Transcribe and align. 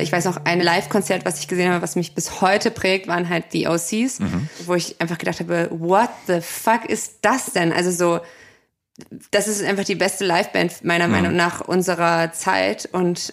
Ich 0.00 0.10
weiß 0.12 0.24
noch, 0.24 0.44
ein 0.44 0.60
Live-Konzert, 0.60 1.24
was 1.24 1.38
ich 1.38 1.48
gesehen 1.48 1.70
habe, 1.70 1.82
was 1.82 1.94
mich 1.96 2.14
bis 2.14 2.40
heute 2.40 2.70
prägt, 2.70 3.06
waren 3.06 3.28
halt 3.28 3.52
die 3.52 3.68
OCs, 3.68 4.18
wo 4.66 4.74
ich 4.74 5.00
einfach 5.00 5.18
gedacht 5.18 5.40
habe, 5.40 5.68
what 5.70 6.08
the 6.26 6.40
fuck 6.40 6.84
ist 6.88 7.18
das 7.22 7.46
denn? 7.52 7.72
Also 7.72 7.90
so, 7.90 8.20
das 9.30 9.48
ist 9.48 9.62
einfach 9.64 9.84
die 9.84 9.94
beste 9.96 10.24
Liveband 10.24 10.84
meiner 10.84 11.08
Meinung 11.08 11.34
nach 11.36 11.60
unserer 11.60 12.32
Zeit 12.32 12.88
und 12.92 13.32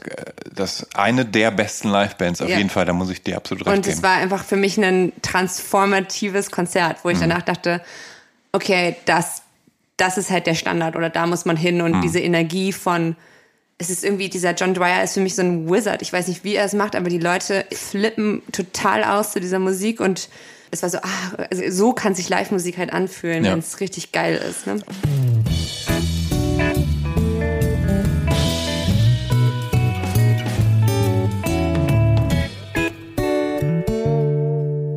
Das 0.54 0.88
eine 0.96 1.24
der 1.26 1.52
besten 1.52 1.90
Livebands 1.90 2.42
auf 2.42 2.50
Ja. 2.50 2.58
jeden 2.58 2.70
Fall, 2.70 2.86
da 2.86 2.94
muss 2.94 3.10
ich 3.10 3.22
dir 3.24 3.38
absolut 3.38 3.66
recht 3.66 3.76
Und 3.78 3.88
es 3.88 3.96
geben. 3.96 4.04
war 4.04 4.18
einfach 4.18 4.44
für 4.44 4.56
mich 4.58 4.78
ein 4.78 5.14
transformatives 5.22 6.52
Konzert, 6.52 6.98
wo 7.04 7.10
ich 7.10 7.18
Mhm. 7.18 7.22
danach 7.22 7.42
dachte, 7.44 7.82
okay, 8.52 8.96
das, 9.06 9.44
das 9.98 10.18
ist 10.18 10.30
halt 10.30 10.46
der 10.48 10.56
Standard 10.56 10.96
oder 10.96 11.10
da 11.10 11.26
muss 11.28 11.46
man 11.46 11.56
hin 11.58 11.78
Mhm. 11.78 11.84
und 11.86 12.02
diese 12.02 12.20
Energie 12.20 12.74
von, 12.74 13.16
es 13.82 13.90
ist 13.90 14.04
irgendwie, 14.04 14.30
dieser 14.30 14.54
John 14.54 14.76
Dwyer 14.76 15.04
ist 15.04 15.16
für 15.16 15.22
mich 15.22 15.34
so 15.34 15.42
ein 15.42 15.68
Wizard. 15.68 16.04
Ich 16.04 16.14
weiß 16.14 16.28
nicht, 16.28 16.44
wie 16.44 16.54
er 16.54 16.66
es 16.66 16.74
macht, 16.74 16.96
aber 16.96 17.10
die 17.10 17.18
Leute 17.18 17.66
flippen 17.74 18.44
total 18.52 19.04
aus 19.04 19.32
zu 19.32 19.40
dieser 19.40 19.58
Musik 19.58 20.00
und 20.00 20.30
es 20.70 20.84
war 20.84 20.90
so, 20.92 21.00
ah, 21.00 21.46
also 21.50 21.64
so 21.72 21.92
kann 21.92 22.14
sich 22.14 22.30
Live-Musik 22.30 22.78
halt 22.78 22.94
anfühlen, 22.94 23.44
Ja. 23.44 23.54
wenn 23.54 23.60
es 23.60 23.80
richtig 23.80 24.12
geil 24.12 24.40
ist. 24.48 24.68
Ne? 24.68 24.82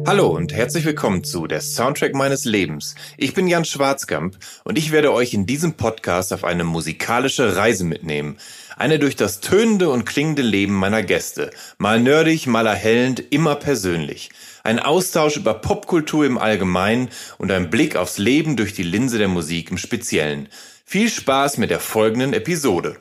Hallo 0.07 0.29
und 0.29 0.53
herzlich 0.53 0.85
willkommen 0.85 1.25
zu 1.25 1.47
der 1.47 1.61
Soundtrack 1.61 2.15
meines 2.15 2.45
Lebens. 2.45 2.95
Ich 3.17 3.35
bin 3.35 3.49
Jan 3.49 3.65
Schwarzkamp 3.65 4.37
und 4.63 4.79
ich 4.79 4.93
werde 4.93 5.13
euch 5.13 5.35
in 5.35 5.47
diesem 5.47 5.73
Podcast 5.75 6.33
auf 6.33 6.45
eine 6.45 6.63
musikalische 6.63 7.57
Reise 7.57 7.85
mitnehmen. 7.85 8.37
Eine 8.77 8.99
durch 8.99 9.15
das 9.15 9.41
tönende 9.41 9.89
und 9.89 10.05
klingende 10.05 10.43
Leben 10.43 10.75
meiner 10.75 11.03
Gäste. 11.03 11.51
Mal 11.79 12.01
nerdig, 12.01 12.47
mal 12.47 12.67
erhellend, 12.67 13.23
immer 13.31 13.55
persönlich. 13.55 14.31
Ein 14.65 14.81
Austausch 14.81 15.37
über 15.37 15.55
Popkultur 15.55 16.27
im 16.27 16.39
Allgemeinen 16.39 17.09
und 17.39 17.53
ein 17.53 17.71
Blick 17.71 17.95
aufs 17.95 18.19
Leben 18.19 18.57
durch 18.57 18.73
die 18.73 18.83
Linse 18.83 19.19
der 19.19 19.29
Musik 19.29 19.71
im 19.71 19.79
Speziellen. 19.79 20.49
Viel 20.85 21.09
Spaß 21.09 21.59
mit 21.59 21.71
der 21.71 21.81
folgenden 21.81 22.33
Episode. 22.33 22.97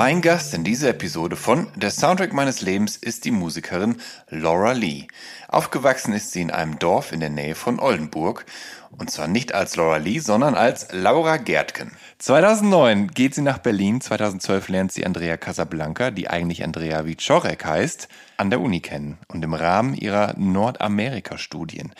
Mein 0.00 0.22
Gast 0.22 0.54
in 0.54 0.64
dieser 0.64 0.88
Episode 0.88 1.36
von 1.36 1.66
Der 1.76 1.90
Soundtrack 1.90 2.32
meines 2.32 2.62
Lebens 2.62 2.96
ist 2.96 3.26
die 3.26 3.30
Musikerin 3.30 3.96
Laura 4.30 4.72
Lee. 4.72 5.08
Aufgewachsen 5.48 6.14
ist 6.14 6.32
sie 6.32 6.40
in 6.40 6.50
einem 6.50 6.78
Dorf 6.78 7.12
in 7.12 7.20
der 7.20 7.28
Nähe 7.28 7.54
von 7.54 7.78
Oldenburg. 7.78 8.46
Und 8.96 9.10
zwar 9.10 9.28
nicht 9.28 9.54
als 9.54 9.76
Laura 9.76 9.98
Lee, 9.98 10.18
sondern 10.18 10.54
als 10.54 10.88
Laura 10.92 11.36
Gerdken. 11.36 11.92
2009 12.18 13.08
geht 13.08 13.34
sie 13.34 13.42
nach 13.42 13.58
Berlin. 13.58 14.00
2012 14.00 14.68
lernt 14.68 14.92
sie 14.92 15.06
Andrea 15.06 15.36
Casablanca, 15.36 16.10
die 16.10 16.28
eigentlich 16.28 16.64
Andrea 16.64 17.06
Wieczorek 17.06 17.64
heißt, 17.64 18.08
an 18.36 18.50
der 18.50 18.60
Uni 18.60 18.80
kennen 18.80 19.18
und 19.28 19.44
im 19.44 19.54
Rahmen 19.54 19.94
ihrer 19.94 20.34
Nordamerika-Studien. 20.36 21.92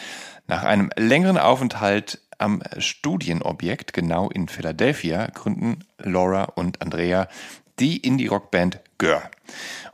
Nach 0.47 0.65
einem 0.65 0.91
längeren 0.97 1.39
Aufenthalt 1.39 2.21
am 2.39 2.63
Studienobjekt, 2.79 3.93
genau 3.93 4.29
in 4.31 4.49
Philadelphia, 4.49 5.27
gründen 5.33 5.85
Laura 5.99 6.45
und 6.45 6.83
Andrea 6.83 7.29
die 7.79 7.97
Indie-Rock-Band 7.97 8.81
Gör. 8.99 9.23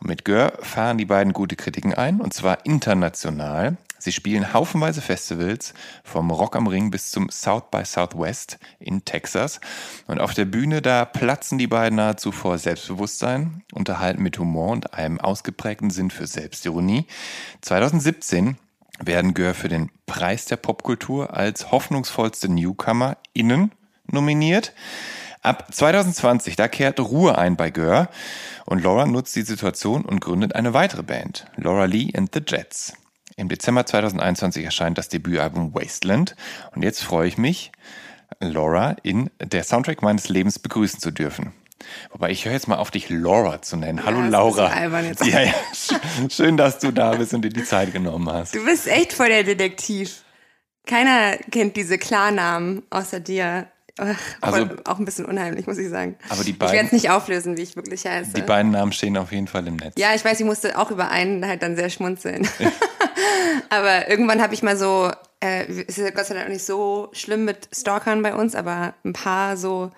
Und 0.01 0.09
mit 0.09 0.25
Gör 0.25 0.53
fahren 0.61 0.99
die 0.99 1.05
beiden 1.05 1.33
gute 1.33 1.57
Kritiken 1.57 1.95
ein, 1.95 2.21
und 2.21 2.35
zwar 2.35 2.67
international. 2.67 3.77
Sie 3.99 4.13
spielen 4.13 4.53
haufenweise 4.53 5.01
Festivals, 5.01 5.75
vom 6.05 6.31
Rock 6.31 6.57
am 6.57 6.67
Ring 6.67 6.91
bis 6.91 7.11
zum 7.11 7.31
South 7.31 7.65
by 7.71 7.85
Southwest 7.85 8.59
in 8.79 9.05
Texas. 9.05 9.61
Und 10.07 10.21
auf 10.21 10.35
der 10.35 10.45
Bühne, 10.45 10.83
da 10.83 11.05
platzen 11.05 11.59
die 11.59 11.67
beiden 11.67 11.97
nahezu 11.97 12.33
vor 12.33 12.59
Selbstbewusstsein, 12.59 13.63
unterhalten 13.73 14.23
mit 14.23 14.39
Humor 14.39 14.73
und 14.73 14.95
einem 14.95 15.21
ausgeprägten 15.21 15.91
Sinn 15.91 16.11
für 16.11 16.27
Selbstironie. 16.27 17.07
2017 17.63 18.57
werden 19.01 19.35
Gör 19.35 19.55
für 19.55 19.69
den 19.69 19.91
Preis 20.07 20.47
der 20.47 20.57
Popkultur 20.57 21.35
als 21.35 21.71
hoffnungsvollste 21.71 22.49
Newcomer 22.49 23.17
innen 23.33 23.73
nominiert. 24.11 24.73
Ab 25.43 25.69
2020, 25.73 26.57
da 26.57 26.67
kehrt 26.67 26.99
Ruhe 26.99 27.39
ein 27.39 27.57
bei 27.57 27.71
Gör 27.71 28.09
und 28.65 28.83
Laura 28.83 29.07
nutzt 29.07 29.37
die 29.37 29.43
Situation 29.43 30.05
und 30.05 30.21
gründet 30.21 30.55
eine 30.55 30.75
weitere 30.75 31.03
Band, 31.03 31.47
Laura 31.57 31.85
Lee 31.85 32.11
and 32.17 32.35
the 32.35 32.41
Jets. 32.45 32.95
Im 33.39 33.49
Dezember 33.51 33.85
2021 33.85 34.65
erscheint 34.65 34.97
das 34.97 35.11
Debütalbum 35.11 35.75
Wasteland 35.75 36.35
und 36.75 36.83
jetzt 36.83 37.03
freue 37.03 37.29
ich 37.29 37.37
mich, 37.37 37.71
Laura 38.41 38.97
in 39.03 39.31
der 39.41 39.63
Soundtrack 39.63 40.01
meines 40.03 40.31
Lebens 40.31 40.59
begrüßen 40.59 41.01
zu 41.01 41.11
dürfen. 41.11 41.53
Wobei 42.13 42.31
ich 42.31 42.47
höre 42.47 42.53
jetzt 42.55 42.67
mal 42.67 42.77
auf 42.79 42.91
dich 42.91 43.11
Laura 43.11 43.61
zu 43.61 43.77
nennen. 43.77 44.05
Hallo 44.07 44.21
ein 44.21 44.31
Laura. 44.31 44.69
bisschen 44.69 44.83
albern 44.83 45.05
jetzt. 45.05 45.27
Ja, 45.27 45.43
ja. 45.43 45.55
Schön, 46.31 46.57
dass 46.57 46.79
du 46.79 46.91
da 46.93 47.13
bist 47.15 47.35
und 47.35 47.43
dir 47.43 47.51
die 47.51 47.63
Zeit 47.65 47.93
genommen 47.93 48.29
hast. 48.33 48.55
Du 48.55 48.65
bist 48.65 48.89
echt 48.89 49.13
voll 49.13 49.29
der 49.29 49.45
Detektiv. 49.45 50.25
Keiner 50.87 51.37
kennt 51.51 51.77
diese 51.77 51.99
Klarnamen 51.99 52.85
außer 52.89 53.21
dir. 53.21 53.67
Also- 54.41 54.69
auch 54.87 54.99
ein 54.99 55.05
bisschen 55.05 55.27
unheimlich, 55.27 55.67
muss 55.67 55.77
ich 55.79 55.91
sagen. 55.91 56.17
Aber 56.31 56.43
die 56.43 56.51
ich 56.53 56.61
werde 56.61 56.73
beiden- 56.73 56.87
es 56.87 56.93
nicht 56.93 57.11
auflösen, 57.11 57.59
wie 57.59 57.63
ich 57.63 57.77
wirklich 57.77 58.07
heiße. 58.07 58.33
Die 58.33 58.43
beiden 58.43 58.73
Namen 58.73 58.93
stehen 58.93 59.17
auf 59.19 59.31
jeden 59.31 59.47
Fall 59.47 59.67
im 59.67 59.77
Netz. 59.77 59.95
ja, 59.99 60.15
ich 60.15 60.25
weiß, 60.25 60.41
ich 60.41 60.47
musste 60.47 60.79
auch 60.79 60.91
über 60.91 61.11
einen 61.11 61.47
halt 61.47 61.63
dann 61.63 61.77
sehr 61.77 61.91
schmunzeln. 61.91 62.49
aber 63.71 64.09
irgendwann 64.09 64.43
habe 64.43 64.55
ich 64.55 64.63
mal 64.63 64.77
so, 64.77 65.11
äh, 65.41 65.65
es 65.67 65.97
ist 65.97 65.99
ja 65.99 66.11
Gott 66.11 66.27
sei 66.27 66.35
Dank 66.35 66.47
auch 66.47 66.53
nicht 66.53 66.65
so 66.65 67.09
schlimm 67.13 67.45
mit 67.45 67.69
Stalkern 67.73 68.23
bei 68.23 68.35
uns, 68.35 68.55
aber 68.55 68.95
ein 69.05 69.13
paar 69.13 69.57
so, 69.57 69.91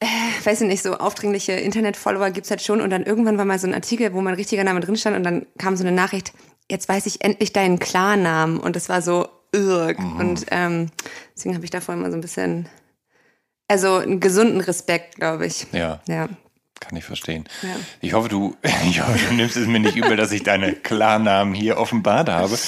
äh, 0.00 0.06
weiß 0.44 0.62
ich 0.62 0.68
nicht, 0.68 0.82
so 0.82 0.96
aufdringliche 0.98 1.52
Internet-Follower 1.52 2.30
gibt's 2.30 2.50
halt 2.50 2.62
schon. 2.62 2.80
Und 2.80 2.90
dann 2.90 3.04
irgendwann 3.04 3.38
war 3.38 3.44
mal 3.44 3.58
so 3.58 3.66
ein 3.66 3.74
Artikel, 3.74 4.12
wo 4.12 4.20
mein 4.20 4.34
richtiger 4.34 4.64
Name 4.64 4.80
drin 4.80 4.96
stand 4.96 5.16
und 5.16 5.24
dann 5.24 5.46
kam 5.58 5.76
so 5.76 5.84
eine 5.84 5.94
Nachricht, 5.94 6.32
jetzt 6.70 6.88
weiß 6.88 7.06
ich 7.06 7.22
endlich 7.22 7.52
deinen 7.52 7.78
Klarnamen. 7.78 8.58
Und 8.58 8.76
das 8.76 8.88
war 8.88 9.02
so, 9.02 9.28
irg. 9.54 9.98
Und 9.98 10.46
ähm, 10.50 10.90
deswegen 11.34 11.54
habe 11.54 11.64
ich 11.64 11.70
davor 11.70 11.94
immer 11.94 12.10
so 12.10 12.16
ein 12.16 12.20
bisschen, 12.20 12.68
also 13.68 13.96
einen 13.96 14.20
gesunden 14.20 14.60
Respekt, 14.60 15.16
glaube 15.16 15.46
ich. 15.46 15.66
Ja. 15.72 16.00
Ja. 16.08 16.28
Kann 16.80 16.96
ich 16.96 17.04
verstehen. 17.04 17.44
Ja. 17.62 17.68
Ich 18.00 18.12
hoffe, 18.12 18.28
du, 18.28 18.56
ich 18.88 19.00
hoffe, 19.00 19.18
du 19.28 19.34
nimmst 19.34 19.56
es 19.56 19.66
mir 19.66 19.80
nicht 19.80 19.96
übel, 19.96 20.16
dass 20.16 20.32
ich 20.32 20.42
deine 20.42 20.74
Klarnamen 20.74 21.54
hier 21.54 21.78
offenbart 21.78 22.28
habe. 22.28 22.58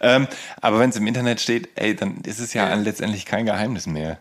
Ähm, 0.00 0.26
aber 0.60 0.78
wenn 0.78 0.90
es 0.90 0.96
im 0.96 1.06
Internet 1.06 1.40
steht, 1.40 1.68
ey, 1.76 1.94
dann 1.94 2.18
ist 2.22 2.40
es 2.40 2.54
ja, 2.54 2.72
letztendlich 2.74 3.26
kein 3.26 3.46
Geheimnis 3.46 3.86
mehr. 3.86 4.18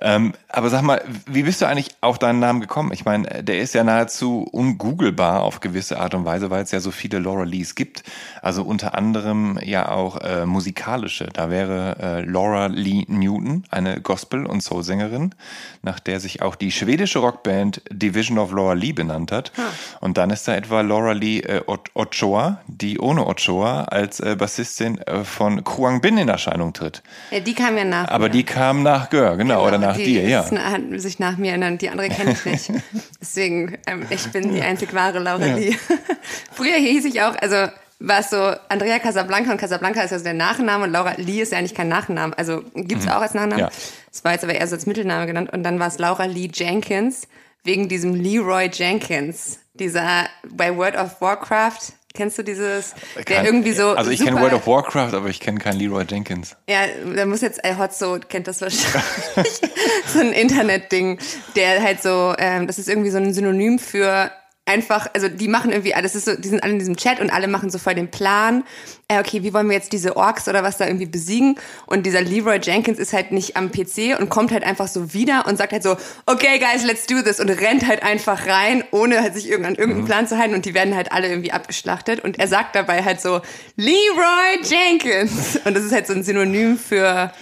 Ähm, 0.00 0.34
aber 0.48 0.70
sag 0.70 0.82
mal, 0.82 1.02
wie 1.26 1.42
bist 1.42 1.60
du 1.60 1.66
eigentlich 1.66 1.90
auf 2.00 2.18
deinen 2.18 2.40
Namen 2.40 2.60
gekommen? 2.60 2.92
Ich 2.92 3.04
meine, 3.04 3.42
der 3.42 3.60
ist 3.60 3.74
ja 3.74 3.84
nahezu 3.84 4.48
ungooglebar 4.50 5.42
auf 5.42 5.60
gewisse 5.60 6.00
Art 6.00 6.14
und 6.14 6.24
Weise, 6.24 6.50
weil 6.50 6.62
es 6.62 6.70
ja 6.70 6.80
so 6.80 6.90
viele 6.90 7.18
Laura 7.18 7.44
Lees 7.44 7.74
gibt. 7.74 8.02
Also 8.42 8.62
unter 8.62 8.94
anderem 8.94 9.58
ja 9.62 9.88
auch 9.90 10.20
äh, 10.20 10.46
musikalische. 10.46 11.28
Da 11.32 11.50
wäre 11.50 11.96
äh, 12.00 12.20
Laura 12.22 12.66
Lee 12.66 13.04
Newton, 13.08 13.64
eine 13.70 14.00
Gospel- 14.00 14.46
und 14.46 14.62
Soul-Sängerin, 14.62 15.34
nach 15.82 16.00
der 16.00 16.20
sich 16.20 16.42
auch 16.42 16.54
die 16.54 16.72
schwedische 16.72 17.18
Rockband 17.18 17.82
Division 17.90 18.38
of 18.38 18.52
Laura 18.52 18.74
Lee 18.74 18.92
benannt 18.92 19.32
hat. 19.32 19.52
Und 20.00 20.18
dann 20.18 20.30
ist 20.30 20.48
da 20.48 20.54
etwa 20.54 20.80
Laura 20.80 21.12
Lee 21.12 21.40
äh, 21.40 21.62
Ochoa, 21.94 22.60
die 22.66 22.98
ohne 22.98 23.26
Ochoa 23.26 23.84
als 23.84 24.20
äh, 24.20 24.36
Bassistin 24.36 24.99
von 25.24 25.64
Kuang 25.64 26.00
Bin 26.00 26.18
in 26.18 26.28
Erscheinung 26.28 26.72
tritt. 26.72 27.02
Ja, 27.30 27.40
die 27.40 27.54
kam 27.54 27.76
ja 27.76 27.84
nach. 27.84 28.08
Aber 28.08 28.24
mir. 28.26 28.30
die 28.30 28.44
kam 28.44 28.82
nach 28.82 29.10
Gör, 29.10 29.36
genau, 29.36 29.66
oder 29.66 29.78
nach 29.78 29.96
die 29.96 30.04
dir, 30.04 30.28
ja. 30.28 30.44
na- 30.50 30.72
hat 30.72 30.80
sich 30.96 31.18
nach 31.18 31.36
mir 31.36 31.52
ernannt, 31.52 31.82
die 31.82 31.88
andere 31.90 32.08
kenne 32.08 32.32
ich 32.32 32.44
nicht. 32.44 32.72
Deswegen, 33.20 33.78
ähm, 33.86 34.06
ich 34.10 34.30
bin 34.32 34.54
die 34.54 34.62
einzig 34.62 34.94
wahre 34.94 35.18
Laura 35.18 35.44
Lee. 35.46 35.76
Früher 36.52 36.76
hieß 36.76 37.04
ich 37.04 37.22
auch, 37.22 37.34
also 37.40 37.70
war 38.02 38.20
es 38.20 38.30
so 38.30 38.54
Andrea 38.68 38.98
Casablanca 38.98 39.52
und 39.52 39.58
Casablanca 39.58 40.00
ist 40.02 40.10
ja 40.10 40.18
so 40.18 40.24
der 40.24 40.32
Nachname 40.34 40.84
und 40.84 40.90
Laura 40.90 41.12
Lee 41.18 41.42
ist 41.42 41.52
ja 41.52 41.58
eigentlich 41.58 41.74
kein 41.74 41.88
Nachname. 41.88 42.36
Also 42.38 42.62
gibt's 42.74 43.06
auch 43.06 43.20
als 43.20 43.34
Nachname. 43.34 43.54
Mhm. 43.54 43.58
Ja. 43.60 43.70
Es 44.10 44.24
war 44.24 44.32
jetzt 44.32 44.42
aber 44.42 44.54
eher 44.54 44.66
so 44.66 44.74
als 44.74 44.86
Mittelname 44.86 45.26
genannt. 45.26 45.52
Und 45.52 45.62
dann 45.64 45.78
war 45.78 45.88
es 45.88 45.98
Laura 45.98 46.24
Lee 46.24 46.48
Jenkins 46.52 47.28
wegen 47.62 47.88
diesem 47.88 48.14
Leroy 48.14 48.70
Jenkins. 48.72 49.58
Dieser 49.74 50.24
bei 50.48 50.74
World 50.76 50.96
of 50.96 51.20
Warcraft. 51.20 51.92
Kennst 52.12 52.38
du 52.38 52.42
dieses, 52.42 52.94
der 53.16 53.24
Kein- 53.24 53.46
irgendwie 53.46 53.72
so. 53.72 53.90
Also 53.90 54.10
ich 54.10 54.22
kenne 54.22 54.40
World 54.40 54.52
of 54.54 54.66
Warcraft, 54.66 55.14
aber 55.14 55.28
ich 55.28 55.38
kenne 55.38 55.58
keinen 55.60 55.78
Leroy 55.78 56.04
Jenkins. 56.08 56.56
ja, 56.68 56.80
da 57.14 57.24
muss 57.24 57.40
jetzt, 57.40 57.64
äh, 57.64 57.76
Hotzo 57.76 58.18
kennt 58.28 58.48
das 58.48 58.60
wahrscheinlich. 58.60 59.00
so 60.06 60.18
ein 60.18 60.32
Internetding, 60.32 61.18
der 61.54 61.82
halt 61.82 62.02
so, 62.02 62.34
ähm, 62.38 62.66
das 62.66 62.78
ist 62.78 62.88
irgendwie 62.88 63.10
so 63.10 63.18
ein 63.18 63.32
Synonym 63.32 63.78
für 63.78 64.30
einfach, 64.70 65.08
also 65.14 65.28
die 65.28 65.48
machen 65.48 65.70
irgendwie 65.72 65.94
alles, 65.94 66.14
ist 66.14 66.24
so, 66.24 66.34
die 66.36 66.48
sind 66.48 66.62
alle 66.62 66.72
in 66.72 66.78
diesem 66.78 66.96
Chat 66.96 67.20
und 67.20 67.30
alle 67.30 67.48
machen 67.48 67.68
so 67.70 67.78
voll 67.78 67.94
den 67.94 68.10
Plan, 68.10 68.64
äh, 69.08 69.18
okay, 69.18 69.42
wie 69.42 69.52
wollen 69.52 69.68
wir 69.68 69.76
jetzt 69.76 69.92
diese 69.92 70.16
Orks 70.16 70.48
oder 70.48 70.62
was 70.62 70.76
da 70.78 70.86
irgendwie 70.86 71.06
besiegen? 71.06 71.56
Und 71.86 72.06
dieser 72.06 72.20
Leroy 72.22 72.58
Jenkins 72.62 72.98
ist 72.98 73.12
halt 73.12 73.32
nicht 73.32 73.56
am 73.56 73.70
PC 73.72 74.18
und 74.18 74.28
kommt 74.30 74.52
halt 74.52 74.62
einfach 74.64 74.86
so 74.88 75.12
wieder 75.12 75.46
und 75.46 75.56
sagt 75.58 75.72
halt 75.72 75.82
so, 75.82 75.96
okay 76.26 76.58
guys, 76.60 76.84
let's 76.84 77.06
do 77.06 77.20
this. 77.20 77.40
Und 77.40 77.50
rennt 77.50 77.86
halt 77.86 78.02
einfach 78.04 78.46
rein, 78.46 78.84
ohne 78.92 79.20
halt 79.20 79.34
sich 79.34 79.48
irgend- 79.50 79.66
an 79.66 79.74
irgendeinen 79.74 80.06
Plan 80.06 80.26
zu 80.28 80.38
halten. 80.38 80.54
Und 80.54 80.64
die 80.64 80.74
werden 80.74 80.94
halt 80.94 81.10
alle 81.12 81.28
irgendwie 81.28 81.50
abgeschlachtet. 81.52 82.20
Und 82.20 82.38
er 82.38 82.46
sagt 82.46 82.76
dabei 82.76 83.02
halt 83.02 83.20
so, 83.20 83.40
Leroy 83.76 84.60
Jenkins. 84.62 85.56
Und 85.64 85.74
das 85.74 85.84
ist 85.84 85.92
halt 85.92 86.06
so 86.06 86.12
ein 86.12 86.22
Synonym 86.22 86.78
für 86.78 87.32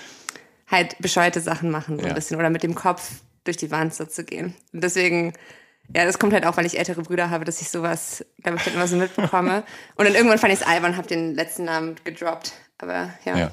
halt 0.69 0.96
bescheuerte 1.00 1.40
Sachen 1.40 1.70
machen 1.70 1.98
so 1.98 2.04
Ja. 2.04 2.10
ein 2.10 2.14
bisschen. 2.14 2.38
Oder 2.38 2.48
mit 2.50 2.62
dem 2.62 2.75
Kopf 2.75 3.02
durch 3.44 3.56
die 3.58 3.70
Wand 3.70 3.94
so 3.94 4.04
zu 4.06 4.25
gehen. 4.25 4.54
Und 4.72 4.82
deswegen, 4.84 5.32
ja, 5.94 6.05
das 6.05 6.19
kommt 6.19 6.32
halt 6.32 6.44
auch, 6.46 6.56
weil 6.56 6.67
ich 6.67 6.79
ältere 6.79 7.02
Brüder 7.02 7.31
habe, 7.31 7.44
dass 7.44 7.61
ich 7.61 7.70
sowas, 7.70 8.25
glaube 8.43 8.58
ich, 8.58 8.64
dann 8.64 8.75
immer 8.75 8.87
so 8.87 8.96
mitbekomme. 8.96 9.64
Und 9.96 10.05
dann 10.05 10.14
irgendwann 10.14 10.38
fand 10.38 10.52
ich 10.52 10.61
es 10.61 10.67
albern, 10.67 10.96
habe 10.96 11.08
den 11.08 11.35
letzten 11.35 11.64
Namen 11.64 11.96
gedroppt. 12.05 12.52
Aber 12.79 13.11
ja, 13.25 13.37
Ja. 13.37 13.50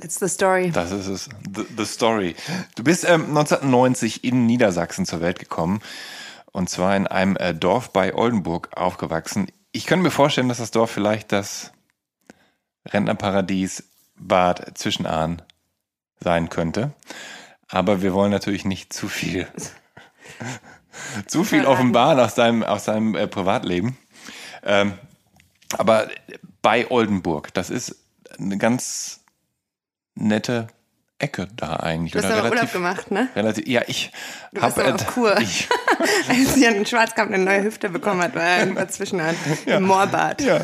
that's 0.00 0.18
the 0.18 0.28
story. 0.28 0.70
Das 0.70 0.90
ist 0.92 1.06
es. 1.06 1.28
The, 1.54 1.64
the 1.76 1.84
Story. 1.84 2.36
Du 2.76 2.84
bist 2.84 3.04
ähm, 3.04 3.26
1990 3.36 4.24
in 4.24 4.46
Niedersachsen 4.46 5.06
zur 5.06 5.20
Welt 5.20 5.38
gekommen. 5.38 5.80
Und 6.52 6.68
zwar 6.70 6.96
in 6.96 7.06
einem 7.06 7.36
äh, 7.36 7.54
Dorf 7.54 7.92
bei 7.92 8.14
Oldenburg 8.14 8.70
aufgewachsen. 8.76 9.50
Ich 9.72 9.86
könnte 9.86 10.02
mir 10.02 10.10
vorstellen, 10.10 10.48
dass 10.48 10.58
das 10.58 10.70
Dorf 10.70 10.90
vielleicht 10.90 11.30
das 11.32 11.72
Rentnerparadies 12.86 13.84
Bad 14.16 14.76
Zwischenahn 14.78 15.42
sein 16.20 16.48
könnte. 16.48 16.92
Aber 17.68 18.02
wir 18.02 18.14
wollen 18.14 18.30
natürlich 18.30 18.64
nicht 18.64 18.92
zu 18.92 19.08
viel, 19.08 19.46
zu 21.26 21.44
viel 21.44 21.64
offenbaren 21.64 22.18
aus 22.20 22.34
deinem, 22.34 22.62
aus 22.62 22.84
deinem 22.84 23.14
äh, 23.14 23.26
Privatleben. 23.26 23.96
Ähm, 24.64 24.94
aber 25.76 26.08
bei 26.62 26.90
Oldenburg, 26.90 27.52
das 27.54 27.70
ist 27.70 27.96
eine 28.38 28.58
ganz 28.58 29.20
nette 30.14 30.68
Ecke 31.18 31.48
da 31.56 31.76
eigentlich. 31.76 32.12
Du 32.12 32.22
hast 32.22 32.30
aber 32.30 32.48
Urlaub 32.48 32.72
gemacht, 32.72 33.10
ne? 33.10 33.28
relativ, 33.34 33.66
ja, 33.66 33.82
ich 33.88 34.12
Du 34.52 34.62
habe 34.62 34.84
aber 34.84 34.94
auf 34.94 35.06
Kur. 35.08 35.36
ich, 35.40 35.68
Als 36.28 36.56
Jan 36.56 36.86
Schwarzkamp 36.86 37.32
eine 37.32 37.44
neue 37.44 37.64
Hüfte 37.64 37.88
bekommen 37.88 38.22
hat, 38.22 38.36
war 38.36 38.42
er 38.42 38.60
irgendwas 38.60 38.92
zwischen 38.92 39.20
an, 39.20 39.34
im 39.66 39.82
Moorbad. 39.82 40.40
ja, 40.42 40.60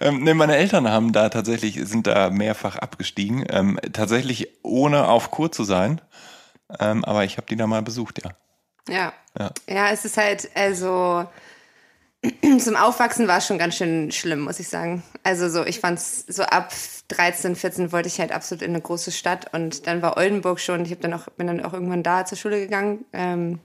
ähm, 0.00 0.24
nee, 0.24 0.34
meine 0.34 0.56
Eltern 0.56 0.88
haben 0.88 1.12
da 1.12 1.28
tatsächlich 1.28 1.80
sind 1.84 2.08
da 2.08 2.30
mehrfach 2.30 2.76
abgestiegen, 2.76 3.44
ähm, 3.48 3.78
tatsächlich 3.92 4.48
ohne 4.64 5.06
auf 5.06 5.30
Kur 5.30 5.52
zu 5.52 5.62
sein, 5.62 6.00
ähm, 6.80 7.04
aber 7.04 7.24
ich 7.24 7.36
habe 7.36 7.46
die 7.46 7.56
da 7.56 7.68
mal 7.68 7.82
besucht, 7.82 8.24
ja. 8.24 8.32
Ja. 8.88 9.12
Ja. 9.38 9.50
ja. 9.68 9.90
es 9.90 10.04
ist 10.04 10.16
halt, 10.16 10.50
also 10.54 11.26
zum 12.58 12.76
Aufwachsen 12.76 13.28
war 13.28 13.38
es 13.38 13.46
schon 13.46 13.58
ganz 13.58 13.76
schön 13.76 14.12
schlimm, 14.12 14.40
muss 14.40 14.60
ich 14.60 14.68
sagen. 14.68 15.02
Also 15.22 15.48
so, 15.48 15.64
ich 15.64 15.80
fand's 15.80 16.24
so 16.28 16.42
ab 16.44 16.72
13, 17.08 17.56
14 17.56 17.92
wollte 17.92 18.08
ich 18.08 18.20
halt 18.20 18.32
absolut 18.32 18.62
in 18.62 18.70
eine 18.70 18.80
große 18.80 19.12
Stadt 19.12 19.52
und 19.52 19.86
dann 19.86 20.02
war 20.02 20.16
Oldenburg 20.16 20.60
schon, 20.60 20.84
ich 20.84 20.92
hab 20.92 21.00
dann 21.00 21.14
auch, 21.14 21.26
bin 21.36 21.46
dann 21.46 21.64
auch 21.64 21.72
irgendwann 21.72 22.02
da 22.02 22.24
zur 22.24 22.38
Schule 22.38 22.60
gegangen. 22.60 23.04
Ähm, 23.12 23.58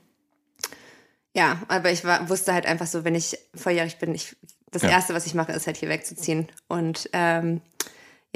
ja, 1.33 1.61
aber 1.67 1.91
ich 1.91 2.03
war, 2.03 2.29
wusste 2.29 2.53
halt 2.53 2.65
einfach 2.65 2.87
so, 2.87 3.03
wenn 3.03 3.13
ich 3.13 3.37
volljährig 3.53 3.99
bin, 3.99 4.15
ich, 4.15 4.35
das 4.71 4.81
Ja. 4.81 4.89
Erste, 4.89 5.13
was 5.13 5.27
ich 5.27 5.35
mache, 5.35 5.51
ist 5.51 5.67
halt 5.67 5.77
hier 5.77 5.89
wegzuziehen. 5.89 6.47
Und 6.67 7.09
ähm, 7.13 7.61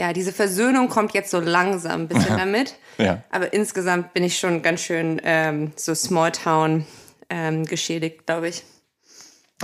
ja, 0.01 0.13
diese 0.13 0.33
Versöhnung 0.33 0.89
kommt 0.89 1.13
jetzt 1.13 1.29
so 1.29 1.39
langsam 1.39 2.01
ein 2.01 2.07
bisschen 2.07 2.35
damit. 2.43 2.75
Ja. 2.97 3.23
Aber 3.29 3.53
insgesamt 3.53 4.13
bin 4.15 4.23
ich 4.23 4.39
schon 4.39 4.63
ganz 4.63 4.81
schön 4.81 5.21
ähm, 5.23 5.71
so 5.75 5.93
Smalltown 5.93 6.85
ähm, 7.29 7.65
geschädigt, 7.65 8.25
glaube 8.25 8.49
ich. 8.49 8.63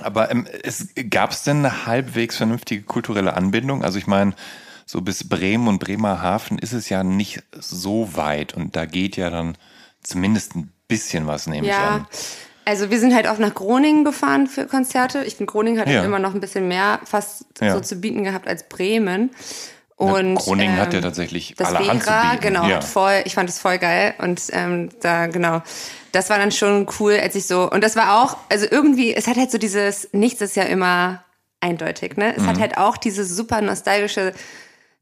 Aber 0.04 0.30
ähm, 0.30 0.46
es 0.64 0.90
gab 1.10 1.32
es 1.32 1.42
denn 1.42 1.58
eine 1.66 1.88
halbwegs 1.88 2.38
vernünftige 2.38 2.84
kulturelle 2.84 3.34
Anbindung? 3.34 3.84
Also 3.84 3.98
ich 3.98 4.06
meine, 4.06 4.36
so 4.86 5.02
bis 5.02 5.28
Bremen 5.28 5.68
und 5.68 5.80
Bremerhaven 5.80 6.60
ist 6.60 6.74
es 6.74 6.88
ja 6.90 7.04
nicht 7.04 7.42
so 7.60 8.16
weit 8.16 8.54
und 8.54 8.76
da 8.76 8.86
geht 8.86 9.18
ja 9.18 9.32
dann 9.32 9.58
zumindest 10.04 10.56
ein 10.56 10.72
bisschen 10.88 11.26
was, 11.26 11.48
nehme 11.48 11.66
ich 11.68 11.74
Ja, 11.74 11.96
an. 11.96 12.08
also 12.64 12.92
wir 12.92 13.00
sind 13.00 13.14
halt 13.16 13.28
auch 13.28 13.40
nach 13.40 13.56
Groningen 13.56 14.06
gefahren 14.06 14.46
für 14.46 14.68
Konzerte. 14.68 15.24
Ich 15.26 15.36
finde, 15.36 15.52
Groningen 15.52 15.80
hat 15.82 15.88
Ja. 15.90 15.96
halt 15.96 16.06
immer 16.06 16.20
noch 16.20 16.36
ein 16.36 16.40
bisschen 16.42 16.68
mehr 16.68 17.00
fast 17.04 17.46
Ja. 17.60 17.74
so 17.74 17.80
zu 17.82 17.96
bieten 17.96 18.24
gehabt 18.24 18.48
als 18.48 18.70
Bremen. 18.70 19.32
Und, 19.98 20.36
Groningen 20.36 20.78
hat 20.80 20.94
ja 20.94 21.00
ähm, 21.00 21.04
tatsächlich 21.04 21.56
das 21.58 21.70
zu 21.70 21.76
Vera, 21.84 22.36
genau, 22.36 22.68
Ja. 22.68 22.82
voll, 22.82 23.22
ich 23.26 23.34
fand 23.34 23.50
es 23.50 23.58
voll 23.60 23.80
geil 23.80 24.14
und 24.20 24.42
ähm, 24.52 24.90
da, 25.02 25.26
genau, 25.26 25.62
das 26.12 26.30
war 26.30 26.38
dann 26.38 26.52
schon 26.52 26.88
cool, 27.00 27.20
als 27.20 27.34
ich 27.36 27.48
so, 27.48 27.70
und 27.70 27.84
das 27.84 27.96
war 27.96 28.22
auch, 28.24 28.38
also 28.50 28.68
irgendwie, 28.70 29.14
es 29.16 29.26
hat 29.28 29.38
halt 29.38 29.50
so 29.50 29.58
dieses, 29.58 30.08
nichts 30.14 30.40
ist 30.42 30.56
ja 30.56 30.64
immer 30.64 31.24
eindeutig, 31.62 32.16
ne? 32.16 32.36
Es 32.36 32.44
Mhm. 32.44 32.48
hat 32.48 32.60
halt 32.60 32.78
auch 32.78 32.96
diese 32.98 33.26
super 33.26 33.62
nostalgische 33.62 34.34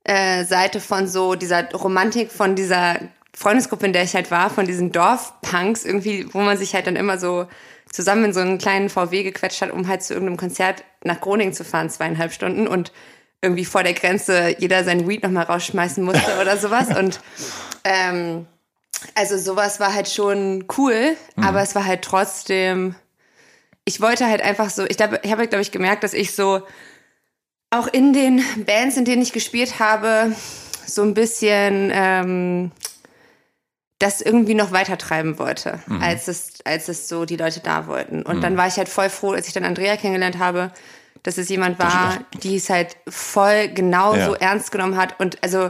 äh, 0.06 0.46
Seite 0.46 0.80
von 0.80 1.08
so 1.10 1.36
dieser 1.36 1.70
Romantik 1.74 2.32
von 2.32 2.56
dieser 2.56 2.96
Freundesgruppe, 3.34 3.88
in 3.88 3.92
der 3.94 4.04
ich 4.04 4.16
halt 4.16 4.32
war, 4.32 4.50
von 4.50 4.66
diesen 4.66 4.94
Dorfpunks 4.94 5.84
irgendwie, 5.84 6.26
wo 6.34 6.40
man 6.40 6.58
sich 6.58 6.74
halt 6.74 6.88
dann 6.88 6.96
immer 6.96 7.18
so 7.18 7.48
zusammen 7.92 8.26
in 8.26 8.34
so 8.34 8.40
einen 8.40 8.60
kleinen 8.60 8.90
VW 8.90 9.24
gequetscht 9.24 9.62
hat, 9.62 9.72
um 9.72 9.88
halt 9.90 10.04
zu 10.04 10.14
irgendeinem 10.14 10.38
Konzert 10.38 10.84
nach 11.04 11.20
Groningen 11.20 11.54
zu 11.54 11.66
fahren, 11.66 11.90
zweieinhalb 11.90 12.32
Stunden 12.32 12.66
und 12.68 12.94
irgendwie 13.46 13.66
vor 13.66 13.84
der 13.84 13.94
Grenze 13.94 14.56
jeder 14.58 14.84
sein 14.84 15.08
Weed 15.08 15.24
nochmal 15.24 15.46
rausschmeißen 15.46 16.04
musste 16.04 16.40
oder 16.42 16.58
sowas. 16.58 16.90
Und 16.98 17.22
ähm, 17.84 18.48
also 19.14 19.38
sowas 19.38 19.80
war 19.80 19.94
halt 19.94 20.10
schon 20.10 20.66
cool, 20.78 21.16
aber 21.38 21.62
es 21.62 21.76
war 21.76 21.86
halt 21.86 22.02
trotzdem, 22.02 22.96
ich 23.86 24.02
wollte 24.02 24.25
halt 24.25 24.42
einfach 24.42 24.70
so, 24.70 24.86
ich 24.86 24.98
glaube, 24.98 25.20
ich 25.24 25.32
habe, 25.32 25.48
glaube 25.48 25.62
ich, 25.62 25.72
gemerkt, 25.72 26.04
dass 26.04 26.14
ich 26.14 26.34
so 26.34 26.62
auch 27.70 27.88
in 27.88 28.14
den 28.14 28.44
Bands, 28.66 28.98
in 28.98 29.06
denen 29.06 29.22
ich 29.22 29.32
gespielt 29.32 29.80
habe, 29.80 30.36
so 30.88 31.04
ein 31.04 31.14
bisschen 31.14 31.92
ähm, 31.94 32.72
das 34.00 34.22
irgendwie 34.22 34.56
noch 34.56 34.72
weiter 34.72 34.98
treiben 34.98 35.40
wollte, 35.40 35.80
als, 36.02 36.28
es, 36.28 36.54
als 36.66 36.90
es 36.90 37.08
so 37.08 37.25
die 37.25 37.38
Leute 37.38 37.62
da 37.62 37.88
wollten. 37.88 38.24
Und 38.24 38.42
dann 38.42 38.58
war 38.58 38.68
ich 38.68 38.78
halt 38.78 38.90
voll 38.90 39.10
froh, 39.10 39.32
als 39.32 39.48
ich 39.48 39.54
dann 39.54 39.64
Andrea 39.64 39.96
kennengelernt 39.98 40.38
habe, 40.38 40.72
dass 41.25 41.39
es 41.39 41.50
jemand 41.50 41.79
war, 41.79 42.20
die 42.44 42.55
es 42.55 42.70
halt 42.70 42.98
voll 43.10 43.67
genauso 43.70 44.34
Ja. 44.34 44.36
ernst 44.36 44.72
genommen 44.72 44.96
hat 44.96 45.20
und 45.20 45.41
also 45.44 45.70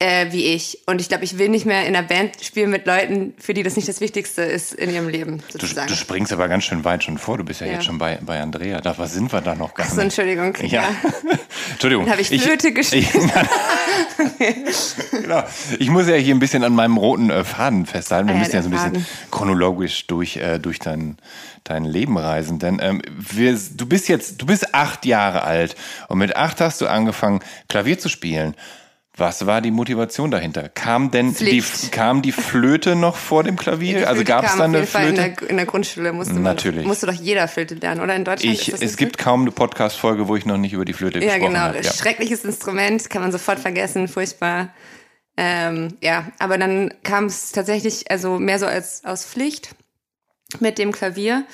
äh, 0.00 0.30
wie 0.30 0.44
ich. 0.54 0.78
Und 0.86 1.00
ich 1.00 1.08
glaube, 1.08 1.24
ich 1.24 1.38
will 1.38 1.48
nicht 1.48 1.66
mehr 1.66 1.84
in 1.86 1.96
einer 1.96 2.06
Band 2.06 2.32
spielen 2.42 2.70
mit 2.70 2.86
Leuten, 2.86 3.34
für 3.38 3.52
die 3.52 3.62
das 3.64 3.74
nicht 3.76 3.88
das 3.88 4.00
Wichtigste 4.00 4.42
ist 4.42 4.72
in 4.74 4.90
ihrem 4.90 5.08
Leben, 5.08 5.38
Du, 5.52 5.58
sozusagen. 5.58 5.88
du 5.88 5.94
springst 5.96 6.32
aber 6.32 6.46
ganz 6.48 6.64
schön 6.64 6.84
weit 6.84 7.02
schon 7.02 7.18
vor. 7.18 7.36
Du 7.38 7.44
bist 7.44 7.60
ja, 7.60 7.66
Ja. 7.66 7.72
jetzt 7.74 7.84
schon 7.84 7.98
bei, 7.98 8.18
bei 8.22 8.40
Andrea. 8.40 8.80
Da 8.80 8.96
was 8.96 9.12
sind 9.14 9.32
wir 9.32 9.40
da 9.40 9.54
noch 9.56 9.74
gar 9.74 9.86
Ach 9.86 9.90
so, 9.90 9.96
nicht. 9.96 10.04
Entschuldigung. 10.18 10.54
Ja. 10.68 10.84
Entschuldigung. 11.72 12.04
Dann 12.04 12.12
habe 12.12 12.22
ich 12.22 12.28
Flöte 12.28 12.72
gespielt. 12.72 13.08
genau. 15.10 15.42
Ich 15.78 15.90
muss 15.90 16.08
ja 16.08 16.16
hier 16.16 16.34
ein 16.34 16.38
bisschen 16.38 16.64
an 16.64 16.74
meinem 16.74 16.96
roten 16.96 17.30
äh, 17.30 17.44
Faden 17.44 17.86
festhalten. 17.86 18.28
Wir 18.28 18.34
Ah 18.34 18.38
ja, 18.38 18.42
müssen 18.44 18.56
ja 18.56 18.62
so 18.62 18.68
ein 18.68 18.72
bisschen 18.72 18.92
Faden. 18.94 19.06
chronologisch 19.30 20.06
durch, 20.06 20.36
äh, 20.36 20.58
durch 20.58 20.78
dein, 20.78 21.16
dein 21.64 21.84
Leben 21.84 22.16
reisen. 22.18 22.58
Denn 22.58 22.78
ähm, 22.82 23.02
wir, 23.08 23.58
du 23.74 23.86
bist 23.86 24.08
jetzt, 24.08 24.40
du 24.40 24.46
bist 24.46 24.74
acht 24.74 25.06
Jahre 25.06 25.42
alt 25.42 25.76
und 26.08 26.18
mit 26.18 26.36
acht 26.36 26.60
hast 26.60 26.80
du 26.80 26.86
angefangen, 26.86 27.40
Klavier 27.68 27.98
zu 27.98 28.08
spielen. 28.08 28.54
Was 29.18 29.46
war 29.46 29.60
die 29.60 29.72
Motivation 29.72 30.30
dahinter? 30.30 30.68
Kam 30.68 31.10
denn 31.10 31.34
die, 31.34 31.62
kam 31.90 32.22
die 32.22 32.30
Flöte 32.30 32.94
noch 32.94 33.16
vor 33.16 33.42
dem 33.42 33.56
Klavier? 33.56 34.08
Also 34.08 34.22
Flöte 34.22 34.24
gab 34.24 34.44
es 34.44 34.56
da 34.56 34.64
eine 34.64 34.86
Flöte? 34.86 35.08
In 35.08 35.14
der, 35.16 35.50
in 35.50 35.56
der 35.56 35.66
Grundschule 35.66 36.12
musste, 36.12 36.34
man, 36.34 36.44
Natürlich. 36.44 36.86
musste 36.86 37.06
doch 37.06 37.14
jeder 37.14 37.48
Flöte 37.48 37.74
lernen, 37.74 38.00
oder? 38.00 38.14
In 38.14 38.24
Deutschland 38.24 38.54
Ich, 38.60 38.72
es 38.72 38.96
gibt 38.96 39.18
kaum 39.18 39.40
eine 39.42 39.50
Podcast-Folge, 39.50 40.28
wo 40.28 40.36
ich 40.36 40.46
noch 40.46 40.56
nicht 40.56 40.72
über 40.72 40.84
die 40.84 40.92
Flöte 40.92 41.18
Ja, 41.18 41.34
gesprochen 41.34 41.52
genau. 41.52 41.64
habe. 41.64 41.78
Ja. 41.78 41.92
Schreckliches 41.92 42.44
Instrument, 42.44 43.10
kann 43.10 43.20
man 43.20 43.32
sofort 43.32 43.58
vergessen, 43.58 44.06
furchtbar. 44.06 44.68
Ähm, 45.36 45.96
ja, 46.00 46.26
aber 46.38 46.56
dann 46.56 46.94
kam 47.02 47.24
es 47.26 47.52
tatsächlich, 47.52 48.10
also 48.10 48.38
mehr 48.38 48.58
so 48.58 48.66
als 48.66 49.04
aus 49.04 49.24
Pflicht 49.24 49.74
mit 50.60 50.78
dem 50.78 50.92
Klavier 50.92 51.44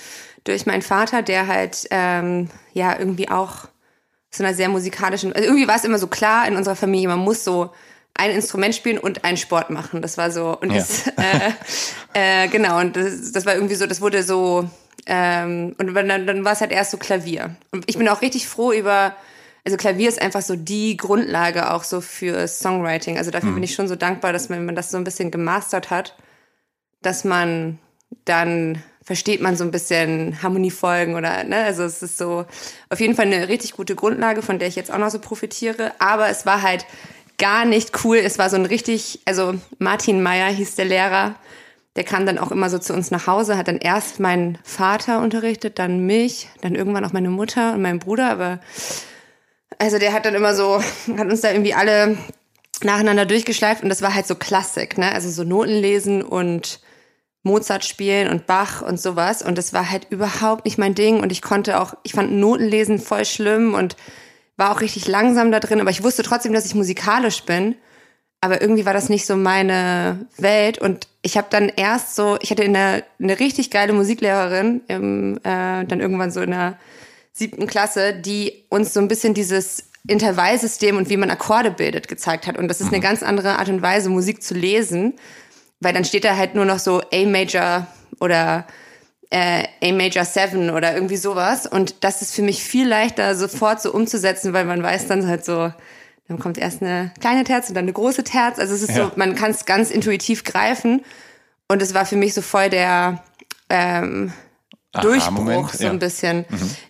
durch 0.44 0.66
meinen 0.66 0.82
Vater, 0.82 1.22
der 1.22 1.46
halt 1.46 1.86
ähm, 1.90 2.48
ja 2.72 2.98
irgendwie 2.98 3.30
auch 3.30 3.68
so 4.36 4.44
einer 4.44 4.54
sehr 4.54 4.68
musikalischen, 4.68 5.32
also 5.32 5.46
irgendwie 5.46 5.68
war 5.68 5.76
es 5.76 5.84
immer 5.84 5.98
so 5.98 6.06
klar 6.06 6.46
in 6.48 6.56
unserer 6.56 6.76
Familie, 6.76 7.08
man 7.08 7.20
muss 7.20 7.44
so 7.44 7.70
ein 8.14 8.30
Instrument 8.30 8.74
spielen 8.74 8.98
und 8.98 9.24
einen 9.24 9.36
Sport 9.36 9.70
machen. 9.70 10.00
Das 10.02 10.16
war 10.18 10.30
so, 10.30 10.56
und 10.58 10.70
Ja. 10.70 10.78
das, 10.78 11.06
äh, 11.08 12.44
äh, 12.44 12.48
genau, 12.48 12.78
und 12.80 12.96
das, 12.96 13.32
das 13.32 13.44
war 13.46 13.54
irgendwie 13.54 13.74
so, 13.74 13.86
das 13.86 14.00
wurde 14.00 14.22
so, 14.22 14.68
ähm, 15.06 15.74
und 15.78 15.94
dann, 15.94 16.26
dann 16.26 16.44
war 16.44 16.52
es 16.52 16.60
halt 16.60 16.72
erst 16.72 16.92
so 16.92 16.96
Klavier. 16.96 17.56
Und 17.72 17.84
ich 17.88 17.98
bin 17.98 18.08
auch 18.08 18.22
richtig 18.22 18.48
froh 18.48 18.72
über, 18.72 19.14
also 19.64 19.76
Klavier 19.76 20.08
ist 20.08 20.20
einfach 20.20 20.42
so 20.42 20.56
die 20.56 20.96
Grundlage 20.96 21.72
auch 21.72 21.84
so 21.84 22.00
für 22.00 22.46
Songwriting. 22.46 23.18
Also 23.18 23.30
dafür 23.30 23.52
bin 23.52 23.62
ich 23.62 23.74
schon 23.74 23.88
so 23.88 23.96
dankbar, 23.96 24.32
dass 24.32 24.48
man, 24.48 24.58
wenn 24.58 24.66
man 24.66 24.76
das 24.76 24.90
so 24.90 24.96
ein 24.96 25.04
bisschen 25.04 25.30
gemastert 25.30 25.90
hat, 25.90 26.16
dass 27.02 27.24
man 27.24 27.78
dann 28.24 28.82
versteht 29.04 29.42
man 29.42 29.56
so 29.56 29.64
ein 29.64 29.70
bisschen 29.70 30.42
Harmoniefolgen 30.42 31.14
oder, 31.14 31.44
ne, 31.44 31.64
also 31.64 31.84
es 31.84 32.02
ist 32.02 32.16
so 32.16 32.46
auf 32.88 33.00
jeden 33.00 33.14
Fall 33.14 33.26
eine 33.26 33.48
richtig 33.48 33.72
gute 33.72 33.94
Grundlage, 33.94 34.42
von 34.42 34.58
der 34.58 34.68
ich 34.68 34.76
jetzt 34.76 34.90
auch 34.90 34.98
noch 34.98 35.10
so 35.10 35.18
profitiere, 35.18 35.92
aber 35.98 36.28
es 36.28 36.46
war 36.46 36.62
halt 36.62 36.86
gar 37.38 37.64
nicht 37.64 38.04
cool, 38.04 38.16
es 38.16 38.38
war 38.38 38.48
so 38.48 38.56
ein 38.56 38.66
richtig, 38.66 39.20
also 39.26 39.54
Martin 39.78 40.22
Meyer 40.22 40.48
hieß 40.48 40.76
der 40.76 40.86
Lehrer, 40.86 41.34
der 41.96 42.04
kam 42.04 42.26
dann 42.26 42.38
auch 42.38 42.50
immer 42.50 42.70
so 42.70 42.78
zu 42.78 42.94
uns 42.94 43.10
nach 43.10 43.26
Hause, 43.26 43.56
hat 43.56 43.68
dann 43.68 43.78
erst 43.78 44.20
meinen 44.20 44.58
Vater 44.64 45.20
unterrichtet, 45.20 45.78
dann 45.78 46.06
mich, 46.06 46.48
dann 46.60 46.74
irgendwann 46.74 47.04
auch 47.04 47.12
meine 47.12 47.30
Mutter 47.30 47.74
und 47.74 47.82
meinen 47.82 47.98
Bruder, 47.98 48.30
aber 48.30 48.60
also 49.78 49.98
der 49.98 50.12
hat 50.12 50.24
dann 50.24 50.34
immer 50.34 50.54
so, 50.54 50.82
hat 51.16 51.28
uns 51.28 51.42
da 51.42 51.50
irgendwie 51.50 51.74
alle 51.74 52.16
nacheinander 52.82 53.26
durchgeschleift 53.26 53.82
und 53.82 53.88
das 53.90 54.02
war 54.02 54.14
halt 54.14 54.26
so 54.26 54.34
Klassik, 54.34 54.98
ne? 54.98 55.12
Also 55.12 55.30
so 55.30 55.44
Noten 55.44 55.72
lesen 55.72 56.22
und 56.22 56.80
Mozart 57.44 57.84
spielen 57.84 58.28
und 58.28 58.46
Bach 58.46 58.82
und 58.82 59.00
sowas. 59.00 59.42
Und 59.42 59.56
das 59.56 59.72
war 59.72 59.90
halt 59.90 60.08
überhaupt 60.10 60.64
nicht 60.64 60.78
mein 60.78 60.94
Ding. 60.94 61.20
Und 61.20 61.30
ich 61.30 61.42
konnte 61.42 61.80
auch, 61.80 61.94
ich 62.02 62.12
fand 62.12 62.32
Notenlesen 62.32 62.98
voll 62.98 63.24
schlimm 63.24 63.74
und 63.74 63.96
war 64.56 64.72
auch 64.72 64.80
richtig 64.80 65.06
langsam 65.06 65.52
da 65.52 65.60
drin, 65.60 65.80
aber 65.80 65.90
ich 65.90 66.02
wusste 66.02 66.22
trotzdem, 66.22 66.52
dass 66.52 66.66
ich 66.66 66.74
musikalisch 66.74 67.44
bin. 67.44 67.76
Aber 68.40 68.60
irgendwie 68.60 68.84
war 68.86 68.92
das 68.92 69.08
nicht 69.08 69.26
so 69.26 69.36
meine 69.36 70.26
Welt. 70.36 70.78
Und 70.78 71.08
ich 71.22 71.36
habe 71.36 71.46
dann 71.50 71.70
erst 71.74 72.14
so, 72.14 72.38
ich 72.40 72.50
hatte 72.50 72.64
in 72.64 72.74
der, 72.74 73.04
eine 73.20 73.38
richtig 73.38 73.70
geile 73.70 73.92
Musiklehrerin, 73.92 74.82
im, 74.88 75.36
äh, 75.38 75.84
dann 75.84 76.00
irgendwann 76.00 76.30
so 76.30 76.40
in 76.40 76.50
der 76.50 76.78
siebten 77.32 77.66
Klasse, 77.66 78.14
die 78.14 78.64
uns 78.68 78.94
so 78.94 79.00
ein 79.00 79.08
bisschen 79.08 79.34
dieses 79.34 79.88
Intervallsystem 80.06 80.96
und 80.96 81.08
wie 81.08 81.16
man 81.16 81.30
Akkorde 81.30 81.70
bildet 81.70 82.08
gezeigt 82.08 82.46
hat. 82.46 82.58
Und 82.58 82.68
das 82.68 82.80
ist 82.80 82.88
eine 82.88 83.00
ganz 83.00 83.22
andere 83.22 83.58
Art 83.58 83.68
und 83.68 83.82
Weise, 83.82 84.10
Musik 84.10 84.42
zu 84.42 84.54
lesen, 84.54 85.14
weil 85.84 85.92
dann 85.92 86.04
steht 86.04 86.24
da 86.24 86.36
halt 86.36 86.54
nur 86.54 86.64
noch 86.64 86.78
so 86.78 87.00
A 87.12 87.24
Major 87.26 87.86
oder 88.20 88.66
äh, 89.30 89.64
A 89.82 89.92
Major 89.92 90.24
7 90.24 90.70
oder 90.70 90.94
irgendwie 90.94 91.16
sowas. 91.16 91.66
Und 91.66 92.02
das 92.04 92.22
ist 92.22 92.34
für 92.34 92.42
mich 92.42 92.62
viel 92.62 92.88
leichter 92.88 93.34
sofort 93.34 93.80
so 93.82 93.92
umzusetzen, 93.92 94.52
weil 94.52 94.64
man 94.64 94.82
weiß 94.82 95.06
dann 95.08 95.26
halt 95.28 95.44
so, 95.44 95.72
dann 96.28 96.38
kommt 96.38 96.56
erst 96.58 96.82
eine 96.82 97.12
kleine 97.20 97.44
Terz 97.44 97.68
und 97.68 97.74
dann 97.74 97.84
eine 97.84 97.92
große 97.92 98.24
Terz. 98.24 98.58
Also 98.58 98.74
es 98.74 98.82
ist 98.82 98.96
Ja. 98.96 99.04
so, 99.06 99.12
man 99.16 99.34
kann 99.34 99.50
es 99.50 99.64
ganz 99.66 99.90
intuitiv 99.90 100.44
greifen. 100.44 101.04
Und 101.68 101.82
es 101.82 101.94
war 101.94 102.06
für 102.06 102.16
mich 102.16 102.34
so 102.34 102.42
voll 102.42 102.68
der 102.70 103.22
ähm, 103.70 104.32
Durchbruch, 104.92 105.22
Aha-Moment, 105.26 105.70
so 105.72 105.84
ja. 105.84 105.90
ein 105.90 105.98
bisschen. 105.98 106.44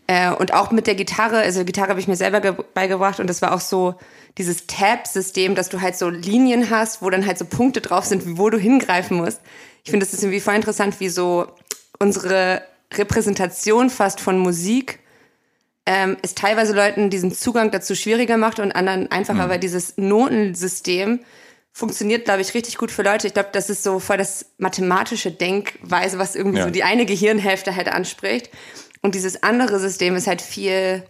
Äh, 0.06 0.30
und 0.32 0.52
auch 0.52 0.70
mit 0.72 0.86
der 0.86 0.94
Gitarre, 0.94 1.38
also 1.38 1.64
Gitarre 1.64 1.88
habe 1.90 2.00
ich 2.00 2.08
mir 2.08 2.16
selber 2.16 2.40
ge- 2.40 2.54
beigebracht 2.74 3.18
und 3.20 3.28
das 3.30 3.40
war 3.40 3.54
auch 3.54 3.60
so 3.60 3.94
dieses 4.38 4.66
Tab-System, 4.66 5.54
dass 5.54 5.68
du 5.68 5.80
halt 5.80 5.96
so 5.96 6.08
Linien 6.08 6.70
hast, 6.70 7.02
wo 7.02 7.10
dann 7.10 7.26
halt 7.26 7.38
so 7.38 7.44
Punkte 7.44 7.80
drauf 7.80 8.04
sind, 8.04 8.38
wo 8.38 8.50
du 8.50 8.58
hingreifen 8.58 9.16
musst. 9.18 9.40
Ich 9.84 9.90
finde, 9.90 10.04
das 10.06 10.14
ist 10.14 10.22
irgendwie 10.22 10.40
voll 10.40 10.54
interessant, 10.54 10.98
wie 11.00 11.08
so 11.08 11.46
unsere 11.98 12.62
Repräsentation 12.92 13.90
fast 13.90 14.20
von 14.20 14.38
Musik 14.38 14.98
ähm, 15.86 16.16
es 16.22 16.34
teilweise 16.34 16.72
Leuten 16.74 17.10
diesen 17.10 17.30
Zugang 17.32 17.70
dazu 17.70 17.94
schwieriger 17.94 18.38
macht 18.38 18.58
und 18.58 18.72
anderen 18.72 19.10
einfacher, 19.10 19.50
weil 19.50 19.58
dieses 19.58 19.98
Notensystem 19.98 21.20
funktioniert, 21.72 22.24
glaube 22.24 22.40
ich, 22.40 22.54
richtig 22.54 22.78
gut 22.78 22.90
für 22.90 23.02
Leute. 23.02 23.26
Ich 23.26 23.34
glaube, 23.34 23.50
das 23.52 23.68
ist 23.68 23.82
so 23.82 23.98
voll 23.98 24.16
das 24.16 24.46
mathematische 24.58 25.30
Denkweise, 25.30 26.18
was 26.18 26.36
irgendwie 26.36 26.58
Ja. 26.58 26.64
so 26.64 26.70
die 26.70 26.84
eine 26.84 27.04
Gehirnhälfte 27.04 27.76
halt 27.76 27.88
anspricht. 27.88 28.48
Und 29.02 29.14
dieses 29.14 29.42
andere 29.42 29.78
System 29.78 30.16
ist 30.16 30.26
halt 30.26 30.40
viel, 30.40 31.04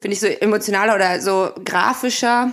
finde 0.00 0.14
ich, 0.14 0.20
so 0.20 0.26
emotionaler 0.26 0.94
oder 0.94 1.20
so 1.20 1.50
grafischer 1.64 2.52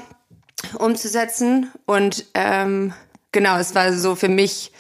umzusetzen. 0.78 1.72
Und 1.86 2.26
ähm, 2.34 2.94
genau, 3.32 3.58
es 3.58 3.76
war 3.76 3.94
so 3.94 4.16
für 4.16 4.30
mich 4.30 4.72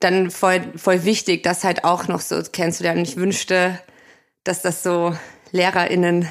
dann 0.00 0.30
voll, 0.30 0.62
voll 0.76 1.04
wichtig, 1.04 1.42
das 1.42 1.64
halt 1.64 1.84
auch 1.84 2.08
noch 2.08 2.20
so 2.20 2.42
kennenzulernen. 2.42 3.02
Ich 3.02 3.16
wünschte, 3.16 3.78
dass 4.44 4.62
das 4.62 4.82
so 4.82 5.16
LehrerInnen 5.52 6.30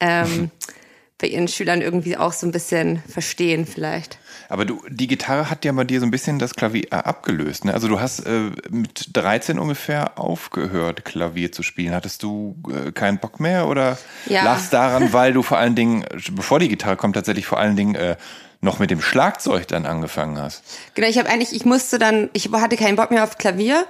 ähm, 0.00 0.50
bei 1.18 1.28
ihren 1.28 1.48
Schülern 1.48 1.82
irgendwie 1.82 2.16
auch 2.16 2.32
so 2.32 2.46
ein 2.46 2.52
bisschen 2.52 3.02
verstehen 3.08 3.66
vielleicht. 3.66 4.18
Aber 4.52 4.66
du, 4.66 4.82
die 4.90 5.06
Gitarre 5.06 5.48
hat 5.48 5.64
ja 5.64 5.72
bei 5.72 5.84
dir 5.84 5.98
so 5.98 6.04
ein 6.04 6.10
bisschen 6.10 6.38
das 6.38 6.54
Klavier 6.54 6.84
äh, 6.92 6.96
abgelöst. 6.96 7.64
Ne? 7.64 7.72
Also 7.72 7.88
du 7.88 8.00
hast 8.00 8.20
äh, 8.26 8.50
mit 8.68 9.08
13 9.14 9.58
ungefähr 9.58 10.18
aufgehört, 10.18 11.06
Klavier 11.06 11.50
zu 11.52 11.62
spielen. 11.62 11.94
Hattest 11.94 12.22
du 12.22 12.54
äh, 12.68 12.92
keinen 12.92 13.16
Bock 13.18 13.40
mehr 13.40 13.66
oder 13.66 13.96
Ja. 14.26 14.44
lag 14.44 14.58
es 14.58 14.68
daran, 14.68 15.14
weil 15.14 15.32
du 15.32 15.42
vor 15.42 15.56
allen 15.56 15.74
Dingen, 15.74 16.04
bevor 16.32 16.58
die 16.58 16.68
Gitarre 16.68 16.96
kommt, 16.96 17.14
tatsächlich 17.16 17.46
vor 17.46 17.58
allen 17.58 17.76
Dingen 17.76 17.94
äh, 17.94 18.16
noch 18.60 18.78
mit 18.78 18.90
dem 18.90 19.00
Schlagzeug 19.00 19.66
dann 19.68 19.86
angefangen 19.86 20.36
hast? 20.38 20.62
Genau, 20.94 21.08
ich 21.08 21.16
habe 21.18 21.30
eigentlich, 21.30 21.54
ich 21.54 21.64
musste 21.64 21.98
dann, 21.98 22.28
ich 22.34 22.50
hatte 22.52 22.76
keinen 22.76 22.96
Bock 22.96 23.10
mehr 23.10 23.24
auf 23.24 23.38
Klavier. 23.38 23.86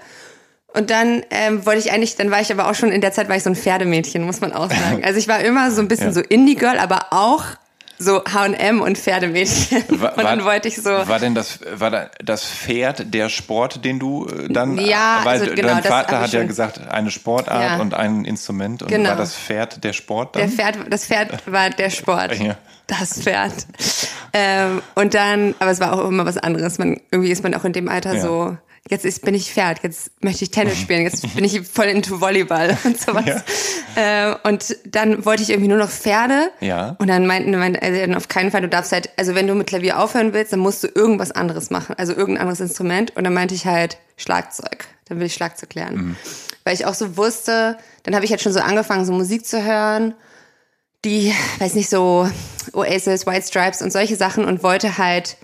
Und 0.74 0.90
dann 0.90 1.22
ähm, 1.30 1.66
wollte 1.66 1.80
ich 1.80 1.90
eigentlich, 1.92 2.14
dann 2.14 2.30
war 2.30 2.40
ich 2.40 2.52
aber 2.52 2.70
auch 2.70 2.74
schon 2.76 2.92
in 2.92 3.00
der 3.00 3.10
Zeit, 3.12 3.28
war 3.28 3.34
ich 3.36 3.42
so 3.42 3.50
ein 3.50 3.56
Pferdemädchen, 3.56 4.22
muss 4.22 4.40
man 4.40 4.52
auch 4.52 4.70
sagen. 4.70 5.02
Also 5.04 5.18
ich 5.18 5.26
war 5.26 5.40
immer 5.40 5.72
so 5.72 5.80
ein 5.82 5.88
bisschen 5.88 6.06
Ja. 6.06 6.12
so 6.12 6.20
Indie-Girl, 6.20 6.78
aber 6.78 7.06
auch 7.10 7.42
so 8.02 8.22
H&M 8.24 8.80
und 8.80 8.98
Pferdemädchen. 8.98 9.84
War, 10.00 10.16
und 10.18 10.24
dann 10.24 10.44
wollte 10.44 10.68
ich 10.68 10.76
so, 10.76 10.90
War 10.90 11.18
denn 11.18 11.34
das, 11.34 11.60
war 11.74 11.90
da 11.90 12.10
das 12.22 12.44
Pferd 12.44 13.12
der 13.14 13.28
Sport, 13.28 13.84
den 13.84 13.98
du 13.98 14.26
äh, 14.26 14.48
dann, 14.52 14.76
Ja, 14.78 15.20
weil 15.24 15.40
also 15.40 15.54
genau, 15.54 15.68
dein 15.68 15.82
Vater 15.84 16.20
hat 16.20 16.32
ja 16.32 16.44
gesagt, 16.44 16.80
eine 16.88 17.10
Sportart 17.10 17.62
Ja. 17.62 17.80
und 17.80 17.94
ein 17.94 18.24
Instrument 18.24 18.82
und 18.82 18.88
Genau. 18.88 19.10
war 19.10 19.16
das 19.16 19.34
Pferd 19.34 19.82
der 19.84 19.92
Sport 19.92 20.36
dann? 20.36 20.42
der 20.42 20.50
Pferd, 20.50 20.78
das 20.90 21.06
Pferd 21.06 21.30
war 21.50 21.70
der 21.70 21.90
Sport. 21.90 22.32
Ja. 22.42 22.56
Das 22.88 23.22
Pferd. 23.22 23.52
Ähm, 24.32 24.82
und 24.96 25.14
dann, 25.14 25.54
aber 25.60 25.70
es 25.70 25.80
war 25.80 25.92
auch 25.92 26.08
immer 26.08 26.26
was 26.26 26.36
anderes. 26.36 26.78
Man, 26.78 27.00
irgendwie 27.10 27.30
ist 27.30 27.42
man 27.42 27.54
auch 27.54 27.64
in 27.64 27.72
dem 27.72 27.88
Alter 27.88 28.14
Ja. 28.14 28.20
so, 28.20 28.56
jetzt 28.88 29.04
ist, 29.04 29.22
bin 29.22 29.34
ich 29.34 29.52
Pferd, 29.52 29.82
jetzt 29.82 30.10
möchte 30.22 30.44
ich 30.44 30.50
Tennis 30.50 30.78
spielen, 30.78 31.02
jetzt 31.02 31.34
bin 31.34 31.44
ich 31.44 31.60
voll 31.62 31.86
into 31.86 32.20
Volleyball 32.20 32.76
und 32.84 33.00
sowas. 33.00 33.42
Ähm, 33.96 34.36
und 34.44 34.76
dann 34.86 35.24
wollte 35.24 35.42
ich 35.42 35.50
irgendwie 35.50 35.68
nur 35.68 35.78
noch 35.78 35.90
Pferde. 35.90 36.50
Ja. 36.60 36.96
Und 36.98 37.08
dann 37.08 37.26
meinten 37.26 37.50
meine 37.52 37.80
Eltern 37.80 38.14
auf 38.14 38.28
keinen 38.28 38.50
Fall, 38.50 38.62
du 38.62 38.68
darfst 38.68 38.92
halt, 38.92 39.10
also 39.16 39.34
wenn 39.34 39.46
du 39.46 39.54
mit 39.54 39.66
Klavier 39.66 39.98
aufhören 39.98 40.32
willst, 40.32 40.52
dann 40.52 40.60
musst 40.60 40.82
du 40.82 40.88
irgendwas 40.88 41.30
anderes 41.30 41.70
machen, 41.70 41.94
also 41.98 42.12
irgendein 42.12 42.42
anderes 42.42 42.60
Instrument. 42.60 43.16
Und 43.16 43.24
dann 43.24 43.34
meinte 43.34 43.54
ich 43.54 43.66
halt 43.66 43.98
Schlagzeug. 44.16 44.86
Dann 45.06 45.18
will 45.18 45.26
ich 45.26 45.34
Schlagzeug 45.34 45.74
lernen. 45.74 46.16
Weil 46.64 46.74
ich 46.74 46.86
auch 46.86 46.94
so 46.94 47.16
wusste, 47.16 47.76
dann 48.04 48.14
habe 48.14 48.24
ich 48.24 48.30
halt 48.30 48.40
schon 48.40 48.52
so 48.52 48.60
angefangen, 48.60 49.04
so 49.04 49.12
Musik 49.12 49.46
zu 49.46 49.64
hören 49.64 50.14
die, 51.04 51.34
weiß 51.58 51.74
nicht, 51.74 51.90
so 51.90 52.28
Oasis, 52.72 53.26
White 53.26 53.46
Stripes 53.46 53.82
und 53.82 53.92
solche 53.92 54.16
Sachen 54.16 54.44
und 54.44 54.62
wollte 54.62 54.98
halt, 54.98 55.36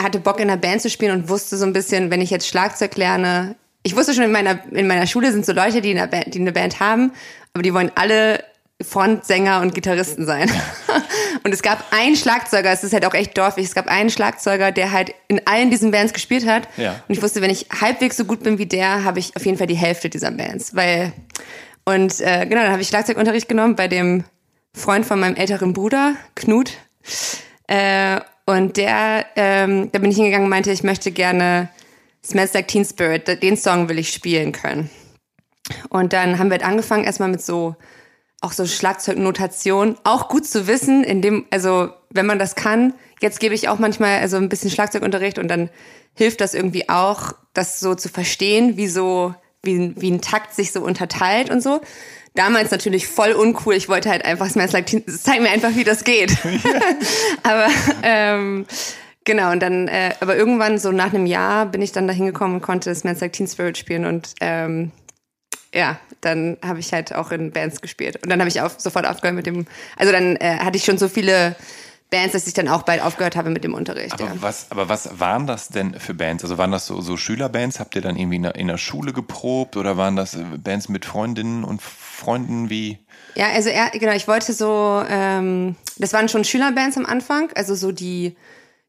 hatte 0.00 0.20
Bock 0.20 0.40
in 0.40 0.50
einer 0.50 0.60
Band 0.60 0.82
zu 0.82 0.90
spielen 0.90 1.12
und 1.12 1.28
wusste 1.28 1.56
so 1.56 1.64
ein 1.64 1.72
bisschen, 1.72 2.10
wenn 2.10 2.20
ich 2.20 2.30
jetzt 2.30 2.48
Schlagzeug 2.48 2.96
lerne, 2.96 3.56
ich 3.82 3.96
wusste 3.96 4.14
schon 4.14 4.24
in 4.24 4.32
meiner, 4.32 4.58
in 4.72 4.86
meiner 4.86 5.06
Schule 5.06 5.30
sind 5.30 5.46
so 5.46 5.52
Leute, 5.52 5.80
die, 5.80 5.92
in 5.92 5.98
einer 5.98 6.08
Band, 6.08 6.34
die 6.34 6.40
eine 6.40 6.52
Band 6.52 6.80
haben, 6.80 7.12
aber 7.54 7.62
die 7.62 7.72
wollen 7.72 7.92
alle 7.94 8.42
Frontsänger 8.82 9.60
und 9.60 9.74
Gitarristen 9.74 10.26
sein. 10.26 10.50
Und 11.44 11.52
es 11.52 11.62
gab 11.62 11.92
einen 11.92 12.16
Schlagzeuger, 12.16 12.72
es 12.72 12.82
ist 12.82 12.92
halt 12.92 13.06
auch 13.06 13.14
echt 13.14 13.38
dorfig, 13.38 13.64
es 13.64 13.74
gab 13.74 13.86
einen 13.86 14.10
Schlagzeuger, 14.10 14.72
der 14.72 14.90
halt 14.90 15.14
in 15.28 15.46
allen 15.46 15.70
diesen 15.70 15.92
Bands 15.92 16.12
gespielt 16.12 16.44
hat. 16.44 16.66
Ja. 16.76 17.00
Und 17.06 17.14
ich 17.14 17.22
wusste, 17.22 17.40
wenn 17.40 17.50
ich 17.50 17.68
halbwegs 17.80 18.16
so 18.16 18.24
gut 18.24 18.42
bin 18.42 18.58
wie 18.58 18.66
der, 18.66 19.04
habe 19.04 19.20
ich 19.20 19.36
auf 19.36 19.46
jeden 19.46 19.56
Fall 19.56 19.68
die 19.68 19.76
Hälfte 19.76 20.10
dieser 20.10 20.32
Bands. 20.32 20.74
Weil, 20.74 21.12
und 21.84 22.20
äh, 22.20 22.46
genau, 22.46 22.62
dann 22.62 22.72
habe 22.72 22.82
ich 22.82 22.88
Schlagzeugunterricht 22.88 23.48
genommen 23.48 23.76
bei 23.76 23.86
dem 23.86 24.24
Freund 24.74 25.06
von 25.06 25.20
meinem 25.20 25.36
älteren 25.36 25.72
Bruder, 25.72 26.16
Knut. 26.34 26.72
Äh, 27.68 28.20
und 28.46 28.76
der, 28.76 29.26
ähm, 29.36 29.90
da 29.92 29.98
bin 29.98 30.10
ich 30.10 30.16
hingegangen 30.16 30.44
und 30.44 30.50
meinte, 30.50 30.70
ich 30.70 30.84
möchte 30.84 31.10
gerne 31.10 31.68
Smells 32.24 32.54
Like 32.54 32.68
Teen 32.68 32.84
Spirit, 32.84 33.42
den 33.42 33.56
Song 33.56 33.88
will 33.88 33.98
ich 33.98 34.12
spielen 34.12 34.52
können. 34.52 34.88
Und 35.88 36.12
dann 36.12 36.38
haben 36.38 36.50
wir 36.50 36.64
angefangen 36.64 37.04
erstmal 37.04 37.28
mit 37.28 37.42
so, 37.42 37.76
auch 38.40 38.52
so 38.52 38.66
Schlagzeugnotation, 38.66 39.96
auch 40.04 40.28
gut 40.28 40.46
zu 40.46 40.66
wissen, 40.66 41.02
in 41.02 41.22
dem, 41.22 41.46
also 41.50 41.90
wenn 42.10 42.26
man 42.26 42.38
das 42.38 42.54
kann, 42.54 42.94
jetzt 43.20 43.40
gebe 43.40 43.54
ich 43.54 43.68
auch 43.68 43.78
manchmal 43.78 44.20
also 44.20 44.36
ein 44.36 44.48
bisschen 44.48 44.70
Schlagzeugunterricht 44.70 45.38
und 45.38 45.48
dann 45.48 45.70
hilft 46.14 46.40
das 46.40 46.54
irgendwie 46.54 46.88
auch, 46.88 47.32
das 47.52 47.80
so 47.80 47.94
zu 47.94 48.08
verstehen, 48.08 48.76
wie 48.76 48.88
so, 48.88 49.34
wie, 49.62 49.94
wie 50.00 50.10
ein 50.10 50.20
Takt 50.20 50.54
sich 50.54 50.72
so 50.72 50.82
unterteilt 50.82 51.50
und 51.50 51.62
so. 51.62 51.80
Damals 52.36 52.70
natürlich 52.70 53.08
voll 53.08 53.32
uncool. 53.32 53.74
Ich 53.74 53.88
wollte 53.88 54.10
halt 54.10 54.24
einfach 54.24 54.48
Smells 54.48 54.72
Like 54.72 54.86
Teen, 54.86 55.02
zeig 55.08 55.40
mir 55.40 55.50
einfach, 55.50 55.74
wie 55.74 55.84
das 55.84 56.04
geht. 56.04 56.36
aber 57.42 57.66
ähm, 58.02 58.66
genau 59.24 59.50
und 59.50 59.60
dann, 59.60 59.88
äh, 59.88 60.14
aber 60.20 60.36
irgendwann 60.36 60.78
so 60.78 60.92
nach 60.92 61.12
einem 61.12 61.26
Jahr 61.26 61.66
bin 61.66 61.82
ich 61.82 61.92
dann 61.92 62.06
da 62.06 62.14
hingekommen 62.14 62.56
und 62.56 62.62
konnte 62.62 62.94
Smells 62.94 63.20
Like 63.20 63.32
Teen 63.32 63.48
Spirit 63.48 63.78
spielen 63.78 64.04
und 64.04 64.34
ähm, 64.40 64.92
ja, 65.74 65.98
dann 66.20 66.56
habe 66.64 66.78
ich 66.80 66.92
halt 66.92 67.14
auch 67.14 67.30
in 67.30 67.52
Bands 67.52 67.80
gespielt. 67.80 68.16
Und 68.22 68.30
dann 68.30 68.40
habe 68.40 68.48
ich 68.48 68.60
auf, 68.60 68.76
sofort 68.78 69.06
aufgehört 69.06 69.36
mit 69.36 69.46
dem, 69.46 69.66
also 69.96 70.12
dann 70.12 70.36
äh, 70.36 70.58
hatte 70.58 70.76
ich 70.76 70.84
schon 70.84 70.98
so 70.98 71.08
viele 71.08 71.56
Bands, 72.10 72.32
dass 72.34 72.46
ich 72.46 72.54
dann 72.54 72.68
auch 72.68 72.82
bald 72.82 73.02
aufgehört 73.02 73.34
habe 73.34 73.50
mit 73.50 73.64
dem 73.64 73.74
Unterricht. 73.74 74.12
Aber, 74.12 74.24
ja. 74.24 74.32
was, 74.40 74.70
aber 74.70 74.88
was 74.88 75.18
waren 75.18 75.46
das 75.46 75.68
denn 75.68 75.98
für 75.98 76.14
Bands? 76.14 76.44
Also 76.44 76.56
waren 76.56 76.70
das 76.70 76.86
so, 76.86 77.00
so 77.00 77.16
Schülerbands? 77.16 77.80
Habt 77.80 77.96
ihr 77.96 78.02
dann 78.02 78.16
irgendwie 78.16 78.36
in 78.36 78.42
der, 78.44 78.54
in 78.54 78.68
der 78.68 78.78
Schule 78.78 79.12
geprobt 79.12 79.76
oder 79.76 79.96
waren 79.96 80.14
das 80.14 80.34
äh, 80.34 80.44
Bands 80.56 80.88
mit 80.88 81.04
Freundinnen 81.04 81.64
und 81.64 81.82
Freunden 81.82 82.70
wie? 82.70 82.98
Ja, 83.34 83.48
also 83.48 83.70
er, 83.70 83.90
genau, 83.90 84.12
ich 84.12 84.28
wollte 84.28 84.52
so, 84.52 85.02
ähm, 85.08 85.74
das 85.98 86.12
waren 86.12 86.28
schon 86.28 86.44
Schülerbands 86.44 86.96
am 86.96 87.06
Anfang, 87.06 87.50
also 87.54 87.74
so 87.74 87.90
die, 87.90 88.36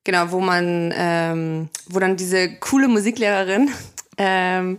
genau, 0.03 0.31
wo 0.31 0.39
man, 0.39 0.93
ähm, 0.95 1.69
wo 1.87 1.99
dann 1.99 2.17
diese 2.17 2.55
coole 2.59 2.87
Musiklehrerin 2.87 3.71
ähm, 4.17 4.77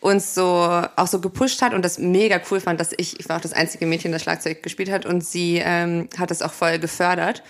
uns 0.00 0.34
so 0.34 0.82
auch 0.96 1.06
so 1.06 1.20
gepusht 1.20 1.62
hat 1.62 1.74
und 1.74 1.84
das 1.84 1.98
mega 1.98 2.40
cool 2.50 2.60
fand, 2.60 2.78
dass 2.78 2.92
ich, 2.96 3.18
ich 3.18 3.28
war 3.28 3.38
auch 3.38 3.40
das 3.40 3.54
einzige 3.54 3.86
Mädchen, 3.86 4.12
das 4.12 4.22
Schlagzeug 4.22 4.62
gespielt 4.62 4.90
hat 4.90 5.06
und 5.06 5.24
sie 5.24 5.60
ähm, 5.64 6.08
hat 6.18 6.30
das 6.30 6.42
auch 6.42 6.52
voll 6.52 6.78
gefördert. 6.78 7.42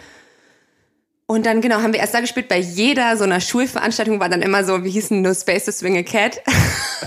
Und 1.31 1.45
dann, 1.45 1.61
genau, 1.61 1.83
haben 1.83 1.93
wir 1.93 2.01
erst 2.01 2.15
da 2.15 2.21
gespielt. 2.21 2.49
Bei 2.49 2.59
jeder 2.59 3.15
so 3.19 3.25
einer 3.25 3.41
Schulveranstaltung 3.43 4.19
war 4.19 4.31
dann 4.31 4.41
immer 4.41 4.65
so, 4.65 4.83
wie 4.83 4.89
hießen 4.91 5.21
No 5.21 5.35
Space 5.35 5.67
to 5.67 5.73
Swing 5.73 5.99
a 5.99 6.03
Cat. 6.03 6.41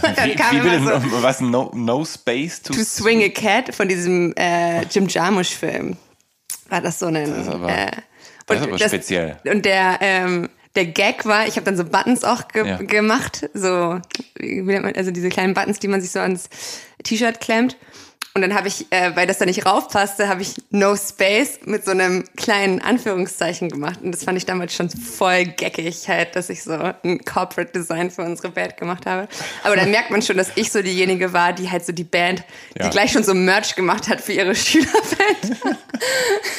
Und 0.04 0.16
dann 0.18 0.30
Wie, 0.30 0.36
kam 0.36 0.64
wie 0.64 0.68
immer 0.76 1.02
so, 1.02 1.08
no, 1.08 1.24
was? 1.24 1.42
No, 1.42 1.72
no 1.74 2.06
Space 2.06 2.62
to, 2.62 2.72
To 2.72 2.84
Swing 2.84 3.24
a 3.24 3.30
Cat 3.30 3.74
von 3.74 3.88
diesem 3.88 4.32
äh, 4.38 4.84
Jim 4.84 5.08
Jarmusch-Film. 5.08 5.98
War 6.70 6.82
das 6.82 7.00
so 7.00 7.08
ein. 7.08 7.16
Das 7.16 7.30
ist 7.30 7.48
aber- 7.48 7.70
äh, 7.70 7.92
das 8.46 8.58
ist 8.60 8.64
und 8.68 8.70
aber 8.74 8.80
speziell. 8.80 9.38
Und 9.46 9.66
der, 9.66 9.98
ähm, 10.02 10.50
der 10.76 10.86
Gag 10.86 11.26
war, 11.26 11.48
ich 11.48 11.56
habe 11.56 11.66
dann 11.66 11.76
so 11.76 11.84
Buttons 11.84 12.24
auch 12.24 12.48
ge 12.48 12.68
Ja. 12.68 12.78
gemacht, 12.78 13.50
so, 13.56 14.00
wie 14.38 14.62
nennt 14.62 14.84
man, 14.86 14.96
also 14.96 15.10
diese 15.10 15.30
kleinen 15.30 15.56
Buttons, 15.56 15.80
die 15.80 15.88
man 15.88 16.00
sich 16.00 16.12
so 16.12 16.20
ans 16.20 16.48
T-Shirt 17.04 17.40
klemmt. 17.42 17.76
Und 18.34 18.42
dann 18.44 18.56
habe 18.56 18.70
ich, 18.70 18.86
äh, 18.92 19.14
weil 19.16 19.28
das 19.28 19.40
da 19.40 19.46
nicht 19.46 19.66
raufpasste, 19.66 20.30
habe 20.30 20.42
ich 20.42 20.54
No 20.70 20.96
Space 20.96 21.60
mit 21.66 21.84
so 21.84 21.92
einem 21.92 22.24
kleinen 22.38 22.82
Anführungszeichen 22.82 23.68
gemacht. 23.68 24.00
Und 24.02 24.14
das 24.14 24.24
fand 24.24 24.38
ich 24.38 24.46
damals 24.46 24.74
schon 24.74 24.90
voll 24.90 25.44
geckig 25.46 26.08
halt, 26.08 26.34
dass 26.38 26.50
ich 26.50 26.64
so 26.64 26.72
ein 26.72 27.20
Corporate 27.26 27.74
Design 27.74 28.10
für 28.10 28.22
unsere 28.22 28.48
Band 28.50 28.78
gemacht 28.78 29.06
habe. 29.06 29.28
Aber 29.66 29.76
dann 29.76 29.92
merkt 29.92 30.12
man 30.12 30.22
schon, 30.22 30.38
dass 30.38 30.50
ich 30.56 30.72
so 30.72 30.82
diejenige 30.82 31.34
war, 31.34 31.52
die 31.52 31.70
halt 31.70 31.86
so 31.86 31.92
die 31.92 32.06
Band, 32.06 32.46
Ja. 32.80 32.86
die 32.86 32.92
gleich 32.92 33.12
schon 33.12 33.26
so 33.26 33.34
Merch 33.34 33.76
gemacht 33.76 34.08
hat 34.08 34.22
für 34.22 34.32
ihre 34.32 34.56
Schülerband. 34.72 35.58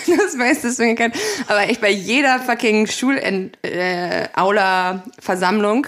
das 0.07 0.39
weiß 0.39 0.61
deswegen 0.61 0.95
kein. 0.95 1.13
Aber 1.49 1.71
ich 1.71 1.81
bei 1.81 1.89
jeder 1.91 2.39
fucking 2.39 2.87
Schul-Aula-Versammlung, 2.87 5.87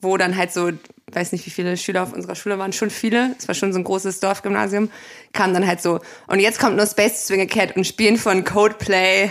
wo 0.00 0.16
dann 0.18 0.36
halt 0.36 0.52
so, 0.52 0.72
weiß 1.14 1.32
nicht, 1.32 1.44
wie 1.46 1.50
viele 1.50 1.76
Schüler 1.76 2.02
auf 2.02 2.12
unserer 2.12 2.34
Schule 2.34 2.58
waren, 2.58 2.72
schon 2.72 2.90
viele, 2.90 3.34
es 3.38 3.46
war 3.48 3.54
schon 3.54 3.72
so 3.72 3.78
ein 3.78 3.84
großes 3.84 4.20
Dorfgymnasium, 4.20 4.90
kam 5.32 5.52
dann 5.54 5.66
halt 5.66 5.80
so, 5.82 6.00
und 6.26 6.40
jetzt 6.40 6.58
kommt 6.58 6.76
nur 6.76 6.86
Space 6.86 7.26
Swing 7.26 7.46
Cat 7.48 7.76
und 7.76 7.86
spielen 7.86 8.16
von 8.16 8.44
Codeplay 8.44 9.30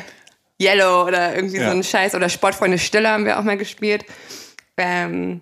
Yellow 0.62 1.06
oder 1.08 1.36
irgendwie 1.36 1.58
Ja. 1.58 1.72
so 1.72 1.76
ein 1.78 1.84
Scheiß 1.84 2.14
oder 2.16 2.30
Sportfreunde 2.30 2.78
Stille 2.78 3.10
haben 3.10 3.26
wir 3.26 3.40
auch 3.40 3.44
mal 3.44 3.58
gespielt. 3.58 4.06
Ähm, 4.78 5.42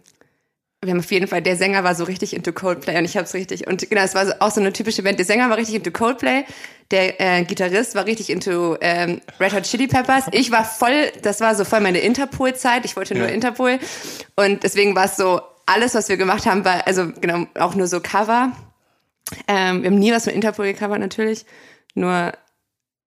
wir 0.81 0.91
haben 0.91 1.00
auf 1.00 1.12
jeden 1.12 1.27
Fall, 1.27 1.41
der 1.41 1.58
Sänger 1.58 1.84
war 1.84 1.93
so 1.93 2.05
richtig 2.05 2.34
into 2.34 2.53
Coldplay 2.53 2.98
und 2.98 3.03
ich 3.03 3.17
hab's 3.17 3.34
richtig, 3.34 3.67
und 3.67 3.89
genau, 3.89 4.01
es 4.01 4.15
war 4.15 4.34
auch 4.39 4.51
so 4.51 4.62
eine 4.62 4.72
typische 4.72 5.03
Band. 5.03 5.19
Der 5.19 5.25
Sänger 5.25 5.50
war 5.50 5.58
richtig 5.58 5.75
into 5.75 5.91
Coldplay, 5.91 6.46
der 6.91 7.19
äh, 7.19 7.43
Gitarrist 7.43 7.96
war 7.96 8.05
richtig 8.05 8.29
into 8.29 8.77
ähm, 8.79 9.19
Red 9.41 9.53
Hot 9.53 9.63
Chili 9.63 9.88
Peppers. 9.88 10.24
Ich 10.31 10.51
war 10.51 10.63
voll, 10.63 11.12
das 11.22 11.41
war 11.41 11.53
so 11.55 11.65
voll 11.65 11.81
meine 11.81 12.00
Interpol-Zeit, 12.00 12.86
ich 12.86 12.96
wollte 12.96 13.13
nur 13.13 13.27
Ja. 13.27 13.34
Interpol 13.34 13.77
und 14.38 14.63
deswegen 14.63 14.96
war 14.96 15.05
es 15.05 15.17
so, 15.17 15.41
alles, 15.69 15.95
was 15.95 16.09
wir 16.09 16.17
gemacht 16.17 16.45
haben, 16.45 16.65
war, 16.65 16.88
also 16.88 17.11
genau, 17.21 17.45
auch 17.55 17.75
nur 17.75 17.88
so 17.88 17.99
Cover. 17.99 18.51
Ähm, 19.47 19.83
wir 19.83 19.91
haben 19.91 19.99
nie 19.99 20.11
was 20.11 20.25
mit 20.25 20.35
Interpol 20.35 20.65
gecovert 20.65 20.99
natürlich, 20.99 21.45
nur, 21.93 22.33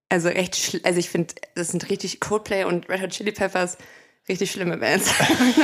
also 0.09 0.29
echt, 0.29 0.81
also 0.85 0.99
ich 0.99 1.11
finde, 1.11 1.35
das 1.55 1.69
sind 1.69 1.91
richtig 1.91 2.21
Coldplay 2.21 2.65
und 2.65 2.89
Red 2.89 3.03
Hot 3.03 3.11
Chili 3.11 3.33
Peppers, 3.33 3.77
richtig 4.29 4.53
schlimme 4.53 4.77
Bands. 4.77 5.13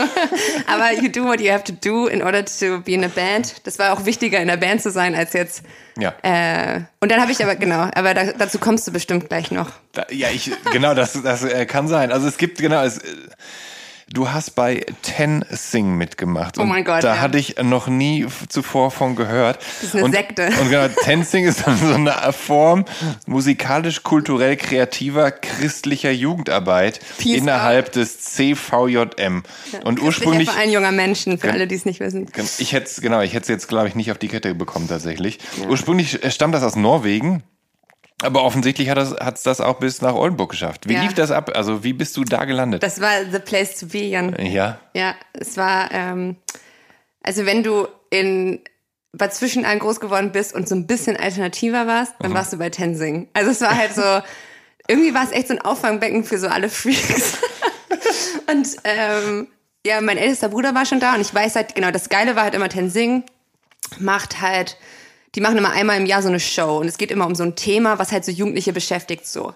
Aber 0.66 0.92
you 0.92 1.08
do 1.08 1.24
what 1.24 1.40
you 1.40 1.52
have 1.52 1.62
to 1.64 1.72
do 1.72 2.08
in 2.08 2.22
order 2.22 2.44
to 2.44 2.80
be 2.80 2.92
in 2.92 3.04
a 3.04 3.08
band. 3.08 3.66
Das 3.66 3.78
war 3.78 3.92
auch 3.92 4.04
wichtiger, 4.04 4.40
in 4.40 4.48
der 4.48 4.56
Band 4.56 4.82
zu 4.82 4.90
sein, 4.90 5.14
als 5.14 5.32
jetzt. 5.32 5.62
Ja. 5.96 6.14
Äh, 6.22 6.82
und 7.00 7.12
dann 7.12 7.20
habe 7.20 7.30
ich 7.30 7.42
aber, 7.42 7.54
genau, 7.54 7.88
aber 7.94 8.14
da, 8.14 8.32
dazu 8.32 8.58
kommst 8.58 8.86
du 8.88 8.92
bestimmt 8.92 9.28
gleich 9.28 9.52
noch. 9.52 9.70
Da, 9.92 10.06
ja, 10.10 10.28
ich, 10.30 10.50
genau, 10.72 10.94
das, 10.94 11.20
das 11.22 11.44
äh, 11.44 11.66
kann 11.66 11.86
sein. 11.86 12.10
Also 12.10 12.26
es 12.26 12.36
gibt, 12.36 12.58
genau, 12.58 12.82
es, 12.82 12.98
äh, 12.98 13.04
du 14.12 14.30
hast 14.30 14.54
bei 14.54 14.84
Ten 15.02 15.44
Sing 15.50 15.96
mitgemacht. 15.96 16.58
Oh 16.58 16.64
mein 16.64 16.84
Gott, 16.84 17.04
Da 17.04 17.16
ja. 17.16 17.20
hatte 17.20 17.38
ich 17.38 17.56
noch 17.62 17.88
nie 17.88 18.26
zuvor 18.48 18.90
von 18.90 19.16
gehört. 19.16 19.58
Das 19.58 19.84
ist 19.84 19.94
eine 19.94 20.04
und, 20.04 20.12
Sekte. 20.12 20.48
Und 20.60 20.70
genau, 20.70 20.88
Ten 21.04 21.24
Sing 21.24 21.44
ist 21.44 21.66
dann 21.66 21.78
so 21.78 21.94
eine 21.94 22.14
Form 22.32 22.84
musikalisch-kulturell 23.26 24.56
kreativer 24.56 25.30
christlicher 25.30 26.10
Jugendarbeit 26.10 27.00
Peace 27.18 27.38
innerhalb 27.38 27.92
des 27.92 28.20
CVJM. 28.20 29.42
und 29.84 30.02
ursprünglich, 30.02 30.50
ein 30.50 30.70
junger 30.70 30.92
Menschen, 30.92 31.38
für 31.38 31.52
alle, 31.52 31.66
die 31.66 31.74
es 31.74 31.84
nicht 31.84 32.00
wissen. 32.00 32.26
ich 32.58 32.72
hätte 32.72 32.86
es, 32.86 33.00
genau, 33.00 33.20
ich 33.20 33.32
hätte 33.32 33.42
es 33.42 33.48
jetzt, 33.48 33.68
glaube 33.68 33.88
ich, 33.88 33.94
nicht 33.94 34.10
auf 34.10 34.18
die 34.18 34.28
Kette 34.28 34.54
bekommen 34.54 34.88
tatsächlich. 34.88 35.38
Ursprünglich 35.68 36.24
äh, 36.24 36.30
stammt 36.30 36.54
das 36.54 36.62
aus 36.62 36.76
Norwegen. 36.76 37.42
Aber 38.22 38.42
offensichtlich 38.42 38.88
hat 38.90 38.98
es 38.98 39.12
hat's 39.20 39.42
das 39.44 39.60
auch 39.60 39.78
bis 39.78 40.02
nach 40.02 40.14
Oldenburg 40.14 40.50
geschafft. 40.50 40.88
Wie 40.88 40.94
Ja. 40.94 41.02
lief 41.02 41.14
das 41.14 41.30
ab? 41.30 41.50
Also 41.54 41.84
wie 41.84 41.92
bist 41.92 42.16
du 42.16 42.24
da 42.24 42.44
gelandet? 42.44 42.82
Das 42.82 43.00
war 43.00 43.24
the 43.30 43.38
place 43.38 43.76
to 43.78 43.86
be, 43.86 43.98
Jan. 44.04 44.34
ja. 44.44 44.78
Ja, 44.94 45.14
es 45.34 45.56
war, 45.56 45.90
ähm, 45.92 46.36
also 47.22 47.46
wenn 47.46 47.62
du 47.62 47.86
in 48.10 48.60
Bad 49.12 49.32
Zwischenahn 49.34 49.78
groß 49.78 50.00
geworden 50.00 50.32
bist 50.32 50.54
und 50.54 50.68
so 50.68 50.74
ein 50.74 50.86
bisschen 50.86 51.16
alternativer 51.16 51.86
warst, 51.86 52.14
dann 52.20 52.34
warst 52.34 52.52
du 52.52 52.58
bei 52.58 52.70
Tensing. 52.70 53.28
Also 53.34 53.50
es 53.52 53.60
war 53.60 53.76
halt 53.76 53.94
so, 53.94 54.02
irgendwie 54.88 55.14
war 55.14 55.24
es 55.24 55.30
echt 55.30 55.48
so 55.48 55.54
ein 55.54 55.60
Auffangbecken 55.62 56.24
für 56.24 56.38
so 56.38 56.48
alle 56.48 56.68
Freaks. 56.68 57.34
und 58.50 58.66
ähm, 58.84 59.48
ja, 59.86 60.00
mein 60.00 60.18
ältester 60.18 60.48
Bruder 60.48 60.74
war 60.74 60.84
schon 60.86 61.00
da 61.00 61.14
und 61.14 61.20
ich 61.20 61.32
weiß 61.32 61.54
halt, 61.54 61.74
genau, 61.74 61.90
das 61.90 62.08
Geile 62.08 62.34
war 62.36 62.42
halt 62.44 62.54
immer 62.54 62.68
Tensing 62.68 63.22
macht 63.98 64.40
halt, 64.42 64.76
die 65.34 65.40
machen 65.40 65.58
immer 65.58 65.72
einmal 65.72 65.96
im 65.98 66.06
Jahr 66.06 66.22
so 66.22 66.28
eine 66.28 66.40
Show 66.40 66.78
und 66.78 66.88
es 66.88 66.98
geht 66.98 67.10
immer 67.10 67.26
um 67.26 67.34
so 67.34 67.42
ein 67.44 67.54
Thema, 67.56 67.98
was 67.98 68.12
halt 68.12 68.24
so 68.24 68.32
Jugendliche 68.32 68.72
beschäftigt, 68.72 69.26
so. 69.26 69.54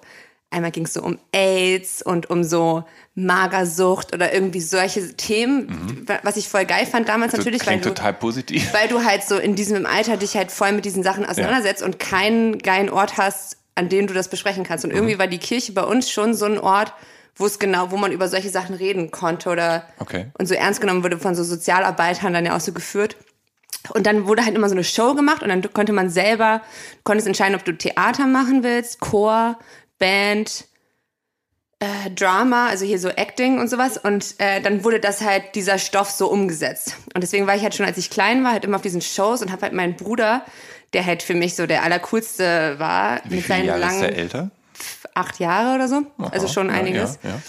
Einmal 0.51 0.71
ging 0.71 0.85
es 0.85 0.93
so 0.93 1.03
um 1.03 1.19
AIDS 1.33 2.03
und 2.03 2.29
um 2.29 2.45
so 2.45 2.85
Magersucht 3.15 4.15
oder 4.15 4.35
irgendwie 4.35 4.61
solche 4.61 5.17
Themen, 5.17 6.07
was 6.23 6.37
ich 6.37 6.49
voll 6.49 6.67
geil 6.67 6.85
fand 6.87 7.09
damals 7.09 7.33
natürlich, 7.33 7.67
weil 7.67 7.77
Mhm. 7.77 7.81
Klingt 7.81 7.85
du, 7.87 8.01
total 8.01 8.13
positiv. 8.15 8.73
weil 8.75 8.89
du 8.89 9.03
halt 9.05 9.23
so 9.25 9.39
in 9.39 9.55
diesem 9.55 9.87
Alter 9.87 10.19
dich 10.19 10.37
halt 10.37 10.53
voll 10.53 10.73
mit 10.73 10.85
diesen 10.85 11.03
Sachen 11.03 11.25
auseinandersetzt 11.25 11.83
und 11.83 11.99
keinen 11.99 12.59
geilen 12.59 12.91
Ort 12.91 13.17
hast, 13.17 13.57
an 13.75 13.89
dem 13.89 14.07
du 14.07 14.13
das 14.15 14.29
besprechen 14.29 14.65
kannst. 14.65 14.85
Und 14.85 14.91
Mhm. 14.91 14.97
irgendwie 14.97 15.19
war 15.19 15.27
die 15.27 15.39
Kirche 15.39 15.73
bei 15.73 15.83
uns 15.85 16.11
schon 16.11 16.35
so 16.35 16.45
ein 16.45 16.59
Ort, 16.59 16.93
wo 17.37 17.47
es 17.47 17.59
genau, 17.59 17.91
wo 17.91 17.97
man 17.97 18.13
über 18.13 18.29
solche 18.29 18.51
Sachen 18.51 18.75
reden 18.75 19.11
konnte 19.11 19.49
oder 19.49 19.85
Okay. 19.99 20.27
und 20.39 20.47
so 20.47 20.55
ernst 20.55 20.83
genommen 20.83 21.03
wurde 21.03 21.19
von 21.19 21.35
so 21.35 21.43
Sozialarbeitern 21.45 22.35
dann 22.35 22.45
ja 22.45 22.55
auch 22.55 22.61
so 22.61 22.73
geführt. 22.73 23.17
Und 23.91 24.07
dann 24.07 24.27
wurde 24.27 24.45
halt 24.45 24.55
immer 24.55 24.69
so 24.69 24.75
eine 24.75 24.85
Show 24.85 25.15
gemacht 25.15 25.43
und 25.43 25.49
dann 25.49 25.73
konnte 25.73 25.93
man 25.93 26.09
selber, 26.09 26.63
konntest 27.05 27.27
entscheiden, 27.27 27.55
ob 27.57 27.65
du 27.65 27.73
Theater 27.77 28.27
machen 28.27 28.63
willst, 28.63 29.01
Chor, 29.01 29.59
Band, 29.99 30.67
äh, 31.81 32.11
Drama, 32.15 32.69
also 32.69 32.85
hier 32.85 32.99
so 33.01 33.09
Acting 33.09 33.59
und 33.59 33.69
sowas. 33.69 33.99
Und 33.99 34.37
äh, 34.39 34.61
dann 34.61 34.85
wurde 34.85 35.01
das 35.01 35.21
halt, 35.21 35.57
dieser 35.57 35.79
Stoff 35.79 36.11
so 36.11 36.29
umgesetzt. 36.29 36.97
Und 37.15 37.23
deswegen 37.23 37.47
war 37.49 37.57
ich 37.57 37.63
halt 37.63 37.75
schon, 37.75 37.87
als 37.87 37.99
ich 37.99 38.09
klein 38.11 38.45
war, 38.45 38.53
halt 38.53 38.65
immer 38.65 38.77
auf 38.77 38.83
diesen 38.83 39.01
Shows 39.03 39.43
und 39.43 39.51
habe 39.51 39.63
halt 39.63 39.73
meinen 39.73 39.97
Bruder, 39.97 40.45
der 40.93 41.05
halt 41.05 41.23
für 41.25 41.35
mich 41.35 41.57
so 41.57 41.67
der 41.67 41.83
allercoolste 41.83 42.79
war, 42.79 43.21
Wie 43.25 43.37
mit 43.37 43.47
seinen 43.47 43.65
Jahre 43.67 43.81
ist 43.81 43.85
langen 43.87 44.01
der 44.03 44.17
älter? 44.17 44.51
acht 45.15 45.41
Jahre 45.41 45.75
oder 45.75 45.89
so, 45.89 46.03
also 46.31 46.47
schon 46.49 46.69
Ja, 46.69 46.75
einiges 46.75 47.19
Ja, 47.23 47.31
ja. 47.31 47.43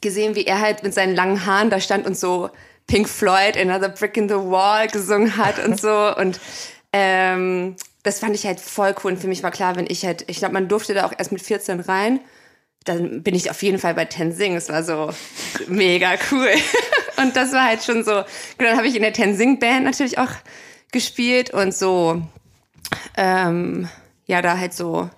gesehen, 0.00 0.34
wie 0.34 0.44
er 0.46 0.60
halt 0.60 0.82
mit 0.82 0.94
seinen 0.94 1.14
langen 1.14 1.44
Haaren 1.46 1.70
da 1.70 1.80
stand 1.80 2.06
und 2.06 2.16
so 2.16 2.50
Pink 2.86 3.08
Floyd, 3.08 3.56
Another 3.56 3.88
Brick 3.88 4.16
in 4.16 4.28
the 4.28 4.34
Wall 4.34 4.88
gesungen 4.88 5.36
hat 5.36 5.64
und 5.64 5.80
so. 5.80 6.14
Und 6.16 6.40
ähm, 6.92 7.76
das 8.02 8.18
fand 8.18 8.34
ich 8.34 8.46
halt 8.46 8.60
voll 8.60 8.94
cool. 9.02 9.12
Und 9.12 9.18
für 9.18 9.28
mich 9.28 9.42
war 9.42 9.50
klar, 9.50 9.76
wenn 9.76 9.86
ich 9.88 10.04
halt, 10.04 10.24
ich 10.28 10.38
glaube, 10.38 10.54
man 10.54 10.68
durfte 10.68 10.94
da 10.94 11.06
auch 11.06 11.12
erst 11.16 11.32
mit 11.32 11.42
14 11.42 11.80
rein. 11.80 12.20
Dann 12.84 13.22
bin 13.22 13.34
ich 13.34 13.48
auf 13.50 13.62
jeden 13.62 13.78
Fall 13.78 13.94
bei 13.94 14.04
Tenzing. 14.04 14.56
Es 14.56 14.68
war 14.68 14.82
so 14.82 15.10
mega 15.68 16.14
cool. 16.30 16.50
Und 17.16 17.36
das 17.36 17.52
war 17.52 17.64
halt 17.64 17.82
schon 17.82 18.04
so. 18.04 18.24
Genau, 18.58 18.70
dann 18.70 18.76
habe 18.76 18.88
ich 18.88 18.96
in 18.96 19.02
der 19.02 19.12
Tenzing-Band 19.12 19.84
natürlich 19.84 20.18
auch 20.18 20.30
gespielt 20.92 21.50
und 21.50 21.74
so, 21.74 22.22
ähm, 23.16 23.88
ja, 24.26 24.42
da 24.42 24.58
halt 24.58 24.74
so 24.74 25.10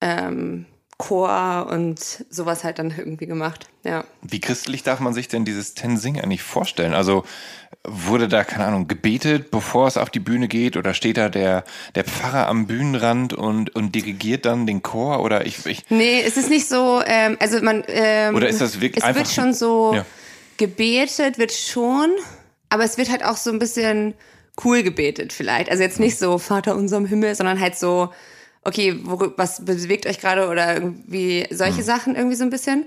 ähm, 0.00 0.66
Chor 1.00 1.66
und 1.70 1.98
sowas 2.30 2.64
halt 2.64 2.78
dann 2.78 2.92
irgendwie 2.96 3.26
gemacht. 3.26 3.66
Ja. 3.84 4.04
Wie 4.22 4.40
christlich 4.40 4.82
darf 4.82 5.00
man 5.00 5.14
sich 5.14 5.28
denn 5.28 5.44
dieses 5.44 5.74
Tensing 5.74 6.20
eigentlich 6.20 6.42
vorstellen? 6.42 6.94
Also 6.94 7.24
wurde 7.86 8.28
da, 8.28 8.44
keine 8.44 8.66
Ahnung, 8.66 8.88
gebetet, 8.88 9.50
bevor 9.50 9.86
es 9.88 9.96
auf 9.96 10.10
die 10.10 10.20
Bühne 10.20 10.48
geht? 10.48 10.76
Oder 10.76 10.92
steht 10.94 11.16
da 11.16 11.28
der, 11.30 11.64
der 11.94 12.04
Pfarrer 12.04 12.46
am 12.48 12.66
Bühnenrand 12.66 13.32
und, 13.32 13.74
und 13.74 13.94
dirigiert 13.94 14.44
dann 14.44 14.66
den 14.66 14.82
Chor? 14.82 15.22
Oder 15.22 15.46
ich, 15.46 15.64
ich 15.66 15.84
Nee, 15.90 16.20
es 16.24 16.36
ist 16.36 16.50
nicht 16.50 16.68
so, 16.68 17.02
ähm, 17.06 17.36
also 17.40 17.60
man, 17.62 17.82
ähm, 17.88 18.34
Oder 18.34 18.48
ist 18.48 18.60
das 18.60 18.80
wirklich 18.80 18.98
es 19.02 19.04
einfach- 19.04 19.20
wird 19.22 19.30
schon 19.30 19.54
so 19.54 19.94
Ja. 19.94 20.04
gebetet, 20.58 21.38
wird 21.38 21.52
schon, 21.52 22.10
aber 22.68 22.84
es 22.84 22.98
wird 22.98 23.10
halt 23.10 23.24
auch 23.24 23.36
so 23.36 23.50
ein 23.50 23.58
bisschen 23.58 24.14
cool 24.64 24.82
gebetet 24.82 25.32
vielleicht. 25.32 25.70
Also 25.70 25.82
jetzt 25.82 26.00
nicht 26.00 26.18
so 26.18 26.36
Vater 26.38 26.76
unserem 26.76 27.06
Himmel, 27.06 27.34
sondern 27.34 27.60
halt 27.60 27.78
so, 27.78 28.10
okay, 28.64 29.00
wo, 29.04 29.32
was 29.36 29.64
bewegt 29.64 30.06
euch 30.06 30.18
gerade 30.18 30.48
oder 30.48 30.74
irgendwie 30.74 31.46
solche 31.50 31.82
Sachen 31.82 32.16
irgendwie 32.16 32.36
so 32.36 32.44
ein 32.44 32.50
bisschen. 32.50 32.86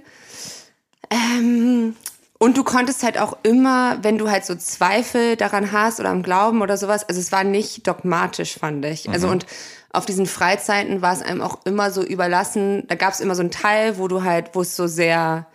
Ähm, 1.09 1.95
und 2.39 2.57
du 2.57 2.63
konntest 2.63 3.03
halt 3.03 3.17
auch 3.17 3.37
immer, 3.43 3.99
wenn 4.03 4.17
du 4.17 4.29
halt 4.29 4.45
so 4.45 4.55
Zweifel 4.55 5.35
daran 5.37 5.71
hast 5.71 5.99
oder 5.99 6.09
am 6.09 6.23
Glauben 6.23 6.61
oder 6.61 6.77
sowas, 6.77 7.07
also 7.07 7.19
es 7.21 7.31
war 7.31 7.43
nicht 7.43 7.87
dogmatisch, 7.87 8.57
fand 8.59 8.83
ich. 8.85 9.09
Also 9.09 9.29
und 9.29 9.45
auf 9.93 10.05
diesen 10.05 10.25
Freizeiten 10.25 11.01
war 11.01 11.13
es 11.13 11.21
einem 11.21 11.41
auch 11.41 11.65
immer 11.65 11.91
so 11.91 12.03
überlassen. 12.03 12.83
Da 12.87 12.95
gab 12.95 13.13
es 13.13 13.19
immer 13.19 13.35
so 13.35 13.41
einen 13.41 13.51
Teil, 13.51 13.97
wo 13.97 14.07
du 14.07 14.23
halt, 14.23 14.49
wo 14.53 14.61
es 14.61 14.75
so 14.75 14.87
sehr 14.87 15.47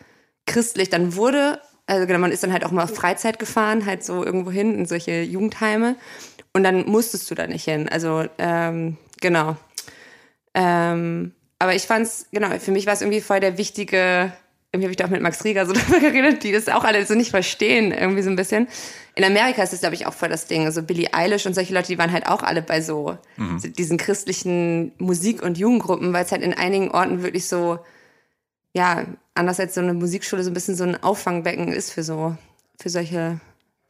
christlich 0.46 0.88
dann 0.88 1.16
wurde. 1.16 1.60
Also 1.86 2.06
genau, 2.06 2.20
man 2.20 2.32
ist 2.32 2.42
dann 2.42 2.52
halt 2.52 2.64
auch 2.64 2.70
mal 2.70 2.84
auf 2.84 2.94
Freizeit 2.94 3.38
gefahren, 3.38 3.84
halt 3.84 4.04
so 4.04 4.24
irgendwo 4.24 4.50
hin 4.50 4.74
in 4.74 4.86
solche 4.86 5.22
Jugendheime. 5.22 5.96
Und 6.52 6.62
dann 6.62 6.86
musstest 6.86 7.30
du 7.30 7.34
da 7.34 7.46
nicht 7.46 7.64
hin. 7.64 7.88
Also 7.88 8.24
ähm, 8.38 8.96
genau. 9.20 9.56
Ähm, 10.54 11.32
aber 11.58 11.74
ich 11.74 11.82
fand's, 11.86 12.26
genau, 12.32 12.50
für 12.58 12.70
mich 12.70 12.86
war 12.86 12.94
es 12.94 13.00
irgendwie 13.02 13.20
voll 13.20 13.40
der 13.40 13.58
wichtige, 13.58 14.32
irgendwie 14.72 14.84
habe 14.86 14.90
ich 14.90 14.96
da 14.96 15.06
auch 15.06 15.10
mit 15.10 15.22
Max 15.22 15.44
Rieger 15.44 15.66
so 15.66 15.72
drüber 15.74 16.00
geredet, 16.00 16.42
die 16.44 16.52
das 16.52 16.68
auch 16.68 16.84
alle 16.84 17.04
so 17.06 17.14
nicht 17.14 17.30
verstehen, 17.30 17.92
irgendwie 17.92 18.22
so 18.22 18.30
ein 18.30 18.36
bisschen. 18.36 18.68
In 19.14 19.24
Amerika 19.24 19.62
ist 19.62 19.72
das, 19.72 19.80
glaube 19.80 19.96
ich, 19.96 20.06
auch 20.06 20.14
voll 20.14 20.28
das 20.28 20.46
Ding. 20.46 20.64
Also 20.66 20.82
Billie 20.82 21.12
Eilish 21.12 21.46
und 21.46 21.54
solche 21.54 21.74
Leute, 21.74 21.88
die 21.88 21.98
waren 21.98 22.12
halt 22.12 22.28
auch 22.28 22.42
alle 22.42 22.62
bei 22.62 22.80
so 22.80 23.18
Mhm. 23.36 23.60
diesen 23.76 23.96
christlichen 23.98 24.92
Musik- 24.98 25.42
und 25.42 25.58
Jugendgruppen, 25.58 26.12
weil 26.12 26.24
es 26.24 26.30
halt 26.32 26.42
in 26.42 26.54
einigen 26.54 26.90
Orten 26.92 27.22
wirklich 27.24 27.48
so, 27.48 27.80
ja, 28.74 29.06
anders 29.34 29.58
als 29.58 29.74
so 29.74 29.80
eine 29.80 29.94
Musikschule 29.94 30.44
so 30.44 30.50
ein 30.50 30.54
bisschen 30.54 30.76
so 30.76 30.84
ein 30.84 31.02
Auffangbecken 31.02 31.68
ist 31.72 31.90
für 31.92 32.04
so, 32.04 32.36
für 32.80 32.90
solche 32.90 33.40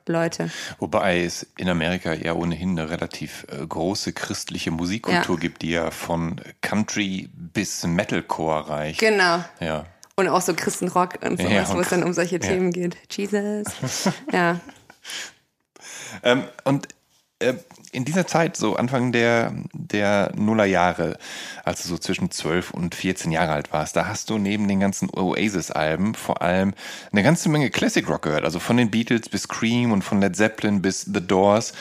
Leute. 0.09 0.51
Wobei 0.79 1.23
es 1.25 1.47
in 1.57 1.69
Amerika 1.69 2.13
ja 2.15 2.33
ohnehin 2.35 2.79
eine 2.79 2.91
relativ 2.91 3.47
äh, 3.51 3.67
große 3.67 4.13
christliche 4.13 4.71
Musikkultur 4.71 5.37
Ja. 5.37 5.41
gibt, 5.41 5.63
die 5.63 5.71
ja 5.71 5.91
von 5.91 6.41
Country 6.61 7.29
bis 7.33 7.85
Metalcore 7.87 8.69
reicht. 8.69 9.01
Genau. 9.01 9.45
Ja. 9.61 9.87
Und 10.17 10.29
auch 10.29 10.41
so 10.41 10.53
Christenrock 10.55 11.23
und 11.23 11.39
sowas, 11.39 11.53
Ja, 11.53 11.69
wo 11.69 11.75
und 11.75 11.81
es 11.83 11.89
dann 11.91 12.03
um 12.03 12.13
solche. 12.13 12.41
Themen 12.41 12.73
geht. 12.73 12.97
Jesus. 13.11 13.67
ja. 14.33 14.59
Ähm, 16.23 16.45
und 16.65 16.89
in 17.93 18.05
dieser 18.05 18.27
Zeit, 18.27 18.57
so 18.57 18.75
Anfang 18.77 19.13
der, 19.13 19.53
der 19.73 20.33
Nullerjahre, 20.37 21.19
als 21.65 21.83
du 21.83 21.89
so 21.89 21.99
zwischen 21.99 22.31
12 22.31 22.73
und 22.73 22.95
14 22.97 23.31
Jahre 23.31 23.53
alt 23.53 23.73
warst, 23.73 23.95
da 23.95 24.09
hast 24.09 24.31
du 24.31 24.39
neben 24.39 24.67
den 24.67 24.81
ganzen 24.81 25.09
Oasis-Alben 25.11 26.15
vor 26.15 26.43
allem 26.43 26.75
eine 27.13 27.23
ganze 27.23 27.49
Menge 27.49 27.71
Classic 27.71 28.09
Rock 28.09 28.23
gehört. 28.23 28.45
Also 28.45 28.59
von 28.59 28.77
den 28.77 28.91
Beatles 28.91 29.29
bis 29.29 29.47
Cream 29.47 29.93
und 29.93 30.03
von 30.03 30.21
Led 30.21 30.35
Zeppelin 30.35 30.83
bis 30.83 31.03
The 31.03 31.25
Doors. 31.25 31.75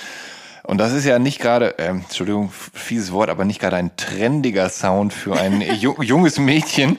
Und 0.64 0.80
das 0.80 0.92
ist 0.94 1.06
ja 1.06 1.18
nicht 1.20 1.40
gerade, 1.40 1.76
ähm, 1.78 2.02
Entschuldigung, 2.06 2.52
fieses 2.74 3.12
Wort, 3.12 3.30
aber 3.30 3.46
nicht 3.46 3.60
gerade 3.62 3.78
ein 3.78 3.96
trendiger 3.96 4.70
Sound 4.70 5.14
für 5.14 5.38
ein 5.40 5.62
ju 5.80 5.96
junges 6.02 6.40
Mädchen. 6.40 6.98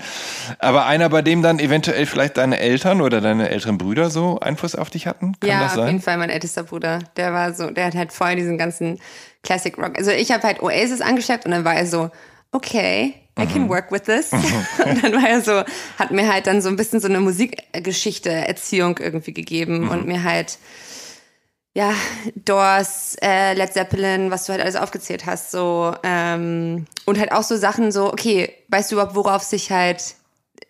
Aber 0.58 0.86
einer, 0.86 1.08
bei 1.10 1.22
dem 1.22 1.42
dann 1.42 1.58
eventuell 1.58 2.06
vielleicht 2.06 2.36
deine 2.38 2.58
Eltern 2.60 3.00
oder 3.00 3.20
deine 3.20 3.50
älteren 3.50 3.76
Brüder 3.78 4.08
so 4.10 4.40
Einfluss 4.40 4.74
auf 4.74 4.90
dich 4.90 5.06
hatten? 5.06 5.34
Kann 5.40 5.50
ja, 5.50 5.60
das 5.60 5.72
auf 5.72 5.76
sein? 5.78 5.86
jeden 5.88 6.00
Fall 6.02 6.16
mein 6.18 6.30
ältester 6.30 6.62
Bruder. 6.62 7.00
Der 7.16 7.32
war 7.32 7.52
so, 7.52 7.70
der 7.70 7.86
hat 7.86 7.94
halt 7.94 8.12
voll 8.12 8.36
diesen 8.36 8.56
ganzen 8.58 8.98
Classic 9.42 9.76
Rock. 9.78 9.98
Also 9.98 10.10
ich 10.10 10.30
habe 10.32 10.42
halt 10.44 10.62
Oasis 10.62 11.00
angeschleppt 11.00 11.44
und 11.44 11.50
dann 11.52 11.64
war 11.64 11.74
er 11.74 11.86
so, 11.86 12.10
okay, 12.52 13.14
I 13.38 13.42
Mhm. 13.44 13.52
can 13.52 13.68
work 13.68 13.92
with 13.92 14.02
this. 14.02 14.32
und 14.32 15.04
dann 15.04 15.12
war 15.12 15.28
er 15.28 15.40
so, 15.42 15.62
hat 15.98 16.10
mir 16.10 16.32
halt 16.32 16.46
dann 16.46 16.60
so 16.62 16.68
ein 16.68 16.76
bisschen 16.76 17.00
so 17.00 17.06
eine 17.08 17.20
Musikgeschichte, 17.20 18.30
Erziehung 18.30 18.98
irgendwie 18.98 19.32
gegeben 19.32 19.84
Mhm. 19.84 19.90
und 19.90 20.06
mir 20.06 20.24
halt 20.24 20.58
ja, 21.74 21.94
Doors, 22.34 23.16
äh, 23.22 23.54
Led 23.54 23.72
Zeppelin, 23.72 24.30
was 24.30 24.44
du 24.46 24.52
halt 24.52 24.62
alles 24.62 24.76
aufgezählt 24.76 25.26
hast, 25.26 25.50
so 25.50 25.94
ähm, 26.02 26.86
und 27.04 27.18
halt 27.18 27.32
auch 27.32 27.42
so 27.44 27.56
Sachen 27.56 27.92
so, 27.92 28.12
okay, 28.12 28.52
weißt 28.68 28.90
du 28.90 28.96
überhaupt, 28.96 29.14
worauf 29.14 29.42
sich 29.42 29.70
halt 29.70 30.16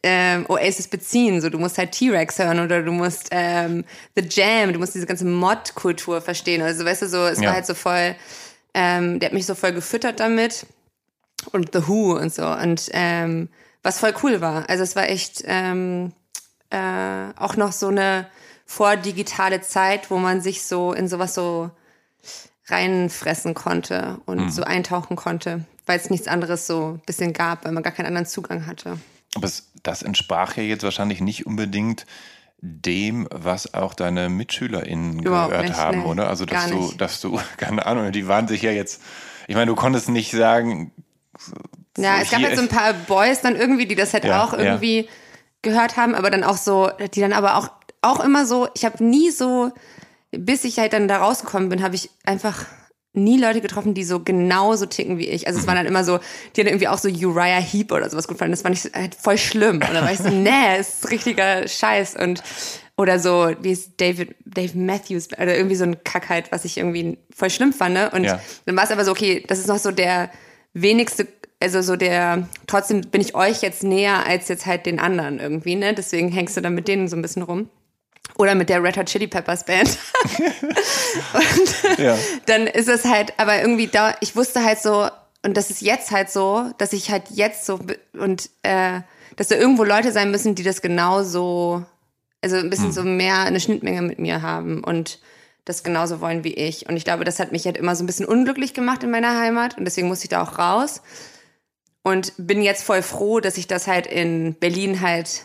ähm, 0.03 0.45
Oasis 0.49 0.89
beziehen? 0.89 1.41
So, 1.41 1.49
du 1.51 1.59
musst 1.59 1.79
halt 1.79 1.93
T-Rex 1.93 2.39
hören 2.39 2.61
oder 2.61 2.83
du 2.83 2.93
musst 2.93 3.29
ähm, 3.31 3.85
The 4.17 4.25
Jam, 4.29 4.73
du 4.73 4.79
musst 4.79 4.95
diese 4.95 5.07
ganze 5.07 5.25
Mod-Kultur 5.25 6.21
verstehen. 6.21 6.63
Also, 6.63 6.85
weißt 6.85 7.03
du, 7.03 7.09
so, 7.09 7.25
es 7.27 7.41
Ja. 7.41 7.47
war 7.47 7.55
halt 7.55 7.67
so 7.67 7.75
voll, 7.75 8.15
ähm, 8.75 9.19
der 9.19 9.29
hat 9.29 9.35
mich 9.35 9.47
so 9.47 9.55
voll 9.55 9.73
gefüttert 9.73 10.21
damit 10.21 10.67
und 11.53 11.73
The 11.73 11.89
Who 11.89 12.17
und 12.19 12.33
so 12.35 12.47
und 12.47 12.91
ähm, 12.93 13.49
was 13.83 13.99
voll 13.99 14.13
cool 14.23 14.41
war. 14.41 14.69
Also, 14.69 14.83
es 14.85 14.95
war 14.95 15.09
echt 15.09 15.43
ähm, 15.47 16.13
äh, 16.71 17.33
auch 17.37 17.57
noch 17.57 17.73
so 17.73 17.89
eine 17.89 18.27
vordigitale 18.69 19.63
Zeit, 19.63 20.11
wo 20.11 20.19
man 20.19 20.43
sich 20.43 20.63
so 20.63 20.93
in 20.93 21.09
sowas 21.09 21.35
so 21.35 21.71
reinfressen 22.67 23.55
konnte 23.55 24.21
und 24.27 24.53
so 24.53 24.63
eintauchen 24.63 25.17
konnte, 25.17 25.65
weil 25.87 25.99
es 25.99 26.11
nichts 26.11 26.29
anderes 26.29 26.67
so 26.67 26.93
ein 26.93 27.03
bisschen 27.07 27.33
gab, 27.33 27.65
weil 27.65 27.73
man 27.73 27.83
gar 27.83 27.95
keinen 27.95 28.07
anderen 28.07 28.27
Zugang 28.27 28.67
hatte. 28.67 28.99
Aber 29.35 29.47
es, 29.47 29.71
das 29.83 30.03
entsprach 30.03 30.57
ja 30.59 30.63
jetzt 30.65 30.85
wahrscheinlich 30.85 31.23
nicht 31.23 31.47
unbedingt 31.47 32.05
dem, 32.61 33.27
was 33.31 33.73
auch 33.73 33.95
deine 33.95 34.29
MitschülerInnen 34.29 35.21
Überhaupt 35.21 35.51
gehört 35.51 35.69
nicht, 35.69 35.79
haben, 35.79 36.01
nee, 36.01 36.05
oder? 36.05 36.29
Also, 36.29 36.45
dass 36.45 36.65
gar 36.65 36.71
du, 36.71 36.83
nicht. 36.83 37.01
dass 37.01 37.21
du, 37.23 37.41
keine 37.57 37.87
Ahnung, 37.87 38.13
die 38.13 38.29
waren 38.29 38.49
sich 38.49 38.61
ja 38.61 38.71
jetzt, 38.71 39.01
ich 39.47 39.55
meine, 39.55 39.71
du 39.71 39.77
konntest 39.77 40.11
nicht 40.11 40.31
sagen, 40.33 40.93
Ja, 41.97 42.17
so 42.17 42.23
es 42.23 42.31
gab 42.31 42.43
halt 42.43 42.57
so 42.57 42.63
ein 42.63 42.69
paar 42.69 42.93
Boys 42.93 43.41
dann 43.41 43.57
irgendwie, 43.57 43.87
die 43.87 43.95
das 43.95 44.13
halt 44.13 44.25
Ja, 44.25 44.45
auch 44.45 44.53
ja. 44.53 44.59
irgendwie 44.59 45.09
gehört 45.63 45.97
haben, 45.97 46.15
aber 46.15 46.31
dann 46.31 46.45
auch 46.45 46.57
so, 46.59 46.91
die 47.15 47.21
dann 47.21 47.33
aber 47.33 47.57
auch, 47.57 47.71
auch 48.03 48.21
immer 48.21 48.47
so, 48.47 48.69
ich 48.75 48.85
habe 48.85 49.03
nie 49.05 49.31
so, 49.31 49.71
bis 50.31 50.65
ich 50.65 50.79
halt 50.79 50.93
dann 50.93 51.09
da 51.09 51.19
rausgekommen 51.19 51.69
bin, 51.69 51.83
habe 51.83 51.95
ich 51.95 52.11
einfach 52.25 52.67
nie 53.15 53.39
Leute 53.39 53.61
getroffen, 53.61 53.95
die 53.95 54.05
so 54.05 54.21
genauso 54.21 54.87
ticken 54.87 55.19
wie 55.19 55.29
ich. 55.29 55.47
Also 55.47 55.59
es 55.59 55.67
waren 55.67 55.77
dann 55.77 55.87
immer 55.87 56.05
so, 56.05 56.19
die 56.55 56.61
dann 56.63 56.69
irgendwie 56.69 56.89
auch 56.89 56.99
so 56.99 57.09
Uriah 57.09 57.61
Heep 57.61 57.91
oder 57.91 58.09
sowas 58.09 58.29
gut 58.29 58.39
fanden. 58.39 58.53
Das 58.53 58.63
fand 58.63 58.77
ich 58.77 58.93
halt 58.95 59.15
voll 59.15 59.39
schlimm. 59.39 59.77
Und 59.77 59.93
dann 59.95 60.05
war 60.05 60.13
ich 60.13 60.19
so, 60.19 60.29
nee, 60.31 60.79
ist 60.79 61.11
richtiger 61.11 61.67
Scheiß. 61.67 62.17
Und 62.17 62.43
oder 62.97 63.19
so, 63.19 63.51
wie 63.61 63.73
ist 63.73 64.01
David, 64.01 64.37
Dave 64.45 64.77
Matthews, 64.77 65.29
oder 65.33 65.57
irgendwie 65.57 65.77
so 65.77 65.85
ein 65.85 66.03
Kack 66.05 66.29
halt, 66.29 66.53
was 66.53 66.65
ich 66.65 66.79
irgendwie 66.79 67.19
voll 67.35 67.51
schlimm 67.51 67.73
fand. 67.73 67.95
ne? 67.95 68.11
Und 68.11 68.25
Ja. 68.25 68.41
dann 68.67 68.77
war 68.77 68.85
es 68.85 68.91
aber 68.91 69.05
so, 69.05 69.13
okay, 69.13 69.43
das 69.47 69.59
ist 69.59 69.69
noch 69.69 69.79
so 69.79 69.91
der 69.91 70.31
wenigste, 70.75 71.27
also 71.61 71.81
so 71.81 71.97
der, 71.97 72.49
trotzdem 72.67 73.01
bin 73.03 73.21
ich 73.21 73.35
euch 73.35 73.63
jetzt 73.63 73.83
näher 73.83 74.27
als 74.27 74.49
jetzt 74.49 74.67
halt 74.67 74.87
den 74.87 75.01
anderen 75.01 75.39
irgendwie, 75.41 75.77
ne? 75.77 75.95
Deswegen 75.95 76.31
hängst 76.31 76.57
du 76.57 76.61
dann 76.61 76.75
mit 76.75 76.87
denen 76.89 77.09
so 77.09 77.17
ein 77.17 77.23
bisschen 77.23 77.43
rum. 77.43 77.69
Oder 78.39 78.55
mit 78.55 78.69
der 78.71 78.83
Red 78.83 78.97
Hot 78.97 79.07
Chili 79.07 79.27
Peppers 79.27 79.65
Band. 79.65 79.99
und 81.35 81.99
Ja. 81.99 82.17
dann 82.47 82.67
ist 82.67 82.89
es 82.89 83.05
halt, 83.05 83.33
aber 83.37 83.61
irgendwie 83.61 83.89
da, 83.89 84.15
ich 84.21 84.37
wusste 84.37 84.65
halt 84.65 84.79
so, 84.79 85.09
und 85.45 85.57
das 85.57 85.71
ist 85.71 85.83
jetzt 85.83 86.11
halt 86.11 86.31
so, 86.31 86.71
dass 86.79 86.93
ich 86.93 87.11
halt 87.11 87.25
jetzt 87.31 87.67
so, 87.67 87.79
und 88.19 88.49
äh, 88.63 89.01
dass 89.37 89.49
da 89.49 89.57
irgendwo 89.57 89.85
Leute 89.85 90.13
sein 90.13 90.31
müssen, 90.31 90.55
die 90.55 90.63
das 90.63 90.83
genauso, 90.83 91.85
also 92.43 92.57
ein 92.57 92.71
bisschen 92.71 92.93
so 92.93 93.03
mehr 93.03 93.41
eine 93.41 93.61
Schnittmenge 93.61 94.03
mit 94.03 94.19
mir 94.19 94.43
haben 94.43 94.83
und 94.85 95.19
das 95.65 95.83
genauso 95.83 96.21
wollen 96.21 96.45
wie 96.45 96.55
ich. 96.55 96.89
Und 96.89 96.97
ich 96.97 97.05
glaube, 97.05 97.25
das 97.25 97.39
hat 97.39 97.53
mich 97.53 97.65
halt 97.67 97.77
immer 97.77 97.95
so 97.95 98.03
ein 98.03 98.07
bisschen 98.07 98.27
unglücklich 98.27 98.73
gemacht 98.73 99.03
in 99.03 99.11
meiner 99.11 99.39
Heimat 99.39 99.77
und 99.77 99.85
deswegen 99.85 100.09
musste 100.09 100.25
ich 100.25 100.31
da 100.31 100.43
auch 100.43 100.59
raus. 100.59 101.03
Und 102.03 102.33
bin 102.39 102.63
jetzt 102.63 102.85
voll 102.85 103.03
froh, 103.03 103.39
dass 103.41 103.59
ich 103.59 103.67
das 103.67 103.87
halt 103.87 104.07
in 104.07 104.55
Berlin 104.55 105.01
halt 105.03 105.43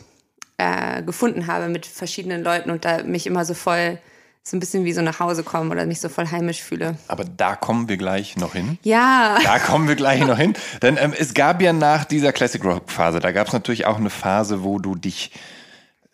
äh, 0.63 1.03
gefunden 1.03 1.47
habe 1.47 1.67
mit 1.67 1.85
verschiedenen 1.85 2.43
Leuten 2.43 2.71
und 2.71 2.85
da 2.85 3.03
mich 3.03 3.27
immer 3.27 3.43
so 3.43 3.53
voll, 3.53 3.97
so 4.43 4.55
ein 4.55 4.59
bisschen 4.59 4.85
wie 4.85 4.93
so 4.93 5.01
nach 5.01 5.19
Hause 5.19 5.43
kommen 5.43 5.71
oder 5.71 5.85
mich 5.85 5.99
so 5.99 6.09
voll 6.09 6.29
heimisch 6.29 6.61
fühle. 6.61 6.95
aber 7.07 7.25
da 7.25 7.55
kommen 7.55 7.89
wir 7.89 7.97
gleich 7.97 8.37
noch 8.37 8.53
hin. 8.53 8.77
Ja. 8.83 9.37
Da 9.43 9.59
kommen 9.59 9.87
wir 9.87 9.95
gleich 9.95 10.25
noch 10.25 10.37
hin. 10.37 10.53
Denn 10.81 10.97
ähm, 10.97 11.13
es 11.17 11.33
gab 11.33 11.61
ja 11.61 11.73
nach 11.73 12.05
dieser 12.05 12.31
Classic 12.31 12.63
Rock 12.63 12.89
Phase, 12.89 13.19
da 13.19 13.31
gab 13.31 13.47
es 13.47 13.53
natürlich 13.53 13.85
auch 13.85 13.97
eine 13.97 14.09
Phase, 14.09 14.63
wo 14.63 14.79
du 14.79 14.95
dich 14.95 15.31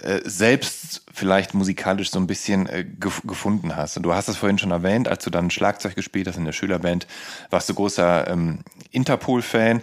äh, 0.02 0.22
selbst 0.24 1.04
vielleicht 1.14 1.54
musikalisch 1.54 2.10
so 2.10 2.20
ein 2.20 2.28
bisschen 2.28 2.68
äh, 2.68 2.86
gef 2.86 3.22
gefunden 3.26 3.76
hast. 3.76 3.98
Und 3.98 4.04
du 4.04 4.14
hast 4.14 4.30
es 4.30 4.38
vorhin 4.38 4.58
schon 4.58 4.72
erwähnt, 4.72 5.08
als 5.08 5.24
du 5.24 5.30
dann 5.30 5.50
Schlagzeug 5.50 5.96
gespielt 5.96 6.28
hast 6.28 6.38
in 6.38 6.46
der 6.46 6.54
Schülerband, 6.54 7.06
warst 7.50 7.70
du 7.70 7.74
großer 7.74 8.30
ähm, 8.30 8.60
Interpol-Fan. 8.92 9.82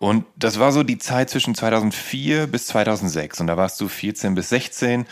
Und 0.00 0.24
das 0.34 0.58
war 0.58 0.72
so 0.72 0.82
die 0.82 0.96
Zeit 0.96 1.28
zwischen 1.28 1.54
2004 1.54 2.46
bis 2.46 2.68
2006. 2.68 3.38
Und 3.42 3.48
da 3.48 3.58
warst 3.58 3.78
du 3.82 3.86
14 3.86 4.34
bis 4.34 4.48
16. 4.48 5.04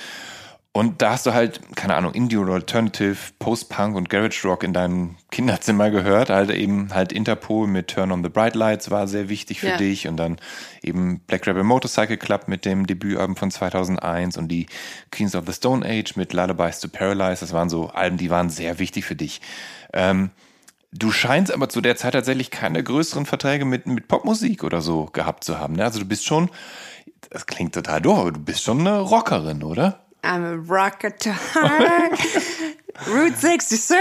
Und 0.73 1.03
da 1.03 1.11
hast 1.11 1.27
du 1.27 1.35
halt, 1.35 1.61
keine 1.77 1.95
Ahnung, 1.95 2.15
Indie 2.15 2.39
oder 2.39 2.55
Alternative, 2.55 3.17
Post-Punk 3.39 3.97
und 3.97 4.09
Garage 4.09 4.49
Rock 4.49 4.63
in 4.63 4.73
deinem 4.73 5.17
Kinderzimmer 5.31 5.91
gehört. 5.91 6.31
Halt 6.31 6.51
eben 6.51 6.95
halt 6.95 7.13
Interpol 7.13 7.67
mit 7.67 7.89
Turn 7.89 8.13
on 8.13 8.23
the 8.23 8.31
Bright 8.31 8.55
Lights 8.55 8.91
war 8.91 9.07
sehr 9.09 9.29
wichtig 9.29 9.61
für 9.61 9.69
Ja. 9.71 9.77
dich. 9.77 10.09
Und 10.09 10.17
dann 10.17 10.39
eben 10.83 11.21
Black 11.27 11.47
Rebel 11.47 11.65
Motorcycle 11.65 12.17
Club 12.17 12.49
mit 12.49 12.65
dem 12.65 12.87
Debütalbum 12.87 13.37
von 13.37 13.51
2001 13.51 14.39
und 14.39 14.49
die 14.49 14.67
Queens 15.11 15.35
of 15.35 15.45
the 15.47 15.53
Stone 15.53 15.85
Age 15.85 16.17
mit 16.17 16.33
Lullabies 16.33 16.81
to 16.81 16.89
Paralyze. 16.89 17.41
Das 17.41 17.53
waren 17.53 17.69
so 17.69 17.89
Alben, 17.89 18.17
die 18.17 18.31
waren 18.31 18.49
sehr 18.49 18.79
wichtig 18.79 19.05
für 19.05 19.17
dich. 19.17 19.43
Ähm, 19.93 20.31
Du 20.93 21.13
scheinst 21.13 21.53
aber 21.53 21.69
zu 21.69 21.81
der 21.81 21.97
Zeit 21.97 22.15
tatsächlich 22.15 22.51
keine 22.51 22.83
größeren 22.83 23.27
Verträge 23.27 23.65
mit, 23.65 23.87
mit 23.87 24.09
Popmusik 24.09 24.65
oder 24.65 24.81
so 24.81 25.07
gehabt 25.07 25.45
zu 25.45 25.59
haben. 25.59 25.75
Ne? 25.75 25.85
Also 25.85 25.99
du 25.99 26.07
bist 26.07 26.25
schon, 26.25 26.51
das 27.31 27.47
klingt 27.47 27.75
total 27.75 28.01
doof, 28.01 28.19
aber 28.21 28.33
du 28.33 28.41
bist 28.41 28.63
schon 28.63 28.81
eine 28.81 29.01
Rockerin, 29.01 29.63
oder? 29.63 30.07
I'm 30.23 30.45
a 30.45 30.55
rocker 30.55 31.15
to 31.17 31.31
heart. 31.31 32.19
Route 33.07 33.37
66. 33.37 33.99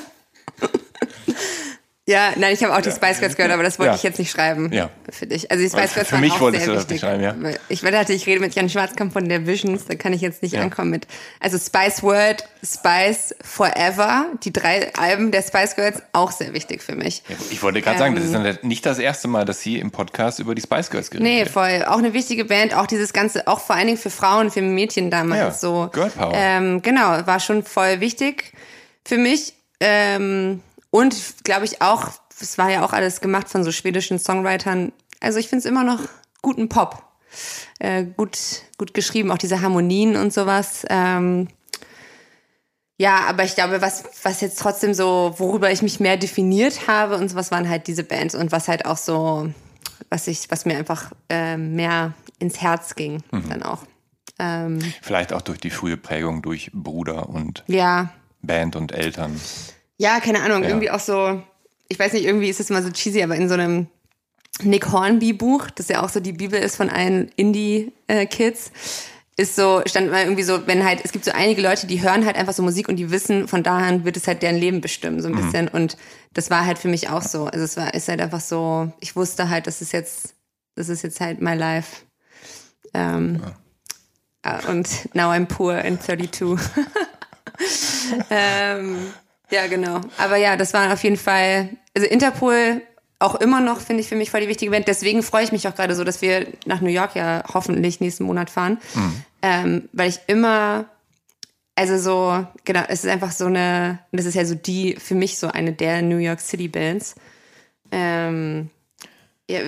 Ja, 2.08 2.32
nein, 2.36 2.54
ich 2.54 2.64
habe 2.64 2.74
auch 2.74 2.80
die. 2.80 2.90
Spice 2.90 3.20
Girls 3.20 3.36
gehört, 3.36 3.52
aber 3.52 3.62
das 3.62 3.78
wollte 3.78 3.90
Ja. 3.90 3.96
ich 3.96 4.02
jetzt 4.02 4.18
nicht 4.18 4.30
schreiben 4.32 4.72
Ja. 4.72 4.90
für 5.10 5.26
dich. 5.28 5.48
Also 5.50 5.62
die 5.62 5.68
Spice 5.70 5.92
Girls 5.94 6.08
für 6.08 6.14
waren 6.14 6.20
mich 6.22 6.32
auch 6.32 6.40
wolltest 6.40 6.64
sehr 6.64 6.72
du 6.74 6.80
das 6.80 6.88
wichtig. 6.88 7.02
nicht 7.02 7.10
schreiben, 7.22 7.22
ja. 7.22 7.58
Ich 7.68 7.82
dachte, 7.82 8.12
ich 8.14 8.26
rede 8.26 8.40
mit 8.40 8.54
Jan 8.54 8.68
Schwarzkamp 8.68 9.12
von 9.12 9.28
der 9.28 9.46
Visions, 9.46 9.84
da 9.84 9.94
kann 9.94 10.12
ich 10.12 10.20
jetzt 10.20 10.42
nicht 10.42 10.54
Ja. 10.54 10.62
ankommen 10.62 10.90
mit. 10.90 11.06
Also 11.38 11.56
Spice 11.58 12.02
World, 12.02 12.44
Spice 12.64 13.34
Forever, 13.44 14.26
die 14.42 14.52
drei 14.52 14.92
Alben 14.94 15.30
der 15.30 15.42
Spice 15.42 15.76
Girls, 15.76 16.02
auch 16.12 16.32
sehr 16.32 16.52
wichtig 16.52 16.82
für 16.82 16.96
mich. 16.96 17.22
Ja, 17.28 17.36
Ich 17.50 17.62
wollte 17.62 17.80
gerade 17.80 17.98
sagen, 17.98 18.16
das 18.16 18.24
ist 18.24 18.34
Ähm. 18.34 18.42
dann 18.44 18.58
nicht 18.62 18.84
das 18.86 18.98
erste 18.98 19.28
Mal, 19.28 19.44
dass 19.44 19.60
sie 19.60 19.78
im 19.78 19.92
Podcast 19.92 20.40
über 20.40 20.54
die 20.56 20.62
Spice 20.62 20.90
Girls 20.90 21.10
geredet 21.10 21.22
Nee, 21.32 21.44
voll. 21.46 21.84
Auch 21.86 21.98
eine 21.98 22.12
wichtige 22.12 22.44
Band, 22.46 22.74
auch 22.74 22.86
dieses 22.86 23.12
Ganze, 23.12 23.46
auch 23.46 23.60
vor 23.60 23.76
allen 23.76 23.86
Dingen 23.86 23.98
für 23.98 24.10
Frauen, 24.10 24.50
für 24.50 24.62
Mädchen 24.62 25.10
damals 25.10 25.40
Ja, 25.40 25.50
so. 25.52 25.90
Girl 25.92 26.10
Power. 26.10 26.32
Ähm, 26.34 26.82
genau, 26.82 27.24
war 27.26 27.38
schon 27.38 27.62
voll 27.62 28.00
wichtig 28.00 28.52
für 29.04 29.18
mich. 29.18 29.52
Ähm, 29.82 30.60
und 30.90 31.44
glaube 31.44 31.64
ich 31.64 31.82
auch, 31.82 32.08
es 32.40 32.58
war 32.58 32.70
ja 32.70 32.84
auch 32.84 32.92
alles 32.92 33.20
gemacht 33.20 33.48
von 33.48 33.64
so 33.64 33.72
schwedischen 33.72 34.18
Songwritern. 34.18 34.92
Also 35.20 35.38
ich 35.38 35.48
finde 35.48 35.60
es 35.60 35.66
immer 35.66 35.84
noch 35.84 36.00
guten 36.42 36.68
Pop. 36.68 37.02
Äh, 37.78 38.04
gut, 38.04 38.38
gut 38.78 38.94
geschrieben, 38.94 39.30
auch 39.30 39.38
diese 39.38 39.60
Harmonien 39.60 40.16
und 40.16 40.32
sowas. 40.32 40.84
Ähm, 40.88 41.48
ja, 42.98 43.20
aber 43.28 43.44
ich 43.44 43.54
glaube, 43.54 43.80
was, 43.80 44.04
was 44.22 44.40
jetzt 44.40 44.58
trotzdem 44.58 44.92
so, 44.94 45.34
worüber 45.38 45.70
ich 45.70 45.80
mich 45.80 46.00
mehr 46.00 46.16
definiert 46.16 46.86
habe 46.86 47.16
und 47.16 47.28
sowas 47.28 47.50
waren 47.50 47.68
halt 47.68 47.86
diese 47.86 48.04
Bands 48.04 48.34
und 48.34 48.52
was 48.52 48.68
halt 48.68 48.84
auch 48.84 48.98
so, 48.98 49.50
was 50.10 50.26
ich, 50.26 50.50
was 50.50 50.66
mir 50.66 50.76
einfach 50.76 51.12
äh, 51.28 51.56
mehr 51.56 52.14
ins 52.38 52.60
Herz 52.60 52.96
ging 52.96 53.22
dann 53.48 53.62
auch. 53.62 53.84
Ähm, 54.38 54.80
Vielleicht 55.02 55.32
auch 55.32 55.42
durch 55.42 55.58
die 55.60 55.70
frühe 55.70 55.96
Prägung 55.96 56.42
durch 56.42 56.70
Bruder 56.72 57.28
und 57.28 57.64
ja, 57.68 58.12
Band 58.42 58.76
und 58.76 58.92
Eltern. 58.92 59.40
Ja, 60.00 60.18
keine 60.20 60.40
Ahnung, 60.42 60.62
Ja. 60.62 60.70
irgendwie 60.70 60.90
auch 60.90 61.00
so, 61.00 61.42
ich 61.88 61.98
weiß 61.98 62.14
nicht, 62.14 62.24
irgendwie 62.24 62.48
ist 62.48 62.58
es 62.60 62.70
immer 62.70 62.82
so 62.82 62.90
cheesy, 62.90 63.22
aber 63.22 63.36
in 63.36 63.48
so 63.48 63.54
einem 63.54 63.86
Nick 64.62 64.90
Hornby 64.90 65.32
Buch, 65.32 65.68
das 65.70 65.88
ja 65.88 66.02
auch 66.02 66.08
so 66.08 66.20
die 66.20 66.32
Bibel 66.32 66.58
ist 66.58 66.76
von 66.76 66.88
allen 66.90 67.30
Indie-Kids, 67.36 68.72
ist 69.36 69.56
so, 69.56 69.82
stand 69.86 70.10
mal 70.10 70.22
irgendwie 70.24 70.42
so, 70.42 70.66
wenn 70.66 70.84
halt, 70.84 71.00
es 71.04 71.12
gibt 71.12 71.24
so 71.24 71.30
einige 71.32 71.62
Leute, 71.62 71.86
die 71.86 72.02
hören 72.02 72.26
halt 72.26 72.36
einfach 72.36 72.52
so 72.52 72.62
Musik 72.62 72.88
und 72.88 72.96
die 72.96 73.10
wissen, 73.10 73.48
von 73.48 73.62
daher 73.62 74.04
wird 74.04 74.16
es 74.16 74.26
halt 74.26 74.42
deren 74.42 74.56
Leben 74.56 74.80
bestimmen, 74.80 75.22
so 75.22 75.28
ein 75.28 75.36
bisschen. 75.36 75.68
Und 75.68 75.96
das 76.34 76.50
war 76.50 76.66
halt 76.66 76.78
für 76.78 76.88
mich 76.88 77.08
auch 77.08 77.22
so. 77.22 77.46
Also 77.46 77.64
es 77.64 77.76
war, 77.76 77.94
ist 77.94 78.08
halt 78.08 78.20
einfach 78.20 78.40
so, 78.40 78.92
ich 79.00 79.16
wusste 79.16 79.48
halt, 79.48 79.66
das 79.66 79.80
ist 79.80 79.92
jetzt, 79.92 80.34
das 80.76 80.88
ist 80.90 81.02
jetzt 81.02 81.20
halt 81.20 81.40
my 81.40 81.54
life. 81.54 82.02
Ähm, 82.92 83.40
ah, 84.42 84.60
Und 84.68 85.14
now 85.14 85.30
I'm 85.30 85.46
poor 85.46 85.76
in 85.78 85.98
32. 86.00 86.58
ähm, 88.30 88.96
ja, 89.50 89.66
genau. 89.66 90.00
Aber 90.18 90.36
ja, 90.36 90.56
das 90.56 90.72
war 90.74 90.92
auf 90.92 91.02
jeden 91.02 91.16
Fall, 91.16 91.70
also 91.94 92.06
Interpol 92.06 92.82
auch 93.20 93.34
immer 93.34 93.60
noch, 93.60 93.80
finde 93.80 94.00
ich, 94.00 94.08
für 94.08 94.16
mich 94.16 94.30
voll 94.30 94.40
die 94.40 94.48
wichtige 94.48 94.70
Band. 94.70 94.88
Deswegen 94.88 95.22
freue 95.22 95.44
ich 95.44 95.52
mich 95.52 95.68
auch 95.68 95.74
gerade 95.74 95.94
so, 95.94 96.04
dass 96.04 96.22
wir 96.22 96.46
nach 96.64 96.80
New 96.80 96.88
York 96.88 97.14
ja 97.14 97.44
hoffentlich 97.52 98.00
nächsten 98.00 98.24
Monat 98.24 98.48
fahren. 98.48 98.78
Ähm, 99.42 99.88
weil 99.92 100.08
ich 100.08 100.20
immer, 100.26 100.86
also 101.74 101.98
so, 101.98 102.46
genau, 102.64 102.82
es 102.88 103.04
ist 103.04 103.10
einfach 103.10 103.32
so 103.32 103.46
eine, 103.46 103.98
und 104.10 104.18
das 104.18 104.26
ist 104.26 104.34
ja 104.34 104.44
so 104.46 104.54
die, 104.54 104.96
für 104.96 105.14
mich 105.14 105.38
so 105.38 105.48
eine 105.48 105.72
der 105.72 106.00
New 106.00 106.16
York 106.16 106.40
City 106.40 106.68
Bands. 106.68 107.14
Ähm, 107.92 108.70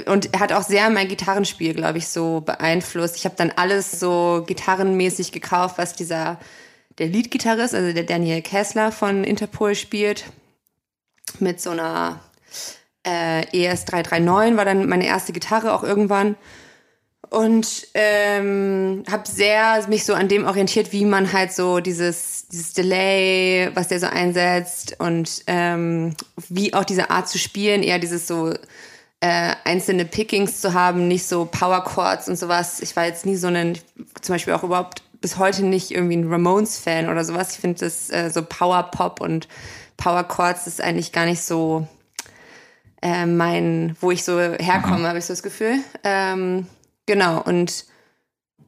und 0.07 0.33
er 0.33 0.41
hat 0.41 0.53
auch 0.53 0.63
sehr 0.63 0.89
mein 0.91 1.09
Gitarrenspiel, 1.09 1.75
glaube 1.75 1.99
ich, 1.99 2.09
so 2.09 2.41
beeinflusst. 2.41 3.17
Ich 3.17 3.25
habe 3.27 3.35
dann 3.37 3.53
alles 3.57 3.99
so 3.99 4.45
gitarrenmäßig 4.47 5.33
gekauft, 5.33 5.77
was 5.77 5.95
dieser, 5.95 6.39
der 6.99 7.09
Leadgitarrist, 7.09 7.75
also 7.75 7.93
der 7.93 8.05
Daniel 8.05 8.43
Kessler 8.43 8.93
von 8.93 9.25
Interpol 9.25 9.75
spielt. 9.75 10.25
Mit 11.39 11.61
so 11.61 11.71
einer 11.71 12.21
äh, 13.05 13.47
ES339 13.47 14.57
war 14.57 14.65
dann 14.65 14.89
meine 14.89 15.07
erste 15.07 15.33
Gitarre 15.33 15.73
auch 15.73 15.83
irgendwann. 15.83 16.37
Und 17.31 17.87
ähm, 17.95 19.05
habe 19.11 19.27
sehr 19.27 19.87
mich 19.89 20.05
so 20.05 20.13
an 20.13 20.29
dem 20.29 20.45
orientiert, 20.45 20.93
wie 20.93 21.07
man 21.07 21.33
halt 21.33 21.51
so 21.53 21.81
dieses, 21.81 22.47
dieses 22.49 22.75
Delay, 22.75 23.71
was 23.73 23.89
der 23.89 24.01
so 24.01 24.07
einsetzt 24.07 24.97
und 24.99 25.43
ähm, 25.47 26.15
wie 26.49 26.75
auch 26.75 26.85
diese 26.85 27.09
Art 27.09 27.31
zu 27.31 27.39
spielen, 27.39 27.83
eher 27.83 27.99
dieses 27.99 28.27
so 28.27 28.53
äh, 29.21 29.55
einzelne 29.65 30.05
Pickings 30.05 30.61
zu 30.61 30.75
haben, 30.75 31.09
nicht 31.09 31.25
so 31.25 31.47
Power 31.47 31.83
Chords 31.85 32.29
und 32.29 32.37
sowas. 32.37 32.81
Ich 32.81 32.97
war 32.97 33.07
jetzt 33.07 33.25
nie 33.25 33.37
so 33.37 33.47
ein, 33.47 33.79
zum 34.21 34.35
Beispiel 34.35 34.53
auch 34.53 34.65
überhaupt 34.65 35.03
bis 35.23 35.39
heute 35.39 35.65
nicht 35.65 35.91
irgendwie 35.91 36.17
ein 36.17 36.31
Ramones-Fan 36.31 37.09
oder 37.09 37.25
sowas. 37.25 37.55
Ich 37.55 37.61
finde 37.61 37.81
das 37.81 38.11
äh, 38.11 38.31
so 38.31 38.43
Power 38.43 38.83
Pop 38.91 39.21
und 39.21 39.49
Power 39.97 40.25
Chords 40.25 40.67
ist 40.67 40.83
eigentlich 40.83 41.13
gar 41.13 41.25
nicht 41.25 41.43
so 41.43 41.87
äh, 43.01 43.25
mein, 43.25 43.97
wo 44.01 44.11
ich 44.11 44.25
so 44.25 44.39
herkomme, 44.39 45.09
habe 45.09 45.19
ich 45.19 45.25
so 45.25 45.33
das 45.33 45.43
Gefühl. 45.43 45.79
Ähm, 46.05 46.67
genau, 47.07 47.41
und 47.41 47.87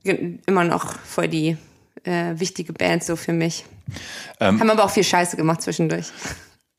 immer 0.04 0.64
noch 0.64 0.98
voll 0.98 1.28
die 1.28 1.56
äh, 2.04 2.34
wichtige 2.36 2.72
Band 2.72 3.04
so 3.04 3.16
für 3.16 3.32
mich. 3.32 3.64
Ähm, 4.40 4.60
Haben 4.60 4.70
aber 4.70 4.84
auch 4.84 4.90
viel 4.90 5.04
Scheiße 5.04 5.36
gemacht 5.36 5.62
zwischendurch. 5.62 6.06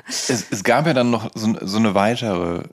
Es, 0.08 0.30
es 0.30 0.64
gab 0.64 0.86
ja 0.86 0.94
dann 0.94 1.10
noch 1.10 1.32
so, 1.34 1.56
so 1.62 1.78
eine 1.78 1.96
weitere 1.96 2.64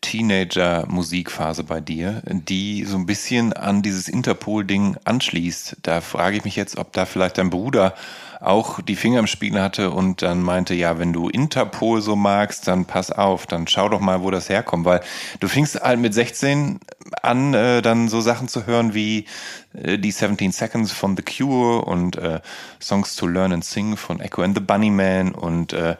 Teenager-Musikphase 0.00 1.64
bei 1.64 1.80
dir, 1.80 2.22
die 2.26 2.84
so 2.84 2.96
ein 2.96 3.06
bisschen 3.06 3.52
an 3.52 3.82
dieses 3.82 4.08
Interpol-Ding 4.08 4.96
anschließt. 5.04 5.78
Da 5.82 6.00
frage 6.00 6.36
ich 6.36 6.44
mich 6.44 6.56
jetzt, 6.56 6.78
ob 6.78 6.92
da 6.92 7.04
vielleicht 7.04 7.38
dein 7.38 7.50
Bruder 7.50 7.94
auch 8.40 8.80
die 8.80 8.96
Finger 8.96 9.18
im 9.18 9.26
Spiel 9.26 9.60
hatte 9.60 9.90
und 9.90 10.22
dann 10.22 10.42
meinte, 10.42 10.74
ja, 10.74 10.98
wenn 10.98 11.12
du 11.12 11.28
Interpol 11.28 12.02
so 12.02 12.16
magst, 12.16 12.68
dann 12.68 12.84
pass 12.84 13.10
auf, 13.10 13.46
dann 13.46 13.66
schau 13.66 13.88
doch 13.88 14.00
mal, 14.00 14.22
wo 14.22 14.30
das 14.30 14.48
herkommt, 14.48 14.84
weil 14.84 15.00
du 15.40 15.48
fingst 15.48 15.80
halt 15.80 15.98
mit 15.98 16.14
16 16.14 16.80
an, 17.22 17.54
äh, 17.54 17.82
dann 17.82 18.08
so 18.08 18.20
Sachen 18.20 18.48
zu 18.48 18.66
hören 18.66 18.94
wie 18.94 19.26
äh, 19.74 19.98
die 19.98 20.10
17 20.10 20.52
Seconds 20.52 20.92
von 20.92 21.16
The 21.16 21.22
Cure 21.22 21.84
und 21.84 22.16
äh, 22.16 22.40
Songs 22.80 23.16
to 23.16 23.26
Learn 23.26 23.52
and 23.52 23.64
Sing 23.64 23.96
von 23.96 24.20
Echo 24.20 24.42
and 24.42 24.56
the 24.56 24.62
Bunnyman 24.62 25.32
und 25.32 25.72
äh, 25.72 25.96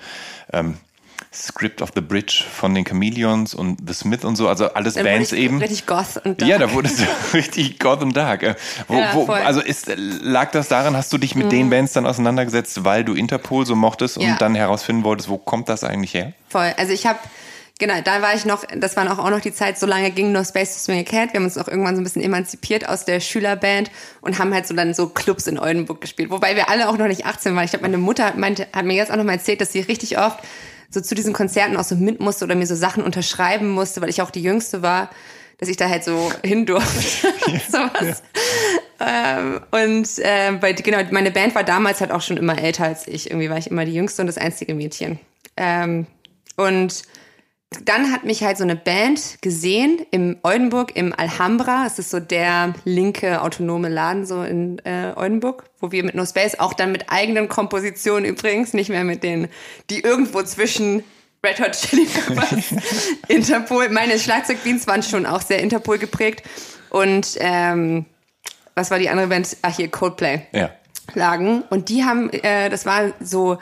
ähm, 0.52 0.78
Script 1.36 1.82
of 1.82 1.90
the 1.94 2.00
Bridge 2.00 2.44
von 2.50 2.74
den 2.74 2.84
Chameleons 2.84 3.54
und 3.54 3.78
The 3.86 3.92
Smith 3.94 4.24
und 4.24 4.36
so, 4.36 4.48
also 4.48 4.72
alles 4.72 4.94
Bands 4.94 5.32
ich 5.32 5.40
eben. 5.40 5.58
Richtig 5.58 5.86
goth 5.86 6.16
und 6.24 6.40
Ja, 6.42 6.58
dark. 6.58 6.70
da 6.70 6.74
wurde 6.74 6.88
es 6.88 7.00
richtig 7.34 7.78
God 7.78 8.02
und 8.02 8.16
Dark. 8.16 8.56
Wo, 8.88 8.94
Ja, 8.98 9.14
wo. 9.14 9.24
Mhm. 9.26 9.30
also 9.32 9.60
ist, 9.60 9.90
lag 9.96 10.50
das 10.52 10.68
daran, 10.68 10.96
hast 10.96 11.12
du 11.12 11.18
dich 11.18 11.34
mit 11.34 11.52
den 11.52 11.68
Bands 11.70 11.92
dann 11.92 12.06
auseinandergesetzt, 12.06 12.84
weil 12.84 13.04
du 13.04 13.14
Interpol 13.14 13.66
so 13.66 13.74
mochtest 13.76 14.16
und 14.18 14.26
Ja. 14.26 14.36
dann 14.38 14.54
herausfinden 14.54 15.04
wolltest, 15.04 15.28
wo 15.28 15.36
kommt 15.38 15.68
das 15.68 15.84
eigentlich 15.84 16.14
her? 16.14 16.32
Voll. 16.48 16.72
Also 16.78 16.92
ich 16.92 17.06
habe, 17.06 17.18
genau, 17.78 18.00
da 18.02 18.22
war 18.22 18.34
ich 18.34 18.44
noch, 18.46 18.64
das 18.74 18.96
war 18.96 19.18
auch 19.18 19.28
noch 19.30 19.40
die 19.40 19.52
Zeit, 19.52 19.78
so 19.78 19.84
lange 19.86 20.10
ging 20.12 20.32
nur 20.32 20.44
Space 20.44 20.72
to 20.74 20.78
Swing 20.80 21.00
a 21.00 21.02
Cat. 21.02 21.32
Wir 21.32 21.40
haben 21.40 21.44
uns 21.44 21.58
auch 21.58 21.68
irgendwann 21.68 21.96
so 21.96 22.00
ein 22.00 22.04
bisschen 22.04 22.22
emanzipiert 22.22 22.88
aus 22.88 23.04
der 23.04 23.20
Schülerband 23.20 23.90
und 24.22 24.38
haben 24.38 24.54
halt 24.54 24.66
so 24.66 24.74
dann 24.74 24.94
so 24.94 25.08
Clubs 25.08 25.46
in 25.46 25.58
Oldenburg 25.58 26.00
gespielt. 26.00 26.30
Wobei 26.30 26.56
wir 26.56 26.70
alle 26.70 26.88
auch 26.88 26.96
noch 26.96 27.08
nicht 27.08 27.26
18 27.26 27.54
waren. 27.54 27.64
Ich 27.64 27.70
glaube, 27.70 27.82
meine 27.84 27.98
Mutter 27.98 28.24
hat, 28.24 28.38
meinte, 28.38 28.66
hat 28.72 28.86
mir 28.86 28.94
jetzt 28.94 29.10
auch 29.12 29.16
noch 29.16 29.24
mal 29.24 29.32
erzählt, 29.34 29.60
dass 29.60 29.72
sie 29.72 29.80
richtig 29.80 30.18
oft 30.18 30.38
so 30.90 31.00
zu 31.00 31.14
diesen 31.14 31.32
Konzerten 31.32 31.76
auch 31.76 31.84
so 31.84 31.96
mit 31.96 32.20
musste 32.20 32.44
oder 32.44 32.54
mir 32.54 32.66
so 32.66 32.74
Sachen 32.74 33.02
unterschreiben 33.02 33.68
musste, 33.68 34.00
weil 34.00 34.08
ich 34.08 34.22
auch 34.22 34.30
die 34.30 34.42
Jüngste 34.42 34.82
war, 34.82 35.10
dass 35.58 35.68
ich 35.68 35.76
da 35.76 35.88
halt 35.88 36.04
so 36.04 36.30
hin 36.44 36.66
durfte. 36.66 37.28
Sowas. 37.70 38.22
Ähm, 39.00 39.60
und 39.70 40.08
ähm, 40.22 40.60
bei, 40.60 40.72
genau, 40.72 40.98
meine 41.10 41.30
Band 41.30 41.54
war 41.54 41.64
damals 41.64 42.00
halt 42.00 42.10
auch 42.10 42.22
schon 42.22 42.36
immer 42.36 42.58
älter 42.58 42.84
als 42.84 43.06
ich. 43.06 43.30
Irgendwie 43.30 43.50
war 43.50 43.58
ich 43.58 43.70
immer 43.70 43.84
die 43.84 43.94
Jüngste 43.94 44.22
und 44.22 44.26
das 44.26 44.38
einzige 44.38 44.74
Mädchen. 44.74 45.18
Ähm, 45.56 46.06
und 46.56 47.02
dann 47.84 48.12
hat 48.12 48.24
mich 48.24 48.42
halt 48.44 48.56
so 48.56 48.62
eine 48.64 48.76
Band 48.76 49.38
gesehen 49.42 49.98
im 50.10 50.38
Oldenburg, 50.42 50.94
im 50.94 51.12
Alhambra. 51.12 51.84
Es 51.86 51.98
ist 51.98 52.10
so 52.10 52.20
der 52.20 52.74
linke 52.84 53.42
autonome 53.42 53.88
Laden 53.88 54.24
so 54.24 54.42
in 54.42 54.78
äh, 54.84 55.12
Oldenburg, 55.16 55.64
wo 55.80 55.90
wir 55.90 56.04
mit 56.04 56.14
No 56.14 56.24
Space 56.24 56.58
auch 56.58 56.72
dann 56.74 56.92
mit 56.92 57.10
eigenen 57.10 57.48
Kompositionen 57.48 58.24
übrigens, 58.24 58.72
nicht 58.72 58.88
mehr 58.88 59.04
mit 59.04 59.22
denen, 59.24 59.48
die 59.90 60.00
irgendwo 60.00 60.42
zwischen 60.42 61.02
Red 61.44 61.60
Hot 61.60 61.72
Chili 61.72 62.06
Peppers, 62.06 62.64
Interpol, 63.28 63.88
meine 63.90 64.18
Schlagzeugbeats 64.18 64.86
waren 64.86 65.02
schon 65.02 65.26
auch 65.26 65.42
sehr 65.42 65.60
Interpol 65.60 65.98
geprägt. 65.98 66.42
Und 66.90 67.36
ähm, 67.40 68.06
was 68.74 68.90
war 68.90 68.98
die 68.98 69.08
andere 69.10 69.26
Band? 69.26 69.56
Ach 69.62 69.74
hier, 69.76 69.88
Coldplay 69.90 70.42
Ja. 70.52 70.70
lagen. 71.14 71.62
Und 71.70 71.88
die 71.88 72.04
haben, 72.04 72.30
äh, 72.30 72.68
das 72.70 72.86
war 72.86 73.12
so 73.20 73.58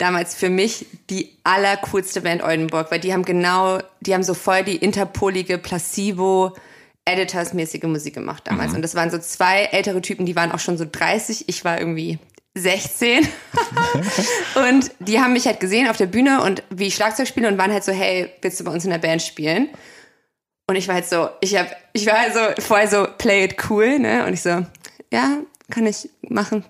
damals 0.00 0.34
für 0.34 0.48
mich 0.48 0.86
die 1.10 1.36
allercoolste 1.44 2.22
Band 2.22 2.42
Oldenburg, 2.42 2.90
weil 2.90 3.00
die 3.00 3.12
haben 3.12 3.24
genau, 3.24 3.78
die 4.00 4.14
haben 4.14 4.22
so 4.22 4.34
voll 4.34 4.64
die 4.64 4.76
interpolige 4.76 5.58
Placebo 5.58 6.54
Editors-mäßige 7.04 7.84
Musik 7.84 8.14
gemacht 8.14 8.44
damals. 8.46 8.74
Und 8.74 8.82
das 8.82 8.94
waren 8.94 9.10
so 9.10 9.18
zwei 9.18 9.64
ältere 9.64 10.00
Typen, 10.00 10.26
die 10.26 10.36
waren 10.36 10.52
auch 10.52 10.58
schon 10.58 10.78
so 10.78 10.86
30. 10.90 11.48
Ich 11.48 11.64
war 11.64 11.78
irgendwie 11.78 12.18
16. 12.54 13.26
und 14.54 14.90
die 15.00 15.20
haben 15.20 15.32
mich 15.32 15.46
halt 15.46 15.60
gesehen 15.60 15.88
auf 15.88 15.96
der 15.96 16.06
Bühne 16.06 16.42
und 16.42 16.62
wie 16.70 16.86
ich 16.86 16.94
Schlagzeug 16.94 17.28
spiele 17.28 17.48
und 17.48 17.58
waren 17.58 17.72
halt 17.72 17.84
so, 17.84 17.92
hey, 17.92 18.30
willst 18.42 18.60
du 18.60 18.64
bei 18.64 18.72
uns 18.72 18.84
in 18.84 18.90
der 18.90 18.98
Band 18.98 19.22
spielen? 19.22 19.68
Und 20.66 20.76
ich 20.76 20.86
war 20.88 20.96
halt 20.96 21.08
so, 21.08 21.28
ich 21.40 21.56
hab, 21.56 21.66
ich 21.92 22.06
war 22.06 22.18
halt 22.18 22.32
so 22.32 22.62
vorher 22.62 22.88
so, 22.88 23.06
play 23.18 23.44
it 23.44 23.56
cool, 23.68 23.98
ne? 23.98 24.24
Und 24.26 24.34
ich 24.34 24.42
so, 24.42 24.64
ja, 25.12 25.38
kann 25.70 25.86
ich 25.86 26.08
machen. 26.28 26.64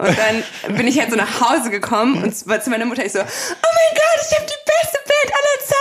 Und 0.00 0.16
dann 0.18 0.76
bin 0.76 0.86
ich 0.88 0.98
halt 0.98 1.10
so 1.10 1.16
nach 1.16 1.40
Hause 1.40 1.70
gekommen 1.70 2.22
und 2.22 2.34
zu 2.36 2.70
meiner 2.70 2.84
Mutter 2.86 3.04
ich 3.04 3.12
so, 3.12 3.20
oh 3.20 3.22
mein 3.22 3.94
Gott, 3.94 4.26
ich 4.30 4.36
habe 4.36 4.46
die 4.46 4.70
beste 4.82 4.98
Band 5.06 5.34
aller 5.34 5.66
Zeiten 5.66 5.80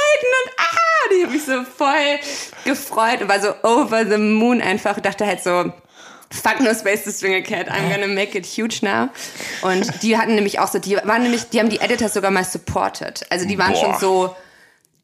so 1.46 1.64
voll 1.64 2.20
gefreut 2.66 3.22
und 3.22 3.30
war 3.30 3.40
so 3.40 3.54
over 3.64 4.06
the 4.06 4.18
moon 4.18 4.62
einfach. 4.62 5.00
Dachte 5.00 5.26
halt 5.26 5.44
so, 5.44 5.72
fuck 6.32 6.60
no 6.62 6.74
space 6.74 7.04
to 7.04 7.12
swing 7.12 7.34
a 7.36 7.42
cat, 7.42 7.68
I'm 7.70 7.90
gonna 7.92 8.08
make 8.08 8.38
it 8.38 8.46
huge 8.46 8.80
now. 8.82 9.10
Und 9.62 10.04
die 10.04 10.18
hatten 10.18 10.36
nämlich 10.36 10.60
auch 10.60 10.68
so, 10.68 10.80
die 10.80 10.96
waren 10.98 11.24
nämlich, 11.24 11.50
die 11.50 11.60
haben 11.60 11.70
die 11.70 11.80
Editors 11.80 12.14
sogar 12.14 12.32
mal 12.32 12.44
supported. 12.44 13.26
Also 13.30 13.48
die 13.48 13.58
waren 13.58 13.74
Boah. 13.74 13.80
schon 13.94 14.00
so 14.00 14.36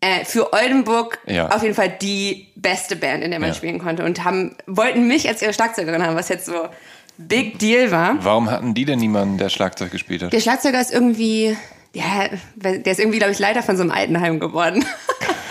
äh, 0.02 0.24
für 0.26 0.54
Oldenburg 0.54 1.20
Ja. 1.26 1.50
auf 1.50 1.64
jeden 1.64 1.74
Fall 1.76 1.90
die 1.90 2.52
beste 2.56 2.96
Band, 2.96 3.24
in 3.24 3.32
der 3.32 3.40
man 3.40 3.50
Ja. 3.50 3.56
spielen 3.56 3.80
konnte 3.80 4.04
und 4.04 4.24
haben, 4.24 4.56
wollten 4.68 5.08
mich 5.08 5.28
als 5.28 5.42
ihre 5.42 5.54
Schlagzeugerin 5.54 6.04
haben, 6.04 6.16
was 6.16 6.30
jetzt 6.30 6.46
so 6.46 6.70
big 7.18 7.60
deal 7.60 7.92
war. 7.92 8.18
Warum 8.24 8.50
hatten 8.50 8.74
die 8.74 8.86
denn 8.86 9.00
niemanden, 9.00 9.38
der 9.38 9.50
Schlagzeug 9.50 9.92
gespielt 9.92 10.24
hat? 10.24 10.34
Der 10.34 10.40
Schlagzeuger 10.40 10.80
ist 10.80 10.92
irgendwie, 10.92 11.56
ja, 11.94 12.30
der 12.56 12.86
ist 12.86 13.00
irgendwie, 13.00 13.18
glaube 13.18 13.32
ich, 13.34 13.40
Leiter 13.40 13.64
von 13.64 13.78
so 13.78 13.84
einem 13.84 13.92
Altenheim 13.92 14.40
geworden. 14.40 14.86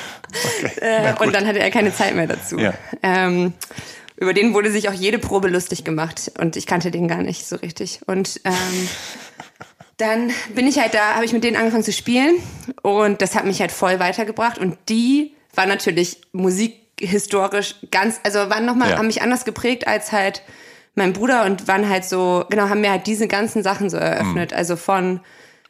äh, 0.81 1.14
und 1.22 1.35
dann 1.35 1.46
hatte 1.46 1.59
er 1.59 1.70
keine 1.70 1.94
Zeit 1.94 2.14
mehr 2.14 2.27
dazu. 2.27 2.59
Ja. 2.59 2.74
Ähm, 3.03 3.53
über 4.16 4.33
den 4.33 4.55
wurde 4.55 4.70
sich 4.70 4.88
auch 4.88 4.92
jede 4.92 5.18
Probe 5.18 5.48
lustig 5.48 5.85
gemacht 5.85 6.31
und 6.38 6.57
ich 6.57 6.66
kannte 6.66 6.90
den 6.90 7.09
gar 7.09 7.22
nicht 7.22 7.46
so 7.46 7.57
richtig. 7.57 8.00
Und 8.07 8.40
ähm, 8.44 8.53
dann 9.96 10.31
bin 10.55 10.66
ich 10.66 10.79
halt 10.79 10.94
da, 10.94 11.14
habe 11.14 11.24
ich 11.24 11.33
mit 11.33 11.44
denen 11.44 11.57
angefangen 11.57 11.85
zu 11.85 11.92
spielen 11.92 12.37
und 12.83 13.22
das 13.22 13.35
hat 13.35 13.44
mich 13.44 13.61
halt 13.61 13.72
voll 13.72 13.98
weitergebracht 14.00 14.59
und 14.59 14.77
die 14.88 15.35
war 15.55 15.66
natürlich 15.66 16.20
musikhistorisch 16.33 17.77
ganz, 17.90 18.20
also 18.24 18.38
waren 18.50 18.64
noch 18.66 18.74
mal, 18.74 18.90
Ja. 18.90 18.98
haben 18.98 19.07
mich 19.07 19.22
anders 19.22 19.44
geprägt 19.44 19.87
als 19.87 20.12
halt 20.12 20.42
mein 20.94 21.12
Bruder 21.12 21.44
und 21.44 21.66
waren 21.66 21.88
halt 21.88 22.04
so, 22.04 22.44
genau, 22.48 22.68
haben 22.68 22.80
mir 22.80 22.90
halt 22.90 23.07
diese 23.07 23.28
ganzen 23.28 23.62
Sachen 23.62 23.90
so 23.90 23.96
eröffnet. 23.96 24.52
Also 24.52 24.76
von, 24.76 25.20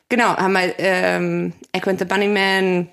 genau, 0.08 0.36
haben 0.36 0.56
halt 0.56 0.74
ähm, 0.78 1.52
Echo 1.72 1.90
and 1.90 1.98
the 1.98 2.04
Bunnyman, 2.04 2.88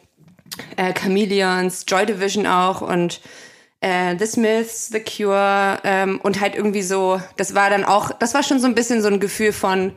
äh, 0.77 0.93
Chameleons, 0.93 1.85
Joy 1.87 2.05
Division 2.05 2.47
auch 2.47 2.81
und 2.81 3.21
äh, 3.81 4.15
The 4.17 4.25
Smiths, 4.25 4.89
The 4.89 5.01
Cure 5.01 5.79
ähm, 5.83 6.19
und 6.21 6.39
halt 6.39 6.55
irgendwie 6.55 6.83
so, 6.83 7.21
das 7.37 7.55
war 7.55 7.69
dann 7.69 7.83
auch, 7.83 8.11
das 8.11 8.33
war 8.33 8.43
schon 8.43 8.59
so 8.59 8.67
ein 8.67 8.75
bisschen 8.75 9.01
so 9.01 9.07
ein 9.07 9.19
Gefühl 9.19 9.51
von, 9.51 9.93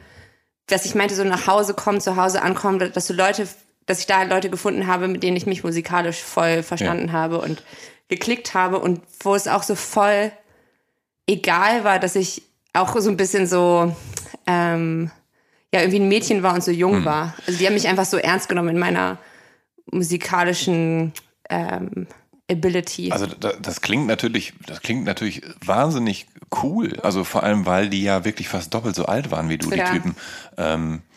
dass 0.67 0.87
ich 0.87 0.95
meinte, 0.95 1.15
so 1.15 1.25
nach 1.25 1.47
Hause 1.47 1.75
kommen, 1.75 2.01
zu 2.01 2.17
Hause 2.17 2.43
ankommen, 2.43 2.79
dass 2.93 3.07
du 3.07 3.13
Leute, 3.13 3.47
dass 3.87 4.01
ich 4.01 4.07
da 4.07 4.19
halt 4.19 4.31
Leute 4.31 4.49
gefunden 4.51 4.87
habe, 4.87 5.09
mit 5.09 5.23
denen 5.23 5.37
ich 5.37 5.47
mich 5.47 5.63
musikalisch 5.63 6.23
voll 6.23 6.63
verstanden 6.63 7.13
habe 7.13 7.41
und 7.41 7.63
geklickt 8.09 8.55
habe 8.55 8.79
und 8.79 9.03
wo 9.21 9.35
es 9.35 9.47
auch 9.47 9.63
so 9.63 9.75
voll 9.75 10.33
egal 11.27 11.85
war, 11.85 11.99
dass 11.99 12.17
ich 12.17 12.43
auch 12.73 12.97
so 12.99 13.09
ein 13.11 13.17
bisschen 13.17 13.47
so 13.47 13.95
ähm, 14.47 15.11
ja 15.73 15.81
irgendwie 15.81 16.01
ein 16.01 16.09
Mädchen 16.09 16.43
war 16.43 16.55
und 16.55 16.65
so 16.65 16.71
jung 16.71 17.05
war. 17.05 17.35
Also 17.47 17.59
die 17.59 17.67
haben 17.67 17.75
mich 17.75 17.89
einfach 17.89 18.05
so 18.05 18.17
ernst 18.17 18.49
genommen 18.49 18.71
in 18.71 18.79
meiner 18.79 19.19
musikalischen 19.91 21.13
ähm, 21.51 22.07
Ability. 22.51 23.11
Also 23.11 23.27
da, 23.27 23.53
das 23.61 23.81
klingt 23.81 24.07
natürlich, 24.07 24.53
das 24.67 24.81
klingt 24.83 25.05
natürlich 25.05 25.43
wahnsinnig 25.65 26.27
cool. 26.63 27.01
Also 27.03 27.25
vor 27.25 27.43
allem, 27.43 27.65
weil 27.65 27.89
die 27.89 28.03
ja 28.03 28.25
wirklich 28.25 28.49
fast 28.49 28.75
doppelt 28.75 28.95
so 28.95 29.07
alt 29.07 29.31
waren 29.31 29.49
wie 29.49 29.59
du, 29.59 29.71
Ja. 29.71 29.87
die 29.91 29.97
Typen. 29.99 30.17
Ähm, 30.59 30.97
äh, 30.97 31.14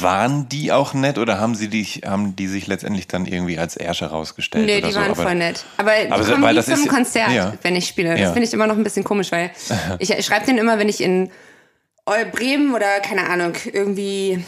waren 0.00 0.48
die 0.48 0.72
auch 0.72 0.94
nett 0.94 1.18
oder 1.18 1.38
haben 1.40 1.54
sie 1.54 1.68
dich, 1.68 2.02
haben 2.06 2.36
die 2.36 2.46
sich 2.46 2.66
letztendlich 2.66 3.06
dann 3.08 3.26
irgendwie 3.26 3.58
als 3.58 3.76
Ärsche 3.76 4.06
rausgestellt? 4.06 4.66
Nee, 4.66 4.80
die 4.80 4.92
so? 4.92 5.00
waren 5.00 5.10
Aber- 5.10 5.22
voll 5.22 5.34
nett. 5.34 5.64
Aber 5.76 5.92
die 5.92 6.10
Aber 6.10 6.24
kommen 6.24 6.42
weil 6.42 6.54
nie 6.54 6.62
das 6.62 6.66
zum 6.80 6.88
Konzert, 6.88 7.30
ja. 7.32 7.52
wenn 7.62 7.76
ich 7.76 7.86
spiele. 7.86 8.10
Das 8.10 8.20
Ja. 8.20 8.32
finde 8.32 8.46
ich 8.48 8.52
immer 8.54 8.66
noch 8.66 8.76
ein 8.76 8.84
bisschen 8.84 9.04
komisch, 9.04 9.32
weil 9.32 9.50
ich, 9.98 10.10
ich 10.18 10.26
schreibe 10.26 10.46
den 10.46 10.58
immer, 10.58 10.78
wenn 10.78 10.88
ich 10.88 11.00
in 11.02 11.30
Bremen 12.32 12.74
oder 12.74 13.00
keine 13.00 13.28
Ahnung 13.28 13.52
irgendwie 13.72 14.44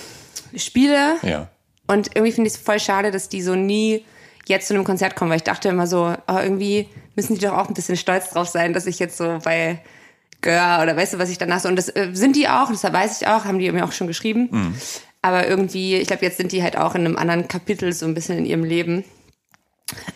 spiele. 0.56 1.16
Ja. 1.22 1.48
Und 1.86 2.10
irgendwie 2.14 2.32
finde 2.32 2.48
ich 2.48 2.54
es 2.54 2.60
voll 2.60 2.78
schade, 2.80 3.10
dass 3.10 3.28
die 3.28 3.42
so 3.42 3.54
nie 3.54 4.04
jetzt 4.46 4.68
zu 4.68 4.74
einem 4.74 4.84
Konzert 4.84 5.16
kommen, 5.16 5.30
weil 5.30 5.38
ich 5.38 5.42
dachte 5.44 5.68
immer 5.68 5.86
so, 5.86 6.14
oh, 6.26 6.38
irgendwie 6.38 6.88
müssen 7.16 7.34
die 7.34 7.40
doch 7.44 7.54
auch 7.56 7.68
ein 7.68 7.74
bisschen 7.74 7.96
stolz 7.96 8.30
drauf 8.30 8.48
sein, 8.48 8.72
dass 8.72 8.86
ich 8.86 8.98
jetzt 8.98 9.16
so 9.16 9.38
bei 9.44 9.80
Gör 10.40 10.80
oder 10.82 10.96
weißt 10.96 11.14
du, 11.14 11.18
was 11.18 11.30
ich 11.30 11.38
danach 11.38 11.60
so. 11.60 11.68
Und 11.68 11.76
das 11.76 11.88
äh, 11.88 12.10
sind 12.12 12.36
die 12.36 12.48
auch, 12.48 12.70
das 12.70 12.82
weiß 12.84 13.20
ich 13.20 13.26
auch, 13.28 13.44
haben 13.44 13.58
die 13.58 13.70
mir 13.72 13.84
auch 13.84 13.92
schon 13.92 14.06
geschrieben. 14.06 14.48
Mhm. 14.50 14.74
Aber 15.22 15.48
irgendwie, 15.48 15.96
ich 15.96 16.06
glaube, 16.06 16.24
jetzt 16.24 16.36
sind 16.36 16.52
die 16.52 16.62
halt 16.62 16.76
auch 16.76 16.94
in 16.94 17.04
einem 17.04 17.16
anderen 17.16 17.48
Kapitel 17.48 17.92
so 17.92 18.06
ein 18.06 18.14
bisschen 18.14 18.38
in 18.38 18.46
ihrem 18.46 18.62
Leben. 18.64 19.04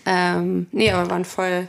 Ähm, 0.06 0.66
nee, 0.70 0.90
aber 0.92 1.10
waren 1.10 1.24
voll, 1.24 1.68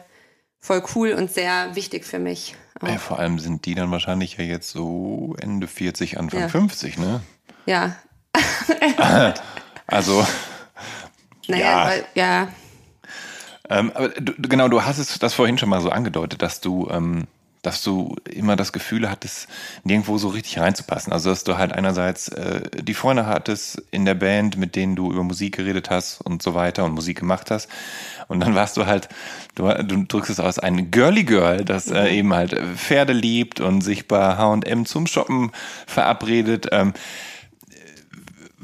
voll 0.59 0.83
cool 0.95 1.13
und 1.13 1.31
sehr 1.31 1.75
wichtig 1.75 2.05
für 2.05 2.19
mich. 2.19 2.55
Ja, 2.85 2.97
vor 2.97 3.17
allem 3.19 3.39
sind 3.39 3.65
die 3.65 3.75
dann 3.75 3.91
wahrscheinlich 3.91 4.37
ja 4.37 4.43
jetzt 4.43 4.69
so 4.69 5.35
Ende 5.39 5.67
40, 5.67 6.19
Anfang 6.19 6.41
Ja. 6.41 6.47
50, 6.49 6.97
ne? 6.97 7.21
Ja, 7.65 7.95
Also, 9.87 10.25
naja, 11.47 11.63
Ja. 11.65 11.85
weil, 11.87 12.05
ja, 12.15 12.47
ähm, 13.69 13.91
aber 13.93 14.09
du- 14.09 14.33
genau, 14.49 14.67
du 14.67 14.83
hast 14.83 14.97
es 14.97 15.17
das 15.19 15.33
vorhin 15.33 15.57
schon 15.57 15.69
mal 15.69 15.81
so 15.81 15.89
angedeutet, 15.89 16.41
dass 16.41 16.61
du, 16.61 16.89
ähm, 16.91 17.27
dass 17.63 17.82
du 17.82 18.15
immer 18.30 18.56
das 18.56 18.73
Gefühl 18.73 19.10
hattest, 19.10 19.47
nirgendwo 19.84 20.17
so 20.17 20.28
richtig 20.28 20.60
reinzupassen. 20.60 21.12
Also, 21.12 21.30
dass 21.30 21.43
du 21.43 21.58
halt 21.58 21.71
einerseits 21.71 22.28
äh, 22.28 22.62
die 22.82 22.93
Freunde 22.93 23.26
hattest 23.26 23.82
in 23.89 24.06
der 24.06 24.13
Band, 24.13 24.58
mit 24.58 24.76
denen 24.76 24.95
du 24.95 25.12
über 25.12 25.23
Musik 25.23 25.56
geredet 25.56 25.89
hast 25.89 26.21
und 26.21 26.43
so 26.43 26.54
weiter 26.54 26.84
und 26.84 26.91
Musik 26.91 27.19
gemacht 27.19 27.49
hast. 27.49 27.69
Und 28.28 28.41
dann 28.41 28.54
warst 28.54 28.78
du 28.78 28.86
halt, 28.86 29.08
du, 29.56 29.69
du 29.84 30.04
drückst 30.04 30.30
es 30.30 30.39
aus, 30.39 30.60
ein 30.60 30.91
Girly 30.91 31.23
Girl, 31.23 31.63
das 31.63 31.89
äh, 31.89 32.10
eben 32.10 32.34
halt 32.34 32.56
Pferde 32.76 33.13
liebt 33.13 33.62
und 33.62 33.82
sich 33.82 34.08
bei 34.08 34.36
H&M 34.36 34.86
zum 34.86 35.08
Shoppen 35.08 35.52
verabredet. 35.88 36.67
Ähm, 36.71 36.93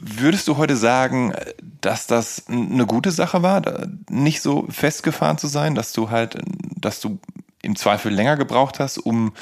Würdest 0.01 0.47
du 0.47 0.55
heute 0.55 0.77
sagen, 0.77 1.33
dass 1.81 2.07
das 2.07 2.47
eine 2.47 2.85
gute 2.85 3.11
Sache 3.11 3.43
war, 3.43 3.61
nicht 4.09 4.41
so 4.41 4.65
festgefahren 4.69 5.37
zu 5.37 5.47
sein, 5.47 5.75
dass 5.75 5.91
du 5.91 6.09
halt, 6.09 6.37
dass 6.77 7.01
du 7.01 7.19
im 7.61 7.75
Zweifel 7.75 8.13
länger 8.13 8.37
gebraucht 8.37 8.79
hast, 8.79 8.97
um 8.97 9.33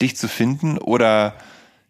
dich 0.00 0.16
zu 0.16 0.28
finden? 0.28 0.78
Oder 0.78 1.34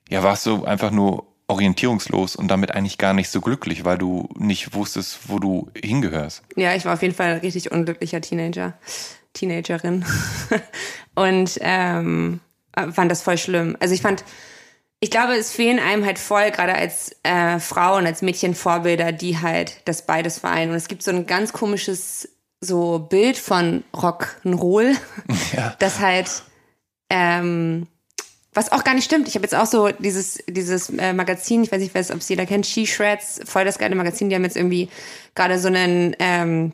ja, 0.08 0.22
warst 0.22 0.46
du 0.46 0.64
einfach 0.64 0.90
nur 0.90 1.26
orientierungslos 1.48 2.37
und 2.37 2.48
damit 2.48 2.72
eigentlich 2.72 2.98
gar 2.98 3.12
nicht 3.12 3.28
so 3.28 3.40
glücklich, 3.40 3.85
weil 3.85 3.98
du 3.98 4.28
nicht 4.37 4.74
wusstest, 4.74 5.28
wo 5.28 5.38
du 5.38 5.70
hingehörst? 5.76 6.42
Ja, 6.56 6.74
ich 6.74 6.85
war 6.85 6.94
auf 6.94 7.02
jeden 7.02 7.14
Fall 7.14 7.35
ein 7.35 7.40
richtig 7.40 7.70
unglücklicher 7.70 8.20
Teenager, 8.20 8.74
Teenagerin. 9.35 10.04
Und 11.14 11.58
ähm, 11.61 12.40
fand 12.92 13.11
das 13.11 13.22
voll 13.22 13.37
schlimm. 13.37 13.76
Also 13.80 13.94
ich 13.94 14.00
fand, 14.00 14.24
ich 15.00 15.11
glaube, 15.11 15.35
es 15.35 15.52
fehlen 15.52 15.78
einem 15.78 16.06
halt 16.06 16.18
voll, 16.18 16.50
gerade 16.50 16.74
als 16.74 17.14
äh, 17.22 17.58
Frau 17.58 17.96
und 17.96 18.06
als 18.06 18.22
Mädchen 18.22 18.54
Vorbilder, 18.54 19.12
die 19.12 19.38
halt 19.38 19.82
das 19.87 20.06
beides 20.06 20.38
vereinen. 20.38 20.70
Und 20.70 20.76
es 20.76 20.88
gibt 20.88 21.02
so 21.02 21.11
ein 21.11 21.26
ganz 21.26 21.52
komisches 21.52 22.31
so 22.62 22.98
Bild 23.01 23.37
von 23.37 23.85
Rock'n'Roll, 23.92 24.94
Ja. 25.57 25.75
das 25.79 25.98
halt 26.01 26.31
ähm, 27.11 27.87
was 28.55 28.70
auch 28.70 28.85
gar 28.85 28.94
nicht 28.94 29.05
stimmt. 29.05 29.29
Ich 29.29 29.35
habe 29.35 29.44
jetzt 29.44 29.55
auch 29.55 29.66
so 29.66 29.88
dieses, 29.88 30.38
dieses 30.46 30.90
äh, 30.90 31.12
Magazin, 31.12 31.62
ich 31.62 31.72
weiß 31.72 31.81
nicht, 31.81 31.94
ob 31.94 32.18
es 32.18 32.29
jeder 32.29 32.46
kennt, 32.46 32.66
She 32.66 32.87
Shreds, 32.87 33.40
voll 33.44 33.64
das 33.64 33.79
geile 33.79 33.94
Magazin, 33.94 34.29
die 34.29 34.35
haben 34.35 34.44
jetzt 34.44 34.57
irgendwie 34.57 34.88
gerade 35.35 35.59
so 35.59 35.68
einen, 35.68 36.14
ähm, 36.18 36.72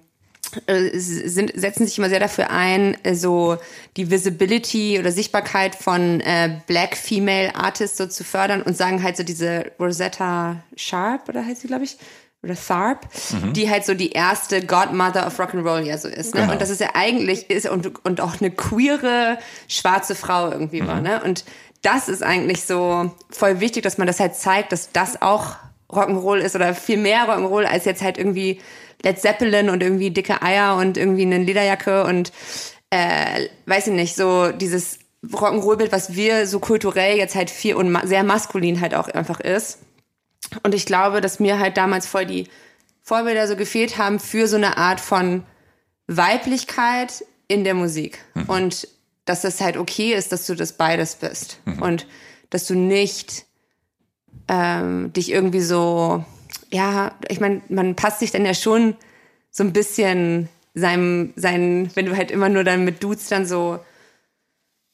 äh, 0.66 0.90
sind, 0.98 1.52
setzen 1.54 1.86
sich 1.86 1.98
immer 1.98 2.08
sehr 2.08 2.20
dafür 2.20 2.50
ein, 2.50 2.96
äh, 3.04 3.14
so 3.14 3.58
die 3.96 4.10
Visibility 4.10 4.98
oder 4.98 5.12
Sichtbarkeit 5.12 5.74
von 5.76 6.20
äh, 6.20 6.60
Black 6.66 6.96
Female 6.96 7.54
Artists 7.54 7.98
so 7.98 8.06
zu 8.06 8.24
fördern 8.24 8.62
und 8.62 8.76
sagen 8.76 9.02
halt 9.02 9.16
so 9.16 9.22
diese 9.22 9.70
Rosetta 9.78 10.62
Sharp 10.76 11.28
oder 11.28 11.44
heißt 11.44 11.60
sie, 11.60 11.68
glaube 11.68 11.84
ich, 11.84 11.96
oder 12.42 12.54
Tharp, 12.54 13.08
die 13.52 13.68
halt 13.68 13.84
so 13.84 13.94
die 13.94 14.12
erste 14.12 14.64
Godmother 14.64 15.26
of 15.26 15.40
Rock'n'Roll 15.40 15.80
ja 15.80 15.98
so 15.98 16.08
ist. 16.08 16.34
Ne? 16.34 16.42
Genau. 16.42 16.52
Und 16.52 16.62
das 16.62 16.70
ist 16.70 16.80
ja 16.80 16.90
eigentlich 16.94 17.50
ist 17.50 17.68
und, 17.68 18.04
und 18.04 18.20
auch 18.20 18.40
eine 18.40 18.50
queere 18.50 19.38
schwarze 19.66 20.14
Frau 20.14 20.50
irgendwie 20.50 20.86
war. 20.86 21.00
Ne? 21.00 21.20
Und 21.24 21.44
das 21.82 22.08
ist 22.08 22.22
eigentlich 22.22 22.64
so 22.64 23.12
voll 23.30 23.60
wichtig, 23.60 23.82
dass 23.82 23.98
man 23.98 24.06
das 24.06 24.20
halt 24.20 24.36
zeigt, 24.36 24.72
dass 24.72 24.92
das 24.92 25.20
auch 25.20 25.56
Rock'n'Roll 25.90 26.38
ist 26.38 26.54
oder 26.54 26.74
viel 26.74 26.98
mehr 26.98 27.28
Rock'n'Roll 27.28 27.64
als 27.64 27.84
jetzt 27.84 28.02
halt 28.02 28.18
irgendwie 28.18 28.60
Led 29.02 29.20
Zeppelin 29.20 29.70
und 29.70 29.82
irgendwie 29.82 30.10
dicke 30.10 30.42
Eier 30.42 30.76
und 30.76 30.96
irgendwie 30.96 31.22
eine 31.22 31.38
Lederjacke 31.38 32.04
und 32.04 32.32
äh, 32.90 33.48
weiß 33.66 33.88
ich 33.88 33.92
nicht, 33.94 34.16
so 34.16 34.52
dieses 34.52 34.98
Rock'n'Roll-Bild, 35.26 35.92
was 35.92 36.14
wir 36.14 36.46
so 36.46 36.60
kulturell 36.60 37.16
jetzt 37.16 37.34
halt 37.34 37.50
viel 37.50 37.74
und 37.74 37.90
ma 37.90 38.06
sehr 38.06 38.22
maskulin 38.22 38.80
halt 38.80 38.94
auch 38.94 39.08
einfach 39.08 39.40
ist. 39.40 39.80
Und 40.62 40.74
ich 40.74 40.86
glaube, 40.86 41.20
dass 41.20 41.40
mir 41.40 41.58
halt 41.58 41.76
damals 41.76 42.06
voll 42.06 42.26
die 42.26 42.48
Vorbilder 43.02 43.48
so 43.48 43.56
gefehlt 43.56 43.98
haben 43.98 44.20
für 44.20 44.46
so 44.46 44.56
eine 44.56 44.76
Art 44.76 45.00
von 45.00 45.44
Weiblichkeit 46.06 47.24
in 47.48 47.64
der 47.64 47.74
Musik. 47.74 48.18
Und 48.48 48.88
dass 49.24 49.42
das 49.42 49.60
halt 49.60 49.76
okay 49.76 50.14
ist, 50.14 50.32
dass 50.32 50.46
du 50.46 50.54
das 50.54 50.72
beides 50.72 51.16
bist. 51.16 51.60
Und 51.82 52.06
dass 52.50 52.66
du 52.66 52.74
nicht 52.74 53.44
ähm, 54.48 55.12
dich 55.12 55.30
irgendwie 55.30 55.60
so, 55.60 56.24
ja, 56.70 57.12
ich 57.28 57.40
meine, 57.40 57.62
man 57.68 57.94
passt 57.94 58.20
sich 58.20 58.30
dann 58.30 58.46
ja 58.46 58.54
schon 58.54 58.96
so 59.50 59.64
ein 59.64 59.72
bisschen 59.72 60.48
seinem, 60.74 61.32
seinen, 61.36 61.94
wenn 61.96 62.06
du 62.06 62.16
halt 62.16 62.30
immer 62.30 62.48
nur 62.48 62.64
dann 62.64 62.84
mit 62.84 63.02
Dudes 63.02 63.28
dann 63.28 63.46
so 63.46 63.78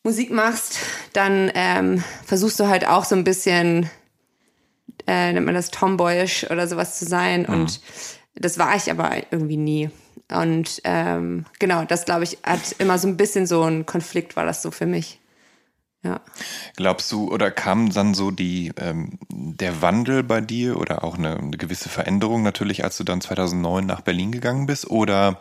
Musik 0.02 0.30
machst, 0.30 0.78
dann 1.12 1.50
ähm, 1.54 2.02
versuchst 2.24 2.58
du 2.60 2.68
halt 2.68 2.86
auch 2.86 3.04
so 3.04 3.14
ein 3.14 3.24
bisschen, 3.24 3.88
äh, 5.06 5.32
nennt 5.32 5.46
man 5.46 5.54
das 5.54 5.70
tomboyisch 5.70 6.50
oder 6.50 6.68
sowas 6.68 6.98
zu 6.98 7.04
sein. 7.04 7.46
Und 7.46 7.80
das 8.34 8.58
war 8.58 8.74
ich 8.76 8.90
aber 8.90 9.12
irgendwie 9.30 9.56
nie. 9.56 9.90
und 10.30 10.80
ähm, 10.84 11.44
genau, 11.58 11.84
das 11.84 12.04
glaube 12.04 12.24
ich 12.24 12.38
hat 12.42 12.76
immer 12.78 12.98
so 12.98 13.08
ein 13.08 13.16
bisschen 13.16 13.46
so 13.46 13.62
ein 13.62 13.86
Konflikt 13.86 14.36
war 14.36 14.44
das 14.44 14.62
so 14.62 14.70
für 14.70 14.86
mich. 14.86 15.20
Ja. 16.04 16.20
Glaubst 16.76 17.10
du, 17.12 17.32
oder 17.32 17.50
kam 17.50 17.90
dann 17.90 18.12
so 18.12 18.30
die, 18.30 18.72
ähm, 18.76 19.18
der 19.30 19.80
Wandel 19.80 20.22
bei 20.22 20.42
dir 20.42 20.78
oder 20.78 21.02
auch 21.02 21.16
eine, 21.16 21.38
eine 21.38 21.56
gewisse 21.56 21.88
Veränderung 21.88 22.42
natürlich, 22.42 22.84
als 22.84 22.98
du 22.98 23.04
dann 23.04 23.22
2009 23.22 23.86
nach 23.86 24.02
Berlin 24.02 24.30
gegangen 24.30 24.66
bist? 24.66 24.90
Oder 24.90 25.40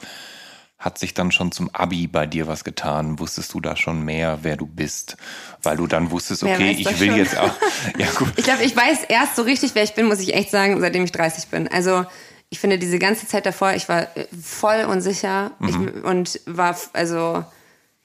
hat 0.83 0.97
sich 0.97 1.13
dann 1.13 1.31
schon 1.31 1.53
zum 1.53 1.69
Abi 1.73 2.07
bei 2.07 2.25
dir 2.25 2.45
was 2.45 2.65
getan? 2.65 3.17
Wusstest 3.17 3.53
du 3.53 3.61
da 3.61 3.77
schon 3.77 4.03
mehr, 4.03 4.39
wer 4.41 4.57
du 4.57 4.65
bist? 4.65 5.15
Weil 5.61 5.77
du 5.77 5.87
dann 5.87 6.11
wusstest, 6.11 6.43
okay, 6.43 6.71
ich 6.77 6.99
will 6.99 7.07
schon. 7.07 7.17
jetzt 7.17 7.37
auch. 7.37 7.53
Ja, 7.97 8.07
gut. 8.17 8.33
Ich 8.35 8.43
glaube, 8.43 8.63
ich 8.63 8.75
weiß 8.75 9.05
erst 9.07 9.37
so 9.37 9.43
richtig, 9.43 9.75
wer 9.75 9.83
ich 9.83 9.93
bin, 9.93 10.07
muss 10.07 10.19
ich 10.19 10.33
echt 10.33 10.51
sagen, 10.51 10.79
seitdem 10.81 11.05
ich 11.05 11.13
30 11.13 11.47
bin. 11.47 11.69
Also 11.69 12.05
ich 12.49 12.59
finde 12.59 12.77
diese 12.77 12.99
ganze 12.99 13.27
Zeit 13.27 13.45
davor, 13.45 13.73
ich 13.73 13.87
war 13.87 14.07
voll 14.41 14.83
unsicher 14.83 15.51
mhm. 15.59 15.67
ich, 15.69 16.03
und 16.03 16.41
war 16.45 16.75
also 16.91 17.45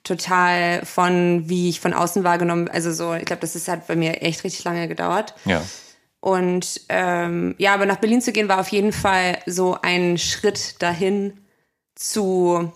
total 0.04 0.84
von, 0.84 1.48
wie 1.48 1.68
ich 1.68 1.80
von 1.80 1.92
außen 1.92 2.22
wahrgenommen, 2.22 2.68
also 2.68 2.92
so, 2.92 3.14
ich 3.14 3.24
glaube, 3.24 3.40
das 3.40 3.56
ist, 3.56 3.66
hat 3.66 3.88
bei 3.88 3.96
mir 3.96 4.22
echt 4.22 4.44
richtig 4.44 4.62
lange 4.64 4.86
gedauert. 4.86 5.34
Ja. 5.44 5.62
Und 6.20 6.80
ähm, 6.88 7.56
ja, 7.58 7.74
aber 7.74 7.86
nach 7.86 7.98
Berlin 7.98 8.20
zu 8.20 8.32
gehen 8.32 8.48
war 8.48 8.60
auf 8.60 8.68
jeden 8.68 8.92
Fall 8.92 9.38
so 9.46 9.78
ein 9.82 10.16
Schritt 10.16 10.80
dahin 10.80 11.32
zu 11.99 12.72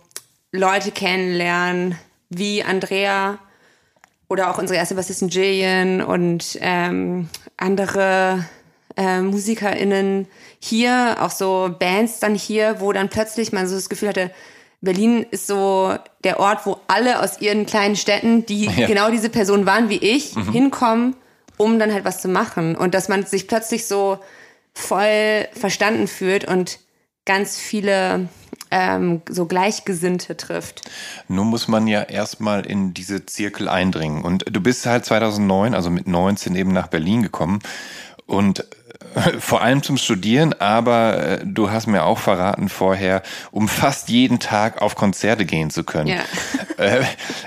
Leute 0.51 0.91
kennenlernen, 0.91 1.97
wie 2.29 2.63
Andrea 2.63 3.39
oder 4.29 4.51
auch 4.51 4.59
unsere 4.59 4.79
erste 4.79 4.95
Bassistin 4.95 5.29
Jillian 5.29 6.03
und 6.03 6.59
ähm, 6.61 7.29
andere 7.57 8.45
äh, 8.97 9.21
MusikerInnen 9.21 10.27
hier, 10.59 11.17
auch 11.21 11.31
so 11.31 11.75
Bands 11.79 12.19
dann 12.19 12.35
hier, 12.35 12.81
wo 12.81 12.93
dann 12.93 13.09
plötzlich 13.09 13.53
man 13.53 13.69
so 13.69 13.77
das 13.77 13.89
Gefühl 13.89 14.09
hatte, 14.09 14.31
Berlin 14.81 15.25
ist 15.31 15.47
so 15.47 15.95
der 16.25 16.41
Ort, 16.41 16.67
wo 16.67 16.81
alle 16.89 17.21
aus 17.21 17.41
ihren 17.41 17.67
kleinen 17.67 17.95
Städten, 17.95 18.45
die 18.45 18.67
ja. 18.77 18.87
genau 18.87 19.11
diese 19.11 19.29
Person 19.29 19.65
waren 19.65 19.89
wie 19.89 19.99
ich, 19.99 20.35
mhm. 20.35 20.51
hinkommen, 20.51 21.17
um 21.57 21.79
dann 21.79 21.93
halt 21.93 22.05
was 22.05 22.21
zu 22.21 22.29
machen. 22.29 22.75
Und 22.75 22.95
dass 22.95 23.09
man 23.09 23.25
sich 23.25 23.47
plötzlich 23.47 23.87
so 23.87 24.19
voll 24.75 25.47
verstanden 25.53 26.09
fühlt 26.09 26.45
und 26.45 26.81
ganz 27.25 27.59
viele 27.59 28.29
ähm, 28.73 29.21
so 29.29 29.45
Gleichgesinnte 29.45 30.37
trifft. 30.37 30.91
Nun 31.29 31.49
muss 31.49 31.69
man 31.69 31.87
ja 31.87 32.03
erstmal 32.03 32.67
in 32.67 32.95
diese 32.95 33.27
Zirkel 33.27 33.69
eindringen. 33.69 34.23
Und 34.23 34.45
du 34.51 34.61
bist 34.61 34.87
halt 34.87 35.05
2009, 35.05 35.75
also 35.75 35.91
mit 35.91 36.09
19 36.09 36.57
eben 36.57 36.73
nach 36.73 36.89
Berlin 36.89 37.23
gekommen. 37.23 37.61
Und 38.27 38.65
vor 39.39 39.63
allem 39.63 39.83
zum 39.83 39.97
Studieren, 39.97 40.55
aber 40.55 41.19
äh, 41.19 41.41
du 41.45 41.71
hast 41.71 41.87
mir 41.87 42.05
auch 42.05 42.19
verraten 42.19 42.69
vorher, 42.69 43.23
um 43.51 43.69
fast 43.69 44.09
jeden 44.09 44.39
Tag 44.39 44.81
auf 44.83 44.95
Konzerte 44.95 45.45
gehen 45.45 45.71
zu 45.71 45.85
können. 45.85 46.09
Ja. 46.09 46.23
Äh, 46.79 47.03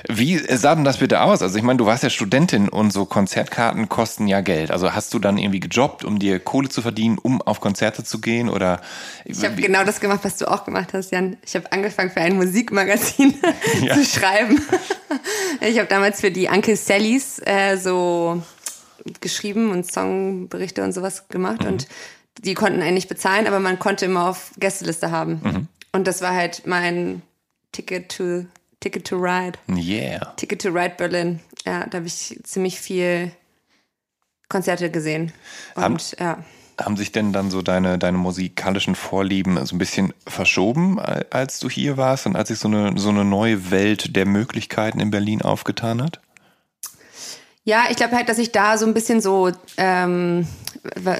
wie 0.07 0.38
sah 0.38 0.76
denn 0.76 0.86
das 0.86 0.97
bitte 0.97 1.20
aus? 1.20 1.41
Also 1.41 1.57
ich 1.57 1.63
meine, 1.63 1.78
du 1.78 1.86
warst 1.88 2.03
ja 2.03 2.09
Studentin 2.09 2.70
und 2.70 2.93
so 2.93 3.05
Konzertkarten 3.05 3.89
kosten 3.89 4.28
ja 4.28 4.41
Geld. 4.41 4.70
Also 4.72 4.93
hast 4.93 5.13
du 5.13 5.20
dann 5.20 5.38
irgendwie 5.38 5.59
gejobbt, 5.59 6.05
um 6.05 6.20
dir 6.20 6.39
Kohle 6.39 6.70
zu 6.70 6.82
verdienen, 6.84 7.18
um 7.18 7.41
auf 7.41 7.59
Konzerte 7.59 8.03
zu 8.03 8.22
gehen 8.22 8.49
oder? 8.49 8.80
Ich 9.26 9.43
habe 9.43 9.55
genau 9.55 9.84
das 9.84 9.99
gemacht, 9.99 10.20
was 10.24 10.38
du 10.38 10.49
auch 10.49 10.63
gemacht 10.63 10.93
hast, 10.93 11.11
Jan. 11.11 11.38
Ich 11.43 11.55
habe 11.55 11.70
angefangen 11.72 12.11
für 12.11 12.22
ein 12.22 12.36
Musikmagazin 12.36 13.34
ja. 13.82 13.95
zu 13.95 14.05
schreiben. 14.05 14.61
Ich 15.61 15.80
habe 15.80 15.88
damals 15.88 16.22
für 16.22 16.32
die 16.32 16.47
Uncle 16.47 16.78
Sallys 16.78 17.41
äh, 17.45 17.78
so 17.78 18.41
geschrieben 19.21 19.71
und 19.71 19.91
Songberichte 19.91 20.83
und 20.83 20.93
sowas 20.93 21.27
gemacht 21.29 21.61
mhm. 21.61 21.67
und 21.67 21.87
die 22.43 22.53
konnten 22.53 22.81
einen 22.81 22.95
nicht 22.95 23.09
bezahlen, 23.09 23.47
aber 23.47 23.59
man 23.59 23.79
konnte 23.79 24.05
immer 24.05 24.29
auf 24.29 24.51
Gästeliste 24.57 25.11
haben. 25.11 25.41
Mhm. 25.43 25.67
Und 25.93 26.07
das 26.07 26.21
war 26.21 26.33
halt 26.33 26.63
mein 26.65 27.21
Ticket 27.71 28.09
to 28.09 28.45
Ticket 28.81 29.07
to 29.07 29.15
Ride. 29.17 29.57
Yeah. 29.67 30.33
Ticket 30.35 30.61
to 30.61 30.69
Ride 30.69 30.93
Berlin. 30.97 31.39
Ja, 31.65 31.87
da 31.87 31.97
habe 31.97 32.07
ich 32.07 32.39
ziemlich 32.43 32.79
viel 32.79 33.31
Konzerte 34.47 34.91
gesehen. 34.91 35.31
Und 35.73 35.83
haben, 35.83 35.97
ja. 36.19 36.37
Haben 36.79 36.97
sich 36.97 37.11
denn 37.11 37.33
dann 37.33 37.49
so 37.49 37.61
deine, 37.61 37.97
deine 37.97 38.17
musikalischen 38.17 38.93
Vorlieben 38.93 39.65
so 39.65 39.75
ein 39.75 39.79
bisschen 39.79 40.13
verschoben, 40.27 40.99
als 40.99 41.59
du 41.59 41.69
hier 41.69 41.97
warst 41.97 42.27
und 42.27 42.35
als 42.35 42.49
sich 42.49 42.59
so 42.59 42.67
eine, 42.67 42.97
so 42.97 43.09
eine 43.09 43.25
neue 43.25 43.71
Welt 43.71 44.15
der 44.15 44.27
Möglichkeiten 44.27 44.99
in 44.99 45.09
Berlin 45.09 45.41
aufgetan 45.41 46.03
hat? 46.03 46.19
Ja, 47.66 47.86
ich 47.89 47.97
glaube 47.97 48.16
halt, 48.16 48.30
dass 48.30 48.38
ich 48.38 48.51
da 48.51 48.78
so 48.78 48.86
ein 48.86 48.93
bisschen 48.93 49.22
so, 49.22 49.51
ähm, 49.78 50.47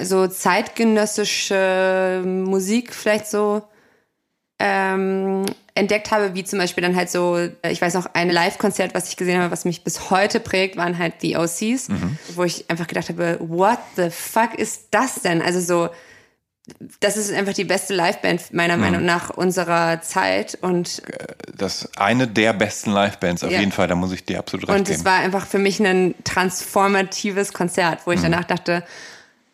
so 0.02 0.28
zeitgenössische 0.28 2.22
Musik 2.24 2.94
vielleicht 2.94 3.26
so 3.26 3.62
ähm, 4.60 5.44
entdeckt 5.74 6.12
habe, 6.12 6.34
wie 6.34 6.44
zum 6.44 6.60
Beispiel 6.60 6.82
dann 6.82 6.94
halt 6.96 7.10
so, 7.10 7.36
ich 7.68 7.82
weiß 7.82 7.94
noch, 7.94 8.06
ein 8.14 8.30
Live-Konzert, 8.30 8.94
was 8.94 9.08
ich 9.08 9.16
gesehen 9.16 9.40
habe, 9.40 9.50
was 9.50 9.64
mich 9.64 9.82
bis 9.82 10.08
heute 10.10 10.38
prägt, 10.38 10.76
waren 10.76 10.98
halt 10.98 11.20
die 11.22 11.36
OCs, 11.36 11.88
mhm. 11.88 12.16
wo 12.34 12.44
ich 12.44 12.70
einfach 12.70 12.86
gedacht 12.86 13.08
habe, 13.08 13.38
what 13.40 13.78
the 13.96 14.08
fuck 14.10 14.54
ist 14.54 14.86
das 14.92 15.16
denn? 15.16 15.42
Also 15.42 15.60
so, 15.60 15.90
das 17.00 17.16
ist 17.16 17.32
einfach 17.32 17.52
die 17.52 17.64
beste 17.64 17.94
Liveband 17.94 18.52
meiner 18.52 18.76
mhm. 18.76 18.82
Meinung 18.82 19.04
nach 19.04 19.30
unserer 19.30 20.02
Zeit 20.02 20.58
und 20.60 21.02
das 21.56 21.88
eine 21.96 22.26
der 22.26 22.52
besten 22.52 22.92
Livebands 22.92 23.44
auf 23.44 23.52
ja. 23.52 23.60
jeden 23.60 23.72
Fall, 23.72 23.86
da 23.86 23.94
muss 23.94 24.12
ich 24.12 24.24
dir 24.24 24.40
absolut 24.40 24.68
recht 24.68 24.78
Und 24.78 24.88
es 24.88 25.04
war 25.04 25.14
einfach 25.20 25.46
für 25.46 25.58
mich 25.58 25.80
ein 25.80 26.14
transformatives 26.24 27.52
Konzert, 27.52 28.00
wo 28.04 28.12
ich 28.12 28.18
mhm. 28.18 28.24
danach 28.24 28.44
dachte, 28.44 28.82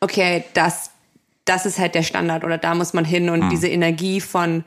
okay, 0.01 0.45
das 0.55 0.91
das 1.45 1.67
ist 1.67 1.79
halt 1.79 1.95
der 1.95 2.05
Standard 2.05 2.45
oder 2.45 2.57
da 2.57 2.75
muss 2.75 2.93
man 2.93 3.05
hin 3.05 3.29
und 3.29 3.47
mhm. 3.47 3.51
diese 3.51 3.69
Energie 3.69 4.21
von 4.21 4.65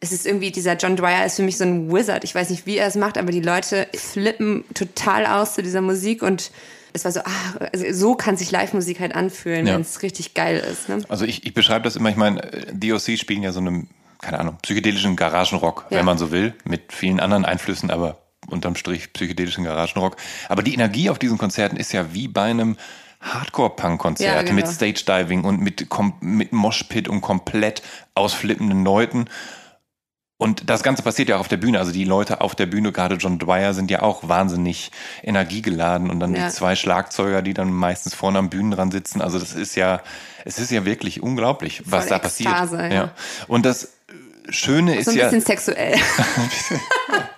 es 0.00 0.12
ist 0.12 0.26
irgendwie 0.26 0.50
dieser 0.50 0.76
John 0.76 0.96
Dwyer 0.96 1.24
ist 1.24 1.36
für 1.36 1.42
mich 1.42 1.56
so 1.56 1.64
ein 1.64 1.90
Wizard. 1.90 2.22
Ich 2.24 2.34
weiß 2.34 2.50
nicht, 2.50 2.66
wie 2.66 2.76
er 2.76 2.86
es 2.86 2.96
macht, 2.96 3.16
aber 3.16 3.32
die 3.32 3.40
Leute 3.40 3.86
flippen 3.94 4.64
total 4.74 5.24
aus 5.26 5.54
zu 5.54 5.62
dieser 5.62 5.80
Musik 5.80 6.22
und 6.22 6.50
es 6.96 7.04
war 7.04 7.12
so, 7.12 7.20
ah, 7.20 7.66
also 7.72 7.84
so 7.92 8.14
kann 8.14 8.36
sich 8.36 8.50
Live-Musik 8.50 9.00
halt 9.00 9.14
anfühlen, 9.14 9.66
ja. 9.66 9.74
wenn 9.74 9.82
es 9.82 10.02
richtig 10.02 10.34
geil 10.34 10.58
ist. 10.58 10.88
Ne? 10.88 11.02
Also 11.08 11.24
ich, 11.24 11.46
ich 11.46 11.54
beschreibe 11.54 11.84
das 11.84 11.94
immer, 11.96 12.08
ich 12.08 12.16
meine, 12.16 12.40
DOC 12.72 13.18
spielen 13.18 13.42
ja 13.42 13.52
so 13.52 13.60
eine, 13.60 13.86
keine 14.20 14.40
Ahnung, 14.40 14.58
psychedelischen 14.62 15.14
Garagenrock, 15.14 15.86
ja. 15.90 15.98
wenn 15.98 16.06
man 16.06 16.18
so 16.18 16.30
will, 16.30 16.54
mit 16.64 16.92
vielen 16.92 17.20
anderen 17.20 17.44
Einflüssen, 17.44 17.90
aber 17.90 18.18
unterm 18.48 18.76
Strich 18.76 19.12
psychedelischen 19.12 19.64
Garagenrock. 19.64 20.16
Aber 20.48 20.62
die 20.62 20.74
Energie 20.74 21.10
auf 21.10 21.18
diesen 21.18 21.38
Konzerten 21.38 21.76
ist 21.76 21.92
ja 21.92 22.12
wie 22.14 22.28
bei 22.28 22.44
einem 22.44 22.76
Hardcore-Punk-Konzert 23.20 24.34
ja, 24.34 24.42
genau. 24.42 24.54
mit 24.54 24.68
Stage-Diving 24.68 25.44
und 25.44 25.60
mit, 25.60 25.86
mit 26.20 26.52
Moshpit 26.52 27.08
und 27.08 27.20
komplett 27.20 27.82
ausflippenden 28.14 28.84
Leuten. 28.84 29.26
Und 30.38 30.68
das 30.68 30.82
Ganze 30.82 31.02
passiert 31.02 31.30
ja 31.30 31.36
auch 31.36 31.40
auf 31.40 31.48
der 31.48 31.56
Bühne. 31.56 31.78
Also 31.78 31.92
die 31.92 32.04
Leute 32.04 32.42
auf 32.42 32.54
der 32.54 32.66
Bühne, 32.66 32.92
gerade 32.92 33.14
John 33.14 33.38
Dwyer, 33.38 33.72
sind 33.72 33.90
ja 33.90 34.02
auch 34.02 34.28
wahnsinnig 34.28 34.90
energiegeladen. 35.22 36.10
Und 36.10 36.20
dann 36.20 36.34
ja. 36.34 36.46
die 36.46 36.52
zwei 36.52 36.76
Schlagzeuger, 36.76 37.40
die 37.40 37.54
dann 37.54 37.72
meistens 37.72 38.14
vorne 38.14 38.38
am 38.38 38.50
Bühnenrand 38.50 38.92
sitzen. 38.92 39.22
Also 39.22 39.38
das 39.38 39.54
ist 39.54 39.76
ja, 39.76 40.02
es 40.44 40.58
ist 40.58 40.70
ja 40.70 40.84
wirklich 40.84 41.22
unglaublich, 41.22 41.78
Voll 41.78 41.92
was 41.92 42.06
da 42.08 42.16
Ekstase, 42.16 42.76
passiert. 42.76 42.92
Ja. 42.92 43.12
Und 43.48 43.64
das 43.64 43.92
Schöne 44.50 44.96
ist 44.96 45.06
ja. 45.06 45.12
So 45.12 45.20
ein 45.20 45.40
bisschen 45.40 45.40
sexuell. 45.40 45.96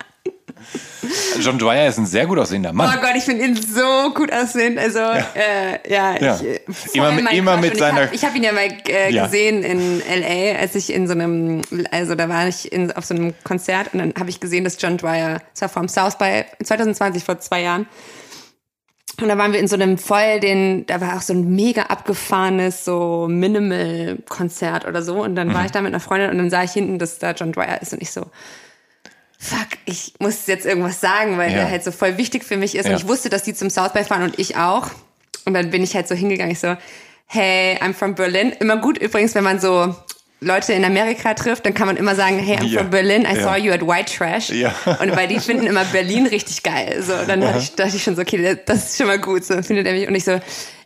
John 1.39 1.57
Dwyer 1.57 1.87
ist 1.87 1.97
ein 1.97 2.05
sehr 2.05 2.25
gut 2.25 2.37
aussehender 2.37 2.73
Mann. 2.73 2.97
Oh 2.97 3.01
Gott, 3.01 3.15
ich 3.15 3.23
finde 3.23 3.45
ihn 3.45 3.55
so 3.55 4.13
gut 4.13 4.31
aussehend. 4.31 4.77
Also, 4.77 4.99
ja, 4.99 5.25
äh, 5.35 5.91
ja, 5.91 6.15
ja. 6.19 6.35
Ich, 6.35 6.47
äh, 6.47 6.59
immer, 6.97 7.11
mit, 7.11 7.31
immer 7.31 7.57
mit 7.57 7.77
seiner. 7.77 8.11
Ich 8.13 8.23
habe 8.23 8.31
hab 8.31 8.35
ihn 8.35 8.43
ja 8.43 8.51
mal 8.51 8.67
äh, 8.87 9.11
ja. 9.11 9.25
gesehen 9.25 9.63
in 9.63 10.01
L.A., 10.01 10.59
als 10.59 10.75
ich 10.75 10.93
in 10.93 11.07
so 11.07 11.13
einem, 11.13 11.61
also 11.91 12.15
da 12.15 12.29
war 12.29 12.47
ich 12.47 12.71
in, 12.71 12.91
auf 12.91 13.05
so 13.05 13.15
einem 13.15 13.33
Konzert 13.43 13.93
und 13.93 13.99
dann 13.99 14.13
habe 14.19 14.29
ich 14.29 14.39
gesehen, 14.39 14.63
dass 14.63 14.77
John 14.79 14.97
Dwyer, 14.97 15.41
das 15.53 15.61
war 15.61 15.69
vom 15.69 15.87
South 15.87 16.17
by 16.17 16.45
2020, 16.63 17.23
vor 17.23 17.39
zwei 17.39 17.61
Jahren. 17.61 17.87
Und 19.21 19.27
da 19.27 19.37
waren 19.37 19.51
wir 19.51 19.59
in 19.59 19.67
so 19.67 19.75
einem 19.75 19.97
voll, 19.97 20.39
den, 20.39 20.85
da 20.85 21.01
war 21.01 21.17
auch 21.17 21.21
so 21.21 21.33
ein 21.33 21.53
mega 21.53 21.83
abgefahrenes, 21.83 22.85
so 22.85 23.27
Minimal-Konzert 23.29 24.85
oder 24.85 25.01
so. 25.01 25.21
Und 25.21 25.35
dann 25.35 25.49
mhm. 25.49 25.53
war 25.53 25.65
ich 25.65 25.71
da 25.71 25.81
mit 25.81 25.91
einer 25.91 25.99
Freundin 25.99 26.29
und 26.29 26.37
dann 26.37 26.49
sah 26.49 26.63
ich 26.63 26.71
hinten, 26.71 26.99
dass 26.99 27.19
da 27.19 27.31
John 27.31 27.51
Dwyer 27.51 27.81
ist 27.81 27.91
und 27.91 28.01
ich 28.01 28.11
so, 28.11 28.27
fuck, 29.39 29.67
ich 29.85 30.13
muss 30.19 30.45
jetzt 30.47 30.65
irgendwas 30.65 30.99
sagen, 30.99 31.37
weil 31.37 31.49
ja. 31.51 31.59
der 31.59 31.69
halt 31.71 31.83
so 31.83 31.91
voll 31.91 32.17
wichtig 32.17 32.43
für 32.43 32.57
mich 32.57 32.75
ist. 32.75 32.85
Ja. 32.85 32.91
Und 32.91 32.97
ich 32.97 33.07
wusste, 33.07 33.29
dass 33.29 33.43
die 33.43 33.53
zum 33.53 33.69
South 33.69 33.93
by 33.93 34.03
fahren 34.03 34.23
und 34.23 34.37
ich 34.37 34.57
auch. 34.57 34.91
Und 35.45 35.53
dann 35.53 35.69
bin 35.71 35.81
ich 35.81 35.95
halt 35.95 36.07
so 36.07 36.15
hingegangen, 36.15 36.51
ich 36.51 36.59
so, 36.59 36.75
hey, 37.25 37.77
I'm 37.81 37.93
from 37.93 38.15
Berlin. 38.15 38.51
Immer 38.59 38.77
gut 38.77 38.97
übrigens, 38.97 39.33
wenn 39.35 39.45
man 39.45 39.59
so 39.59 39.95
Leute 40.41 40.73
in 40.73 40.83
Amerika 40.83 41.33
trifft, 41.33 41.65
dann 41.65 41.73
kann 41.73 41.87
man 41.87 41.95
immer 41.95 42.15
sagen, 42.15 42.37
hey, 42.37 42.57
I'm 42.57 42.65
ja. 42.65 42.81
from 42.81 42.89
Berlin, 42.89 43.25
I 43.25 43.39
saw 43.39 43.55
you 43.55 43.71
at 43.71 43.81
White 43.81 44.13
Trash. 44.15 44.49
Ja. 44.49 44.73
Und 44.99 45.15
weil 45.15 45.27
die 45.27 45.39
finden 45.39 45.65
immer 45.65 45.85
Berlin 45.85 46.27
richtig 46.27 46.61
geil. 46.63 47.01
So, 47.01 47.13
dann 47.25 47.39
dachte 47.39 47.59
ich, 47.59 47.75
dachte 47.75 47.95
ich 47.95 48.03
schon 48.03 48.15
so, 48.15 48.21
okay, 48.21 48.57
das 48.65 48.89
ist 48.89 48.97
schon 48.97 49.07
mal 49.07 49.19
gut. 49.19 49.45
So 49.45 49.61
findet 49.63 49.87
er 49.87 49.93
mich. 49.93 50.07
Und 50.07 50.15
ich 50.15 50.25
so, 50.25 50.39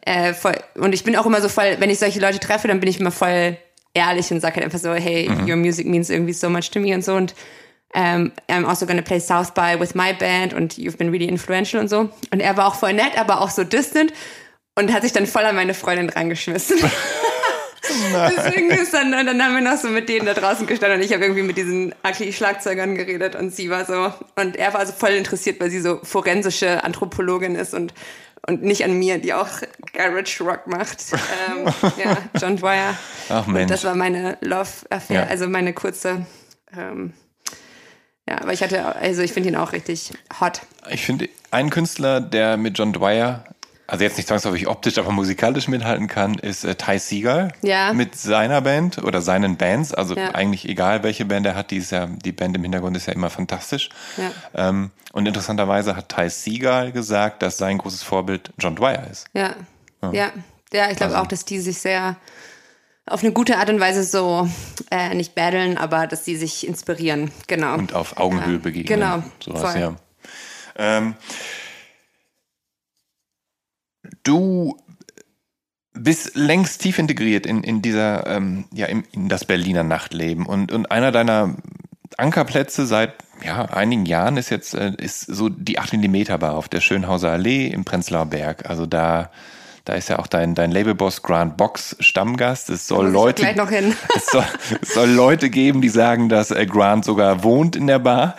äh, 0.06 0.34
voll, 0.34 0.56
und 0.76 0.94
ich 0.94 1.04
bin 1.04 1.16
auch 1.16 1.26
immer 1.26 1.42
so 1.42 1.50
voll, 1.50 1.78
wenn 1.80 1.90
ich 1.90 2.00
solche 2.00 2.20
Leute 2.20 2.40
treffe, 2.40 2.68
dann 2.68 2.80
bin 2.80 2.90
ich 2.90 3.00
immer 3.00 3.12
voll 3.12 3.58
ehrlich 3.94 4.32
und 4.32 4.40
sage 4.40 4.56
halt 4.56 4.66
einfach 4.66 4.80
so, 4.80 4.94
hey, 4.94 5.30
mhm. 5.30 5.50
your 5.50 5.56
music 5.56 5.88
means 5.88 6.10
irgendwie 6.10 6.34
so 6.34 6.50
much 6.50 6.72
to 6.72 6.80
me 6.80 6.94
und 6.94 7.04
so. 7.04 7.14
Und 7.14 7.36
um, 7.96 8.32
I'm 8.50 8.66
also 8.66 8.86
gonna 8.86 9.02
play 9.02 9.20
South 9.20 9.52
by 9.54 9.80
with 9.80 9.94
my 9.96 10.14
band 10.14 10.54
und 10.54 10.74
you've 10.78 10.98
been 10.98 11.10
really 11.12 11.28
influential 11.28 11.80
und 11.82 11.90
so. 11.90 12.10
Und 12.32 12.40
er 12.40 12.58
war 12.58 12.68
auch 12.68 12.76
voll 12.76 12.94
nett, 12.94 13.18
aber 13.18 13.42
auch 13.42 13.50
so 13.50 13.64
distant 13.64 14.14
und 14.76 14.92
hat 14.94 15.04
sich 15.04 15.12
dann 15.14 15.28
voll 15.28 15.44
an 15.46 15.56
meine 15.56 15.74
Freundin 15.74 16.10
rangeschmissen. 16.10 16.78
Deswegen 18.38 18.72
ist 18.72 18.94
dann, 18.94 19.12
dann 19.12 19.44
haben 19.44 19.56
wir 19.56 19.62
noch 19.62 19.78
so 19.78 19.90
mit 19.90 20.08
denen 20.08 20.26
da 20.26 20.34
draußen 20.34 20.66
gestanden 20.66 21.00
und 21.00 21.06
ich 21.06 21.14
habe 21.14 21.24
irgendwie 21.24 21.44
mit 21.44 21.58
diesen 21.58 21.94
Aki-Schlagzeugern 22.04 22.96
geredet 22.96 23.36
und 23.36 23.54
sie 23.54 23.70
war 23.70 23.86
so, 23.86 24.12
und 24.42 24.56
er 24.56 24.74
war 24.74 24.86
so 24.86 24.94
voll 24.94 25.12
interessiert, 25.12 25.60
weil 25.60 25.70
sie 25.70 25.82
so 25.82 26.00
forensische 26.02 26.84
Anthropologin 26.84 27.56
ist 27.56 27.74
und, 27.74 27.94
und 28.48 28.64
nicht 28.64 28.86
an 28.86 28.98
mir, 28.98 29.18
die 29.20 29.34
auch 29.34 29.50
Garage 29.92 30.44
Rock 30.44 30.66
macht. 30.66 30.98
Ähm, 31.12 31.68
ja, 32.04 32.18
John 32.40 32.56
Dwyer. 32.56 32.98
Ach 33.30 33.48
Mensch. 33.48 33.64
Und 33.64 33.72
das 33.72 33.84
war 33.84 33.96
meine 33.96 34.38
Love-Affair, 34.42 35.24
Ja. 35.24 35.28
also 35.28 35.48
meine 35.50 35.74
kurze, 35.74 36.26
ähm, 36.76 37.14
ja, 38.30 38.42
aber 38.42 38.54
ich 38.54 38.62
hatte, 38.64 38.96
also 38.96 39.22
ich 39.22 39.34
finde 39.34 39.50
ihn 39.50 39.56
auch 39.56 39.72
richtig 39.74 40.12
hot. 40.40 40.62
Ich 40.90 41.06
finde, 41.06 41.30
ein 41.52 41.70
Künstler, 41.70 42.22
der 42.22 42.58
mit 42.58 42.78
John 42.78 42.94
Dwyer, 42.94 43.44
also 43.86 44.04
jetzt 44.04 44.16
nicht 44.18 44.28
zwangsläufig 44.28 44.68
optisch, 44.68 44.98
aber 44.98 45.12
musikalisch 45.12 45.68
mithalten 45.68 46.08
kann, 46.08 46.36
ist 46.36 46.64
äh, 46.64 46.76
Ty 46.76 46.98
Seagal. 47.00 47.52
Ja. 47.62 47.94
Mit 47.94 48.16
seiner 48.16 48.62
Band 48.62 48.98
oder 49.04 49.22
seinen 49.22 49.58
Bands. 49.58 49.94
Also 49.94 50.16
Ja. 50.16 50.30
eigentlich 50.34 50.68
egal, 50.68 51.04
welche 51.04 51.26
Band 51.26 51.46
er 51.46 51.56
hat, 51.56 51.70
die, 51.72 51.78
ist 51.78 51.92
ja, 51.92 52.06
die 52.08 52.32
Band 52.32 52.56
im 52.56 52.64
Hintergrund 52.64 52.96
ist 52.98 53.08
ja 53.08 53.14
immer 53.14 53.30
fantastisch. 53.30 53.90
Ja. 54.18 54.32
Ähm, 54.70 54.92
und 55.12 55.28
interessanterweise 55.28 55.96
hat 55.96 56.10
Ty 56.10 56.30
Seagal 56.30 56.92
gesagt, 56.94 57.42
dass 57.44 57.58
sein 57.58 57.78
großes 57.78 58.04
Vorbild 58.04 58.52
John 58.58 58.76
Dwyer 58.76 59.06
ist. 59.12 59.26
Ja, 59.34 59.54
ja, 60.12 60.32
ja, 60.72 60.90
ich 60.90 60.98
glaube 60.98 61.14
Also- 61.14 61.18
auch, 61.18 61.28
dass 61.28 61.46
die 61.46 61.60
sich 61.60 61.78
sehr 61.80 62.16
auf 63.06 63.22
eine 63.22 63.34
gute 63.34 63.58
Art 63.58 63.70
und 63.70 63.80
Weise 63.80 64.04
so 64.04 64.50
äh, 64.92 65.14
nicht 65.14 65.36
battlen, 65.36 65.78
aber 65.78 66.08
dass 66.08 66.24
die 66.24 66.36
sich 66.38 66.66
inspirieren. 66.68 67.32
Genau. 67.48 67.74
Und 67.76 67.94
auf 67.94 68.18
Augenhöhe 68.18 68.54
Ja. 68.54 68.60
begegnen. 68.60 69.00
Genau, 69.00 69.24
Sowas, 69.44 69.72
voll. 69.74 69.82
ja. 69.82 69.96
Ähm, 70.78 71.16
du 74.24 74.78
bist 75.94 76.36
längst 76.36 76.82
tief 76.82 76.98
integriert 76.98 77.46
in, 77.46 77.64
in 77.64 77.82
dieser, 77.82 78.26
ähm, 78.28 78.66
ja, 78.74 78.88
in, 78.88 79.04
in 79.12 79.30
das 79.30 79.46
Berliner 79.46 79.84
Nachtleben. 79.84 80.46
Und, 80.46 80.72
und 80.72 80.90
einer 80.92 81.12
deiner 81.12 81.56
Ankerplätze 82.18 82.86
seit 82.86 83.14
ja, 83.46 83.66
einigen 83.66 84.06
Jahren 84.06 84.38
ist 84.38 84.50
jetzt 84.50 84.74
äh, 84.74 84.94
ist 84.98 85.22
so 85.22 85.50
die 85.50 85.78
8 85.80 85.94
mm 85.94 86.38
Bar 86.40 86.56
auf 86.56 86.70
der 86.70 86.82
Schönhauser 86.82 87.32
Allee 87.32 87.68
im 87.68 87.86
Prenzlauer 87.86 88.28
Berg. 88.28 88.70
Also 88.70 88.86
da, 88.86 89.30
da 89.86 89.94
ist 89.94 90.08
ja 90.08 90.20
auch 90.20 90.28
dein, 90.28 90.56
dein 90.56 90.72
Labelboss 90.72 91.24
Grant 91.24 91.58
Box 91.58 91.98
Stammgast. 92.00 92.70
Es 92.70 92.88
soll 92.88 93.10
Leute, 93.10 93.42
gleich 93.42 93.58
noch 93.58 93.70
hin. 93.70 93.94
es 94.16 94.28
soll, 94.28 94.46
es 94.82 94.94
soll 94.94 95.10
Leute 95.10 95.50
geben, 95.50 95.82
die 95.82 95.90
sagen, 95.90 96.30
dass 96.30 96.52
äh, 96.52 96.66
Grant 96.66 97.04
sogar 97.04 97.44
wohnt 97.44 97.76
in 97.76 97.88
der 97.88 98.00
Bar. 98.00 98.38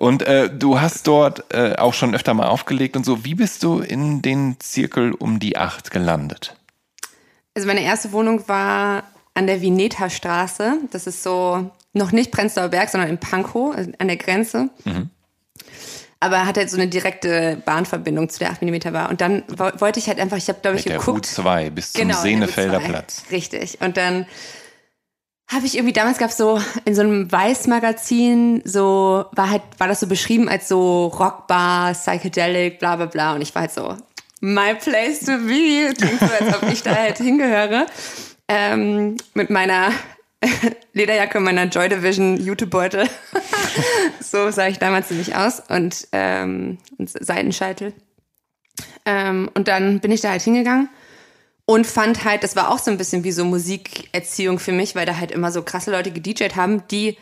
Und 0.00 0.22
äh, 0.22 0.50
du 0.50 0.80
hast 0.80 1.06
dort 1.06 1.54
äh, 1.54 1.76
auch 1.76 1.94
schon 1.94 2.14
öfter 2.14 2.34
mal 2.34 2.48
aufgelegt 2.48 2.96
und 2.96 3.06
so. 3.06 3.24
Wie 3.24 3.36
bist 3.36 3.62
du 3.62 3.78
in 3.78 4.20
den 4.20 4.56
Zirkel 4.58 5.12
um 5.12 5.38
die 5.38 5.56
acht 5.56 5.92
gelandet? 5.92 6.56
Also 7.54 7.68
meine 7.68 7.82
erste 7.82 8.10
Wohnung 8.10 8.48
war 8.48 9.04
an 9.34 9.46
der 9.46 9.60
Vineta 9.60 10.10
Straße. 10.10 10.78
Das 10.90 11.06
ist 11.06 11.22
so 11.22 11.70
noch 11.92 12.10
nicht 12.10 12.32
Prenzlauer 12.32 12.68
Berg, 12.68 12.88
sondern 12.88 13.10
in 13.10 13.18
Pankow, 13.18 13.74
also 13.76 13.92
an 13.98 14.08
der 14.08 14.16
Grenze. 14.16 14.70
Aber 16.22 16.44
hat 16.46 16.58
halt 16.58 16.68
so 16.70 16.76
eine 16.76 16.86
direkte 16.86 17.62
Bahnverbindung 17.64 18.28
zu 18.28 18.38
der 18.40 18.50
8 18.50 18.60
mm 18.62 18.92
Bar. 18.92 19.08
Und 19.08 19.22
dann 19.22 19.42
wo- 19.48 19.70
wollte 19.80 19.98
ich 19.98 20.06
halt 20.06 20.20
einfach, 20.20 20.36
ich 20.36 20.48
habe 20.48 20.60
glaube 20.60 20.76
ich 20.76 20.84
Mit 20.84 20.92
der 20.92 20.98
geguckt. 20.98 21.24
U2 21.26 21.70
bis 21.70 21.92
zum 21.92 22.02
Genau, 22.02 22.14
der 22.14 22.22
Senefelder 22.22 22.78
U2. 22.78 22.84
Platz. 22.88 23.22
Richtig. 23.30 23.80
Und 23.80 23.96
dann 23.96 24.26
habe 25.50 25.66
ich 25.66 25.76
irgendwie, 25.76 25.92
damals 25.94 26.18
gab 26.18 26.30
es 26.30 26.36
so 26.36 26.60
in 26.84 26.94
so 26.94 27.00
einem 27.00 27.32
Weiß-Magazin, 27.32 28.62
so, 28.64 29.24
war 29.32 29.50
halt, 29.50 29.62
war 29.78 29.88
das 29.88 29.98
so 30.00 30.06
beschrieben 30.06 30.48
als 30.48 30.68
so 30.68 31.06
Rockbar, 31.06 31.92
Psychedelic, 31.94 32.78
bla 32.78 32.96
bla 32.96 33.06
bla. 33.06 33.34
Und 33.34 33.40
ich 33.40 33.54
war 33.54 33.62
halt 33.62 33.72
so, 33.72 33.96
my 34.40 34.74
place 34.74 35.20
to 35.20 35.38
be. 35.38 35.92
Klingt 35.96 36.20
so, 36.20 36.26
als 36.44 36.54
ob 36.62 36.70
ich 36.70 36.82
da 36.82 36.94
halt 36.94 37.16
hingehöre. 37.18 37.86
Ähm, 38.46 39.16
mit 39.34 39.48
meiner 39.50 39.90
Lederjacke, 40.92 41.40
meiner 41.40 41.64
Joy 41.64 41.88
Division 41.88 42.36
Jutebeutel. 42.38 43.08
so 44.20 44.50
sah 44.50 44.68
ich 44.68 44.78
damals 44.78 45.10
nämlich 45.10 45.36
aus. 45.36 45.60
Und, 45.68 46.08
ähm, 46.12 46.78
und 46.98 47.10
Seitenscheitel. 47.10 47.92
Ähm, 49.04 49.50
und 49.54 49.68
dann 49.68 50.00
bin 50.00 50.12
ich 50.12 50.20
da 50.20 50.30
halt 50.30 50.42
hingegangen 50.42 50.88
und 51.66 51.86
fand 51.86 52.24
halt, 52.24 52.42
das 52.42 52.56
war 52.56 52.70
auch 52.70 52.78
so 52.78 52.90
ein 52.90 52.98
bisschen 52.98 53.24
wie 53.24 53.32
so 53.32 53.44
Musikerziehung 53.44 54.58
für 54.58 54.72
mich, 54.72 54.94
weil 54.94 55.06
da 55.06 55.16
halt 55.16 55.30
immer 55.30 55.52
so 55.52 55.62
krasse 55.62 55.90
Leute 55.90 56.10
gedjed 56.10 56.56
haben, 56.56 56.82
die 56.88 57.16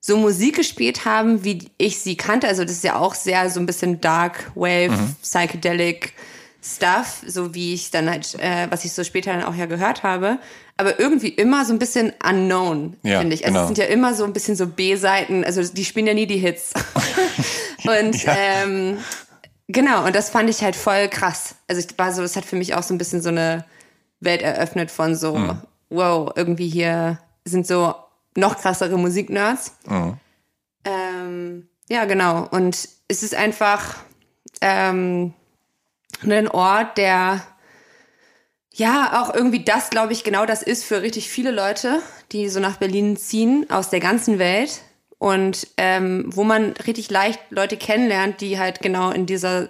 so 0.00 0.16
Musik 0.16 0.56
gespielt 0.56 1.04
haben, 1.04 1.44
wie 1.44 1.70
ich 1.78 2.00
sie 2.00 2.16
kannte. 2.16 2.48
Also 2.48 2.64
das 2.64 2.72
ist 2.72 2.84
ja 2.84 2.96
auch 2.96 3.14
sehr 3.14 3.48
so 3.50 3.60
ein 3.60 3.66
bisschen 3.66 4.00
Dark 4.00 4.50
Wave, 4.56 4.92
Psychedelic 5.22 6.14
Stuff, 6.64 7.22
so 7.26 7.54
wie 7.54 7.74
ich 7.74 7.90
dann 7.90 8.08
halt, 8.08 8.34
äh, 8.38 8.68
was 8.70 8.84
ich 8.84 8.92
so 8.92 9.02
später 9.02 9.32
dann 9.32 9.42
auch 9.42 9.54
ja 9.54 9.66
gehört 9.66 10.02
habe. 10.02 10.38
Aber 10.76 11.00
irgendwie 11.00 11.28
immer 11.28 11.64
so 11.64 11.72
ein 11.72 11.78
bisschen 11.78 12.12
unknown, 12.24 12.96
Ja, 13.02 13.20
finde 13.20 13.34
ich. 13.34 13.44
Also 13.44 13.54
genau. 13.54 13.62
es 13.62 13.66
sind 13.68 13.78
ja 13.78 13.84
immer 13.86 14.14
so 14.14 14.24
ein 14.24 14.32
bisschen 14.32 14.56
so 14.56 14.66
B-Seiten, 14.66 15.44
also 15.44 15.62
die 15.62 15.84
spielen 15.84 16.06
ja 16.06 16.14
nie 16.14 16.26
die 16.26 16.38
Hits. 16.38 16.72
und 17.84 18.16
ähm, 18.26 18.98
Genau, 19.68 20.04
und 20.04 20.14
das 20.14 20.28
fand 20.28 20.50
ich 20.50 20.62
halt 20.62 20.76
voll 20.76 21.08
krass. 21.08 21.54
Also 21.66 21.80
ich 21.80 21.98
war 21.98 22.12
so, 22.12 22.20
das 22.20 22.36
hat 22.36 22.44
für 22.44 22.56
mich 22.56 22.74
auch 22.74 22.82
so 22.82 22.92
ein 22.92 22.98
bisschen 22.98 23.22
so 23.22 23.30
eine 23.30 23.64
Welt 24.20 24.42
eröffnet 24.42 24.90
von 24.90 25.16
so, 25.16 25.56
wow, 25.88 26.30
irgendwie 26.36 26.68
hier 26.68 27.18
sind 27.44 27.66
so 27.66 27.94
noch 28.36 28.58
krassere 28.58 28.98
Musiknerds. 28.98 29.72
Ähm, 30.84 31.68
ja, 31.88 32.04
genau. 32.04 32.46
Und 32.50 32.88
es 33.08 33.22
ist 33.22 33.34
einfach 33.34 33.96
ähm, 34.60 35.32
ein 36.24 36.48
Ort, 36.48 36.98
der 36.98 37.42
ja 38.72 39.22
auch 39.22 39.34
irgendwie 39.34 39.64
das, 39.64 39.90
glaube 39.90 40.12
ich, 40.12 40.24
genau 40.24 40.46
das 40.46 40.62
ist 40.62 40.84
für 40.84 41.02
richtig 41.02 41.28
viele 41.28 41.50
Leute, 41.50 42.00
die 42.32 42.48
so 42.48 42.60
nach 42.60 42.76
Berlin 42.76 43.16
ziehen, 43.16 43.66
aus 43.70 43.90
der 43.90 44.00
ganzen 44.00 44.38
Welt. 44.38 44.80
Und 45.18 45.68
ähm, 45.76 46.24
wo 46.28 46.42
man 46.42 46.72
richtig 46.86 47.08
leicht 47.10 47.38
Leute 47.50 47.76
kennenlernt, 47.76 48.40
die 48.40 48.58
halt 48.58 48.80
genau 48.80 49.10
in 49.10 49.26
dieser 49.26 49.68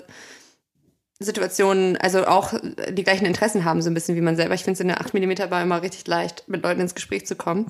Situation, 1.18 1.96
also 1.98 2.26
auch 2.26 2.54
die 2.90 3.04
gleichen 3.04 3.26
Interessen 3.26 3.64
haben, 3.64 3.82
so 3.82 3.90
ein 3.90 3.94
bisschen 3.94 4.16
wie 4.16 4.22
man 4.22 4.36
selber. 4.36 4.54
Ich 4.54 4.64
finde 4.64 4.74
es 4.74 4.80
in 4.80 4.88
der 4.88 5.00
8mm 5.00 5.46
Bar 5.48 5.62
immer 5.62 5.82
richtig 5.82 6.06
leicht, 6.06 6.44
mit 6.48 6.62
Leuten 6.62 6.80
ins 6.80 6.94
Gespräch 6.94 7.26
zu 7.26 7.36
kommen. 7.36 7.66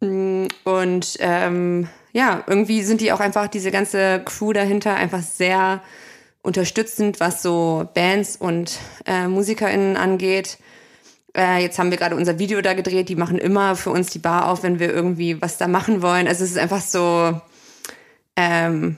Mm, 0.00 0.46
Und 0.64 1.16
ähm, 1.20 1.88
ja, 2.12 2.42
irgendwie 2.46 2.82
sind 2.82 3.00
die 3.00 3.12
auch 3.12 3.20
einfach, 3.20 3.46
diese 3.48 3.70
ganze 3.70 4.20
Crew 4.24 4.52
dahinter, 4.52 4.94
einfach 4.94 5.22
sehr 5.22 5.82
unterstützend, 6.46 7.20
was 7.20 7.42
so 7.42 7.88
Bands 7.92 8.36
und 8.36 8.78
äh, 9.04 9.26
MusikerInnen 9.26 9.96
angeht. 9.96 10.58
Äh, 11.36 11.62
jetzt 11.62 11.78
haben 11.78 11.90
wir 11.90 11.98
gerade 11.98 12.16
unser 12.16 12.38
Video 12.38 12.62
da 12.62 12.72
gedreht, 12.72 13.08
die 13.08 13.16
machen 13.16 13.38
immer 13.38 13.76
für 13.76 13.90
uns 13.90 14.10
die 14.10 14.18
Bar 14.18 14.48
auf, 14.48 14.62
wenn 14.62 14.78
wir 14.78 14.92
irgendwie 14.92 15.42
was 15.42 15.58
da 15.58 15.68
machen 15.68 16.00
wollen. 16.00 16.28
Also 16.28 16.44
es 16.44 16.52
ist 16.52 16.58
einfach 16.58 16.80
so 16.80 17.38
ähm, 18.36 18.96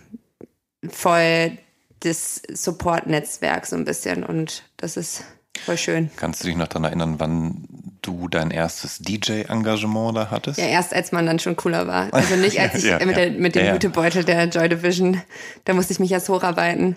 voll 0.89 1.59
das 2.01 2.41
Support-Netzwerk 2.53 3.67
so 3.67 3.75
ein 3.75 3.85
bisschen 3.85 4.23
und 4.23 4.63
das 4.77 4.97
ist 4.97 5.25
voll 5.65 5.79
schön. 5.79 6.11
Kannst 6.17 6.43
du 6.43 6.47
dich 6.47 6.57
noch 6.57 6.69
daran 6.69 6.85
erinnern, 6.85 7.15
wann 7.19 7.65
du 8.09 8.29
dein 8.29 8.51
erstes 8.51 8.99
DJ-Engagement 8.99 10.17
da 10.17 10.31
hattest? 10.31 10.59
Ja, 10.59 10.67
erst 10.67 10.95
als 10.95 11.13
man 11.13 11.27
dann 11.27 11.39
schon 11.39 11.57
cooler 11.57 11.87
war. 11.87 12.09
Also 12.13 12.37
nicht 12.37 12.59
als 12.61 12.75
ich 12.77 12.85
Ja, 12.85 12.99
mit, 13.05 13.17
ja. 13.17 13.25
der, 13.27 13.31
mit 13.33 13.55
dem 13.55 13.67
Ja. 13.67 13.73
Jutebeutel 13.75 14.25
der 14.25 14.45
Joy 14.49 14.69
Division, 14.69 15.21
da 15.65 15.75
musste 15.75 15.93
ich 15.93 16.01
mich 16.01 16.11
erst 16.13 16.29
hocharbeiten. 16.29 16.97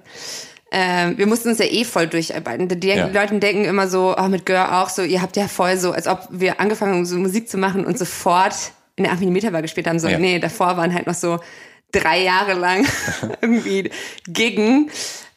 Ähm, 0.74 1.18
wir 1.18 1.28
mussten 1.28 1.50
uns 1.50 1.60
ja 1.60 1.66
eh 1.66 1.84
voll 1.84 2.08
durcharbeiten. 2.08 2.70
Die 2.70 2.88
Ja. 2.88 3.08
Leute 3.08 3.38
denken 3.40 3.66
immer 3.66 3.88
so, 3.90 4.16
oh, 4.18 4.28
mit 4.30 4.46
Gör 4.46 4.82
auch 4.82 4.90
so, 4.90 5.02
ihr 5.02 5.22
habt 5.22 5.36
ja 5.36 5.48
voll 5.50 5.76
so, 5.78 5.92
als 5.92 6.08
ob 6.08 6.28
wir 6.32 6.62
angefangen 6.62 6.94
haben, 6.94 7.06
so 7.06 7.18
Musik 7.18 7.50
zu 7.50 7.58
machen 7.58 7.86
und 7.86 7.98
sofort 8.00 8.56
in 8.96 9.04
der 9.04 9.12
8 9.14 9.22
mm 9.22 9.52
Bar 9.52 9.62
gespielt 9.62 9.88
haben. 9.88 10.00
So, 10.00 10.08
Ja. 10.08 10.18
nee, 10.18 10.40
davor 10.40 10.78
waren 10.78 10.94
halt 10.94 11.08
noch 11.08 11.14
so 11.14 11.40
drei 11.92 12.22
Jahre 12.24 12.54
lang 12.54 12.86
irgendwie 13.42 13.92
Giggen 14.28 14.90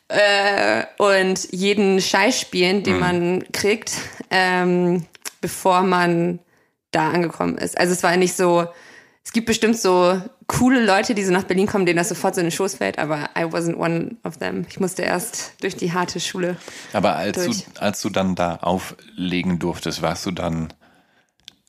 äh, 0.06 0.84
und 0.98 1.48
jeden 1.50 2.00
Scheiß 2.00 2.38
spielen, 2.40 2.78
Mhm. 2.78 2.82
den 2.84 2.98
man 3.00 3.44
kriegt, 3.52 3.92
ähm, 4.30 5.04
bevor 5.44 5.82
man 5.82 6.38
da 6.90 7.10
angekommen 7.10 7.58
ist. 7.58 7.76
Also 7.76 7.92
es 7.92 8.02
war 8.02 8.16
nicht 8.16 8.34
so, 8.34 8.66
es 9.22 9.30
gibt 9.30 9.44
bestimmt 9.44 9.78
so 9.78 10.18
coole 10.46 10.82
Leute, 10.82 11.14
die 11.14 11.22
so 11.22 11.32
nach 11.32 11.42
Berlin 11.42 11.66
kommen, 11.66 11.84
denen 11.84 11.98
das 11.98 12.08
sofort 12.08 12.34
so 12.34 12.40
in 12.40 12.46
den 12.46 12.50
Schoß 12.50 12.76
fällt, 12.76 12.98
aber 12.98 13.28
I 13.36 13.42
wasn't 13.42 13.76
one 13.76 14.16
of 14.24 14.38
them. 14.38 14.64
Ich 14.70 14.80
musste 14.80 15.02
erst 15.02 15.52
durch 15.60 15.76
die 15.76 15.92
harte 15.92 16.18
Schule. 16.18 16.56
Aber 16.94 17.16
als 17.16 17.44
du, 17.44 17.52
als 17.78 18.00
du 18.00 18.08
dann 18.08 18.34
da 18.34 18.56
auflegen 18.56 19.58
durftest, 19.58 20.00
warst 20.00 20.24
du 20.24 20.30
dann 20.30 20.72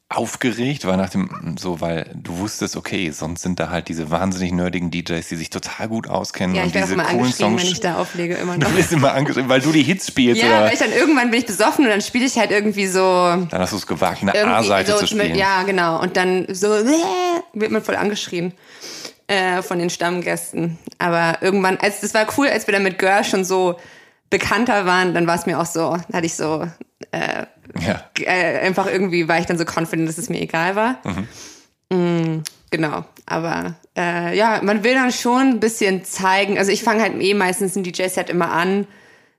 aufgeregt, 0.08 0.86
weil 0.86 0.97
nach 0.97 1.10
dem, 1.10 1.56
so, 1.58 1.82
weil 1.82 2.12
du 2.14 2.38
wusstest, 2.38 2.76
okay, 2.76 3.10
sonst 3.10 3.41
sind 3.41 3.60
da 3.60 3.70
halt 3.70 3.88
diese 3.88 4.12
wahnsinnig 4.12 4.51
nerdigen 4.51 4.91
DJs, 4.91 5.28
die 5.28 5.36
sich 5.36 5.49
total 5.49 5.88
gut 5.88 6.08
auskennen 6.08 6.56
Ja, 6.56 6.62
ich 6.62 6.68
und 6.68 6.76
diese 6.76 6.93
immer 6.93 7.06
coolen 7.06 7.34
Songs. 7.34 7.62
wenn 7.62 7.72
ich 7.72 7.80
da 7.80 7.95
auflege, 7.97 8.36
immer 8.36 8.56
noch. 8.58 8.68
Du 8.70 8.76
bist 8.76 8.91
immer 8.91 9.14
angeschrieben, 9.14 9.49
weil 9.49 9.62
du 9.62 9.72
die 9.72 9.82
Hits 9.82 10.08
spielst 10.08 10.41
Ja, 10.41 10.47
oder 10.47 10.66
weil 10.66 10.74
ich 10.74 10.80
dann 10.80 10.91
irgendwann 10.91 11.32
bin 11.32 11.39
ich 11.39 11.47
besoffen 11.47 11.86
und 11.86 11.91
dann 11.91 12.01
spiele 12.01 12.26
ich 12.26 12.38
halt 12.38 12.51
irgendwie 12.51 12.86
so 12.86 13.01
dann 13.01 13.49
hast 13.53 13.74
du 13.74 13.78
es 13.78 13.88
gewagt, 13.88 14.22
eine 14.22 14.36
A-Seite 14.36 14.91
so 14.91 14.99
zu 14.99 15.08
spielen. 15.08 15.30
Mit, 15.30 15.38
ja, 15.38 15.64
genau. 15.64 15.99
Und 16.01 16.16
dann 16.18 16.45
so 16.53 16.74
äh, 16.76 16.86
wird 17.53 17.72
man 17.72 17.82
voll 17.82 17.95
angeschrien 17.95 18.53
äh, 19.26 19.64
von 19.64 19.80
den 19.80 19.89
Stammgästen. 19.89 20.78
Aber 20.99 21.39
irgendwann, 21.41 21.78
als 21.78 22.01
das 22.01 22.14
war 22.14 22.28
cool, 22.38 22.47
als 22.47 22.68
wir 22.68 22.74
dann 22.74 22.84
mit 22.84 22.99
Gör 22.99 23.24
schon 23.24 23.43
so 23.43 23.80
bekannter 24.30 24.86
waren, 24.86 25.16
dann 25.16 25.26
war 25.26 25.36
es 25.36 25.47
mir 25.47 25.60
auch 25.60 25.66
so, 25.66 25.97
da 26.10 26.18
hatte 26.18 26.26
ich 26.28 26.36
so 26.36 26.68
äh, 27.16 27.45
Ja. 27.86 28.01
äh, 28.20 28.59
einfach 28.59 28.88
irgendwie 28.88 29.28
war 29.28 29.39
ich 29.39 29.45
dann 29.45 29.57
so 29.57 29.66
confident, 29.66 30.07
dass 30.07 30.18
es 30.18 30.30
mir 30.30 30.41
egal 30.41 30.76
war. 30.76 30.99
Mm, 31.89 32.41
genau, 32.72 33.05
aber 33.26 33.76
äh, 33.97 34.36
ja, 34.38 34.59
man 34.63 34.84
will 34.84 34.93
dann 34.93 35.11
schon 35.11 35.41
ein 35.49 35.59
bisschen 35.59 36.03
zeigen. 36.03 36.57
Also 36.57 36.72
ich 36.72 36.84
fange 36.84 37.01
halt 37.01 37.22
eh 37.22 37.34
meistens 37.34 37.76
ein 37.76 37.84
DJ-Set 37.84 38.30
immer 38.30 38.51
an 38.51 38.88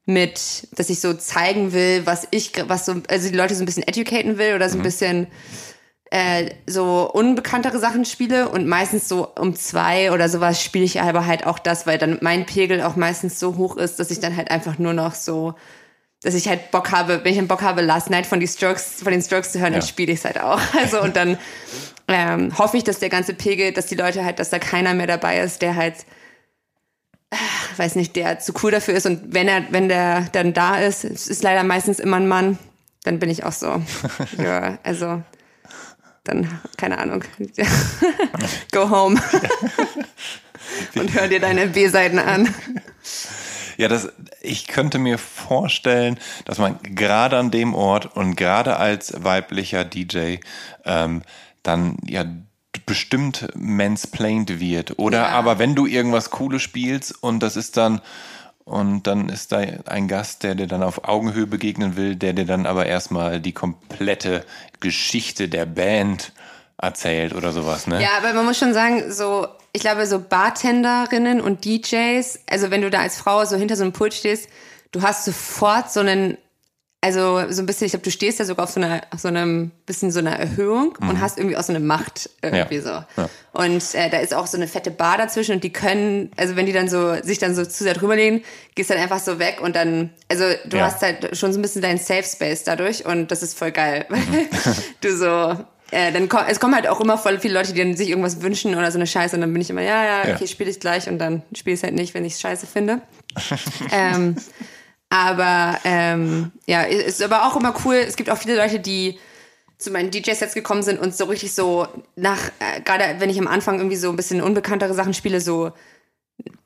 mit, 0.04 0.68
dass 0.78 0.88
ich 0.88 1.00
so 1.00 1.14
zeigen 1.14 1.72
will, 1.72 2.02
was 2.06 2.28
ich, 2.30 2.52
was 2.68 2.86
so, 2.86 2.94
also 3.08 3.28
die 3.28 3.36
Leute 3.36 3.54
so 3.56 3.62
ein 3.62 3.66
bisschen 3.66 3.86
educaten 3.86 4.38
will 4.38 4.54
oder 4.54 4.68
so 4.68 4.78
ein 4.78 4.82
bisschen 4.82 5.26
äh, 6.12 6.50
so 6.68 7.10
unbekanntere 7.12 7.80
Sachen 7.80 8.04
spiele 8.04 8.48
und 8.48 8.68
meistens 8.68 9.08
so 9.08 9.26
um 9.34 9.56
zwei 9.56 10.12
oder 10.12 10.28
sowas 10.28 10.62
spiele 10.62 10.84
ich 10.84 11.00
aber 11.00 11.26
halt 11.26 11.44
auch 11.44 11.58
das, 11.58 11.88
weil 11.88 11.98
dann 11.98 12.18
mein 12.20 12.46
Pegel 12.46 12.82
auch 12.82 12.94
meistens 12.94 13.40
so 13.40 13.56
hoch 13.56 13.76
ist, 13.76 13.98
dass 13.98 14.12
ich 14.12 14.20
dann 14.20 14.36
halt 14.36 14.52
einfach 14.52 14.78
nur 14.78 14.92
noch 14.92 15.14
so 15.16 15.54
dass 16.22 16.34
ich 16.34 16.48
halt 16.48 16.70
Bock 16.70 16.90
habe, 16.92 17.20
wenn 17.24 17.32
ich 17.32 17.38
einen 17.38 17.48
Bock 17.48 17.62
habe, 17.62 17.82
Last 17.82 18.10
Night 18.10 18.26
von, 18.26 18.40
die 18.40 18.48
Strokes, 18.48 19.02
von 19.02 19.12
den 19.12 19.22
Strokes 19.22 19.52
zu 19.52 19.60
hören, 19.60 19.72
dann 19.72 19.82
Ja. 19.82 19.86
spiele 19.86 20.12
ich 20.12 20.20
es 20.20 20.24
halt 20.24 20.40
auch. 20.40 20.60
Also 20.80 21.00
und 21.02 21.14
dann 21.16 21.38
ähm, 22.08 22.56
hoffe 22.58 22.76
ich, 22.76 22.84
dass 22.84 22.98
der 22.98 23.08
ganze 23.10 23.34
Pegel, 23.34 23.72
dass 23.72 23.86
die 23.86 23.94
Leute 23.96 24.24
halt, 24.24 24.38
dass 24.38 24.50
da 24.50 24.58
keiner 24.58 24.94
mehr 24.94 25.06
dabei 25.06 25.40
ist, 25.40 25.60
der 25.62 25.76
halt, 25.76 25.94
äh, 27.30 27.36
weiß 27.76 27.96
nicht, 27.96 28.16
der 28.16 28.38
zu 28.38 28.52
cool 28.62 28.70
dafür 28.70 28.94
ist. 28.94 29.06
Und 29.06 29.34
wenn 29.34 29.46
er, 29.48 29.64
wenn 29.70 29.88
der 29.88 30.22
dann 30.32 30.52
da 30.54 30.76
ist, 30.78 31.04
es 31.04 31.26
ist 31.28 31.42
leider 31.42 31.62
meistens 31.64 31.98
immer 31.98 32.16
ein 32.16 32.28
Mann, 32.28 32.58
dann 33.04 33.18
bin 33.18 33.28
ich 33.30 33.44
auch 33.44 33.52
so. 33.52 33.82
ja, 34.42 34.78
also 34.82 35.22
dann, 36.24 36.60
keine 36.76 36.98
Ahnung. 36.98 37.22
Go 38.72 38.90
home. 38.90 39.20
und 40.96 41.14
hör 41.14 41.28
dir 41.28 41.38
deine 41.40 41.66
B-Seiten 41.68 42.18
an. 42.18 42.52
Ja, 43.76 43.88
das, 43.88 44.08
ich 44.40 44.66
könnte 44.66 44.98
mir 44.98 45.18
vorstellen, 45.18 46.18
dass 46.44 46.58
man 46.58 46.78
gerade 46.82 47.36
an 47.38 47.50
dem 47.50 47.74
Ort 47.74 48.16
und 48.16 48.36
gerade 48.36 48.76
als 48.76 49.12
weiblicher 49.24 49.84
DJ 49.84 50.36
ähm, 50.84 51.22
dann 51.62 51.96
ja 52.06 52.24
bestimmt 52.86 53.48
mansplained 53.54 54.60
wird. 54.60 54.98
Oder 54.98 55.22
Ja. 55.22 55.28
aber 55.28 55.58
wenn 55.58 55.74
du 55.74 55.86
irgendwas 55.86 56.30
Cooles 56.30 56.62
spielst 56.62 57.22
und 57.22 57.42
das 57.42 57.56
ist 57.56 57.76
dann 57.76 58.00
und 58.64 59.06
dann 59.06 59.28
ist 59.28 59.52
da 59.52 59.58
ein 59.86 60.08
Gast, 60.08 60.42
der 60.42 60.56
dir 60.56 60.66
dann 60.66 60.82
auf 60.82 61.04
Augenhöhe 61.04 61.46
begegnen 61.46 61.96
will, 61.96 62.16
der 62.16 62.32
dir 62.32 62.46
dann 62.46 62.66
aber 62.66 62.86
erstmal 62.86 63.40
die 63.40 63.52
komplette 63.52 64.44
Geschichte 64.80 65.48
der 65.48 65.66
Band 65.66 66.32
erzählt 66.76 67.32
oder 67.34 67.52
sowas, 67.52 67.86
ne? 67.86 68.02
Ja, 68.02 68.10
aber 68.18 68.32
man 68.32 68.44
muss 68.44 68.58
schon 68.58 68.74
sagen, 68.74 69.10
so, 69.12 69.46
ich 69.76 69.82
glaube, 69.82 70.06
so 70.06 70.18
Bartenderinnen 70.18 71.40
und 71.42 71.64
DJs, 71.66 72.40
also 72.48 72.70
wenn 72.70 72.80
du 72.80 72.88
da 72.90 73.00
als 73.00 73.18
Frau 73.18 73.44
so 73.44 73.56
hinter 73.56 73.76
so 73.76 73.82
einem 73.82 73.92
Pult 73.92 74.14
stehst, 74.14 74.48
du 74.92 75.02
hast 75.02 75.26
sofort 75.26 75.92
so 75.92 76.00
einen, 76.00 76.38
also 77.02 77.42
so 77.50 77.60
ein 77.62 77.66
bisschen, 77.66 77.84
ich 77.84 77.92
glaube, 77.92 78.04
du 78.04 78.10
stehst 78.10 78.38
ja 78.38 78.46
sogar 78.46 78.64
auf 78.64 78.70
so 78.70 78.80
einer, 78.80 79.02
auf 79.12 79.20
so 79.20 79.28
einem 79.28 79.70
bisschen 79.84 80.10
so 80.10 80.18
einer 80.20 80.32
Erhöhung 80.38 80.96
und 81.00 81.20
hast 81.20 81.36
irgendwie 81.36 81.58
auch 81.58 81.62
so 81.62 81.72
eine 81.74 81.80
Macht 81.84 82.30
irgendwie 82.40 82.76
Ja. 82.76 82.82
so. 82.82 83.20
Ja. 83.20 83.28
Und 83.52 83.94
äh, 83.94 84.08
da 84.08 84.18
ist 84.18 84.32
auch 84.32 84.46
so 84.46 84.56
eine 84.56 84.66
fette 84.66 84.90
Bar 84.90 85.18
dazwischen 85.18 85.56
und 85.56 85.62
die 85.64 85.72
können, 85.72 86.30
also 86.38 86.56
wenn 86.56 86.64
die 86.66 86.72
dann 86.72 86.88
so, 86.88 87.14
sich 87.22 87.38
dann 87.38 87.54
so 87.54 87.64
zu 87.66 87.84
sehr 87.84 87.94
drüber 87.94 88.16
legen, 88.16 88.42
gehst 88.74 88.88
dann 88.88 88.98
einfach 88.98 89.20
so 89.20 89.38
weg 89.38 89.60
und 89.60 89.76
dann, 89.76 90.08
also 90.28 90.44
du 90.64 90.78
Ja. 90.78 90.86
hast 90.86 91.02
halt 91.02 91.36
schon 91.36 91.52
so 91.52 91.58
ein 91.58 91.62
bisschen 91.62 91.82
deinen 91.82 91.98
Safe 91.98 92.24
Space 92.24 92.64
dadurch 92.64 93.04
und 93.04 93.30
das 93.30 93.42
ist 93.42 93.58
voll 93.58 93.72
geil, 93.72 94.06
weil 94.08 94.22
du 95.02 95.14
so, 95.16 95.64
äh, 95.90 96.12
dann 96.12 96.28
komm, 96.28 96.40
es 96.48 96.58
kommen 96.60 96.74
halt 96.74 96.88
auch 96.88 97.00
immer 97.00 97.16
voll 97.18 97.38
viele 97.38 97.54
Leute, 97.54 97.72
die 97.72 97.80
dann 97.80 97.96
sich 97.96 98.08
irgendwas 98.08 98.42
wünschen 98.42 98.74
oder 98.74 98.90
so 98.90 98.98
eine 98.98 99.06
Scheiße 99.06 99.36
und 99.36 99.40
dann 99.42 99.52
bin 99.52 99.62
ich 99.62 99.70
immer, 99.70 99.82
ja, 99.82 100.04
ja, 100.04 100.28
Ja. 100.28 100.34
okay, 100.34 100.46
spiele 100.46 100.70
ich 100.70 100.80
gleich 100.80 101.08
und 101.08 101.18
dann 101.18 101.42
spiele 101.54 101.74
ich 101.74 101.80
es 101.80 101.84
halt 101.84 101.94
nicht, 101.94 102.14
wenn 102.14 102.24
ich 102.24 102.34
es 102.34 102.40
scheiße 102.40 102.66
finde. 102.66 103.00
ähm, 103.92 104.36
aber 105.08 105.78
ähm, 105.84 106.50
ja, 106.66 106.82
es 106.84 107.20
ist 107.20 107.22
aber 107.22 107.46
auch 107.46 107.56
immer 107.56 107.74
cool. 107.84 107.94
Es 107.96 108.16
gibt 108.16 108.30
auch 108.30 108.38
viele 108.38 108.56
Leute, 108.56 108.80
die 108.80 109.18
zu 109.78 109.90
meinen 109.90 110.10
DJ-Sets 110.10 110.54
gekommen 110.54 110.82
sind 110.82 110.98
und 110.98 111.14
so 111.14 111.26
richtig 111.26 111.54
so 111.54 111.86
nach, 112.16 112.38
äh, 112.58 112.80
gerade 112.80 113.16
wenn 113.18 113.30
ich 113.30 113.38
am 113.38 113.46
Anfang 113.46 113.76
irgendwie 113.76 113.96
so 113.96 114.08
ein 114.10 114.16
bisschen 114.16 114.40
unbekanntere 114.40 114.94
Sachen 114.94 115.14
spiele, 115.14 115.40
so 115.40 115.70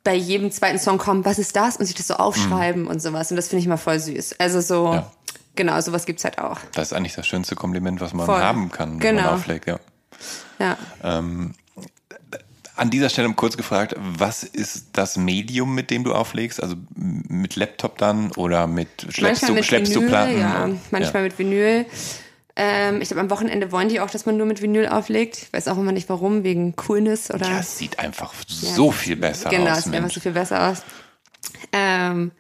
bei 0.05 0.15
jedem 0.15 0.51
zweiten 0.51 0.79
Song 0.79 0.97
kommen, 0.99 1.25
was 1.25 1.39
ist 1.39 1.55
das? 1.57 1.77
Und 1.77 1.85
sich 1.87 1.95
das 1.95 2.07
so 2.07 2.15
aufschreiben 2.15 2.87
und 2.87 3.03
sowas. 3.03 3.31
Und 3.31 3.37
das 3.37 3.49
finde 3.49 3.61
ich 3.61 3.67
immer 3.67 3.79
voll 3.79 3.99
süß. 3.99 4.37
Also 4.39 4.61
so, 4.61 4.95
Ja. 4.95 5.11
Genau, 5.61 5.81
sowas 5.81 6.07
gibt's 6.07 6.25
halt 6.25 6.39
auch. 6.39 6.59
Das 6.73 6.89
ist 6.89 6.93
eigentlich 6.93 7.15
das 7.15 7.27
schönste 7.27 7.55
Kompliment, 7.55 8.01
was 8.01 8.13
man 8.15 8.27
Voll. 8.27 8.41
haben 8.41 8.71
kann, 8.71 8.93
wenn 8.95 9.17
Genau. 9.17 9.23
man 9.23 9.35
auflegt, 9.35 9.67
ja. 9.67 9.79
Ja. 10.59 10.77
An 12.77 12.89
dieser 12.91 13.11
Stelle 13.11 13.31
kurz 13.35 13.59
gefragt, 13.59 13.95
was 13.99 14.43
ist 14.43 14.87
das 14.93 15.19
Medium, 15.19 15.75
mit 15.75 15.91
dem 15.91 16.03
du 16.03 16.15
auflegst? 16.15 16.63
Also 16.63 16.77
mit 16.97 17.57
Laptop 17.57 17.99
dann 17.99 18.31
oder 18.33 18.67
mit 18.67 18.89
schleppst 19.03 19.21
manchmal 19.43 19.49
du, 19.51 19.55
mit 19.57 19.65
schleppst 19.67 19.93
Vinyl, 19.95 20.07
du 20.07 20.09
Platten? 20.09 20.39
ja. 20.41 20.69
Manchmal 20.91 21.23
mit 21.25 21.39
Vinyl. 21.39 21.85
Ähm, 22.57 23.03
ich 23.03 23.09
glaube, 23.09 23.21
am 23.21 23.31
Wochenende 23.31 23.71
wollen 23.71 23.89
die 23.91 24.01
auch, 24.01 24.09
dass 24.11 24.25
man 24.25 24.37
nur 24.39 24.47
mit 24.47 24.63
Vinyl 24.63 24.89
auflegt. 24.89 25.37
Ich 25.43 25.53
weiß 25.53 25.69
auch 25.69 25.77
immer 25.77 25.93
nicht 25.93 26.09
warum, 26.09 26.43
wegen 26.43 26.75
Coolness 26.77 27.31
oder. 27.31 27.49
Ja, 27.49 27.59
es 27.61 27.77
sieht 27.77 27.99
einfach 27.99 28.33
so 28.47 28.91
viel 28.91 29.17
besser 29.17 29.51
genau, 29.51 29.73
aus. 29.73 29.79
es 29.79 29.85
sieht 29.85 29.95
einfach 29.95 30.11
so 30.11 30.21
viel 30.21 30.33
besser 30.33 30.69
aus. 30.71 30.83
Ähm, 31.73 32.33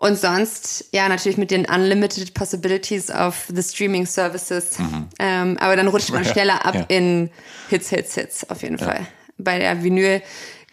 und 0.00 0.18
sonst, 0.18 0.86
ja, 0.92 1.08
natürlich 1.08 1.36
mit 1.38 1.50
den 1.50 1.66
Unlimited 1.66 2.32
Possibilities 2.34 3.10
of 3.10 3.46
the 3.54 3.62
Streaming 3.62 4.06
Services. 4.06 4.78
Ähm, 5.18 5.58
aber 5.58 5.76
dann 5.76 5.88
rutscht 5.88 6.10
man 6.10 6.24
schneller 6.32 6.64
ab 6.64 6.74
Mhm. 6.74 6.80
ja. 6.80 6.86
in 6.88 7.30
Hits, 7.68 7.90
Hits, 7.90 8.14
Hits, 8.14 8.48
auf 8.50 8.62
jeden 8.62 8.78
Fall. 8.78 9.06
Bei 9.36 9.58
der 9.58 9.82
Vinyl 9.84 10.22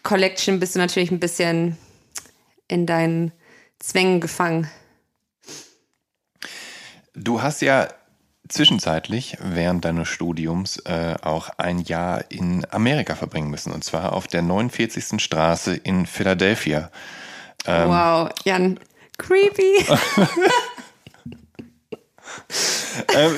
Collection 0.02 0.58
bist 0.58 0.74
du 0.74 0.78
natürlich 0.78 1.10
ein 1.10 1.20
bisschen 1.20 1.76
in 2.68 2.86
deinen 2.86 3.32
Zwängen 3.78 4.20
gefangen. 4.20 4.68
Du 7.14 7.42
hast 7.42 7.60
ja 7.62 7.88
zwischenzeitlich 8.48 9.36
während 9.42 9.84
deines 9.84 10.08
Studiums 10.08 10.78
äh, 10.86 11.16
auch 11.20 11.50
ein 11.58 11.80
Jahr 11.80 12.30
in 12.30 12.66
Amerika 12.70 13.14
verbringen 13.14 13.50
müssen. 13.50 13.72
Und 13.72 13.84
zwar 13.84 14.14
auf 14.14 14.26
der 14.26 14.40
49. 14.42 15.20
Straße 15.22 15.74
in 15.74 16.06
Philadelphia. 16.06 16.90
Ähm. 17.66 17.88
wow, 17.88 18.30
Jan, 18.44 18.80
creepy. 19.18 19.84
ähm, 23.14 23.36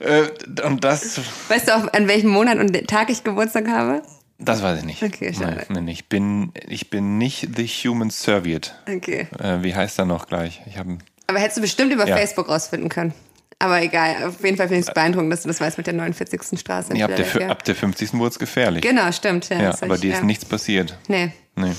äh, 0.00 0.28
und 0.62 0.84
das, 0.84 1.20
weißt 1.48 1.68
du 1.68 1.76
auch, 1.76 1.92
an 1.92 2.08
welchem 2.08 2.30
Monat 2.30 2.58
und 2.58 2.72
Tag 2.88 3.10
ich 3.10 3.24
Geburtstag 3.24 3.68
habe? 3.68 4.02
das 4.38 4.62
weiß 4.62 4.78
ich 4.78 4.84
nicht. 4.84 5.02
Okay, 5.02 5.34
schade. 5.34 5.56
Nein, 5.56 5.66
nein, 5.70 5.88
ich 5.88 6.08
bin, 6.08 6.52
ich 6.68 6.90
bin 6.90 7.18
nicht 7.18 7.48
the 7.56 7.66
human 7.66 8.10
Serviette. 8.10 8.70
Okay. 8.88 9.26
Äh, 9.38 9.62
wie 9.62 9.74
heißt 9.74 9.98
er 9.98 10.04
noch 10.04 10.28
gleich? 10.28 10.62
Ich 10.66 10.78
habe 10.78 10.98
Aber 11.26 11.40
hättest 11.40 11.56
du 11.58 11.60
bestimmt 11.60 11.92
über 11.92 12.06
Ja. 12.06 12.16
Facebook 12.16 12.48
rausfinden 12.48 12.88
können. 12.88 13.12
Aber 13.60 13.82
egal, 13.82 14.28
auf 14.28 14.44
jeden 14.44 14.56
Fall 14.56 14.68
finde 14.68 14.82
ich 14.82 14.88
es 14.88 14.94
beeindruckend, 14.94 15.32
dass 15.32 15.42
du 15.42 15.48
das 15.48 15.60
weißt 15.60 15.78
mit 15.78 15.88
der 15.88 15.94
49. 15.94 16.60
Straße. 16.60 16.92
in 16.92 16.98
nee, 16.98 17.02
ab, 17.02 17.10
der, 17.16 17.50
ab 17.50 17.64
der 17.64 17.74
50. 17.74 18.14
wurde 18.14 18.30
es 18.30 18.38
gefährlich. 18.38 18.82
Genau, 18.82 19.10
stimmt. 19.10 19.48
Ja, 19.48 19.60
ja, 19.60 19.72
hab 19.72 19.82
aber 19.82 19.96
ich, 19.96 20.02
dir 20.02 20.10
ja. 20.12 20.18
ist 20.18 20.24
nichts 20.24 20.44
passiert. 20.44 20.96
Nee, 21.08 21.32
Nee. 21.56 21.72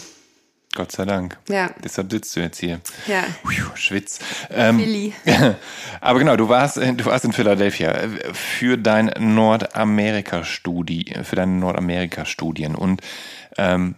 Gott 0.79 0.93
sei 0.93 1.03
Dank. 1.03 1.37
Ja. 1.49 1.71
Deshalb 1.83 2.09
sitzt 2.09 2.33
du 2.37 2.39
jetzt 2.39 2.57
hier. 2.57 2.79
ja. 3.05 3.25
Puh, 3.43 3.75
Schwitz. 3.75 4.19
Ähm, 4.49 4.79
Philly. 4.79 5.13
aber 5.99 6.19
genau, 6.19 6.37
du 6.37 6.47
warst, 6.47 6.77
du 6.77 7.05
warst 7.05 7.25
in 7.25 7.33
Philadelphia 7.33 8.07
für 8.31 8.77
dein 8.77 9.11
Nordamerika-Studi, 9.19 11.15
für 11.23 11.35
deine 11.35 11.51
Nordamerika-Studien 11.51 12.75
und 12.75 13.01
ähm, 13.57 13.95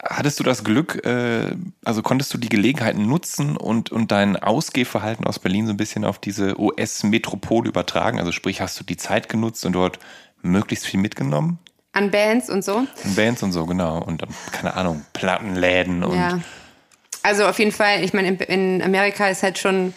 hattest 0.00 0.38
du 0.38 0.44
das 0.44 0.62
Glück, 0.62 1.04
äh, 1.04 1.50
also 1.84 2.02
konntest 2.02 2.32
du 2.32 2.38
die 2.38 2.48
Gelegenheit 2.48 2.96
nutzen 2.96 3.56
und, 3.56 3.90
und 3.90 4.12
dein 4.12 4.36
Ausgehverhalten 4.36 5.26
aus 5.26 5.40
Berlin 5.40 5.66
so 5.66 5.72
ein 5.72 5.76
bisschen 5.76 6.04
auf 6.04 6.20
diese 6.20 6.60
US-Metropole 6.60 7.68
übertragen? 7.68 8.20
Also 8.20 8.30
sprich, 8.30 8.60
hast 8.60 8.78
du 8.78 8.84
die 8.84 8.96
Zeit 8.96 9.28
genutzt 9.28 9.66
und 9.66 9.72
dort 9.72 9.98
möglichst 10.42 10.86
viel 10.86 11.00
mitgenommen? 11.00 11.58
An 11.92 12.10
Bands 12.10 12.48
und 12.48 12.64
so. 12.64 12.86
Bands 13.16 13.42
und 13.42 13.52
so, 13.52 13.66
genau. 13.66 14.02
Und 14.02 14.22
dann, 14.22 14.30
keine 14.50 14.74
Ahnung, 14.74 15.04
Plattenläden 15.12 16.02
und 16.02 16.16
Ja. 16.16 16.40
Also 17.22 17.46
auf 17.46 17.58
jeden 17.58 17.72
Fall, 17.72 18.02
ich 18.02 18.12
meine, 18.14 18.34
in, 18.34 18.82
Amerika 18.82 19.28
ist 19.28 19.42
halt 19.42 19.58
schon 19.58 19.94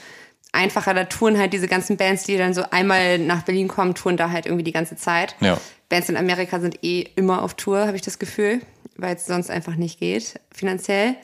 einfacher, 0.52 0.94
da 0.94 1.06
touren 1.06 1.38
halt 1.38 1.54
diese 1.54 1.68
ganzen 1.68 1.98
Bands, 1.98 2.24
die 2.24 2.38
dann 2.38 2.54
so 2.54 2.64
einmal 2.70 3.18
nach 3.18 3.44
Berlin 3.44 3.68
kommen, 3.68 3.96
touren 3.96 4.18
da 4.18 4.30
halt 4.30 4.46
irgendwie 4.46 4.64
die 4.64 4.72
ganze 4.72 4.96
Zeit. 4.96 5.36
Ja. 5.40 5.58
Bands 5.90 6.10
in 6.10 6.18
Amerika 6.18 6.60
sind 6.60 6.84
eh 6.84 7.02
immer 7.16 7.42
auf 7.42 7.56
Tour, 7.56 7.88
habe 7.88 7.96
ich 7.96 8.02
das 8.02 8.20
Gefühl, 8.20 8.62
weil 8.96 9.16
es 9.16 9.26
sonst 9.26 9.50
einfach 9.50 9.76
nicht 9.76 10.00
geht, 10.00 10.40
finanziell. 10.52 11.16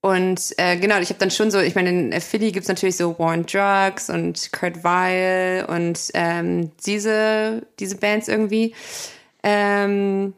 Und 0.00 0.54
äh, 0.58 0.76
genau, 0.76 0.98
ich 0.98 1.08
habe 1.08 1.18
dann 1.18 1.30
schon 1.30 1.50
so, 1.50 1.58
ich 1.58 1.74
meine, 1.74 1.90
in 1.90 2.20
Philly 2.20 2.52
gibt's 2.52 2.68
natürlich 2.68 2.96
so 2.96 3.18
War 3.18 3.32
on 3.32 3.46
Drugs 3.46 4.08
und 4.08 4.52
Kurt 4.52 4.84
Weil 4.84 5.66
und 5.68 5.98
ähm, 6.14 6.70
diese, 6.86 7.66
diese 7.80 7.96
Bands 7.96 8.28
irgendwie. 8.28 8.74
Ähm, 9.42 10.34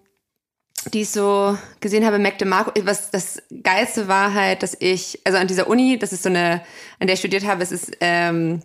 die 0.94 1.02
ich 1.02 1.10
so 1.10 1.56
gesehen 1.80 2.06
habe, 2.06 2.18
Mac 2.18 2.38
DeMarco, 2.38 2.72
was 2.84 3.10
das 3.10 3.42
Geilste 3.62 4.08
war 4.08 4.32
halt, 4.32 4.62
dass 4.62 4.76
ich, 4.80 5.20
also 5.24 5.38
an 5.38 5.46
dieser 5.46 5.68
Uni, 5.68 5.98
das 5.98 6.12
ist 6.12 6.22
so 6.22 6.30
eine, 6.30 6.62
an 6.98 7.06
der 7.06 7.14
ich 7.14 7.20
studiert 7.20 7.46
habe, 7.46 7.62
es 7.62 7.70
ist 7.70 7.96
ähm, 8.00 8.62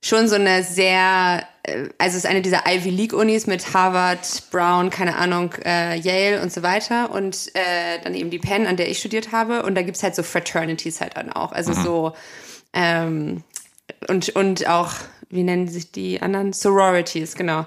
schon 0.00 0.28
so 0.28 0.36
eine 0.36 0.62
sehr, 0.62 1.46
äh, 1.64 1.88
also 1.98 2.16
es 2.16 2.24
ist 2.24 2.26
eine 2.26 2.42
dieser 2.42 2.62
Ivy 2.66 2.90
League 2.90 3.12
Unis 3.12 3.46
mit 3.46 3.74
Harvard, 3.74 4.44
Brown, 4.50 4.90
keine 4.90 5.16
Ahnung, 5.16 5.52
äh, 5.64 5.98
Yale 5.98 6.42
und 6.42 6.52
so 6.52 6.62
weiter 6.62 7.10
und 7.10 7.50
äh, 7.54 7.98
dann 8.04 8.14
eben 8.14 8.30
die 8.30 8.38
Penn, 8.38 8.66
an 8.66 8.76
der 8.76 8.88
ich 8.88 9.00
studiert 9.00 9.32
habe 9.32 9.64
und 9.64 9.74
da 9.74 9.82
gibt's 9.82 10.02
halt 10.02 10.14
so 10.14 10.22
Fraternities 10.22 11.00
halt 11.00 11.16
dann 11.16 11.32
auch, 11.32 11.50
also 11.50 11.72
so 11.72 12.12
ähm, 12.72 13.42
und, 14.08 14.30
und 14.30 14.68
auch, 14.68 14.92
wie 15.28 15.42
nennen 15.42 15.68
sich 15.68 15.92
die 15.92 16.22
anderen? 16.22 16.52
Sororities, 16.52 17.34
genau. 17.34 17.66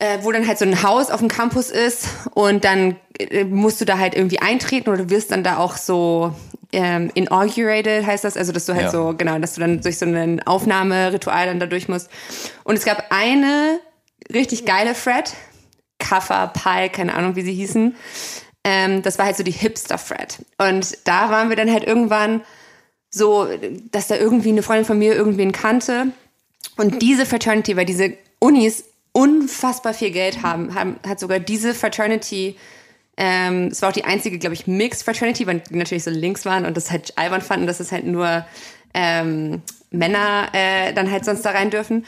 Äh, 0.00 0.18
wo 0.22 0.30
dann 0.30 0.46
halt 0.46 0.58
so 0.58 0.64
ein 0.64 0.84
Haus 0.84 1.10
auf 1.10 1.18
dem 1.18 1.28
Campus 1.28 1.70
ist 1.70 2.06
und 2.34 2.64
dann 2.64 2.94
äh, 3.18 3.42
musst 3.42 3.80
du 3.80 3.84
da 3.84 3.98
halt 3.98 4.14
irgendwie 4.14 4.38
eintreten 4.38 4.88
oder 4.90 4.98
du 5.04 5.10
wirst 5.10 5.32
dann 5.32 5.42
da 5.42 5.56
auch 5.56 5.76
so 5.76 6.32
ähm, 6.72 7.10
inaugurated, 7.14 8.06
heißt 8.06 8.22
das, 8.22 8.36
also 8.36 8.52
dass 8.52 8.66
du 8.66 8.74
halt 8.74 8.84
Ja. 8.84 8.90
so, 8.90 9.14
genau, 9.18 9.38
dass 9.40 9.54
du 9.54 9.60
dann 9.60 9.80
durch 9.80 9.98
so 9.98 10.06
ein 10.06 10.40
Aufnahmeritual 10.46 11.46
dann 11.46 11.58
da 11.58 11.66
durch 11.66 11.88
musst. 11.88 12.10
Und 12.62 12.76
es 12.78 12.84
gab 12.84 13.06
eine 13.10 13.80
richtig 14.32 14.64
geile 14.66 14.94
Fred, 14.94 15.32
Kaffer, 15.98 16.46
Pal, 16.54 16.90
keine 16.90 17.14
Ahnung, 17.14 17.34
wie 17.34 17.42
sie 17.42 17.54
hießen. 17.54 17.96
Ähm, 18.62 19.02
das 19.02 19.18
war 19.18 19.26
halt 19.26 19.36
so 19.36 19.42
die 19.42 19.50
Hipster-Fred. 19.50 20.38
Und 20.58 20.96
da 21.08 21.30
waren 21.30 21.48
wir 21.48 21.56
dann 21.56 21.72
halt 21.72 21.82
irgendwann 21.84 22.42
so, 23.10 23.48
dass 23.90 24.06
da 24.06 24.14
irgendwie 24.16 24.50
eine 24.50 24.62
Freundin 24.62 24.84
von 24.84 24.98
mir 24.98 25.16
irgendwen 25.16 25.50
kannte. 25.50 26.08
Und 26.76 27.02
diese 27.02 27.26
Fraternity, 27.26 27.76
weil 27.76 27.86
diese 27.86 28.12
Unis 28.38 28.84
unfassbar 29.12 29.94
viel 29.94 30.10
Geld 30.10 30.42
haben, 30.42 30.74
haben 30.74 30.96
hat 31.06 31.20
sogar 31.20 31.38
diese 31.38 31.74
Fraternity, 31.74 32.56
ähm, 33.16 33.68
es 33.72 33.82
war 33.82 33.88
auch 33.88 33.94
die 33.94 34.04
einzige, 34.04 34.38
glaube 34.38 34.54
ich, 34.54 34.66
Mixed 34.66 35.02
Fraternity, 35.04 35.46
weil 35.46 35.60
die 35.60 35.76
natürlich 35.76 36.04
so 36.04 36.10
links 36.10 36.44
waren 36.44 36.64
und 36.64 36.76
das 36.76 36.90
halt 36.90 37.16
albern 37.18 37.42
fanden, 37.42 37.66
dass 37.66 37.80
es 37.80 37.90
halt 37.90 38.06
nur 38.06 38.46
ähm, 38.94 39.62
Männer 39.90 40.48
äh, 40.52 40.92
dann 40.92 41.10
halt 41.10 41.24
sonst 41.24 41.42
da 41.42 41.50
rein 41.50 41.70
dürfen. 41.70 42.06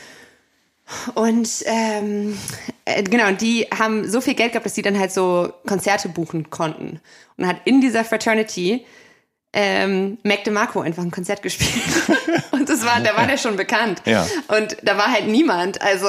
Und 1.15 1.49
ähm, 1.67 2.37
äh, 2.85 3.03
genau, 3.03 3.31
die 3.33 3.67
haben 3.77 4.09
so 4.09 4.21
viel 4.21 4.35
Geld 4.35 4.53
gehabt, 4.53 4.67
dass 4.67 4.75
die 4.75 4.83
dann 4.83 4.99
halt 4.99 5.13
so 5.13 5.53
Konzerte 5.67 6.09
buchen 6.09 6.51
konnten. 6.51 7.01
Und 7.37 7.47
hat 7.47 7.59
in 7.65 7.81
dieser 7.81 8.05
Fraternity 8.05 8.85
ähm, 9.53 10.19
Mac 10.23 10.45
DeMarco 10.45 10.81
einfach 10.81 11.03
ein 11.03 11.11
Konzert 11.11 11.43
gespielt. 11.43 11.73
und 12.53 12.69
das 12.69 12.85
war, 12.85 13.01
da 13.01 13.17
war 13.17 13.27
der 13.27 13.37
schon 13.37 13.57
bekannt. 13.57 14.03
Ja. 14.05 14.27
Und 14.49 14.77
da 14.83 14.97
war 14.97 15.11
halt 15.11 15.27
niemand. 15.27 15.83
Also, 15.83 16.07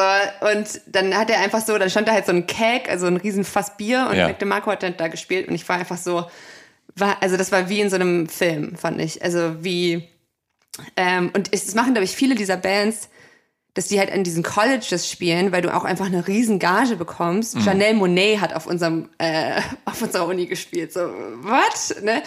und 0.52 0.82
dann 0.86 1.18
hat 1.18 1.30
er 1.30 1.40
einfach 1.40 1.66
so, 1.66 1.78
dann 1.78 1.90
stand 1.90 2.08
da 2.08 2.14
halt 2.14 2.26
so 2.26 2.32
ein 2.32 2.46
Keg, 2.46 2.90
also 2.90 3.08
ein 3.08 3.18
riesen 3.18 3.44
Fass 3.44 3.78
Bier 3.78 4.08
und 4.10 4.18
Ja. 4.18 4.28
Mac 4.28 4.40
DeMarco 4.40 4.72
hat 4.72 4.84
dann 4.84 4.96
da 4.98 5.08
gespielt 5.08 5.48
und 5.48 5.56
ich 5.56 5.68
war 5.68 5.78
einfach 5.78 5.98
so, 5.98 6.26
war, 6.96 7.18
also 7.22 7.38
das 7.38 7.52
war 7.52 7.68
wie 7.70 7.82
in 7.82 7.90
so 7.90 7.96
einem 7.96 8.30
Film, 8.30 8.76
fand 8.78 9.02
ich. 9.02 9.24
Also 9.24 9.64
wie, 9.64 10.08
ähm, 10.96 11.32
und 11.34 11.50
es 11.52 11.68
es 11.68 11.76
machen, 11.76 11.94
glaube 11.94 12.06
ich, 12.06 12.12
viele 12.12 12.36
dieser 12.36 12.58
Bands, 12.58 13.10
dass 13.74 13.88
die 13.88 14.00
halt 14.00 14.12
an 14.12 14.24
diesen 14.24 14.44
Colleges 14.44 15.10
spielen, 15.10 15.52
weil 15.52 15.62
du 15.62 15.74
auch 15.74 15.86
einfach 15.86 16.06
eine 16.06 16.28
riesen 16.28 16.60
Gage 16.60 16.98
bekommst. 16.98 17.56
Mhm. 17.56 17.62
Janelle 17.62 17.94
Monet 17.94 18.42
hat 18.42 18.54
auf 18.54 18.68
unserem 18.68 19.10
äh, 19.18 19.62
auf 19.86 20.02
unserer 20.02 20.28
Uni 20.28 20.46
gespielt. 20.46 20.92
So, 20.92 21.02
what? 21.02 22.04
Ne? 22.04 22.22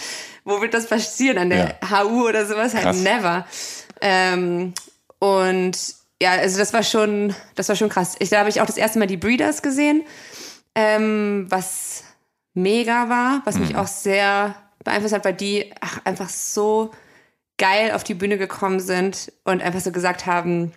Wo 0.44 0.60
wird 0.60 0.74
das 0.74 0.86
passieren? 0.86 1.38
An 1.38 1.50
der 1.50 1.78
HU 1.90 2.28
oder 2.28 2.46
sowas? 2.46 2.74
Halt 2.74 2.84
Krass. 2.84 2.96
never. 2.96 3.46
Ähm, 4.00 4.72
und 5.18 5.76
ja, 6.22 6.32
also 6.32 6.58
das 6.58 6.72
war 6.72 6.82
schon, 6.82 7.34
das 7.54 7.68
war 7.68 7.76
schon 7.76 7.88
krass. 7.88 8.16
Ich, 8.18 8.30
da 8.30 8.38
habe 8.38 8.48
ich 8.48 8.60
auch 8.60 8.66
das 8.66 8.76
erste 8.76 8.98
Mal 8.98 9.06
die 9.06 9.16
Breeders 9.16 9.62
gesehen, 9.62 10.04
ähm, 10.74 11.46
was 11.48 12.04
mega 12.54 13.08
war, 13.08 13.42
was 13.44 13.58
mich 13.58 13.76
auch 13.76 13.86
sehr 13.86 14.54
beeinflusst 14.84 15.14
hat, 15.14 15.24
weil 15.24 15.34
die 15.34 15.72
ach, 15.80 16.00
einfach 16.04 16.28
so 16.28 16.92
geil 17.58 17.92
auf 17.92 18.04
die 18.04 18.14
Bühne 18.14 18.38
gekommen 18.38 18.80
sind 18.80 19.32
und 19.44 19.62
einfach 19.62 19.80
so 19.80 19.92
gesagt 19.92 20.26
haben, 20.26 20.72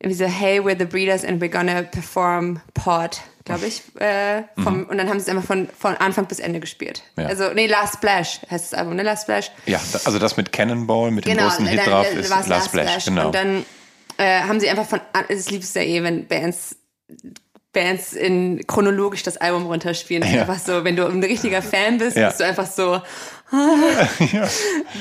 irgendwie 0.00 0.16
so, 0.16 0.26
hey, 0.26 0.60
we're 0.60 0.78
the 0.78 0.84
Breeders 0.84 1.24
and 1.24 1.42
we're 1.42 1.48
gonna 1.50 1.82
perform 1.82 2.60
Pod, 2.74 3.20
glaube 3.44 3.66
ich. 3.66 3.82
Äh, 4.00 4.44
vom, 4.62 4.84
Und 4.84 4.96
dann 4.98 5.08
haben 5.08 5.18
sie 5.18 5.24
es 5.24 5.28
einfach 5.28 5.44
von, 5.46 5.68
von 5.76 5.96
Anfang 5.96 6.26
bis 6.26 6.38
Ende 6.38 6.60
gespielt. 6.60 7.02
Ja. 7.16 7.26
Also, 7.26 7.52
nee, 7.52 7.66
Last 7.66 7.94
Splash 7.94 8.40
heißt 8.50 8.72
das 8.72 8.74
Album, 8.78 8.94
ne? 8.96 9.02
Last 9.02 9.22
Splash. 9.22 9.50
Ja, 9.66 9.80
also 10.04 10.18
das 10.20 10.36
mit 10.36 10.52
Cannonball, 10.52 11.10
mit 11.10 11.26
dem 11.26 11.36
großen 11.36 11.66
Hit 11.66 11.80
dann, 11.80 11.86
drauf, 11.86 12.12
ist 12.12 12.30
war's 12.30 12.46
Last 12.46 12.66
Splash. 12.68 13.06
Genau. 13.06 13.26
Und 13.26 13.34
dann 13.34 13.66
äh, 14.18 14.40
haben 14.42 14.60
sie 14.60 14.68
einfach 14.68 14.86
von, 14.86 15.00
an- 15.12 15.24
es 15.28 15.50
liebst 15.50 15.74
ja 15.74 15.82
eh, 15.82 16.02
wenn 16.04 16.26
Bands 16.28 16.76
Bands 17.72 18.14
in 18.14 18.66
chronologisch 18.66 19.22
das 19.22 19.36
Album 19.36 19.66
runterspielen. 19.66 20.22
Ja. 20.32 20.40
Einfach 20.42 20.58
so, 20.58 20.84
wenn 20.84 20.96
du 20.96 21.06
ein 21.06 21.22
richtiger 21.22 21.60
Fan 21.60 21.98
bist, 21.98 22.16
Ja. 22.16 22.28
bist 22.28 22.40
du 22.40 22.44
einfach 22.44 22.66
so, 22.66 23.00
ah, 23.50 24.08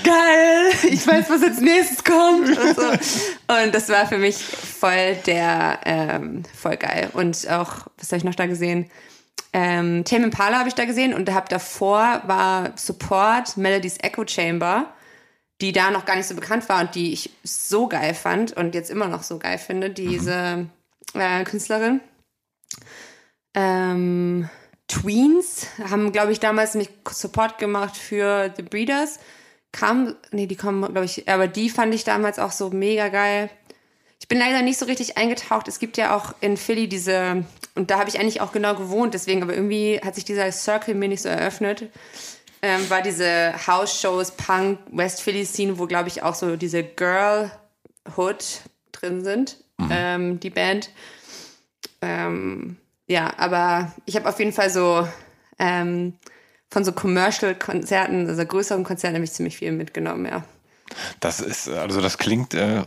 geil, 0.03 0.71
ich 0.89 1.05
weiß, 1.05 1.29
was 1.29 1.43
als 1.43 1.59
nächstes 1.59 2.03
kommt. 2.03 2.57
Und, 2.57 2.75
so. 2.75 3.53
und 3.53 3.73
das 3.75 3.89
war 3.89 4.07
für 4.07 4.17
mich 4.17 4.37
voll 4.37 5.15
der, 5.25 5.79
ähm, 5.85 6.43
voll 6.55 6.77
geil. 6.77 7.09
Und 7.13 7.49
auch, 7.49 7.87
was 7.97 8.07
habe 8.09 8.17
ich 8.17 8.23
noch 8.23 8.35
da 8.35 8.45
gesehen? 8.45 8.89
Ähm, 9.53 10.03
Tame 10.03 10.25
Impala 10.25 10.59
habe 10.59 10.69
ich 10.69 10.75
da 10.75 10.85
gesehen 10.85 11.13
und 11.13 11.33
hab 11.33 11.49
davor 11.49 12.21
war 12.25 12.73
Support 12.75 13.57
Melody's 13.57 13.97
Echo 14.01 14.25
Chamber, 14.27 14.93
die 15.61 15.71
da 15.71 15.89
noch 15.89 16.05
gar 16.05 16.15
nicht 16.15 16.27
so 16.27 16.35
bekannt 16.35 16.67
war 16.69 16.81
und 16.81 16.95
die 16.95 17.13
ich 17.13 17.31
so 17.43 17.87
geil 17.87 18.13
fand 18.13 18.53
und 18.53 18.75
jetzt 18.75 18.91
immer 18.91 19.07
noch 19.07 19.23
so 19.23 19.39
geil 19.39 19.57
finde, 19.57 19.89
diese 19.89 20.67
äh, 21.13 21.43
Künstlerin. 21.43 22.01
Ähm, 23.53 24.49
Tweens 24.87 25.67
haben, 25.89 26.11
glaube 26.11 26.31
ich, 26.31 26.39
damals 26.39 26.75
mich 26.75 26.89
Support 27.09 27.57
gemacht 27.57 27.97
für 27.97 28.53
The 28.55 28.63
Breeders. 28.63 29.19
Kam, 29.71 30.15
nee, 30.31 30.47
die 30.47 30.55
kommen, 30.55 30.81
glaube 30.81 31.05
ich, 31.05 31.27
aber 31.27 31.47
die 31.47 31.69
fand 31.69 31.93
ich 31.93 32.03
damals 32.03 32.39
auch 32.39 32.51
so 32.51 32.69
mega 32.69 33.09
geil. 33.09 33.49
Ich 34.19 34.27
bin 34.27 34.39
leider 34.39 34.61
nicht 34.61 34.79
so 34.79 34.85
richtig 34.85 35.17
eingetaucht. 35.17 35.67
Es 35.67 35.79
gibt 35.79 35.97
ja 35.97 36.15
auch 36.15 36.33
in 36.41 36.57
Philly 36.57 36.87
diese, 36.87 37.45
und 37.75 37.91
da 37.91 37.99
habe 37.99 38.09
ich 38.09 38.19
eigentlich 38.19 38.41
auch 38.41 38.51
genau 38.51 38.75
gewohnt, 38.75 39.13
deswegen, 39.13 39.43
aber 39.43 39.53
irgendwie 39.53 39.99
hat 40.03 40.15
sich 40.15 40.25
dieser 40.25 40.51
Circle 40.51 40.95
mir 40.95 41.09
nicht 41.09 41.21
so 41.21 41.29
eröffnet. 41.29 41.89
Ähm, 42.61 42.89
war 42.89 43.01
diese 43.01 43.53
House-Shows, 43.67 44.31
Punk, 44.31 44.79
West 44.91 45.21
Philly 45.21 45.45
Scene, 45.45 45.77
wo, 45.77 45.85
glaube 45.85 46.07
ich, 46.07 46.23
auch 46.23 46.33
so 46.33 46.55
diese 46.55 46.83
Girlhood 46.83 47.51
drin 48.91 49.23
sind, 49.23 49.57
ähm, 49.91 50.39
die 50.39 50.49
Band. 50.49 50.89
Ähm, 52.01 52.77
ja, 53.07 53.33
aber 53.37 53.91
ich 54.05 54.15
habe 54.15 54.27
auf 54.29 54.39
jeden 54.39 54.53
Fall 54.53 54.69
so 54.69 55.07
ähm, 55.59 56.13
von 56.69 56.83
so 56.83 56.91
Commercial-Konzerten, 56.91 58.27
also 58.27 58.45
größeren 58.45 58.83
Konzerten, 58.83 59.15
habe 59.15 59.25
ich 59.25 59.31
ziemlich 59.31 59.57
viel 59.57 59.71
mitgenommen, 59.71 60.25
ja. 60.25 60.43
Das 61.19 61.39
ist, 61.39 61.67
also 61.67 62.01
das 62.01 62.17
klingt 62.17 62.53
äh, 62.53 62.83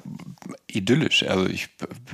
idyllisch. 0.67 1.23
Also 1.25 1.47
ich 1.47 1.69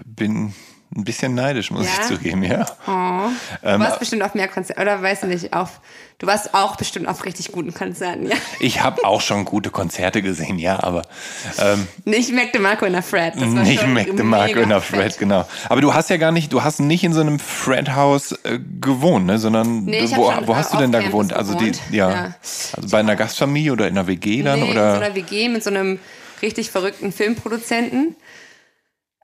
bin 0.04 0.52
ein 0.94 1.04
bisschen 1.04 1.34
neidisch, 1.34 1.70
muss 1.70 1.84
Ja? 1.86 1.90
ich 2.00 2.06
zugeben, 2.06 2.42
ja. 2.42 2.64
Oh. 2.86 3.28
Du 3.62 3.68
Ähm, 3.68 3.80
warst 3.80 3.98
bestimmt 3.98 4.22
auf 4.22 4.34
mehr 4.34 4.48
Konzerten, 4.48 4.80
oder 4.80 5.02
weiß 5.02 5.24
nicht, 5.24 5.52
auf, 5.52 5.80
du 6.18 6.26
warst 6.26 6.54
auch 6.54 6.76
bestimmt 6.76 7.08
auf 7.08 7.24
richtig 7.24 7.50
guten 7.52 7.74
Konzerten, 7.74 8.26
ja. 8.28 8.36
Ich 8.60 8.82
habe 8.82 9.04
auch 9.04 9.20
schon 9.20 9.44
gute 9.44 9.70
Konzerte 9.70 10.22
gesehen, 10.22 10.58
ja, 10.58 10.82
aber 10.82 11.02
ähm, 11.58 11.86
Nicht 12.04 12.32
Mac 12.32 12.52
DeMarco 12.52 12.86
in 12.86 12.92
der 12.92 13.02
Fred. 13.02 13.34
Das 13.34 13.42
war 13.42 13.48
nicht 13.64 13.86
Mac 13.86 14.16
DeMarco 14.16 14.60
in 14.60 14.68
der. 14.68 14.80
Fred, 14.80 15.18
genau. 15.18 15.46
Aber 15.68 15.80
du 15.80 15.92
hast 15.92 16.08
ja 16.08 16.16
gar 16.18 16.32
nicht, 16.32 16.52
du 16.52 16.62
hast 16.62 16.78
nicht 16.80 17.02
in 17.04 17.12
so 17.12 17.20
einem 17.20 17.38
Fred-Haus 17.40 18.32
äh, 18.44 18.58
gewohnt, 18.80 19.26
ne? 19.26 19.38
sondern 19.38 19.84
Nee, 19.84 20.08
wo, 20.14 20.30
schon 20.32 20.46
wo 20.46 20.56
hast 20.56 20.72
du 20.72 20.78
denn 20.78 20.92
da 20.92 20.98
off-campus 20.98 21.28
gewohnt? 21.28 21.32
Also 21.32 21.54
die, 21.54 21.72
gewohnt, 21.72 21.80
ja, 21.90 22.10
ja. 22.10 22.34
also 22.76 22.88
bei 22.90 23.00
einer 23.00 23.16
Gastfamilie 23.16 23.72
oder 23.72 23.88
in 23.88 23.98
einer 23.98 24.06
WG 24.06 24.42
dann 24.42 24.60
Nee, 24.60 24.70
oder? 24.70 24.94
in 24.94 24.98
so 25.00 25.04
einer 25.04 25.14
WG 25.14 25.48
mit 25.48 25.64
so 25.64 25.70
einem 25.70 25.98
richtig 26.42 26.70
verrückten 26.70 27.12
Filmproduzenten 27.12 28.14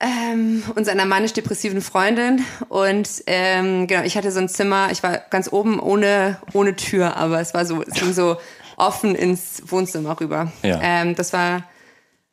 ähm, 0.03 0.65
und 0.75 0.85
seiner 0.85 1.07
manisch-depressiven 1.07 1.81
Freundin. 1.81 2.45
Und 2.69 3.09
ähm, 3.27 3.87
genau, 3.87 4.03
ich 4.03 4.17
hatte 4.17 4.33
so 4.33 4.41
ein 4.41 4.49
Zimmer, 4.49 4.91
ich 4.91 5.03
war 5.03 5.19
ganz 5.31 5.51
oben 5.51 5.79
ohne, 5.79 6.39
ohne 6.53 6.75
Tür, 6.77 7.17
aber 7.17 7.41
es 7.41 7.55
war 7.55 7.65
so, 7.65 7.83
es 7.83 7.95
ging 7.95 8.13
so 8.13 8.37
offen 8.77 9.15
ins 9.15 9.63
Wohnzimmer 9.67 10.21
rüber. 10.21 10.53
Ja. 10.63 10.81
Ähm, 10.83 11.15
das 11.15 11.33
war, 11.33 11.63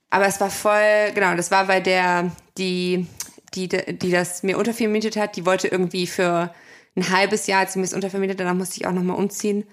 aber 0.10 0.26
es 0.26 0.42
war 0.42 0.50
voll, 0.50 1.12
genau, 1.14 1.36
das 1.36 1.52
war 1.52 1.68
bei 1.68 1.80
der, 1.80 2.32
die, 2.58 3.06
die, 3.54 3.68
die 3.68 4.12
das 4.12 4.42
mir 4.42 4.58
untervermietet 4.58 5.16
hat, 5.16 5.36
die 5.36 5.46
wollte 5.46 5.68
irgendwie 5.68 6.08
für 6.08 6.54
ein 6.96 7.10
halbes 7.12 7.46
Jahr, 7.46 7.62
als 7.62 7.74
sie 7.74 7.80
mir 7.80 7.86
das 7.86 7.94
untervermietet, 7.94 8.40
danach 8.40 8.56
musste 8.56 8.78
ich 8.78 8.88
auch 8.88 8.94
nochmal 8.94 9.18
umziehen 9.18 9.64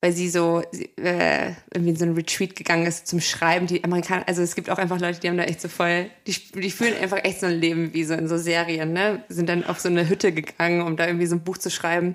weil 0.00 0.12
sie 0.12 0.28
so 0.28 0.62
äh, 0.96 1.52
irgendwie 1.72 1.90
in 1.90 1.96
so 1.96 2.04
ein 2.04 2.14
Retreat 2.14 2.54
gegangen 2.54 2.86
ist 2.86 3.06
zum 3.06 3.20
Schreiben. 3.20 3.66
Die 3.66 3.82
Amerikaner, 3.82 4.28
also 4.28 4.42
es 4.42 4.54
gibt 4.54 4.70
auch 4.70 4.78
einfach 4.78 5.00
Leute, 5.00 5.20
die 5.20 5.28
haben 5.28 5.38
da 5.38 5.44
echt 5.44 5.60
so 5.60 5.68
voll, 5.68 6.10
die, 6.26 6.36
die 6.54 6.70
fühlen 6.70 6.94
einfach 7.00 7.24
echt 7.24 7.40
so 7.40 7.46
ein 7.46 7.58
Leben 7.58 7.94
wie 7.94 8.04
so 8.04 8.14
in 8.14 8.28
so 8.28 8.36
Serien, 8.36 8.92
ne? 8.92 9.22
Sind 9.28 9.48
dann 9.48 9.64
auf 9.64 9.80
so 9.80 9.88
eine 9.88 10.08
Hütte 10.08 10.32
gegangen, 10.32 10.82
um 10.82 10.96
da 10.96 11.06
irgendwie 11.06 11.26
so 11.26 11.36
ein 11.36 11.44
Buch 11.44 11.58
zu 11.58 11.70
schreiben. 11.70 12.14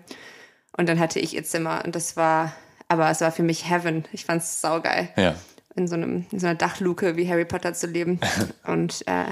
Und 0.77 0.87
dann 0.87 0.99
hatte 0.99 1.19
ich 1.19 1.35
ihr 1.35 1.43
Zimmer 1.43 1.83
und 1.83 1.95
das 1.95 2.15
war, 2.15 2.55
aber 2.87 3.09
es 3.09 3.21
war 3.21 3.31
für 3.31 3.43
mich 3.43 3.69
Heaven. 3.69 4.05
Ich 4.11 4.25
fand's 4.25 4.61
saugeil. 4.61 5.09
Ja. 5.17 5.35
In 5.75 5.87
so 5.87 5.95
einem, 5.95 6.25
in 6.31 6.39
so 6.39 6.47
einer 6.47 6.55
Dachluke 6.55 7.17
wie 7.17 7.29
Harry 7.29 7.45
Potter 7.45 7.73
zu 7.73 7.87
leben 7.87 8.19
und 8.65 9.03
äh, 9.07 9.25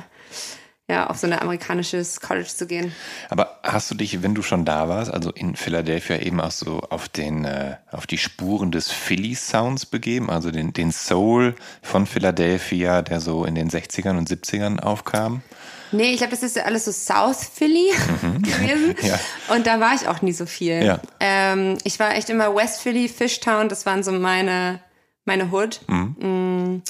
ja, 0.89 1.07
auf 1.07 1.17
so 1.17 1.27
ein 1.27 1.33
amerikanisches 1.33 2.19
College 2.19 2.47
zu 2.47 2.65
gehen. 2.65 2.91
Aber 3.29 3.59
hast 3.61 3.91
du 3.91 3.95
dich, 3.95 4.23
wenn 4.23 4.33
du 4.33 4.41
schon 4.41 4.65
da 4.65 4.89
warst, 4.89 5.13
also 5.13 5.31
in 5.31 5.55
Philadelphia 5.55 6.17
eben 6.17 6.41
auch 6.41 6.51
so 6.51 6.79
auf 6.89 7.07
den, 7.07 7.45
äh, 7.45 7.75
auf 7.91 8.07
die 8.07 8.17
Spuren 8.17 8.71
des 8.71 8.91
Philly 8.91 9.35
Sounds 9.35 9.85
begeben, 9.85 10.31
also 10.31 10.49
den, 10.49 10.73
den 10.73 10.91
Soul 10.91 11.55
von 11.83 12.07
Philadelphia, 12.07 13.03
der 13.03 13.21
so 13.21 13.45
in 13.45 13.53
den 13.53 13.69
60ern 13.69 14.17
und 14.17 14.29
70ern 14.29 14.79
aufkam? 14.79 15.43
Nee, 15.91 16.11
ich 16.11 16.17
glaube, 16.17 16.31
das 16.31 16.41
ist 16.41 16.55
ja 16.55 16.63
alles 16.63 16.85
so 16.85 16.91
South 16.91 17.43
Philly 17.53 17.91
gewesen. 18.41 18.95
Mhm. 18.99 19.07
Ja. 19.07 19.19
Und 19.53 19.67
da 19.67 19.79
war 19.79 19.93
ich 19.93 20.07
auch 20.07 20.23
nie 20.23 20.33
so 20.33 20.47
viel. 20.47 20.83
Ja. 20.83 20.99
Ähm, 21.19 21.77
ich 21.83 21.99
war 21.99 22.15
echt 22.15 22.31
immer 22.31 22.55
West 22.55 22.81
Philly, 22.81 23.07
Fishtown, 23.07 23.69
das 23.69 23.85
waren 23.85 24.01
so 24.01 24.11
meine, 24.11 24.79
meine 25.25 25.51
Hood. 25.51 25.81
Mhm. 25.87 26.15
Mm. 26.19 26.81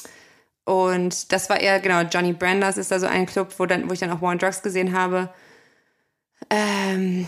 Und 0.70 1.32
das 1.32 1.49
war 1.49 1.59
eher, 1.59 1.80
genau, 1.80 2.01
Johnny 2.01 2.34
Branders 2.34 2.78
ist 2.78 2.91
da 2.91 2.99
so 2.99 3.07
ein 3.07 3.26
Club, 3.26 3.55
wo, 3.57 3.65
dann, 3.65 3.89
wo 3.89 3.93
ich 3.93 3.99
dann 3.99 4.11
auch 4.11 4.22
War 4.22 4.30
on 4.30 4.38
Drugs 4.38 4.61
gesehen 4.61 4.95
habe. 4.95 5.30
Ähm, 6.51 7.26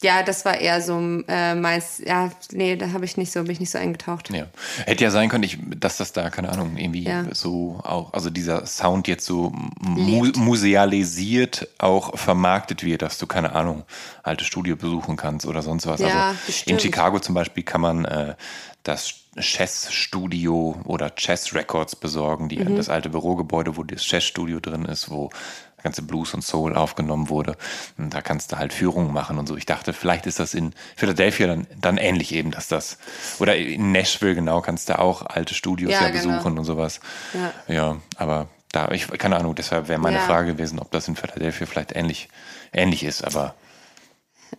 ja, 0.00 0.22
das 0.22 0.44
war 0.46 0.58
eher 0.58 0.80
so 0.80 0.98
äh, 1.28 1.54
meins. 1.54 2.00
Ja, 2.04 2.30
nee, 2.52 2.76
da 2.76 2.92
habe 2.92 3.04
ich 3.04 3.18
nicht 3.18 3.30
so, 3.30 3.42
bin 3.42 3.50
ich 3.50 3.60
nicht 3.60 3.70
so 3.70 3.76
eingetaucht. 3.78 4.30
Ja. 4.30 4.46
Hätte 4.86 5.04
ja 5.04 5.10
sein 5.10 5.28
können, 5.28 5.42
ich, 5.44 5.58
dass 5.76 5.98
das 5.98 6.12
da, 6.12 6.30
keine 6.30 6.50
Ahnung, 6.50 6.78
irgendwie 6.78 7.02
Ja. 7.02 7.26
so 7.34 7.80
auch, 7.82 8.14
also 8.14 8.30
dieser 8.30 8.64
Sound 8.64 9.06
jetzt 9.06 9.26
so 9.26 9.52
mu 9.80 10.26
musealisiert 10.36 11.68
auch 11.78 12.16
vermarktet 12.16 12.84
wird, 12.84 13.02
dass 13.02 13.18
du, 13.18 13.26
keine 13.26 13.54
Ahnung, 13.54 13.82
alte 14.22 14.44
Studio 14.44 14.76
besuchen 14.76 15.16
kannst 15.16 15.44
oder 15.44 15.60
sonst 15.60 15.86
was. 15.86 16.00
Ja, 16.00 16.06
also 16.28 16.30
in 16.30 16.46
bestimmt. 16.46 16.82
Chicago 16.82 17.18
zum 17.18 17.34
Beispiel 17.34 17.64
kann 17.64 17.80
man 17.82 18.04
äh, 18.06 18.34
das 18.82 19.14
Chess 19.40 19.92
Studio 19.92 20.80
oder 20.84 21.10
Chess 21.14 21.54
Records 21.54 21.96
besorgen, 21.96 22.48
die 22.48 22.58
Mhm. 22.58 22.76
das 22.76 22.88
alte 22.88 23.08
Bürogebäude, 23.10 23.76
wo 23.76 23.82
das 23.84 24.02
Chess 24.02 24.24
Studio 24.24 24.60
drin 24.60 24.84
ist, 24.84 25.10
wo 25.10 25.30
der 25.76 25.84
ganze 25.84 26.02
Blues 26.02 26.34
und 26.34 26.42
Soul 26.42 26.74
aufgenommen 26.76 27.28
wurde. 27.28 27.56
Und 27.98 28.12
da 28.12 28.20
kannst 28.20 28.50
du 28.52 28.58
halt 28.58 28.72
Führungen 28.72 29.12
machen 29.12 29.38
und 29.38 29.46
so. 29.46 29.56
Ich 29.56 29.64
dachte, 29.66 29.92
vielleicht 29.92 30.26
ist 30.26 30.40
das 30.40 30.52
in 30.54 30.72
Philadelphia 30.96 31.46
dann, 31.46 31.66
dann 31.80 31.98
ähnlich 31.98 32.32
eben, 32.34 32.50
dass 32.50 32.66
das, 32.68 32.98
oder 33.38 33.56
in 33.56 33.92
Nashville 33.92 34.34
genau, 34.34 34.60
kannst 34.60 34.88
du 34.88 34.98
auch 34.98 35.22
alte 35.24 35.54
Studios 35.54 35.92
ja, 35.92 36.02
Ja, 36.02 36.10
genau. 36.10 36.34
besuchen 36.34 36.58
und 36.58 36.64
sowas. 36.64 37.00
Ja. 37.32 37.52
ja 37.74 37.96
aber 38.16 38.48
da, 38.72 38.90
ich, 38.90 39.06
keine 39.06 39.36
Ahnung, 39.36 39.54
deshalb 39.54 39.88
wäre 39.88 39.98
meine 40.00 40.18
Ja. 40.18 40.22
Frage 40.26 40.52
gewesen, 40.54 40.78
ob 40.78 40.90
das 40.90 41.06
in 41.08 41.16
Philadelphia 41.16 41.66
vielleicht 41.66 41.94
ähnlich, 41.94 42.28
ähnlich 42.72 43.04
ist, 43.04 43.22
aber 43.24 43.54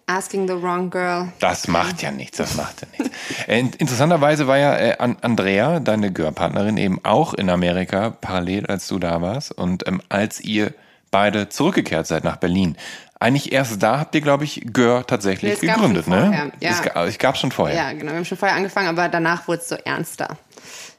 Asking 0.10 0.48
the 0.48 0.56
wrong 0.60 0.90
girl. 0.90 1.28
das 1.40 1.68
macht 1.68 2.02
ja 2.02 2.10
nichts, 2.10 2.38
das 2.38 2.56
macht 2.56 2.82
ja 2.82 2.88
nichts. 2.98 3.16
Äh, 3.48 3.60
in- 3.60 3.74
Interessanterweise 3.74 4.48
war 4.48 4.58
ja 4.58 4.76
äh, 4.76 4.98
An- 4.98 5.18
Andrea, 5.22 5.80
deine 5.80 6.12
Gör-Partnerin, 6.12 6.78
eben 6.78 7.00
auch 7.06 7.34
in 7.36 7.50
Amerika, 7.50 8.10
parallel 8.10 8.66
als 8.66 8.88
du 8.88 8.98
da 8.98 9.22
warst. 9.22 9.52
Und 9.52 9.88
ähm, 9.88 10.02
als 10.10 10.42
ihr 10.42 10.74
beide 11.12 11.50
zurückgekehrt 11.50 12.08
seid 12.08 12.24
nach 12.24 12.38
Berlin, 12.38 12.76
eigentlich 13.20 13.52
erst 13.52 13.84
da 13.84 14.00
habt 14.00 14.16
ihr, 14.16 14.22
glaube 14.22 14.46
ich, 14.46 14.62
Gör 14.74 15.06
tatsächlich 15.06 15.54
es 15.54 15.62
gab 15.62 15.76
gegründet, 15.76 16.08
ne? 16.08 16.52
ja. 16.60 16.70
Es, 16.72 16.82
ga- 16.82 17.06
es 17.06 17.18
gab 17.20 17.38
schon 17.38 17.52
vorher. 17.52 17.76
Ja, 17.78 17.92
genau. 17.92 18.12
Wir 18.12 18.18
haben 18.18 18.26
schon 18.26 18.38
vorher 18.38 18.58
angefangen, 18.58 18.88
aber 18.88 19.10
danach 19.10 19.48
wurde 19.48 19.62
es 19.62 19.68
so 19.70 19.76
ernster, 19.76 20.38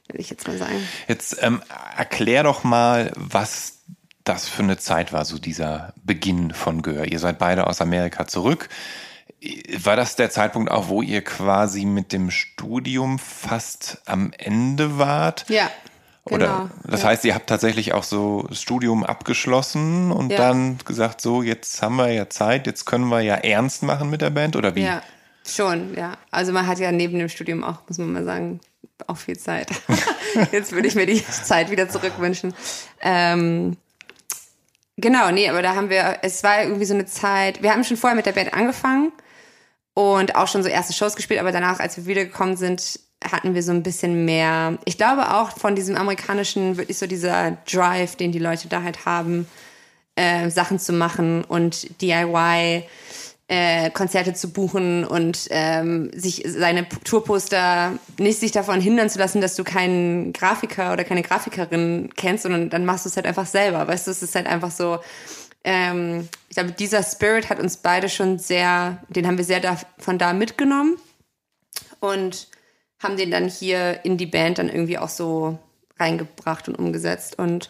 würde 0.06 0.20
ich 0.20 0.30
jetzt 0.30 0.46
mal 0.46 0.56
sagen. 0.56 0.86
Jetzt 1.08 1.36
ähm, 1.42 1.62
erklär 1.96 2.42
doch 2.44 2.62
mal, 2.62 3.10
was 3.16 3.78
das 4.30 4.48
für 4.48 4.62
eine 4.62 4.78
Zeit 4.78 5.12
war, 5.12 5.24
so 5.24 5.38
dieser 5.38 5.92
Beginn 6.04 6.52
von 6.52 6.82
Gör. 6.82 7.04
Ihr 7.04 7.18
seid 7.18 7.38
beide 7.38 7.66
aus 7.66 7.80
Amerika 7.80 8.26
zurück. 8.28 8.68
War 9.78 9.96
das 9.96 10.16
der 10.16 10.30
Zeitpunkt 10.30 10.70
auch, 10.70 10.88
wo 10.88 11.02
ihr 11.02 11.22
quasi 11.22 11.84
mit 11.84 12.12
dem 12.12 12.30
Studium 12.30 13.18
fast 13.18 14.02
am 14.06 14.32
Ende 14.38 14.98
wart? 14.98 15.46
Ja, 15.48 15.70
Oder 16.24 16.46
genau. 16.46 16.70
das 16.84 17.02
ja. 17.02 17.08
heißt, 17.08 17.24
ihr 17.24 17.34
habt 17.34 17.48
tatsächlich 17.48 17.92
auch 17.92 18.04
so 18.04 18.46
das 18.48 18.60
Studium 18.60 19.02
abgeschlossen 19.02 20.12
und 20.12 20.30
Ja. 20.30 20.36
dann 20.38 20.78
gesagt, 20.84 21.20
so 21.22 21.42
jetzt 21.42 21.82
haben 21.82 21.96
wir 21.96 22.12
ja 22.12 22.28
Zeit, 22.28 22.66
jetzt 22.66 22.84
können 22.84 23.08
wir 23.08 23.22
ja 23.22 23.34
ernst 23.36 23.82
machen 23.82 24.10
mit 24.10 24.20
der 24.20 24.30
Band 24.30 24.54
oder 24.56 24.74
wie? 24.76 24.82
Ja, 24.84 25.02
schon, 25.46 25.94
ja. 25.96 26.18
Also 26.30 26.52
man 26.52 26.66
hat 26.66 26.78
ja 26.78 26.92
neben 26.92 27.18
dem 27.18 27.28
Studium 27.28 27.64
auch, 27.64 27.78
muss 27.88 27.98
man 27.98 28.12
mal 28.12 28.24
sagen, 28.24 28.60
auch 29.06 29.16
viel 29.16 29.38
Zeit. 29.38 29.70
Jetzt 30.52 30.72
würde 30.72 30.86
ich 30.86 30.94
mir 30.94 31.06
die 31.06 31.24
Zeit 31.26 31.70
wieder 31.70 31.88
zurückwünschen. 31.88 32.54
Ähm, 33.00 33.76
genau, 35.00 35.30
nee, 35.30 35.48
aber 35.48 35.62
da 35.62 35.74
haben 35.74 35.90
wir, 35.90 36.18
es 36.22 36.42
war 36.42 36.62
irgendwie 36.62 36.84
so 36.84 36.94
eine 36.94 37.06
Zeit, 37.06 37.62
wir 37.62 37.72
haben 37.72 37.84
schon 37.84 37.96
vorher 37.96 38.16
mit 38.16 38.26
der 38.26 38.32
Band 38.32 38.54
angefangen 38.54 39.12
und 39.94 40.34
auch 40.36 40.48
schon 40.48 40.62
so 40.62 40.68
erste 40.68 40.92
Shows 40.92 41.16
gespielt, 41.16 41.40
aber 41.40 41.52
danach, 41.52 41.80
als 41.80 41.96
wir 41.96 42.06
wiedergekommen 42.06 42.56
sind, 42.56 43.00
hatten 43.24 43.54
wir 43.54 43.62
so 43.62 43.72
ein 43.72 43.82
bisschen 43.82 44.24
mehr, 44.24 44.78
ich 44.84 44.96
glaube 44.96 45.34
auch 45.34 45.50
von 45.50 45.74
diesem 45.74 45.96
amerikanischen, 45.96 46.76
wirklich 46.76 46.98
so 46.98 47.06
dieser 47.06 47.52
Drive, 47.70 48.16
den 48.16 48.32
die 48.32 48.38
Leute 48.38 48.68
da 48.68 48.82
halt 48.82 49.04
haben, 49.04 49.46
äh, 50.16 50.50
Sachen 50.50 50.78
zu 50.78 50.92
machen 50.92 51.44
und 51.44 52.00
DIY 52.00 52.84
äh, 53.50 53.90
Konzerte 53.90 54.32
zu 54.32 54.52
buchen 54.52 55.04
und 55.04 55.48
ähm, 55.50 56.08
sich 56.14 56.44
seine 56.46 56.88
Tourposter 56.88 57.98
nicht 58.16 58.38
sich 58.38 58.52
davon 58.52 58.80
hindern 58.80 59.10
zu 59.10 59.18
lassen, 59.18 59.40
dass 59.40 59.56
du 59.56 59.64
keinen 59.64 60.32
Grafiker 60.32 60.92
oder 60.92 61.02
keine 61.02 61.22
Grafikerin 61.22 62.10
kennst, 62.14 62.44
sondern 62.44 62.70
dann 62.70 62.84
machst 62.84 63.06
du 63.06 63.08
es 63.08 63.16
halt 63.16 63.26
einfach 63.26 63.46
selber. 63.46 63.88
Weißt 63.88 64.06
du, 64.06 64.12
es 64.12 64.22
ist 64.22 64.36
halt 64.36 64.46
einfach 64.46 64.70
so. 64.70 65.00
Ähm, 65.64 66.28
ich 66.48 66.54
glaube, 66.54 66.70
dieser 66.70 67.02
Spirit 67.02 67.50
hat 67.50 67.58
uns 67.58 67.78
beide 67.78 68.08
schon 68.08 68.38
sehr, 68.38 69.02
den 69.08 69.26
haben 69.26 69.36
wir 69.36 69.44
sehr 69.44 69.58
da, 69.58 69.76
von 69.98 70.16
da 70.16 70.32
mitgenommen 70.32 70.96
und 71.98 72.46
haben 73.00 73.16
den 73.16 73.32
dann 73.32 73.48
hier 73.48 74.04
in 74.04 74.16
die 74.16 74.26
Band 74.26 74.58
dann 74.58 74.68
irgendwie 74.68 74.96
auch 74.96 75.08
so 75.08 75.58
reingebracht 75.98 76.68
und 76.68 76.76
umgesetzt 76.76 77.36
und 77.36 77.68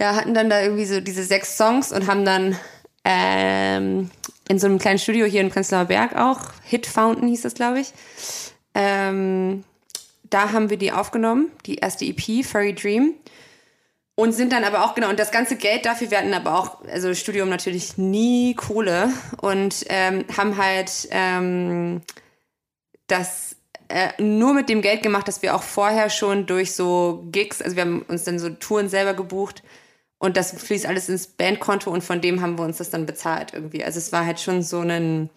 ja, 0.00 0.16
hatten 0.16 0.32
dann 0.32 0.48
da 0.48 0.62
irgendwie 0.62 0.86
so 0.86 1.00
diese 1.00 1.22
sechs 1.22 1.58
Songs 1.58 1.92
und 1.92 2.06
haben 2.06 2.24
dann 2.24 2.56
ähm, 3.04 4.10
in 4.48 4.58
so 4.58 4.66
einem 4.66 4.78
kleinen 4.78 4.98
Studio 4.98 5.26
hier 5.26 5.40
in 5.40 5.50
Prenzlauer 5.50 5.86
Berg 5.86 6.16
auch, 6.16 6.40
Hit 6.64 6.86
Fountain 6.86 7.28
hieß 7.28 7.42
das, 7.42 7.54
glaube 7.54 7.80
ich, 7.80 7.92
ähm, 8.74 9.64
da 10.30 10.52
haben 10.52 10.70
wir 10.70 10.76
die 10.76 10.92
aufgenommen, 10.92 11.50
die 11.66 11.76
erste 11.76 12.04
EP, 12.04 12.44
Furry 12.44 12.74
Dream. 12.74 13.14
Und 14.18 14.32
sind 14.32 14.50
dann 14.52 14.64
aber 14.64 14.82
auch, 14.82 14.94
genau, 14.94 15.10
und 15.10 15.18
das 15.18 15.30
ganze 15.30 15.56
Geld 15.56 15.84
dafür, 15.84 16.10
wir 16.10 16.16
hatten 16.16 16.32
aber 16.32 16.58
auch, 16.58 16.82
also 16.86 17.12
Studium 17.12 17.50
natürlich 17.50 17.98
nie 17.98 18.54
Kohle 18.54 19.10
und 19.42 19.84
ähm, 19.90 20.24
haben 20.34 20.56
halt 20.56 21.06
ähm, 21.10 22.00
das 23.08 23.56
äh, 23.88 24.10
nur 24.20 24.54
mit 24.54 24.70
dem 24.70 24.80
Geld 24.80 25.02
gemacht, 25.02 25.28
dass 25.28 25.42
wir 25.42 25.54
auch 25.54 25.62
vorher 25.62 26.08
schon 26.08 26.46
durch 26.46 26.74
so 26.74 27.26
Gigs, 27.30 27.60
also 27.60 27.76
wir 27.76 27.82
haben 27.82 28.02
uns 28.08 28.24
dann 28.24 28.38
so 28.38 28.48
Touren 28.48 28.88
selber 28.88 29.12
gebucht 29.12 29.62
und 30.18 30.36
das 30.36 30.52
fließt 30.52 30.86
alles 30.86 31.08
ins 31.08 31.26
Bandkonto 31.26 31.90
und 31.90 32.02
von 32.02 32.20
dem 32.20 32.40
haben 32.40 32.58
wir 32.58 32.64
uns 32.64 32.78
das 32.78 32.90
dann 32.90 33.06
bezahlt 33.06 33.52
irgendwie. 33.52 33.84
Also 33.84 33.98
es 33.98 34.12
war 34.12 34.24
halt 34.24 34.40
schon 34.40 34.62
so 34.62 34.80
ein, 34.80 35.28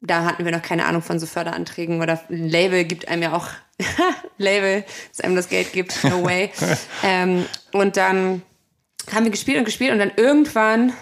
da 0.00 0.24
hatten 0.24 0.44
wir 0.44 0.52
noch 0.52 0.62
keine 0.62 0.86
Ahnung 0.86 1.02
von 1.02 1.18
so 1.18 1.26
Förderanträgen 1.26 2.00
oder 2.00 2.20
ein 2.30 2.48
Label 2.48 2.84
gibt 2.84 3.08
einem 3.08 3.22
ja 3.22 3.32
auch 3.34 3.48
Label, 4.38 4.84
das 5.10 5.20
einem 5.20 5.36
das 5.36 5.48
Geld 5.48 5.72
gibt, 5.72 6.02
no 6.04 6.24
way. 6.24 6.50
ähm, 7.04 7.44
und 7.72 7.96
dann 7.96 8.42
haben 9.12 9.24
wir 9.24 9.30
gespielt 9.30 9.58
und 9.58 9.64
gespielt 9.64 9.92
und 9.92 9.98
dann 9.98 10.12
irgendwann 10.16 10.92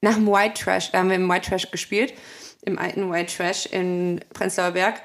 nach 0.00 0.14
dem 0.14 0.26
White 0.26 0.62
Trash, 0.62 0.90
da 0.90 0.98
haben 0.98 1.08
wir 1.08 1.16
im 1.16 1.28
White 1.28 1.48
Trash 1.48 1.70
gespielt, 1.70 2.12
im 2.62 2.78
alten 2.78 3.10
White 3.10 3.36
Trash 3.36 3.66
in 3.66 4.20
Prenzlauer 4.34 4.72
Berg. 4.72 5.00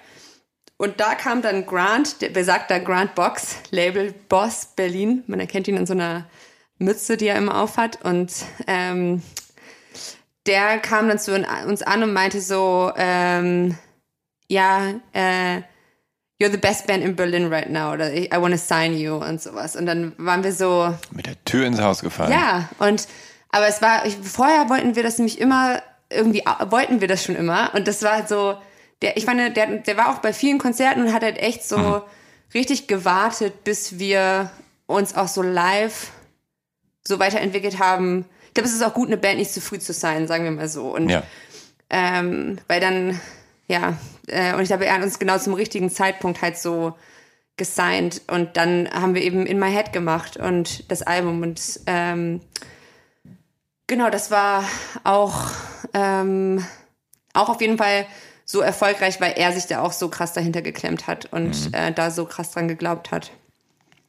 Und 0.78 1.00
da 1.00 1.16
kam 1.16 1.42
dann 1.42 1.66
Grant, 1.66 2.22
der 2.22 2.30
besagter 2.30 2.80
Grant 2.80 3.16
Box, 3.16 3.58
Label 3.72 4.14
Boss 4.30 4.74
Berlin. 4.76 5.24
Man 5.28 5.40
erkennt 5.40 5.68
ihn 5.68 5.78
in 5.78 5.88
so 5.88 5.94
einer 5.94 6.28
Mütze, 6.80 7.18
die 7.18 7.28
er 7.28 7.38
immer 7.38 7.62
aufhat. 7.62 8.04
Und 8.04 8.32
ähm, 8.68 9.22
der 10.46 10.80
kam 10.80 11.08
dann 11.08 11.20
zu 11.20 11.34
uns 11.36 11.82
an 11.82 12.04
und 12.04 12.14
meinte 12.14 12.42
so, 12.42 12.92
ähm, 12.96 13.78
ja, 14.48 14.94
äh, 15.14 15.62
you're 16.40 16.52
the 16.52 16.58
best 16.58 16.88
band 16.88 17.04
in 17.04 17.16
Berlin 17.16 17.52
right 17.52 17.70
now 17.70 17.92
oder 17.94 18.14
I 18.14 18.30
want 18.40 18.54
to 18.54 18.60
sign 18.60 18.98
you 18.98 19.16
und 19.16 19.42
sowas. 19.42 19.76
Und 19.76 19.86
dann 19.86 20.14
waren 20.18 20.44
wir 20.44 20.54
so, 20.54 20.94
Mit 21.12 21.26
der 21.26 21.44
Tür 21.46 21.66
ins 21.66 21.82
Haus 21.82 22.02
gefallen. 22.02 22.32
ja, 22.32 22.70
und 22.80 23.08
aber 23.50 23.68
es 23.68 23.82
war, 23.82 24.06
ich, 24.06 24.16
vorher 24.18 24.70
wollten 24.70 24.96
wir 24.96 25.04
das 25.04 25.18
nämlich 25.18 25.40
immer, 25.40 25.82
irgendwie 26.10 26.44
wollten 26.70 27.02
wir 27.02 27.08
das 27.08 27.24
schon 27.24 27.36
immer. 27.36 27.74
Und 27.74 27.88
das 27.88 28.04
war 28.04 28.14
halt 28.14 28.30
so, 28.30 28.58
der, 29.02 29.18
ich 29.18 29.26
meine, 29.26 29.52
der, 29.52 29.78
der 29.78 29.98
war 29.98 30.10
auch 30.10 30.20
bei 30.20 30.34
vielen 30.34 30.60
Konzerten 30.60 31.02
und 31.02 31.14
hat 31.14 31.24
halt 31.24 31.38
echt 31.38 31.68
so 31.68 32.04
richtig 32.54 32.88
gewartet, 32.88 33.64
bis 33.64 34.00
wir 34.00 34.52
uns 34.86 35.16
auch 35.16 35.28
so 35.28 35.42
live 35.42 36.12
so 37.08 37.20
weiterentwickelt 37.20 37.80
haben. 37.80 38.26
Ich 38.48 38.54
glaube, 38.54 38.68
es 38.68 38.76
ist 38.76 38.84
auch 38.84 38.94
gut, 38.94 39.08
eine 39.08 39.18
Band 39.18 39.38
nicht 39.38 39.52
zu 39.52 39.62
früh 39.62 39.80
zu 39.80 39.94
sein, 39.94 40.28
sagen 40.28 40.44
wir 40.44 40.52
mal 40.52 40.68
so. 40.68 40.94
Und 40.94 41.10
Ja. 41.10 41.24
ähm, 41.90 42.58
weil 42.68 42.80
dann, 42.80 43.20
ja, 43.68 43.98
äh, 44.28 44.54
und 44.54 44.62
ich 44.62 44.68
glaube, 44.68 44.86
er 44.86 44.96
hat 44.96 45.04
uns 45.04 45.20
genau 45.20 45.38
zum 45.38 45.54
richtigen 45.54 45.90
Zeitpunkt 45.90 46.42
halt 46.42 46.58
so 46.58 46.94
gesigned 47.58 48.22
und 48.28 48.56
dann 48.56 48.88
haben 48.92 49.16
wir 49.16 49.22
eben 49.24 49.46
In 49.46 49.58
My 49.60 49.72
Head 49.72 49.92
gemacht 49.92 50.38
und 50.38 50.90
das 50.92 51.02
Album 51.02 51.42
und 51.42 51.80
ähm, 51.88 52.42
genau, 53.88 54.10
das 54.12 54.30
war 54.30 54.64
auch, 55.04 55.50
ähm, 55.94 56.64
auch 57.34 57.50
auf 57.50 57.62
jeden 57.62 57.78
Fall 57.78 58.06
so 58.46 58.62
erfolgreich, 58.62 59.20
weil 59.20 59.34
er 59.38 59.52
sich 59.52 59.66
da 59.66 59.82
auch 59.82 59.92
so 59.92 60.08
krass 60.08 60.34
dahinter 60.34 60.62
geklemmt 60.62 61.08
hat 61.08 61.26
und 61.34 61.74
äh, 61.74 61.92
da 61.92 62.12
so 62.12 62.26
krass 62.26 62.52
dran 62.52 62.68
geglaubt 62.68 63.12
hat. 63.12 63.32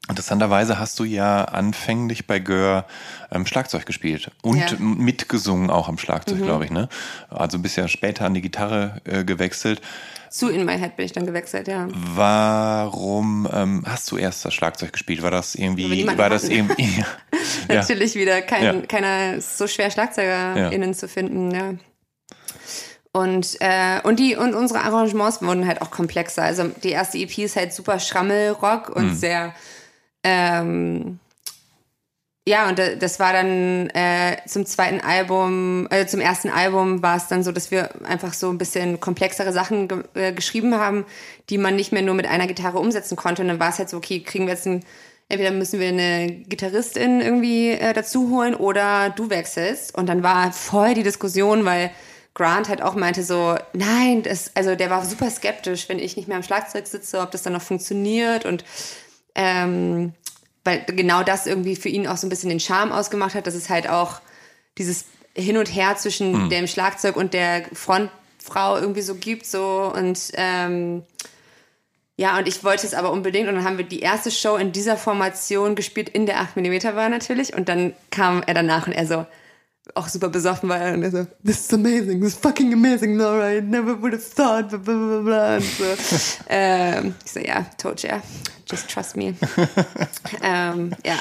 Interessanterweise 0.09 0.79
hast 0.79 0.99
du 0.99 1.05
ja 1.05 1.45
anfänglich 1.45 2.27
bei 2.27 2.39
Gör 2.39 2.87
ähm, 3.31 3.47
Schlagzeug 3.47 3.85
gespielt 3.87 4.31
und 4.43 4.59
Ja. 4.59 4.77
Mhm. 4.79 4.99
mitgesungen 5.05 5.71
auch 5.71 5.89
am 5.89 5.99
Schlagzeug, 5.99 6.43
glaube 6.43 6.65
ich, 6.65 6.71
ne? 6.71 6.89
Also 7.29 7.59
bist 7.59 7.77
ja 7.77 7.89
später 7.89 8.25
an 8.25 8.35
die 8.35 8.41
Gitarre 8.41 9.01
äh, 9.05 9.25
gewechselt. 9.25 9.81
Zu 10.31 10.49
In 10.51 10.65
My 10.67 10.79
Head 10.79 10.97
bin 10.97 11.07
ich 11.07 11.13
dann 11.13 11.25
gewechselt, 11.27 11.69
ja. 11.69 11.89
Warum 11.93 13.49
ähm, 13.53 13.83
hast 13.87 14.11
du 14.11 14.17
erst 14.19 14.45
das 14.45 14.53
Schlagzeug 14.55 14.93
gespielt? 14.93 15.23
War 15.23 15.31
das 15.31 15.55
irgendwie, 15.55 16.07
war 16.19 16.29
das 16.31 16.45
irgendwie, 16.45 16.83
ja. 17.69 17.75
Natürlich 17.77 18.15
wieder 18.15 18.43
kein, 18.43 18.63
Ja. 18.65 18.81
keiner 18.87 19.35
ist 19.35 19.57
so 19.59 19.67
schwer 19.67 19.91
SchlagzeugerInnen 19.91 20.95
zu 20.95 21.09
finden, 21.09 21.51
ja. 21.51 21.75
Und, 23.13 23.57
äh, 23.61 24.01
und, 24.05 24.19
die, 24.19 24.37
und 24.37 24.55
unsere 24.55 24.81
Arrangements 24.83 25.41
wurden 25.43 25.67
halt 25.67 25.81
auch 25.83 25.91
komplexer. 25.91 26.43
Also 26.43 26.65
die 26.83 26.91
erste 26.91 27.19
EP 27.19 27.39
ist 27.39 27.57
halt 27.57 27.73
super 27.73 27.99
Schrammelrock 27.99 28.91
und 28.91 29.09
Mhm. 29.09 29.15
sehr, 29.15 29.55
ähm, 30.23 31.21
ja, 32.49 32.67
und 32.67 32.79
das 32.79 33.21
war 33.21 33.35
dann 33.35 33.91
äh, 33.91 34.39
zum 34.47 34.65
zweiten 34.65 35.03
Album, 35.03 35.87
äh, 35.91 36.07
zum 36.07 36.21
ersten 36.21 36.49
Album 36.49 37.03
war 37.03 37.19
es 37.19 37.29
dann 37.29 37.43
so, 37.43 37.53
dass 37.53 37.71
wir 37.71 37.91
einfach 38.07 38.33
so 38.33 38.49
ein 38.49 38.57
bisschen 38.57 39.01
komplexere 39.01 39.53
Sachen 39.53 39.87
ge 39.87 40.05
äh, 40.15 40.33
geschrieben 40.33 40.75
haben, 40.75 41.05
die 41.51 41.59
man 41.59 41.77
nicht 41.77 41.93
mehr 41.93 42.01
nur 42.01 42.15
mit 42.15 42.27
einer 42.27 42.47
Gitarre 42.47 42.79
umsetzen 42.79 43.17
konnte. 43.17 43.43
Und 43.43 43.49
dann 43.49 43.61
war 43.61 43.69
es 43.69 43.79
halt 43.79 43.91
so, 43.91 43.99
okay, 43.99 44.21
kriegen 44.21 44.47
wir 44.47 44.55
jetzt 44.55 44.67
ein, 44.67 44.83
entweder 45.29 45.51
müssen 45.51 45.79
wir 45.79 45.89
eine 45.89 46.33
Gitarristin 46.49 47.21
irgendwie 47.21 47.73
äh, 47.73 47.93
dazu 47.93 48.31
holen 48.31 48.55
oder 48.55 49.11
du 49.11 49.29
wechselst. 49.29 49.95
Und 49.95 50.07
dann 50.07 50.23
war 50.23 50.51
voll 50.51 50.95
die 50.95 51.03
Diskussion, 51.03 51.67
weil 51.67 51.91
Grant 52.33 52.71
halt 52.71 52.81
auch 52.81 52.95
meinte 52.95 53.25
so, 53.25 53.57
nein, 53.75 54.23
das, 54.23 54.53
also 54.55 54.75
der 54.75 54.89
war 54.89 55.05
super 55.05 55.31
skeptisch, 55.31 55.91
wenn 55.91 55.99
ich 55.99 56.17
nicht 56.17 56.29
mehr 56.29 56.39
am 56.39 56.43
Schlagzeug 56.43 56.87
sitze, 56.87 57.21
ob 57.21 57.31
das 57.31 57.43
dann 57.43 57.53
noch 57.53 57.61
funktioniert 57.61 58.47
und 58.47 58.65
ähm, 59.39 60.13
weil 60.65 60.85
genau 60.89 61.23
das 61.23 61.47
irgendwie 61.47 61.77
für 61.77 61.89
ihn 61.89 62.09
auch 62.09 62.17
so 62.17 62.27
ein 62.27 62.31
bisschen 62.31 62.51
den 62.51 62.61
Charme 62.61 62.93
ausgemacht 62.93 63.37
hat, 63.37 63.47
dass 63.47 63.55
es 63.55 63.71
halt 63.71 63.89
auch 63.89 64.21
dieses 64.77 65.05
Hin 65.35 65.57
und 65.57 65.67
Her 65.67 65.97
zwischen 65.97 66.47
mhm. 66.47 66.51
dem 66.51 66.67
Schlagzeug 66.67 67.17
und 67.17 67.33
der 67.35 67.65
Frontfrau 67.73 68.77
irgendwie 68.77 69.01
so 69.01 69.15
gibt 69.15 69.47
so. 69.47 69.93
Und 69.95 70.33
ähm, 70.35 71.05
ja, 72.17 72.37
und 72.37 72.49
ich 72.49 72.65
wollte 72.65 72.85
es 72.85 72.95
aber 72.95 73.13
unbedingt. 73.13 73.49
Und 73.49 73.55
dann 73.55 73.65
haben 73.65 73.79
wir 73.79 73.85
die 73.85 74.01
erste 74.01 74.33
Show 74.33 74.57
in 74.57 74.73
dieser 74.73 74.97
Formation 74.97 75.77
gespielt, 75.77 76.09
in 76.09 76.27
der 76.27 76.41
8mm 76.41 76.97
war 76.97 77.09
natürlich. 77.09 77.55
Und 77.55 77.69
dann 77.69 77.93
kam 78.11 78.43
er 78.45 78.55
danach 78.55 78.89
und 78.89 78.93
er 78.93 79.07
so, 79.07 79.25
auch 79.95 80.09
super 80.09 80.29
besoffen 80.29 80.69
war 80.69 80.93
und 80.93 81.03
er 81.03 81.11
so, 81.11 81.27
this 81.45 81.67
is 81.67 81.73
amazing, 81.73 82.21
this 82.21 82.35
is 82.35 82.39
fucking 82.39 82.73
amazing, 82.73 83.17
Laura, 83.17 83.57
I 83.57 83.61
never 83.61 84.01
would 84.01 84.13
have 84.13 84.23
thought, 84.23 84.69
blah, 84.71 84.79
blah, 84.79 85.21
blah, 85.21 85.57
Und 85.57 85.65
so. 85.65 85.85
ähm, 86.49 87.15
ich 87.25 87.33
so, 87.33 87.41
ja, 87.41 87.47
yeah, 87.47 87.67
told 87.79 88.03
you, 88.03 88.11
just 88.67 88.89
trust 88.91 89.17
me. 89.17 89.35
ähm, 90.43 90.93
ja, 91.05 91.19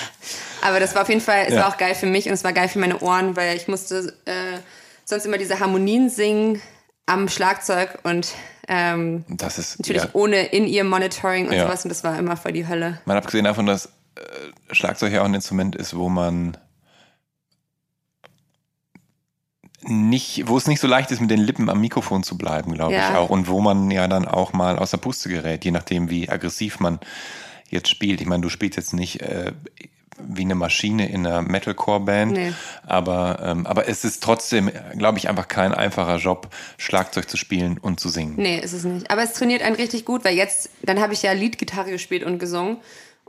aber 0.61 0.79
das 0.79 0.95
war 0.95 1.03
auf 1.03 1.09
jeden 1.09 1.21
Fall, 1.21 1.45
es 1.47 1.53
ja. 1.53 1.61
war 1.61 1.69
auch 1.69 1.77
geil 1.77 1.95
für 1.95 2.05
mich 2.05 2.27
und 2.27 2.33
es 2.33 2.43
war 2.43 2.53
geil 2.53 2.67
für 2.67 2.79
meine 2.79 2.99
Ohren, 2.99 3.35
weil 3.35 3.55
ich 3.55 3.67
musste 3.67 4.13
äh, 4.25 4.59
sonst 5.05 5.25
immer 5.25 5.37
diese 5.37 5.59
Harmonien 5.59 6.09
singen 6.09 6.61
am 7.05 7.29
Schlagzeug 7.29 7.99
und 8.03 8.33
ähm, 8.67 9.23
das 9.29 9.57
ist 9.57 9.79
natürlich 9.79 10.03
ja. 10.03 10.09
ohne 10.13 10.47
in 10.47 10.67
ihr 10.67 10.83
Monitoring 10.83 11.47
und 11.47 11.53
ja. 11.53 11.63
sowas 11.63 11.85
und 11.85 11.89
das 11.89 12.03
war 12.03 12.17
immer 12.19 12.35
voll 12.35 12.51
die 12.51 12.67
Hölle. 12.67 12.99
Man 13.05 13.15
abgesehen 13.15 13.45
davon, 13.45 13.65
dass 13.65 13.85
äh, 14.15 14.75
Schlagzeug 14.75 15.13
ja 15.13 15.21
auch 15.21 15.25
ein 15.25 15.33
Instrument 15.33 15.75
ist, 15.75 15.95
wo 15.95 16.09
man 16.09 16.57
nicht, 19.87 20.47
wo 20.47 20.57
es 20.57 20.67
nicht 20.67 20.79
so 20.79 20.87
leicht 20.87 21.11
ist, 21.11 21.21
mit 21.21 21.31
den 21.31 21.39
Lippen 21.39 21.69
am 21.69 21.79
Mikrofon 21.79 22.23
zu 22.23 22.37
bleiben, 22.37 22.73
glaube 22.73 22.93
ja. 22.93 23.09
ich 23.09 23.15
auch. 23.15 23.29
Und 23.29 23.47
wo 23.47 23.61
man 23.61 23.89
ja 23.91 24.07
dann 24.07 24.27
auch 24.27 24.53
mal 24.53 24.77
aus 24.77 24.91
der 24.91 24.97
Puste 24.97 25.29
gerät, 25.29 25.65
je 25.65 25.71
nachdem, 25.71 26.09
wie 26.09 26.29
aggressiv 26.29 26.79
man 26.79 26.99
jetzt 27.69 27.89
spielt. 27.89 28.21
Ich 28.21 28.27
meine, 28.27 28.41
du 28.41 28.49
spielst 28.49 28.77
jetzt 28.77 28.93
nicht 28.93 29.21
äh, 29.21 29.53
wie 30.19 30.41
eine 30.41 30.55
Maschine 30.55 31.09
in 31.09 31.25
einer 31.25 31.41
Metalcore-Band, 31.41 32.31
nee. 32.31 32.53
aber, 32.85 33.39
ähm, 33.43 33.67
aber 33.67 33.87
es 33.87 34.03
ist 34.03 34.23
trotzdem, 34.23 34.71
glaube 34.97 35.19
ich, 35.19 35.29
einfach 35.29 35.47
kein 35.47 35.73
einfacher 35.73 36.17
Job, 36.17 36.49
Schlagzeug 36.77 37.29
zu 37.29 37.37
spielen 37.37 37.77
und 37.77 37.99
zu 37.99 38.09
singen. 38.09 38.33
Nee, 38.37 38.59
ist 38.59 38.73
es 38.73 38.83
nicht. 38.83 39.11
Aber 39.11 39.21
es 39.23 39.33
trainiert 39.33 39.61
einen 39.61 39.75
richtig 39.75 40.05
gut, 40.05 40.25
weil 40.25 40.35
jetzt, 40.35 40.69
dann 40.81 40.99
habe 40.99 41.13
ich 41.13 41.21
ja 41.21 41.33
Leadgitarre 41.33 41.91
gespielt 41.91 42.23
und 42.23 42.39
gesungen 42.39 42.77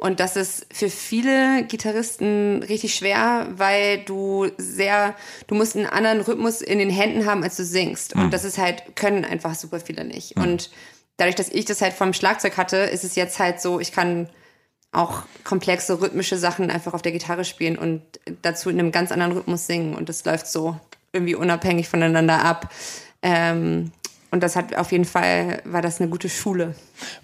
und 0.00 0.20
das 0.20 0.36
ist 0.36 0.66
für 0.72 0.90
viele 0.90 1.64
Gitarristen 1.64 2.62
richtig 2.62 2.94
schwer, 2.94 3.48
weil 3.56 3.98
du 4.04 4.48
sehr, 4.56 5.16
du 5.48 5.56
musst 5.56 5.76
einen 5.76 5.86
anderen 5.86 6.20
Rhythmus 6.20 6.60
in 6.60 6.78
den 6.78 6.90
Händen 6.90 7.26
haben, 7.26 7.42
als 7.42 7.56
du 7.56 7.64
singst. 7.64 8.14
Mhm. 8.14 8.24
Und 8.24 8.34
das 8.34 8.44
ist 8.44 8.58
halt, 8.58 8.94
können 8.94 9.24
einfach 9.24 9.54
super 9.56 9.80
viele 9.80 10.04
nicht. 10.04 10.36
Mhm. 10.36 10.42
Und 10.42 10.70
dadurch, 11.16 11.34
dass 11.34 11.48
ich 11.48 11.64
das 11.64 11.80
halt 11.80 11.94
vom 11.94 12.12
Schlagzeug 12.12 12.56
hatte, 12.56 12.76
ist 12.76 13.02
es 13.02 13.16
jetzt 13.16 13.40
halt 13.40 13.60
so, 13.60 13.80
ich 13.80 13.90
kann 13.90 14.28
auch 14.92 15.22
komplexe 15.42 16.00
rhythmische 16.00 16.38
Sachen 16.38 16.70
einfach 16.70 16.94
auf 16.94 17.02
der 17.02 17.12
Gitarre 17.12 17.44
spielen 17.44 17.76
und 17.76 18.02
dazu 18.42 18.70
in 18.70 18.78
einem 18.78 18.92
ganz 18.92 19.10
anderen 19.10 19.32
Rhythmus 19.32 19.66
singen. 19.66 19.94
Und 19.94 20.08
das 20.08 20.24
läuft 20.24 20.46
so 20.46 20.78
irgendwie 21.12 21.34
unabhängig 21.34 21.88
voneinander 21.88 22.44
ab. 22.44 22.72
Ähm, 23.20 23.90
und 24.30 24.42
das 24.42 24.56
hat 24.56 24.76
auf 24.76 24.92
jeden 24.92 25.06
Fall, 25.06 25.62
war 25.64 25.80
das 25.80 26.00
eine 26.00 26.10
gute 26.10 26.28
Schule. 26.28 26.74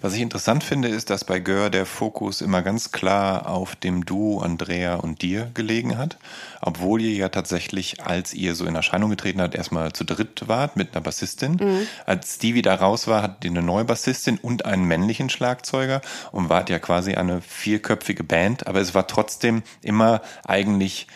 Was 0.01 0.15
ich 0.15 0.21
interessant 0.21 0.63
finde, 0.63 0.87
ist, 0.87 1.11
dass 1.11 1.23
bei 1.23 1.39
Gör 1.39 1.69
der 1.69 1.85
Fokus 1.85 2.41
immer 2.41 2.63
ganz 2.63 2.91
klar 2.91 3.47
auf 3.47 3.75
dem 3.75 4.05
Duo 4.05 4.39
Andrea 4.39 4.95
und 4.95 5.21
dir 5.21 5.51
gelegen 5.53 5.99
hat. 5.99 6.17
Obwohl 6.61 7.01
ihr 7.01 7.13
ja 7.13 7.29
tatsächlich, 7.29 8.03
als 8.03 8.33
ihr 8.33 8.55
so 8.55 8.65
in 8.65 8.73
Erscheinung 8.73 9.11
getreten 9.11 9.39
habt, 9.39 9.53
erstmal 9.53 9.93
zu 9.93 10.03
dritt 10.03 10.47
wart 10.47 10.77
mit 10.77 10.95
einer 10.95 11.01
Bassistin. 11.01 11.57
Mhm. 11.61 11.87
Als 12.07 12.39
die 12.39 12.55
wieder 12.55 12.73
raus 12.73 13.07
war, 13.07 13.21
hattet 13.21 13.45
ihr 13.45 13.51
eine 13.51 13.61
neue 13.61 13.85
Bassistin 13.85 14.39
und 14.39 14.65
einen 14.65 14.85
männlichen 14.85 15.29
Schlagzeuger 15.29 16.01
und 16.31 16.49
wart 16.49 16.71
ja 16.71 16.79
quasi 16.79 17.13
eine 17.13 17.41
vierköpfige 17.41 18.23
Band. 18.23 18.65
Aber 18.65 18.79
es 18.79 18.95
war 18.95 19.05
trotzdem 19.05 19.61
immer 19.83 20.21
eigentlich 20.43 21.07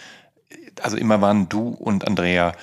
also 0.82 0.98
immer 0.98 1.22
waren 1.22 1.50
du 1.50 1.70
und 1.70 2.08
Andrea 2.08 2.54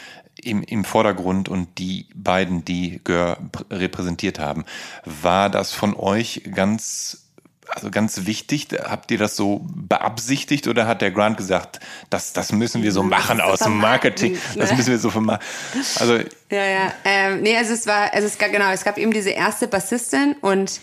im, 0.43 0.63
im 0.63 0.85
Vordergrund 0.85 1.49
und 1.49 1.79
die 1.79 2.07
beiden, 2.15 2.65
die 2.65 3.01
Gör 3.05 3.39
repräsentiert 3.71 4.39
haben. 4.39 4.65
War 5.05 5.51
das 5.51 5.73
von 5.73 5.95
euch 5.95 6.43
ganz 6.55 7.23
also 7.69 7.91
ganz 7.91 8.27
wichtig, 8.27 8.69
habt 8.85 9.11
ihr 9.11 9.19
das 9.19 9.35
so 9.35 9.67
beabsichtigt 9.75 10.69
oder 10.69 10.87
hat 10.87 11.03
der 11.03 11.11
Grant 11.11 11.37
gesagt, 11.37 11.81
das, 12.11 12.33
das 12.33 12.53
müssen 12.53 12.83
wir 12.83 12.93
so 12.93 13.03
machen 13.03 13.41
aus 13.41 13.59
dem 13.61 13.77
Marketing, 13.79 14.39
das 14.57 14.73
müssen 14.73 14.91
wir 14.91 14.99
so 14.99 15.11
vermarkten? 15.11 15.49
Also 15.97 16.15
ja, 16.51 16.65
ja, 16.65 16.93
ähm, 17.05 17.43
nee, 17.43 17.57
also 17.57 17.73
es 17.73 17.87
war, 17.87 18.15
also 18.15 18.27
es 18.29 18.39
gab 18.39 18.53
genau, 18.53 18.71
es 18.71 18.85
gab 18.85 18.99
eben 18.99 19.13
diese 19.13 19.31
erste 19.31 19.67
Bassistin 19.67 20.37
und 20.41 20.81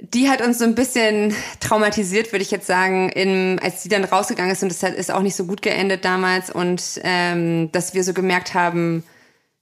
die 0.00 0.28
hat 0.28 0.42
uns 0.42 0.58
so 0.58 0.64
ein 0.64 0.74
bisschen 0.74 1.34
traumatisiert, 1.60 2.32
würde 2.32 2.42
ich 2.42 2.50
jetzt 2.50 2.66
sagen, 2.66 3.08
in, 3.08 3.58
als 3.60 3.82
sie 3.82 3.88
dann 3.88 4.04
rausgegangen 4.04 4.52
ist 4.52 4.62
und 4.62 4.68
das 4.70 4.82
ist 4.82 5.10
auch 5.10 5.22
nicht 5.22 5.36
so 5.36 5.46
gut 5.46 5.62
geendet 5.62 6.04
damals 6.04 6.50
und 6.50 7.00
ähm, 7.02 7.72
dass 7.72 7.94
wir 7.94 8.04
so 8.04 8.12
gemerkt 8.12 8.52
haben, 8.52 9.04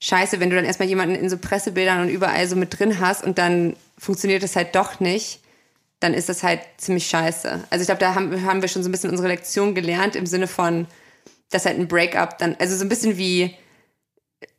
scheiße, 0.01 0.41
wenn 0.41 0.51
du 0.51 0.57
dann 0.57 0.65
erstmal 0.65 0.89
jemanden 0.89 1.15
in 1.15 1.31
so 1.31 1.39
Pressebildern 1.39 2.03
und 2.03 2.09
überall 2.09 2.49
so 2.49 2.57
mit 2.57 2.79
drin 2.79 2.99
hast 2.99 3.23
und 3.23 3.39
dann 3.39 3.77
funktioniert 3.97 4.43
das 4.43 4.57
halt 4.57 4.75
doch 4.75 4.99
nicht, 4.99 5.41
dann 6.01 6.15
ist 6.15 6.29
das 6.29 6.43
halt 6.43 6.61
ziemlich 6.79 7.07
scheiße. 7.07 7.65
Also 7.71 7.83
ich 7.83 7.87
glaube, 7.87 8.01
da 8.01 8.15
haben, 8.15 8.45
haben 8.45 8.61
wir 8.61 8.69
schon 8.69 8.83
so 8.83 8.89
ein 8.89 8.93
bisschen 8.93 9.11
unsere 9.11 9.29
Lektion 9.29 9.75
gelernt 9.75 10.17
im 10.17 10.27
Sinne 10.27 10.49
von, 10.49 10.87
dass 11.51 11.65
halt 11.65 11.79
ein 11.79 11.89
Breakup 11.89 12.39
dann, 12.39 12.57
also 12.59 12.77
so 12.77 12.85
ein 12.85 12.89
bisschen 12.89 13.17
wie 13.17 13.55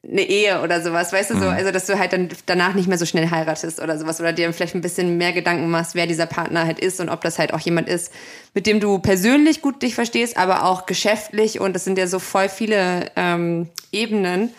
eine 0.03 0.21
Ehe 0.21 0.61
oder 0.61 0.81
sowas, 0.81 1.11
weißt 1.11 1.31
du 1.31 1.33
so, 1.35 1.45
mhm. 1.45 1.51
also 1.51 1.71
dass 1.71 1.87
du 1.87 1.97
halt 1.97 2.13
dann 2.13 2.29
danach 2.45 2.73
nicht 2.73 2.87
mehr 2.87 2.97
so 2.97 3.05
schnell 3.05 3.29
heiratest 3.31 3.81
oder 3.81 3.97
sowas 3.97 4.19
oder 4.19 4.33
dir 4.33 4.51
vielleicht 4.53 4.75
ein 4.75 4.81
bisschen 4.81 5.17
mehr 5.17 5.33
Gedanken 5.33 5.69
machst, 5.69 5.95
wer 5.95 6.05
dieser 6.05 6.27
Partner 6.27 6.65
halt 6.65 6.79
ist 6.79 6.99
und 6.99 7.09
ob 7.09 7.21
das 7.21 7.39
halt 7.39 7.53
auch 7.53 7.59
jemand 7.59 7.89
ist, 7.89 8.11
mit 8.53 8.67
dem 8.67 8.79
du 8.79 8.99
persönlich 8.99 9.61
gut 9.61 9.81
dich 9.81 9.95
verstehst, 9.95 10.37
aber 10.37 10.63
auch 10.65 10.85
geschäftlich 10.85 11.59
und 11.59 11.73
das 11.73 11.83
sind 11.85 11.97
ja 11.97 12.07
so 12.07 12.19
voll 12.19 12.49
viele 12.49 13.11
ähm, 13.15 13.69
Ebenen 13.91 14.53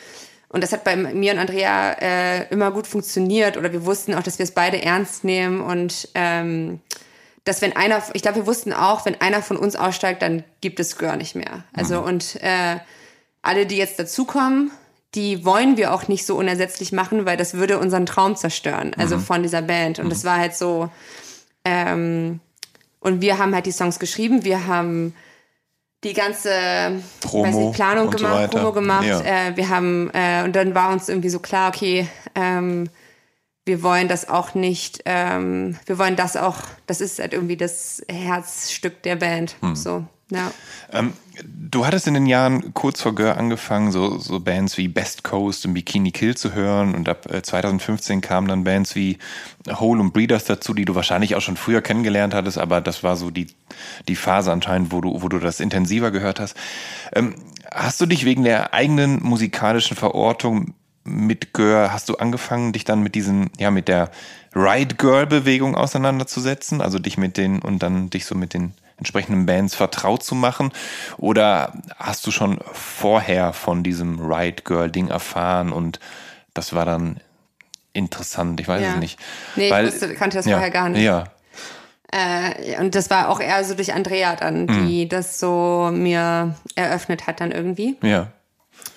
und 0.49 0.63
das 0.63 0.73
hat 0.73 0.85
bei 0.85 0.97
mir 0.97 1.33
und 1.33 1.39
Andrea 1.39 1.93
äh, 1.93 2.49
immer 2.51 2.71
gut 2.71 2.87
funktioniert 2.87 3.57
oder 3.57 3.73
wir 3.73 3.85
wussten 3.85 4.15
auch, 4.15 4.23
dass 4.23 4.39
wir 4.39 4.45
es 4.45 4.53
beide 4.53 4.83
ernst 4.83 5.23
nehmen 5.23 5.61
und 5.61 6.09
ähm, 6.15 6.81
dass 7.45 7.63
wenn 7.63 7.77
einer, 7.77 8.03
ich 8.13 8.23
glaube, 8.23 8.39
wir 8.39 8.47
wussten 8.47 8.73
auch, 8.73 9.07
wenn 9.07 9.21
einer 9.21 9.41
von 9.41 9.57
uns 9.57 9.77
aussteigt, 9.77 10.21
dann 10.21 10.43
gibt 10.61 10.81
es 10.81 10.99
Gör 10.99 11.15
nicht 11.17 11.37
mehr. 11.37 11.63
Also 11.73 12.01
mhm. 12.01 12.07
und 12.07 12.43
äh, 12.43 12.79
alle, 13.43 13.67
die 13.67 13.77
jetzt 13.77 14.01
dazukommen, 14.01 14.73
die 15.17 15.45
wollen 15.45 15.77
wir 15.77 15.93
auch 15.93 16.09
nicht 16.09 16.27
so 16.27 16.37
unersetzlich 16.37 16.93
machen, 16.93 17.25
weil 17.25 17.37
das 17.37 17.55
würde 17.55 17.79
unseren 17.79 18.07
Traum 18.07 18.37
zerstören, 18.37 18.93
also 18.97 19.17
mhm. 19.17 19.23
von 19.23 19.43
dieser 19.43 19.63
Band. 19.63 19.99
Und 19.99 20.07
mhm. 20.07 20.11
das 20.11 20.25
war 20.25 20.37
halt 20.37 20.55
so. 20.55 20.91
Ähm, 21.65 22.41
und 23.01 23.21
wir 23.21 23.39
haben 23.39 23.55
halt 23.55 23.67
die 23.67 23.73
Songs 23.73 23.99
geschrieben, 23.99 24.45
wir 24.45 24.67
haben 24.67 25.15
die 26.05 26.13
ganze 26.13 27.03
Promo 27.21 27.69
nicht, 27.69 27.77
Planung 27.77 28.11
gemacht, 28.11 28.53
so 28.53 28.59
Promo 28.59 28.73
gemacht. 28.73 29.07
Ja. 29.07 29.21
Äh, 29.21 29.57
wir 29.57 29.69
haben 29.69 30.11
äh, 30.13 30.45
und 30.45 30.55
dann 30.55 30.75
war 30.75 30.93
uns 30.93 31.09
irgendwie 31.09 31.31
so 31.31 31.39
klar, 31.39 31.71
okay, 31.75 32.07
ähm, 32.35 32.89
wir 33.65 33.83
wollen 33.83 34.07
das 34.07 34.29
auch 34.29 34.55
nicht, 34.55 35.03
ähm, 35.07 35.79
wir 35.87 35.99
wollen 35.99 36.15
das 36.15 36.37
auch, 36.37 36.59
das 36.87 37.01
ist 37.01 37.19
halt 37.19 37.33
irgendwie 37.33 37.57
das 37.57 38.03
Herzstück 38.09 39.03
der 39.03 39.17
Band. 39.17 39.57
Mhm. 39.63 39.75
So. 39.75 40.05
Ja. 40.31 40.53
Ähm, 40.93 41.13
du 41.45 41.87
hattest 41.87 42.07
in 42.07 42.15
den 42.15 42.27
Jahren 42.27 42.73
kurz 42.75 43.03
vor 43.03 43.15
Gör 43.15 43.37
angefangen, 43.37 43.93
so, 43.93 44.19
so 44.19 44.41
Bands 44.41 44.79
wie 44.79 44.89
Best 44.89 45.25
Coast 45.25 45.67
und 45.67 45.75
Bikini 45.75 46.11
Kill 46.11 46.37
zu 46.37 46.55
hören 46.55 46.95
und 46.95 47.09
ab 47.09 47.29
2015 47.43 48.19
äh, 48.19 48.21
kamen 48.21 48.49
dann 48.49 48.65
Bands 48.65 48.95
wie 48.95 49.19
Hole 49.69 50.01
und 50.01 50.13
Breeders 50.13 50.45
dazu, 50.45 50.75
die 50.75 50.85
du 50.85 50.95
wahrscheinlich 50.95 51.35
auch 51.35 51.41
schon 51.41 51.57
früher 51.57 51.83
kennengelernt 51.83 52.35
hattest, 52.35 52.59
aber 52.59 52.81
das 52.81 53.03
war 53.03 53.17
so 53.17 53.31
die, 53.31 53.49
die 54.09 54.17
Phase 54.17 54.53
anscheinend, 54.53 54.93
wo 54.93 55.01
du, 55.01 55.23
wo 55.23 55.29
du 55.29 55.39
das 55.39 55.61
intensiver 55.61 56.11
gehört 56.11 56.41
hast. 56.41 56.57
Ähm, 57.15 57.35
hast 57.73 58.01
du 58.01 58.07
dich 58.07 58.25
wegen 58.25 58.45
der 58.45 58.73
eigenen 58.75 59.23
musikalischen 59.23 59.97
Verortung 59.97 60.75
mit 61.05 61.53
Gör, 61.53 61.93
hast 61.93 62.09
du 62.09 62.17
angefangen, 62.17 62.73
dich 62.73 62.85
dann 62.85 63.03
mit 63.03 63.15
diesen, 63.15 63.51
ja, 63.59 63.71
mit 63.71 63.89
der 63.89 64.11
Ride 64.55 64.95
Girl 64.97 65.27
Bewegung 65.27 65.75
auseinanderzusetzen, 65.75 66.81
also 66.81 66.99
dich 66.99 67.19
mit 67.19 67.37
den 67.37 67.61
und 67.61 67.83
dann 67.83 68.11
dich 68.11 68.27
so 68.27 68.35
mit 68.35 68.55
den 68.55 68.73
entsprechenden 68.99 69.47
Bands 69.47 69.75
vertraut 69.75 70.23
zu 70.23 70.35
machen? 70.35 70.73
Oder 71.19 71.73
hast 71.97 72.27
du 72.27 72.31
schon 72.31 72.59
vorher 72.73 73.53
von 73.53 73.83
diesem 73.83 74.21
Ride 74.21 74.63
Girl 74.63 74.91
Ding 74.91 75.09
erfahren 75.09 75.73
und 75.73 76.01
das 76.55 76.75
war 76.75 76.85
dann 76.85 77.21
interessant? 77.93 78.61
Ich 78.61 78.69
weiß 78.69 78.83
ja. 78.83 78.95
es 78.95 78.97
nicht. 78.97 79.19
Nee, 79.57 79.71
Weil, 79.71 79.87
ich 79.87 79.93
wusste, 79.93 80.15
kannte 80.15 80.37
das 80.37 80.47
ja, 80.47 80.57
vorher 80.57 80.71
gar 80.71 80.89
nicht. 80.89 81.03
Ja. 81.03 81.25
Äh, 82.13 82.81
und 82.81 82.95
das 82.95 83.11
war 83.11 83.29
auch 83.29 83.41
eher 83.41 83.65
so 83.65 83.75
durch 83.75 83.93
Andrea 83.93 84.37
dann, 84.37 84.67
die 84.67 85.09
das 85.09 85.41
so 85.41 85.91
mir 85.93 86.55
eröffnet 86.77 87.27
hat 87.27 87.41
dann 87.41 87.51
irgendwie. 87.51 87.97
Ja. 88.03 88.29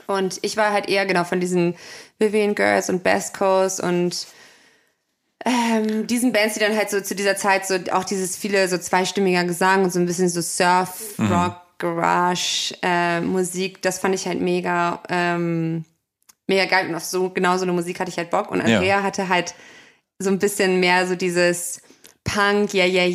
Und 0.08 0.40
ich 0.42 0.58
war 0.58 0.72
halt 0.72 0.88
eher 0.88 1.06
genau 1.06 1.24
von 1.24 1.40
diesen 1.40 1.76
Vivian 2.18 2.56
Girls 2.56 2.90
und 2.90 3.04
Best 3.04 3.38
Coast 3.38 3.82
und 3.82 4.28
ähm, 5.46 6.06
diesen 6.08 6.32
Bands, 6.34 6.56
die 6.56 6.60
dann 6.60 6.76
halt 6.76 6.90
so 6.90 7.00
zu 7.02 7.16
dieser 7.16 7.36
Zeit 7.38 7.66
so 7.66 7.76
auch 7.92 8.04
dieses 8.04 8.36
viele 8.36 8.68
so 8.68 8.78
zweistimmiger 8.78 9.44
Gesang 9.46 9.84
und 9.84 9.94
so 9.94 10.00
ein 10.00 10.06
bisschen 10.06 10.30
so 10.30 10.42
Surf, 10.42 11.14
Rock, 11.18 11.56
Garage, 11.78 12.76
äh, 12.82 13.22
Musik, 13.22 13.82
das 13.82 14.00
fand 14.00 14.14
ich 14.16 14.28
halt 14.28 14.42
mega, 14.42 15.02
ähm, 15.10 15.86
mega 16.48 16.66
geil. 16.66 16.90
Und 16.90 16.96
auf 16.96 17.06
so 17.06 17.30
genau 17.30 17.56
so 17.58 17.64
eine 17.64 17.72
Musik 17.72 18.00
hatte 18.02 18.10
ich 18.12 18.18
halt 18.18 18.30
Bock. 18.32 18.52
Und 18.52 18.60
Andrea 18.60 18.84
Ja. 18.98 19.04
hatte 19.04 19.30
halt 19.30 19.56
so 20.20 20.30
ein 20.30 20.40
bisschen 20.40 20.82
mehr 20.82 21.08
so 21.08 21.16
dieses 21.16 21.82
Punk, 22.26 22.74
yeah, 22.74 22.86
yeah, 22.86 23.06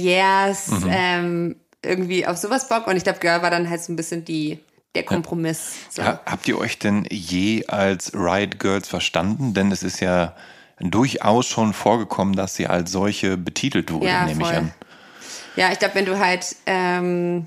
yes, 0.49 0.71
ähm, 0.89 1.57
irgendwie 1.85 2.27
auf 2.27 2.39
sowas 2.39 2.69
Bock. 2.69 2.87
Und 2.87 2.97
ich 2.97 3.05
glaube, 3.05 3.19
Girl 3.19 3.43
war 3.43 3.51
dann 3.51 3.69
halt 3.69 3.83
so 3.85 3.93
ein 3.93 3.97
bisschen 3.97 4.25
die, 4.25 4.59
der 4.95 5.03
Kompromiss. 5.03 5.75
So. 5.91 6.03
Ha- 6.03 6.21
Habt 6.25 6.49
ihr 6.49 6.57
euch 6.57 6.79
denn 6.79 7.07
je 7.11 7.67
als 7.67 8.15
Riot 8.15 8.59
Girls 8.59 8.89
verstanden? 8.89 9.53
Denn 9.53 9.71
es 9.71 9.83
ist 9.83 10.01
ja 10.01 10.35
durchaus 10.81 11.47
schon 11.47 11.73
vorgekommen, 11.73 12.35
dass 12.35 12.55
sie 12.55 12.67
als 12.67 12.91
solche 12.91 13.37
betitelt 13.37 13.93
wurde, 13.93 14.07
Ja, 14.07 14.25
nehme 14.25 14.43
ich 14.43 14.47
voll. 14.49 14.57
an. 14.57 14.75
Ja, 15.57 15.71
ich 15.73 15.79
glaube, 15.79 15.95
wenn 15.95 16.05
du 16.05 16.19
halt, 16.19 16.57
ähm, 16.67 17.47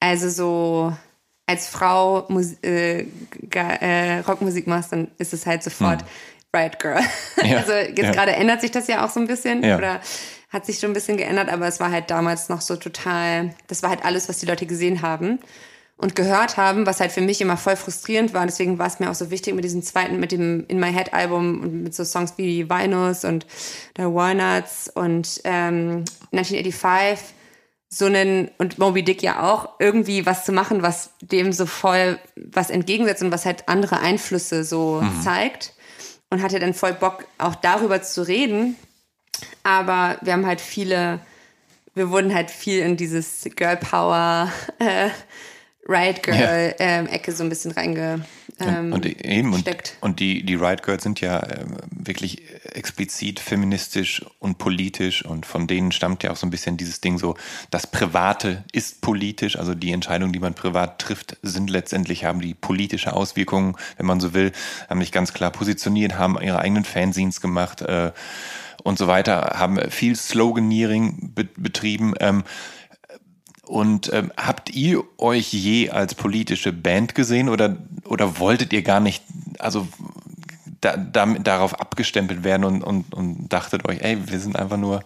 also 0.00 0.28
so 0.30 0.96
als 1.46 1.68
Frau 1.68 2.26
Mus 2.28 2.52
äh, 2.62 3.06
äh, 3.50 4.18
Rockmusik 4.20 4.66
machst, 4.66 4.92
dann 4.92 5.08
ist 5.18 5.32
es 5.32 5.46
halt 5.46 5.62
sofort 5.62 6.04
Riot 6.54 6.78
Girl. 6.78 7.00
Hm. 7.36 7.46
Ja, 7.50 7.58
also 7.58 7.72
jetzt 7.72 7.98
ja. 7.98 8.10
gerade 8.12 8.32
ändert 8.32 8.60
sich 8.60 8.70
das 8.70 8.86
ja 8.86 9.04
auch 9.04 9.10
so 9.10 9.18
ein 9.20 9.26
bisschen 9.26 9.62
Ja. 9.64 9.76
oder 9.76 10.00
hat 10.50 10.64
sich 10.66 10.78
schon 10.78 10.90
ein 10.90 10.94
bisschen 10.94 11.16
geändert, 11.16 11.48
aber 11.50 11.66
es 11.66 11.78
war 11.80 11.90
halt 11.90 12.10
damals 12.10 12.48
noch 12.48 12.60
so 12.62 12.76
total, 12.76 13.54
das 13.66 13.82
war 13.82 13.90
halt 13.90 14.04
alles, 14.04 14.28
was 14.28 14.38
die 14.38 14.46
Leute 14.46 14.64
gesehen 14.66 15.02
haben 15.02 15.40
und 15.98 16.14
gehört 16.14 16.56
haben, 16.56 16.86
was 16.86 17.00
halt 17.00 17.12
für 17.12 17.20
mich 17.20 17.40
immer 17.40 17.56
voll 17.56 17.76
frustrierend 17.76 18.32
war. 18.32 18.46
Deswegen 18.46 18.78
war 18.78 18.86
es 18.86 19.00
mir 19.00 19.10
auch 19.10 19.14
so 19.14 19.30
wichtig 19.30 19.54
mit 19.54 19.64
diesem 19.64 19.82
zweiten, 19.82 20.20
mit 20.20 20.32
dem 20.32 20.64
In 20.68 20.78
My 20.78 20.92
Head 20.92 21.12
Album 21.12 21.60
und 21.60 21.82
mit 21.82 21.94
so 21.94 22.04
Songs 22.04 22.34
wie 22.36 22.70
Vinus 22.70 23.24
und 23.24 23.46
The 23.96 24.04
Walnuts 24.04 24.88
und 24.88 25.40
ähm, 25.44 26.04
1985 26.32 27.34
so 27.90 28.04
einen, 28.04 28.50
und 28.58 28.78
Moby 28.78 29.02
Dick 29.02 29.22
ja 29.22 29.42
auch, 29.42 29.70
irgendwie 29.78 30.26
was 30.26 30.44
zu 30.44 30.52
machen, 30.52 30.82
was 30.82 31.10
dem 31.20 31.52
so 31.52 31.66
voll 31.66 32.18
was 32.36 32.70
entgegensetzt 32.70 33.22
und 33.22 33.32
was 33.32 33.46
halt 33.46 33.68
andere 33.68 34.00
Einflüsse 34.00 34.62
so 34.62 35.02
zeigt. 35.24 35.74
Und 36.30 36.42
hatte 36.42 36.58
dann 36.58 36.74
voll 36.74 36.92
Bock, 36.92 37.24
auch 37.38 37.54
darüber 37.54 38.02
zu 38.02 38.26
reden. 38.26 38.76
Aber 39.62 40.18
wir 40.20 40.34
haben 40.34 40.44
halt 40.44 40.60
viele, 40.60 41.20
wir 41.94 42.10
wurden 42.10 42.34
halt 42.34 42.50
viel 42.50 42.80
in 42.80 42.98
dieses 42.98 43.48
Girl 43.56 43.78
Power, 43.78 44.52
äh, 44.78 45.08
Riot 45.88 46.22
Girl 46.22 46.74
ähm, 46.78 47.06
Ecke 47.06 47.32
so 47.32 47.42
ein 47.42 47.48
bisschen 47.48 47.70
reinge. 47.72 48.24
Ähm, 48.60 48.92
und 48.92 49.06
eben, 49.06 49.52
und, 49.52 49.60
steckt. 49.60 49.96
und 50.00 50.20
die, 50.20 50.44
die 50.44 50.56
Riot 50.56 50.82
Girls 50.82 51.04
sind 51.04 51.20
ja 51.20 51.40
ähm, 51.48 51.76
wirklich 51.90 52.42
explizit 52.64 53.38
feministisch 53.40 54.24
und 54.40 54.58
politisch 54.58 55.24
und 55.24 55.46
von 55.46 55.66
denen 55.66 55.92
stammt 55.92 56.24
ja 56.24 56.32
auch 56.32 56.36
so 56.36 56.46
ein 56.46 56.50
bisschen 56.50 56.76
dieses 56.76 57.00
Ding 57.00 57.18
so, 57.18 57.36
das 57.70 57.86
Private 57.86 58.64
ist 58.72 59.00
politisch, 59.00 59.56
also 59.56 59.74
die 59.74 59.92
Entscheidungen, 59.92 60.32
die 60.32 60.40
man 60.40 60.54
privat 60.54 60.98
trifft, 60.98 61.36
sind 61.42 61.70
letztendlich, 61.70 62.24
haben 62.24 62.40
die 62.40 62.54
politische 62.54 63.12
Auswirkungen, 63.12 63.76
wenn 63.96 64.06
man 64.06 64.20
so 64.20 64.34
will, 64.34 64.52
haben 64.90 65.00
sich 65.00 65.12
ganz 65.12 65.32
klar 65.32 65.52
positioniert, 65.52 66.18
haben 66.18 66.36
ihre 66.40 66.58
eigenen 66.58 66.84
Fanzines 66.84 67.40
gemacht 67.40 67.82
äh, 67.82 68.10
und 68.82 68.98
so 68.98 69.06
weiter, 69.06 69.54
haben 69.54 69.78
viel 69.90 70.16
Sloganeering 70.16 71.32
be 71.34 71.48
betrieben. 71.56 72.14
Ähm, 72.20 72.44
und 73.68 74.10
ähm, 74.12 74.32
habt 74.36 74.70
ihr 74.74 75.04
euch 75.18 75.52
je 75.52 75.90
als 75.90 76.14
politische 76.14 76.72
Band 76.72 77.14
gesehen 77.14 77.48
oder, 77.48 77.76
oder 78.04 78.38
wolltet 78.38 78.72
ihr 78.72 78.82
gar 78.82 79.00
nicht, 79.00 79.22
also 79.58 79.86
da, 80.80 80.96
damit, 80.96 81.46
darauf 81.46 81.78
abgestempelt 81.80 82.44
werden 82.44 82.64
und, 82.64 82.82
und, 82.82 83.12
und 83.14 83.48
dachtet 83.48 83.86
euch, 83.88 84.00
ey, 84.00 84.16
wir 84.30 84.38
sind 84.40 84.56
einfach 84.56 84.76
nur, 84.76 85.02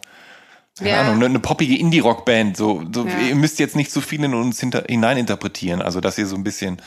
keine 0.79 0.91
Ja. 0.91 1.01
Ahnung, 1.01 1.17
eine, 1.17 1.25
eine 1.27 1.39
poppige 1.41 1.77
Indie-Rock-Band. 1.77 2.57
So, 2.57 2.83
so, 2.95 3.07
Ja. 3.07 3.19
Ihr 3.29 3.35
müsst 3.35 3.59
jetzt 3.59 3.77
nicht 3.77 3.91
zu 3.91 4.01
viel 4.01 4.23
in 4.25 4.35
uns 4.35 4.61
hinter, 4.61 4.85
hineininterpretieren. 4.89 5.83
Also, 5.83 6.01
dass 6.01 6.17
ihr 6.19 6.27
so 6.27 6.37
ein 6.37 6.45
bisschen 6.45 6.81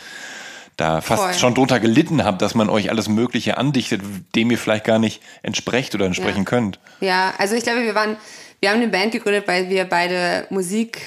da 0.78 1.02
fast 1.02 1.24
Voll. 1.24 1.34
schon 1.36 1.54
drunter 1.56 1.80
gelitten 1.80 2.24
habt, 2.24 2.42
dass 2.42 2.54
man 2.56 2.70
euch 2.70 2.90
alles 2.90 3.08
Mögliche 3.10 3.58
andichtet, 3.58 4.02
dem 4.36 4.52
ihr 4.52 4.58
vielleicht 4.58 4.86
gar 4.86 5.00
nicht 5.00 5.22
entsprecht 5.44 5.94
oder 5.96 6.06
entsprechen 6.06 6.40
Ja. 6.40 6.44
könnt. 6.46 6.80
Ja, 7.00 7.34
also 7.38 7.56
ich 7.56 7.64
glaube, 7.64 7.84
wir 7.84 7.96
waren, 7.96 8.18
wir 8.60 8.70
haben 8.72 8.82
eine 8.82 8.90
Band 8.90 9.12
gegründet, 9.14 9.48
weil 9.48 9.70
wir 9.70 9.86
beide 9.86 10.48
Musik 10.50 11.02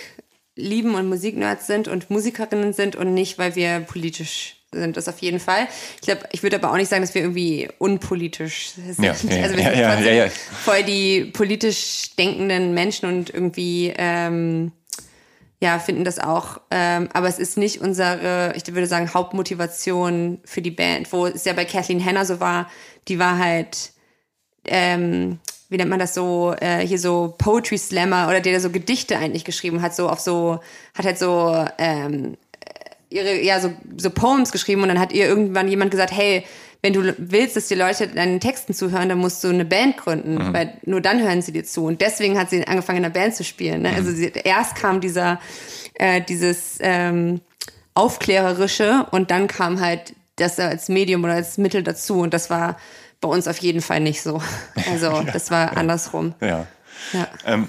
lieben 0.58 0.94
und 0.94 1.08
Musiknerds 1.08 1.66
sind 1.66 1.88
und 1.88 2.10
Musikerinnen 2.10 2.72
sind 2.72 2.96
und 2.96 3.14
nicht, 3.14 3.38
weil 3.38 3.54
wir 3.54 3.80
politisch 3.80 4.56
sind. 4.72 4.96
Das 4.96 5.08
auf 5.08 5.20
jeden 5.20 5.40
Fall. 5.40 5.66
Ich 5.96 6.02
glaube, 6.02 6.22
ich 6.32 6.42
würde 6.42 6.56
aber 6.56 6.72
auch 6.72 6.76
nicht 6.76 6.90
sagen, 6.90 7.02
dass 7.02 7.14
wir 7.14 7.22
irgendwie 7.22 7.68
unpolitisch 7.78 8.70
sind. 8.70 8.98
Ja, 8.98 9.14
ja, 9.30 9.42
also 9.42 9.56
wir 9.56 9.62
ja, 9.62 9.96
sind 9.96 10.06
ja, 10.06 10.12
ja, 10.12 10.24
ja. 10.26 10.30
voll 10.30 10.82
die 10.82 11.24
politisch 11.26 12.10
denkenden 12.18 12.74
Menschen 12.74 13.08
und 13.08 13.30
irgendwie 13.30 13.94
ähm, 13.96 14.72
ja, 15.60 15.78
finden 15.78 16.04
das 16.04 16.18
auch. 16.18 16.60
Ähm, 16.70 17.08
aber 17.12 17.28
es 17.28 17.38
ist 17.38 17.56
nicht 17.56 17.80
unsere, 17.80 18.52
ich 18.56 18.66
würde 18.66 18.86
sagen, 18.86 19.12
Hauptmotivation 19.12 20.40
für 20.44 20.62
die 20.62 20.70
Band. 20.70 21.12
Wo 21.12 21.26
es 21.26 21.44
ja 21.44 21.52
bei 21.52 21.64
Kathleen 21.64 22.04
Hanna 22.04 22.24
so 22.24 22.40
war, 22.40 22.70
die 23.08 23.18
war 23.18 23.38
halt, 23.38 23.92
ähm, 24.64 25.38
wie 25.68 25.76
nennt 25.76 25.90
man 25.90 25.98
das 25.98 26.14
so, 26.14 26.54
äh, 26.60 26.86
hier 26.86 26.98
so 26.98 27.34
Poetry 27.38 27.78
Slammer 27.78 28.28
oder 28.28 28.40
der 28.40 28.52
der 28.52 28.60
so 28.60 28.70
Gedichte 28.70 29.18
eigentlich 29.18 29.44
geschrieben 29.44 29.82
hat, 29.82 29.94
so 29.94 30.08
auf 30.08 30.20
so, 30.20 30.60
hat 30.94 31.04
halt 31.04 31.18
so, 31.18 31.66
ähm, 31.78 32.36
ihre, 33.10 33.42
ja, 33.42 33.60
so, 33.60 33.72
so 33.96 34.10
Poems 34.10 34.52
geschrieben 34.52 34.82
und 34.82 34.88
dann 34.88 34.98
hat 34.98 35.12
ihr 35.12 35.26
irgendwann 35.26 35.68
jemand 35.68 35.90
gesagt, 35.90 36.12
hey, 36.12 36.44
wenn 36.82 36.92
du 36.92 37.14
willst, 37.18 37.56
dass 37.56 37.66
die 37.66 37.74
Leute 37.74 38.06
deinen 38.06 38.38
Texten 38.38 38.72
zuhören, 38.72 39.08
dann 39.08 39.18
musst 39.18 39.42
du 39.42 39.48
eine 39.48 39.64
Band 39.64 39.96
gründen, 39.96 40.52
weil 40.52 40.74
nur 40.84 41.00
dann 41.00 41.20
hören 41.20 41.42
sie 41.42 41.50
dir 41.50 41.64
zu. 41.64 41.84
Und 41.84 42.00
deswegen 42.00 42.38
hat 42.38 42.50
sie 42.50 42.64
angefangen, 42.66 42.98
in 42.98 43.04
einer 43.04 43.12
Band 43.12 43.34
zu 43.34 43.42
spielen. 43.42 43.82
Ne? 43.82 43.92
Also 43.96 44.12
sie, 44.12 44.30
erst 44.44 44.76
kam 44.76 45.00
dieser, 45.00 45.40
äh, 45.94 46.22
dieses 46.22 46.78
ähm, 46.80 47.40
Aufklärerische 47.94 49.06
und 49.10 49.32
dann 49.32 49.48
kam 49.48 49.80
halt 49.80 50.14
das 50.36 50.60
als 50.60 50.88
Medium 50.88 51.24
oder 51.24 51.32
als 51.32 51.58
Mittel 51.58 51.82
dazu. 51.82 52.20
Und 52.20 52.32
das 52.32 52.48
war 52.48 52.76
bei 53.20 53.28
uns 53.28 53.48
auf 53.48 53.58
jeden 53.58 53.80
Fall 53.80 54.00
nicht 54.00 54.22
so. 54.22 54.42
Also 54.90 55.22
das 55.22 55.50
war 55.50 55.76
andersrum. 55.76 56.34
Ja. 56.40 56.66
Ja. 57.12 57.28
Ähm, 57.44 57.68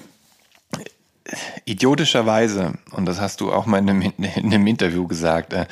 idiotischerweise, 1.66 2.74
und 2.91 3.06
das 3.06 3.20
hast 3.20 3.41
du 3.41 3.52
auch 3.52 3.66
mal 3.66 3.80
in 3.80 3.89
einem, 3.89 4.02
in 4.18 4.45
einem 4.45 4.68
Interview 4.68 5.08
gesagt, 5.08 5.54
äh, 5.54 5.66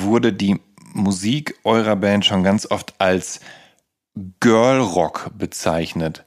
wurde 0.00 0.32
die 0.32 0.60
Musik 0.92 1.58
eurer 1.64 1.96
Band 1.96 2.24
schon 2.24 2.44
ganz 2.44 2.70
oft 2.70 2.94
als 2.98 3.40
Girl 4.40 4.80
Rock 4.80 5.30
bezeichnet. 5.36 6.24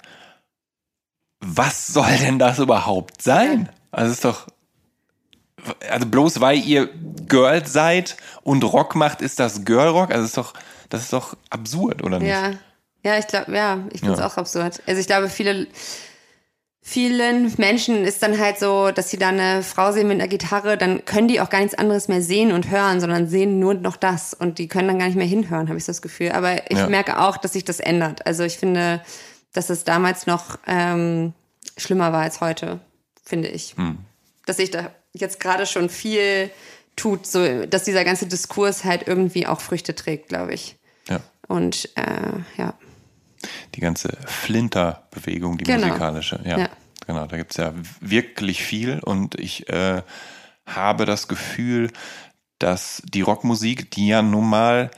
Was 1.40 1.88
soll 1.88 2.18
denn 2.20 2.40
das 2.40 2.60
überhaupt 2.60 3.22
sein? 3.22 3.70
Also 3.92 4.12
es 4.12 4.18
ist 4.18 4.26
doch, 4.26 4.48
also 5.90 6.06
bloß 6.06 6.42
weil 6.42 6.60
ihr 6.60 6.90
Girls 7.28 7.72
seid 7.72 8.18
und 8.44 8.64
Rock 8.64 8.96
macht, 8.96 9.22
ist 9.22 9.40
das 9.40 9.64
Girl 9.64 9.90
Rock? 9.90 10.12
Also 10.12 10.24
es 10.24 10.30
ist 10.30 10.38
doch, 10.38 10.54
das 10.90 11.04
ist 11.04 11.14
doch 11.14 11.36
absurd, 11.50 12.04
oder 12.04 12.20
nicht? 12.20 12.30
Ja, 12.30 12.52
ja, 13.04 13.18
ich 13.18 13.28
glaube, 13.28 13.56
ja, 13.56 13.80
ich 13.94 14.00
finde 14.02 14.14
es 14.16 14.20
Ja. 14.20 14.28
auch 14.28 14.38
absurd. 14.38 14.82
Also 14.86 15.00
ich 15.00 15.08
glaube, 15.08 15.30
viele, 15.30 15.68
vielen 16.82 17.54
Menschen 17.58 18.06
ist 18.06 18.24
dann 18.24 18.40
halt 18.40 18.60
so, 18.60 18.92
dass 18.92 19.10
sie 19.10 19.18
da 19.18 19.30
eine 19.30 19.62
Frau 19.64 19.92
sehen 19.92 20.08
mit 20.08 20.20
einer 20.20 20.28
Gitarre, 20.30 20.78
dann 20.78 21.04
können 21.06 21.28
die 21.28 21.42
auch 21.42 21.50
gar 21.50 21.60
nichts 21.60 21.78
anderes 21.78 22.08
mehr 22.08 22.22
sehen 22.22 22.52
und 22.52 22.70
hören, 22.70 23.00
sondern 23.02 23.28
sehen 23.28 23.60
nur 23.60 23.74
noch 23.74 23.98
das 23.98 24.34
und 24.34 24.58
die 24.58 24.68
können 24.68 24.88
dann 24.88 25.00
gar 25.00 25.08
nicht 25.08 25.18
mehr 25.18 25.26
hinhören, 25.28 25.68
habe 25.68 25.78
ich 25.78 25.86
so 25.86 25.92
das 25.92 26.02
Gefühl. 26.02 26.32
Aber 26.32 26.70
ich 26.72 26.78
Ja. 26.78 26.88
merke 26.88 27.20
auch, 27.20 27.38
dass 27.38 27.54
sich 27.54 27.66
das 27.66 27.80
ändert. 27.80 28.26
Also 28.26 28.44
ich 28.44 28.58
finde, 28.58 29.02
dass 29.54 29.70
es 29.70 29.84
damals 29.84 30.28
noch 30.28 30.58
ähm, 30.66 31.34
schlimmer 31.78 32.14
war 32.14 32.22
als 32.22 32.42
heute, 32.42 32.80
finde 33.24 33.50
ich. 33.50 33.76
Hm. 33.78 33.98
Dass 34.46 34.58
sich 34.58 34.72
da 34.72 34.92
jetzt 35.14 35.40
gerade 35.42 35.66
schon 35.66 35.90
viel 35.90 36.50
tut, 36.96 37.28
so 37.28 37.66
dass 37.66 37.84
dieser 37.84 38.06
ganze 38.06 38.28
Diskurs 38.28 38.86
halt 38.86 39.08
irgendwie 39.08 39.46
auch 39.46 39.60
Früchte 39.62 39.94
trägt, 39.94 40.30
glaube 40.30 40.54
ich. 40.54 40.77
Ja. 41.10 41.20
Und 41.48 41.90
äh, 41.96 42.32
ja. 42.58 42.74
Die 43.76 43.80
ganze 43.82 44.18
Flinter-Bewegung, 44.26 45.58
die 45.58 45.64
Genau. 45.66 45.88
musikalische. 45.88 46.40
Ja, 46.44 46.58
Ja. 46.60 46.70
genau. 47.06 47.26
Da 47.28 47.38
gibt's 47.38 47.58
ja 47.58 47.74
wirklich 48.02 48.64
viel 48.64 49.00
und 49.00 49.36
ich 49.40 49.70
äh, 49.70 50.02
habe 50.66 51.06
das 51.06 51.28
Gefühl, 51.28 51.92
dass 52.60 53.02
die 53.06 53.22
Rockmusik, 53.22 53.92
die 53.92 54.08
ja 54.08 54.22
nun 54.22 54.50
mal 54.50 54.90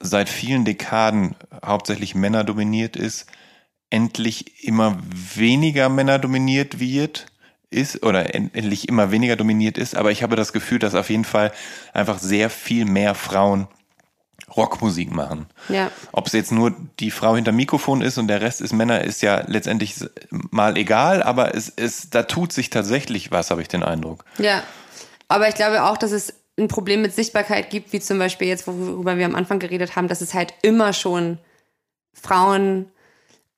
seit 0.00 0.28
vielen 0.28 0.64
Dekaden 0.64 1.36
hauptsächlich 1.64 2.14
Männer 2.14 2.42
dominiert 2.44 2.96
ist, 2.96 3.26
endlich 3.90 4.64
immer 4.64 4.98
weniger 5.04 5.88
Männer 5.88 6.18
dominiert 6.18 6.80
wird 6.80 7.26
ist 7.70 8.02
oder 8.02 8.34
en- 8.34 8.52
endlich 8.54 8.88
immer 8.88 9.10
weniger 9.10 9.36
dominiert 9.36 9.76
ist, 9.78 9.94
aber 9.94 10.10
ich 10.10 10.22
habe 10.22 10.36
das 10.36 10.52
Gefühl, 10.52 10.78
dass 10.78 10.94
auf 10.94 11.10
jeden 11.10 11.24
Fall 11.24 11.52
einfach 11.92 12.18
sehr 12.18 12.48
viel 12.50 12.84
mehr 12.84 13.14
Frauen 13.14 13.68
Rockmusik 14.56 15.12
machen. 15.14 15.46
Ja. 15.68 15.90
Ob 16.12 16.26
es 16.28 16.32
jetzt 16.32 16.52
nur 16.52 16.74
die 17.00 17.10
Frau 17.10 17.34
hinter 17.36 17.52
Mikrofon 17.52 18.00
ist 18.02 18.18
und 18.18 18.28
der 18.28 18.40
Rest 18.40 18.60
ist 18.60 18.72
Männer, 18.72 19.02
ist 19.04 19.22
ja 19.22 19.42
letztendlich 19.46 19.94
mal 20.30 20.76
egal, 20.76 21.22
aber 21.22 21.54
es 21.54 21.68
ist, 21.68 22.14
da 22.14 22.22
tut 22.22 22.52
sich 22.52 22.70
tatsächlich 22.70 23.30
was, 23.30 23.50
habe 23.50 23.62
ich 23.62 23.68
den 23.68 23.82
Eindruck. 23.82 24.24
Ja. 24.38 24.62
Aber 25.28 25.48
ich 25.48 25.54
glaube 25.56 25.82
auch, 25.84 25.96
dass 25.96 26.12
es 26.12 26.32
ein 26.58 26.68
Problem 26.68 27.02
mit 27.02 27.14
Sichtbarkeit 27.14 27.68
gibt, 27.68 27.92
wie 27.92 28.00
zum 28.00 28.18
Beispiel 28.18 28.48
jetzt, 28.48 28.66
worüber 28.66 29.18
wir 29.18 29.26
am 29.26 29.34
Anfang 29.34 29.58
geredet 29.58 29.94
haben, 29.96 30.08
dass 30.08 30.20
es 30.22 30.32
halt 30.34 30.54
immer 30.62 30.92
schon 30.92 31.38
Frauen 32.14 32.86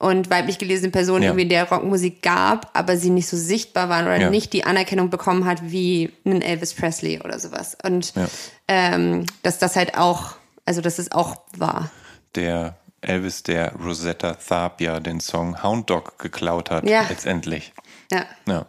und 0.00 0.30
weiblich 0.30 0.58
gelesene 0.58 0.90
Personen 0.92 1.22
Ja. 1.24 1.28
irgendwie 1.30 1.42
in 1.42 1.48
der 1.48 1.68
Rockmusik 1.68 2.22
gab, 2.22 2.70
aber 2.76 2.96
sie 2.96 3.10
nicht 3.10 3.28
so 3.28 3.36
sichtbar 3.36 3.88
waren 3.88 4.06
oder 4.06 4.20
Ja. 4.20 4.30
nicht 4.30 4.52
die 4.52 4.64
Anerkennung 4.64 5.10
bekommen 5.10 5.44
hat 5.44 5.70
wie 5.70 6.12
ein 6.24 6.40
Elvis 6.40 6.72
Presley 6.74 7.20
oder 7.20 7.38
sowas. 7.40 7.76
Und 7.82 8.14
Ja. 8.14 8.28
ähm, 8.68 9.26
dass 9.42 9.58
das 9.58 9.74
halt 9.76 9.96
auch, 9.98 10.36
also 10.68 10.82
dass 10.82 10.98
es 10.98 11.10
auch 11.12 11.36
war. 11.56 11.90
Der 12.34 12.76
Elvis, 13.00 13.42
der 13.42 13.72
Rosetta 13.74 14.34
Tharpe 14.34 14.84
ja 14.84 15.00
den 15.00 15.20
Song 15.20 15.62
Hound 15.62 15.88
Dog 15.88 16.18
geklaut 16.18 16.70
hat, 16.70 16.86
Ja. 16.88 17.06
letztendlich. 17.08 17.72
Ja. 18.12 18.26
Ja. 18.46 18.66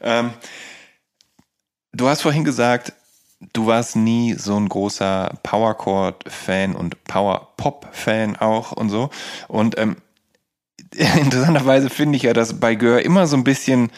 Ähm, 0.00 0.32
du 1.92 2.08
hast 2.08 2.22
vorhin 2.22 2.44
gesagt, 2.44 2.94
du 3.52 3.66
warst 3.66 3.94
nie 3.96 4.32
so 4.34 4.56
ein 4.56 4.68
großer 4.70 5.34
Powerchord-Fan 5.42 6.74
und 6.74 7.04
Power-Pop-Fan 7.04 8.36
auch 8.36 8.72
und 8.72 8.88
so. 8.88 9.10
Und 9.48 9.76
ähm, 9.78 9.96
interessanterweise 10.92 11.90
finde 11.90 12.16
ich 12.16 12.22
ja, 12.22 12.32
dass 12.32 12.58
bei 12.58 12.74
Gör 12.74 13.04
immer 13.04 13.26
so 13.26 13.36
ein 13.36 13.44
bisschen 13.44 13.90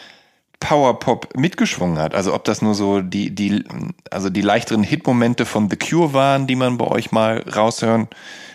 Powerpop 0.59 1.37
mitgeschwungen 1.37 1.99
hat. 1.99 2.13
Also 2.13 2.33
ob 2.33 2.43
das 2.43 2.61
nur 2.61 2.75
so 2.75 3.01
die, 3.01 3.33
die, 3.33 3.63
also 4.11 4.29
die 4.29 4.41
leichteren 4.41 4.83
Hitmomente 4.83 5.45
von 5.45 5.69
The 5.69 5.77
Cure 5.77 6.13
waren, 6.13 6.47
die 6.47 6.55
man 6.55 6.77
bei 6.77 6.85
euch 6.85 7.11
mal 7.11 7.43
raushören 7.55 8.07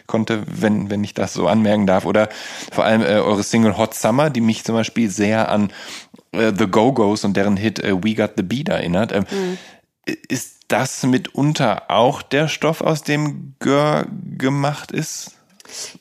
konnte, 0.07 0.43
wenn, 0.47 0.91
wenn 0.91 1.03
ich 1.03 1.15
das 1.15 1.33
so 1.33 1.49
anmerken 1.49 1.87
darf. 1.87 2.05
Oder 2.05 2.29
vor 2.73 2.85
allem 2.85 3.03
äh, 3.03 3.21
eure 3.21 3.43
Single 3.43 3.79
Hot 3.79 3.95
Summer, 3.95 4.29
die 4.29 4.43
mich 4.43 4.65
zum 4.65 4.75
Beispiel 4.75 5.09
sehr 5.09 5.51
an 5.51 5.73
äh, 6.33 6.53
The 6.57 6.67
Go-Go's 6.67 7.25
und 7.25 7.37
deren 7.37 7.57
Hit 7.57 7.79
äh, 7.79 7.95
We 8.03 8.15
Got 8.15 8.33
the 8.37 8.43
Beat 8.43 8.69
erinnert. 8.69 9.13
Ähm, 9.13 9.25
Ist 10.29 10.61
das 10.69 11.05
mitunter 11.05 11.85
auch 11.89 12.21
der 12.21 12.49
Stoff, 12.49 12.83
aus 12.83 13.03
dem 13.03 13.55
Gör 13.61 14.07
gemacht 14.37 14.93
ist? 14.93 15.39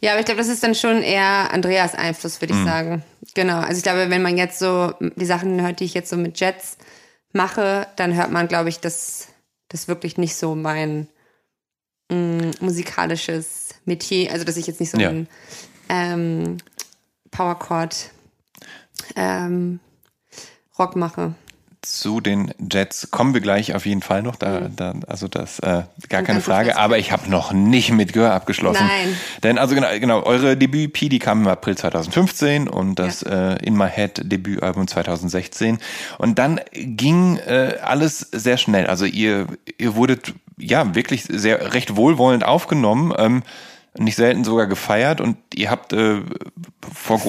Ja, 0.02 0.12
aber 0.12 0.20
ich 0.20 0.26
glaube, 0.26 0.40
das 0.40 0.48
ist 0.50 0.64
dann 0.64 0.76
schon 0.76 1.02
eher 1.02 1.52
Andreas 1.52 1.96
Einfluss, 1.96 2.42
würde 2.42 2.54
ich 2.54 2.60
Mhm. 2.60 2.66
sagen. 2.66 3.04
Genau. 3.34 3.60
Also 3.60 3.78
ich 3.78 3.84
glaube, 3.84 4.10
wenn 4.10 4.22
man 4.22 4.38
jetzt 4.38 4.60
so 4.60 4.94
die 5.00 5.26
Sachen 5.26 5.62
hört, 5.62 5.80
die 5.80 5.86
ich 5.86 5.94
jetzt 5.94 6.10
so 6.10 6.18
mit 6.18 6.40
Jets 6.40 6.78
mache, 7.32 7.88
dann 7.96 8.14
hört 8.16 8.32
man, 8.32 8.48
glaube 8.48 8.70
ich, 8.70 8.80
dass 8.80 9.28
das 9.70 9.88
wirklich 9.88 10.18
nicht 10.18 10.36
so 10.36 10.54
mein 10.56 11.08
mm, 12.10 12.52
musikalisches 12.60 13.70
Metier, 13.86 14.32
also 14.32 14.46
dass 14.46 14.58
ich 14.58 14.68
jetzt 14.68 14.80
nicht 14.80 14.92
so 14.92 14.98
Ja. 15.00 15.10
ein 15.10 15.28
ähm, 15.90 16.58
Powerchord 17.32 18.12
ähm, 19.16 19.80
Rock 20.78 20.96
mache. 20.96 21.34
Zu 21.84 22.22
den 22.22 22.54
Jets 22.72 23.12
kommen 23.12 23.34
wir 23.34 23.42
gleich 23.42 23.76
auf 23.76 23.86
jeden 23.86 24.02
Fall 24.02 24.24
noch. 24.24 24.36
Da, 24.36 24.70
da, 24.76 24.94
also 25.08 25.28
das 25.28 25.60
äh, 25.60 25.84
gar 26.10 26.24
keine 26.24 26.42
Frage. 26.42 26.78
Aber 26.78 26.98
ich 26.98 27.12
habe 27.12 27.30
noch 27.30 27.52
nicht 27.52 27.92
mit 27.92 28.14
Gör 28.14 28.34
abgeschlossen. 28.34 28.88
Nein. 28.88 29.16
Denn 29.44 29.58
also 29.58 29.76
genau, 29.76 29.88
genau 30.00 30.24
eure 30.24 30.56
Debüt-EP, 30.58 31.10
die 31.10 31.20
kam 31.20 31.42
im 31.42 31.48
April 31.48 31.78
2015 31.78 32.68
und 32.68 33.00
das 33.00 33.22
äh, 33.24 33.58
In 33.64 33.76
My 33.76 33.90
Head 33.90 34.22
Debütalbum 34.24 34.88
2016. 34.88 35.80
Und 36.18 36.40
dann 36.40 36.62
ging 36.74 37.38
äh, 37.38 37.78
alles 37.84 38.20
sehr 38.20 38.58
schnell. 38.58 38.88
Also 38.88 39.06
ihr 39.06 39.48
ihr 39.78 39.96
wurdet 39.96 40.34
ja 40.58 40.96
wirklich 40.96 41.24
sehr 41.24 41.74
recht 41.74 41.96
wohlwollend 41.96 42.44
aufgenommen. 42.44 43.14
Ähm, 43.18 43.44
nicht 43.98 44.16
selten 44.16 44.44
sogar 44.44 44.68
gefeiert 44.68 45.22
und 45.22 45.38
ihr 45.54 45.70
habt 45.70 45.94
äh, 45.94 46.22
vor 46.94 47.20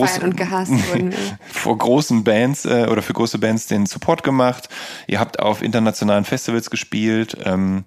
wir. 1.12 1.39
vor 1.53 1.77
großen 1.77 2.24
Bands 2.24 2.65
äh, 2.65 2.86
oder 2.91 3.03
für 3.03 3.12
große 3.12 3.39
Bands 3.39 3.66
den 3.66 3.86
Support 3.86 4.23
gemacht. 4.23 4.69
Ihr 5.07 5.20
habt 5.20 5.41
auf 5.41 5.62
internationalen 5.62 6.24
Festivals 6.24 6.70
gespielt. 6.70 7.36
Ähm, 7.45 7.85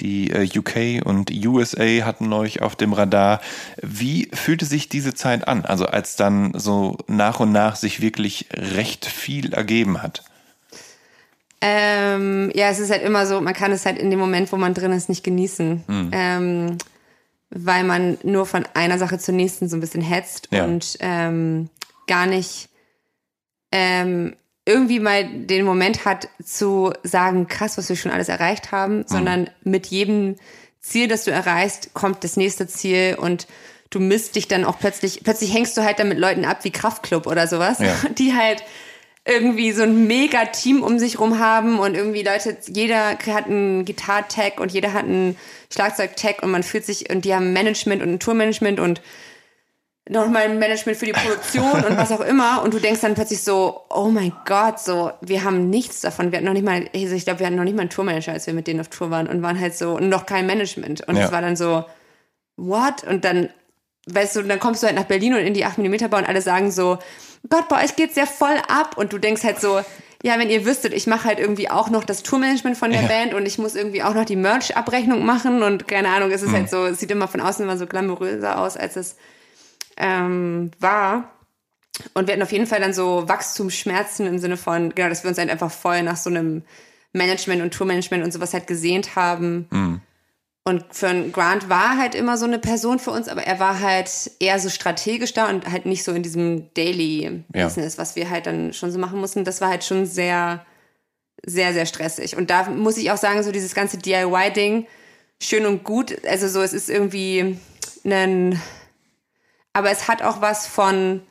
die 0.00 0.30
äh, 0.30 0.48
UK 0.56 1.04
und 1.04 1.32
USA 1.44 2.04
hatten 2.04 2.32
euch 2.32 2.62
auf 2.62 2.76
dem 2.76 2.92
Radar. 2.92 3.40
Wie 3.82 4.28
fühlte 4.32 4.64
sich 4.64 4.88
diese 4.88 5.14
Zeit 5.14 5.48
an? 5.48 5.64
Also 5.64 5.86
als 5.86 6.14
dann 6.14 6.52
so 6.54 6.98
nach 7.08 7.40
und 7.40 7.50
nach 7.50 7.74
sich 7.74 8.00
wirklich 8.00 8.46
recht 8.52 9.06
viel 9.06 9.52
ergeben 9.52 10.02
hat. 10.02 10.22
Ähm, 11.60 12.52
ja, 12.54 12.68
es 12.68 12.78
ist 12.78 12.90
halt 12.90 13.02
immer 13.02 13.26
so, 13.26 13.40
man 13.40 13.54
kann 13.54 13.72
es 13.72 13.84
halt 13.84 13.98
in 13.98 14.10
dem 14.10 14.20
Moment, 14.20 14.52
wo 14.52 14.56
man 14.56 14.74
drin 14.74 14.92
ist, 14.92 15.08
nicht 15.08 15.24
genießen. 15.24 15.82
Hm. 15.88 16.10
Ähm, 16.12 16.78
weil 17.50 17.84
man 17.84 18.18
nur 18.22 18.46
von 18.46 18.66
einer 18.74 18.98
Sache 18.98 19.18
zur 19.18 19.34
nächsten 19.34 19.68
so 19.68 19.76
ein 19.76 19.80
bisschen 19.80 20.02
hetzt 20.02 20.48
Ja. 20.50 20.64
und 20.64 20.96
ähm, 21.00 21.70
gar 22.06 22.26
nicht 22.26 22.68
ähm, 23.72 24.34
irgendwie 24.64 25.00
mal 25.00 25.24
den 25.46 25.64
Moment 25.64 26.04
hat 26.04 26.28
zu 26.44 26.92
sagen, 27.02 27.48
krass, 27.48 27.78
was 27.78 27.88
wir 27.88 27.96
schon 27.96 28.12
alles 28.12 28.28
erreicht 28.28 28.70
haben, 28.72 29.04
sondern 29.06 29.48
mit 29.62 29.86
jedem 29.86 30.36
Ziel, 30.80 31.08
das 31.08 31.24
du 31.24 31.30
erreichst, 31.30 31.94
kommt 31.94 32.22
das 32.22 32.36
nächste 32.36 32.66
Ziel 32.66 33.16
und 33.18 33.46
du 33.90 33.98
misst 34.00 34.36
dich 34.36 34.46
dann 34.48 34.64
auch 34.66 34.78
plötzlich, 34.78 35.22
plötzlich 35.24 35.54
hängst 35.54 35.76
du 35.76 35.82
halt 35.84 35.98
dann 35.98 36.08
mit 36.10 36.18
Leuten 36.18 36.44
ab 36.44 36.64
wie 36.64 36.70
Kraftclub 36.70 37.26
oder 37.26 37.46
sowas, 37.46 37.78
Ja. 37.78 37.94
die 38.18 38.34
halt 38.34 38.62
irgendwie 39.28 39.72
so 39.72 39.82
ein 39.82 40.06
mega 40.06 40.46
Team 40.46 40.82
um 40.82 40.98
sich 40.98 41.20
rum 41.20 41.38
haben 41.38 41.78
und 41.78 41.94
irgendwie 41.94 42.22
Leute, 42.22 42.56
jeder 42.66 43.10
hat 43.10 43.46
einen 43.46 43.84
Gitarre-Tag 43.84 44.58
und 44.58 44.72
jeder 44.72 44.94
hat 44.94 45.04
einen 45.04 45.36
Schlagzeug-Tag 45.72 46.42
und 46.42 46.50
man 46.50 46.62
fühlt 46.62 46.86
sich, 46.86 47.10
und 47.10 47.24
die 47.24 47.34
haben 47.34 47.52
Management 47.52 48.02
und 48.02 48.10
ein 48.14 48.20
Tourmanagement 48.20 48.80
und 48.80 49.02
nochmal 50.08 50.44
ein 50.44 50.58
Management 50.58 50.96
für 50.96 51.04
die 51.04 51.12
Produktion 51.12 51.70
und 51.84 51.98
was 51.98 52.10
auch 52.12 52.22
immer 52.22 52.62
und 52.62 52.72
du 52.72 52.78
denkst 52.78 53.02
dann 53.02 53.14
plötzlich 53.14 53.42
so, 53.42 53.82
oh 53.90 54.08
mein 54.08 54.32
Gott, 54.46 54.80
so, 54.80 55.10
wir 55.20 55.44
haben 55.44 55.68
nichts 55.68 56.00
davon, 56.00 56.32
wir 56.32 56.38
hatten 56.38 56.46
noch 56.46 56.54
nicht 56.54 56.64
mal, 56.64 56.88
also 56.94 57.14
ich 57.14 57.24
glaube, 57.24 57.40
wir 57.40 57.46
hatten 57.46 57.56
noch 57.56 57.64
nicht 57.64 57.76
mal 57.76 57.82
einen 57.82 57.90
Tourmanager, 57.90 58.32
als 58.32 58.46
wir 58.46 58.54
mit 58.54 58.66
denen 58.66 58.80
auf 58.80 58.88
Tour 58.88 59.10
waren 59.10 59.26
und 59.26 59.42
waren 59.42 59.60
halt 59.60 59.74
so, 59.76 59.90
und 59.96 60.08
noch 60.08 60.24
kein 60.24 60.46
Management 60.46 61.06
und 61.06 61.16
es 61.16 61.24
Ja. 61.24 61.32
war 61.32 61.42
dann 61.42 61.56
so, 61.56 61.84
what? 62.56 63.04
Und 63.04 63.26
dann, 63.26 63.50
weißt 64.12 64.36
du, 64.36 64.42
dann 64.42 64.60
kommst 64.60 64.82
du 64.82 64.86
halt 64.86 64.96
nach 64.96 65.04
Berlin 65.04 65.34
und 65.34 65.40
in 65.40 65.54
die 65.54 65.64
8 65.64 65.78
mm 65.78 66.08
Bar 66.10 66.20
und 66.20 66.28
alle 66.28 66.42
sagen 66.42 66.70
so, 66.70 66.98
Gott, 67.48 67.68
bei 67.68 67.84
euch 67.84 67.96
geht's 67.96 68.16
ja 68.16 68.26
voll 68.26 68.56
ab 68.68 68.96
und 68.96 69.12
du 69.12 69.18
denkst 69.18 69.44
halt 69.44 69.60
so, 69.60 69.80
ja, 70.24 70.36
wenn 70.38 70.50
ihr 70.50 70.64
wüsstet, 70.64 70.92
ich 70.92 71.06
mache 71.06 71.28
halt 71.28 71.38
irgendwie 71.38 71.70
auch 71.70 71.90
noch 71.90 72.02
das 72.02 72.24
Tourmanagement 72.24 72.76
von 72.76 72.90
der 72.90 73.02
Ja. 73.02 73.06
Band 73.08 73.34
und 73.34 73.46
ich 73.46 73.58
muss 73.58 73.76
irgendwie 73.76 74.02
auch 74.02 74.14
noch 74.14 74.24
die 74.24 74.34
Merch-Abrechnung 74.34 75.24
machen 75.24 75.62
und 75.62 75.86
keine 75.86 76.08
Ahnung, 76.08 76.32
es 76.32 76.42
ist 76.42 76.50
Mhm. 76.50 76.54
halt 76.54 76.70
so, 76.70 76.86
es 76.86 76.98
sieht 76.98 77.10
immer 77.12 77.28
von 77.28 77.40
außen 77.40 77.64
immer 77.64 77.78
so 77.78 77.86
glamouröser 77.86 78.58
aus, 78.58 78.76
als 78.76 78.96
es 78.96 79.16
ähm, 79.96 80.70
war. 80.80 81.30
Und 82.14 82.26
wir 82.26 82.32
hatten 82.34 82.42
auf 82.42 82.52
jeden 82.52 82.66
Fall 82.66 82.80
dann 82.80 82.92
so 82.92 83.28
Wachstumsschmerzen 83.28 84.26
im 84.26 84.38
Sinne 84.38 84.56
von, 84.56 84.94
genau, 84.94 85.08
dass 85.08 85.24
wir 85.24 85.28
uns 85.28 85.38
halt 85.38 85.50
einfach 85.50 85.70
voll 85.70 86.02
nach 86.02 86.16
so 86.16 86.30
einem 86.30 86.62
Management 87.12 87.62
und 87.62 87.72
Tourmanagement 87.74 88.22
und 88.24 88.32
sowas 88.32 88.52
halt 88.54 88.66
gesehnt 88.66 89.16
haben. 89.16 89.66
Mhm. 89.70 90.00
Und 90.68 90.84
für 90.90 91.08
einen 91.08 91.32
Grant 91.32 91.70
war 91.70 91.96
halt 91.96 92.14
immer 92.14 92.36
so 92.36 92.44
eine 92.44 92.58
Person 92.58 92.98
für 92.98 93.10
uns, 93.10 93.28
aber 93.28 93.42
er 93.42 93.58
war 93.58 93.80
halt 93.80 94.10
eher 94.38 94.58
so 94.58 94.68
strategisch 94.68 95.32
da 95.32 95.48
und 95.48 95.70
halt 95.70 95.86
nicht 95.86 96.04
so 96.04 96.12
in 96.12 96.22
diesem 96.22 96.74
Daily 96.74 97.42
Ja. 97.54 97.64
Business, 97.64 97.96
was 97.96 98.16
wir 98.16 98.28
halt 98.28 98.44
dann 98.44 98.74
schon 98.74 98.92
so 98.92 98.98
machen 98.98 99.18
mussten. 99.18 99.44
Das 99.44 99.62
war 99.62 99.70
halt 99.70 99.82
schon 99.82 100.04
sehr, 100.04 100.66
sehr, 101.42 101.72
sehr 101.72 101.86
stressig. 101.86 102.36
Und 102.36 102.50
da 102.50 102.68
muss 102.68 102.98
ich 102.98 103.10
auch 103.10 103.16
sagen, 103.16 103.42
so 103.42 103.50
dieses 103.50 103.74
ganze 103.74 103.96
DIY-Ding, 103.96 104.86
schön 105.40 105.64
und 105.64 105.84
gut. 105.84 106.22
Also 106.26 106.48
so, 106.48 106.60
es 106.60 106.74
ist 106.74 106.90
irgendwie 106.90 107.58
ein, 108.04 108.60
aber 109.72 109.90
es 109.90 110.06
hat 110.06 110.20
auch 110.20 110.42
was 110.42 110.66
von, 110.66 111.22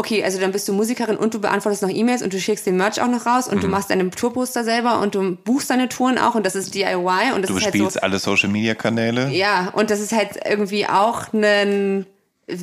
okay, 0.00 0.24
also 0.24 0.40
dann 0.40 0.50
bist 0.50 0.66
du 0.66 0.72
Musikerin 0.72 1.16
und 1.16 1.34
du 1.34 1.40
beantwortest 1.40 1.82
noch 1.82 1.90
E-Mails 1.90 2.22
und 2.22 2.32
du 2.32 2.40
schickst 2.40 2.66
den 2.66 2.76
Merch 2.76 3.00
auch 3.00 3.06
noch 3.06 3.24
raus 3.26 3.46
und 3.46 3.62
du 3.62 3.66
Mhm. 3.66 3.72
machst 3.72 3.90
deine 3.90 4.10
Tourposter 4.10 4.64
selber 4.64 5.00
und 5.00 5.14
du 5.14 5.36
buchst 5.36 5.70
deine 5.70 5.88
Touren 5.88 6.18
auch 6.18 6.34
und 6.34 6.44
das 6.44 6.56
ist 6.56 6.74
DIY 6.74 7.32
und 7.34 7.42
das 7.42 7.50
Du 7.50 7.56
ist 7.58 7.64
halt 7.64 7.74
spielst 7.74 7.94
so, 7.94 8.00
alle 8.00 8.18
Social 8.18 8.48
Media 8.48 8.74
Kanäle. 8.74 9.28
ja, 9.30 9.68
und 9.74 9.90
das 9.90 10.00
ist 10.00 10.12
halt 10.12 10.30
irgendwie 10.44 10.86
auch 10.86 11.32
eine 11.32 12.04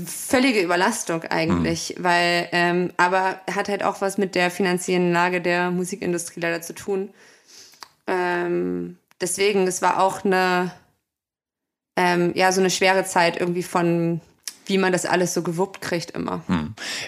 völlige 0.05 0.61
Überlastung 0.61 1.23
eigentlich, 1.23 1.95
Mhm. 1.97 2.03
weil, 2.03 2.49
ähm, 2.51 2.91
aber 2.97 3.39
hat 3.55 3.69
halt 3.69 3.83
auch 3.83 4.01
was 4.01 4.17
mit 4.17 4.35
der 4.35 4.51
finanziellen 4.51 5.13
Lage 5.13 5.39
der 5.39 5.71
Musikindustrie 5.71 6.41
leider 6.41 6.61
zu 6.61 6.73
tun. 6.75 7.09
Ähm, 8.07 8.97
deswegen, 9.21 9.65
es 9.67 9.81
war 9.81 10.01
auch 10.01 10.25
eine, 10.25 10.71
ähm, 11.95 12.31
ja, 12.35 12.51
so 12.51 12.59
eine 12.61 12.69
schwere 12.69 13.05
Zeit 13.05 13.39
irgendwie 13.39 13.63
von, 13.63 14.21
wie 14.67 14.77
man 14.77 14.91
das 14.91 15.05
alles 15.05 15.33
so 15.33 15.41
gewuppt 15.41 15.81
kriegt 15.81 16.11
immer. 16.11 16.41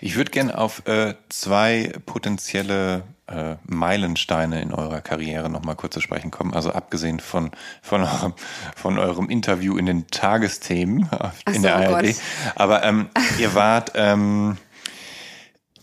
Ich 0.02 0.16
würde 0.16 0.32
gerne 0.32 0.58
auf 0.58 0.88
äh, 0.88 1.16
zwei 1.30 1.92
potenzielle 2.06 3.04
äh, 3.28 3.56
Meilensteine 3.66 4.62
in 4.62 4.74
eurer 4.74 5.02
Karriere 5.02 5.50
nochmal 5.50 5.76
kurz 5.76 5.94
zu 5.94 6.02
sprechen 6.02 6.32
kommen. 6.32 6.54
Also 6.54 6.72
abgesehen 6.72 7.20
von, 7.20 7.52
von, 7.82 8.02
eurem, 8.02 8.34
von 8.76 8.98
eurem 8.98 9.30
Interview 9.30 9.78
in 9.78 9.86
den 9.86 10.08
Tagesthemen 10.08 11.10
in 11.48 11.54
so, 11.56 11.62
der 11.62 11.76
oh 11.76 11.94
ARD. 11.94 12.06
Gott. 12.06 12.16
Aber 12.56 12.84
ähm, 12.84 13.10
ihr 13.38 13.54
wart 13.54 13.92
ähm, 13.96 14.58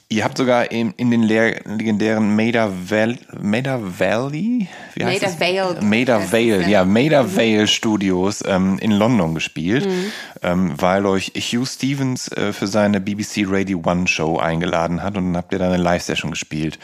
Ihr 0.09 0.23
habt 0.23 0.39
sogar 0.39 0.71
in, 0.71 0.93
in 0.99 1.11
den 1.11 1.25
legendären 1.25 2.37
Maida, 2.37 2.71
Val, 2.89 3.19
Maida 3.41 3.81
Valley? 3.83 4.69
Wie 4.95 5.05
heißt 5.05 5.41
Maida 5.41 5.69
Vale. 5.69 5.83
Maida 5.83 6.33
Vale, 6.33 6.69
ja, 6.69 6.85
Maida 6.85 7.25
mhm. 7.25 7.37
Vale 7.37 7.67
Studios 7.67 8.45
ähm, 8.47 8.79
in 8.79 8.93
London 8.93 9.35
gespielt, 9.35 9.85
mhm. 9.85 10.13
ähm, 10.43 10.75
weil 10.77 11.07
euch 11.07 11.33
Hugh 11.35 11.67
Stevens 11.67 12.29
äh, 12.29 12.53
für 12.53 12.69
seine 12.69 13.01
BBC 13.01 13.47
Radio 13.49 13.83
One 13.85 14.07
Show 14.07 14.39
eingeladen 14.39 15.03
hat 15.03 15.17
und 15.17 15.25
dann 15.25 15.37
habt 15.37 15.53
ihr 15.53 15.59
da 15.59 15.67
eine 15.67 15.83
Live-Session 15.83 16.31
gespielt. 16.31 16.79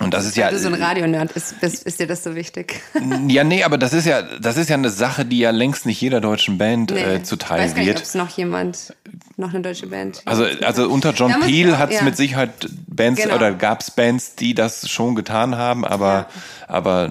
Und 0.00 0.14
das 0.14 0.26
ist 0.26 0.36
ja. 0.36 0.46
Weil 0.46 0.52
du 0.52 0.58
so 0.60 0.68
ein 0.68 0.74
Radionerd 0.74 1.32
ist, 1.32 1.54
ist, 1.60 1.84
ist 1.84 1.98
dir 1.98 2.06
das 2.06 2.22
so 2.22 2.34
wichtig? 2.34 2.80
Ja, 3.28 3.42
nee, 3.42 3.64
aber 3.64 3.78
das 3.78 3.92
ist 3.92 4.06
ja, 4.06 4.22
das 4.22 4.56
ist 4.56 4.68
ja 4.68 4.76
eine 4.76 4.90
Sache, 4.90 5.24
die 5.24 5.38
ja 5.38 5.50
längst 5.50 5.86
nicht 5.86 6.00
jeder 6.00 6.20
deutschen 6.20 6.56
Band 6.56 6.90
nee, 6.90 7.00
äh, 7.00 7.22
zuteil 7.22 7.60
weiß 7.60 7.76
wird. 7.76 7.96
Ob 7.96 8.02
es 8.02 8.14
noch 8.14 8.28
jemand, 8.30 8.94
noch 9.36 9.50
eine 9.50 9.62
deutsche 9.62 9.86
Band. 9.86 10.22
Also, 10.24 10.44
also 10.62 10.88
unter 10.88 11.12
John 11.12 11.30
ja, 11.30 11.38
Peel 11.38 11.78
hat 11.78 11.90
es 11.90 11.96
ja. 11.96 12.02
mit 12.02 12.16
Sicherheit 12.16 12.68
Bands 12.86 13.22
genau. 13.22 13.34
oder 13.34 13.52
gab 13.52 13.80
es 13.80 13.90
Bands, 13.90 14.34
die 14.34 14.54
das 14.54 14.88
schon 14.88 15.14
getan 15.14 15.56
haben, 15.56 15.84
aber, 15.84 16.06
ja. 16.06 16.28
aber 16.68 17.10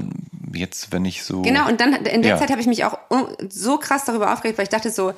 jetzt, 0.54 0.92
wenn 0.92 1.06
ich 1.06 1.24
so. 1.24 1.42
Genau, 1.42 1.68
und 1.68 1.82
dann 1.82 1.94
in 1.94 2.22
der 2.22 2.38
Zeit 2.38 2.50
habe 2.52 2.62
ich 2.62 2.68
mich 2.68 2.86
auch 2.86 2.98
so 3.50 3.78
krass 3.78 4.06
darüber 4.06 4.34
aufgeregt, 4.34 4.58
weil 4.58 4.64
ich 4.64 4.70
dachte 4.70 4.92
so, 4.92 5.14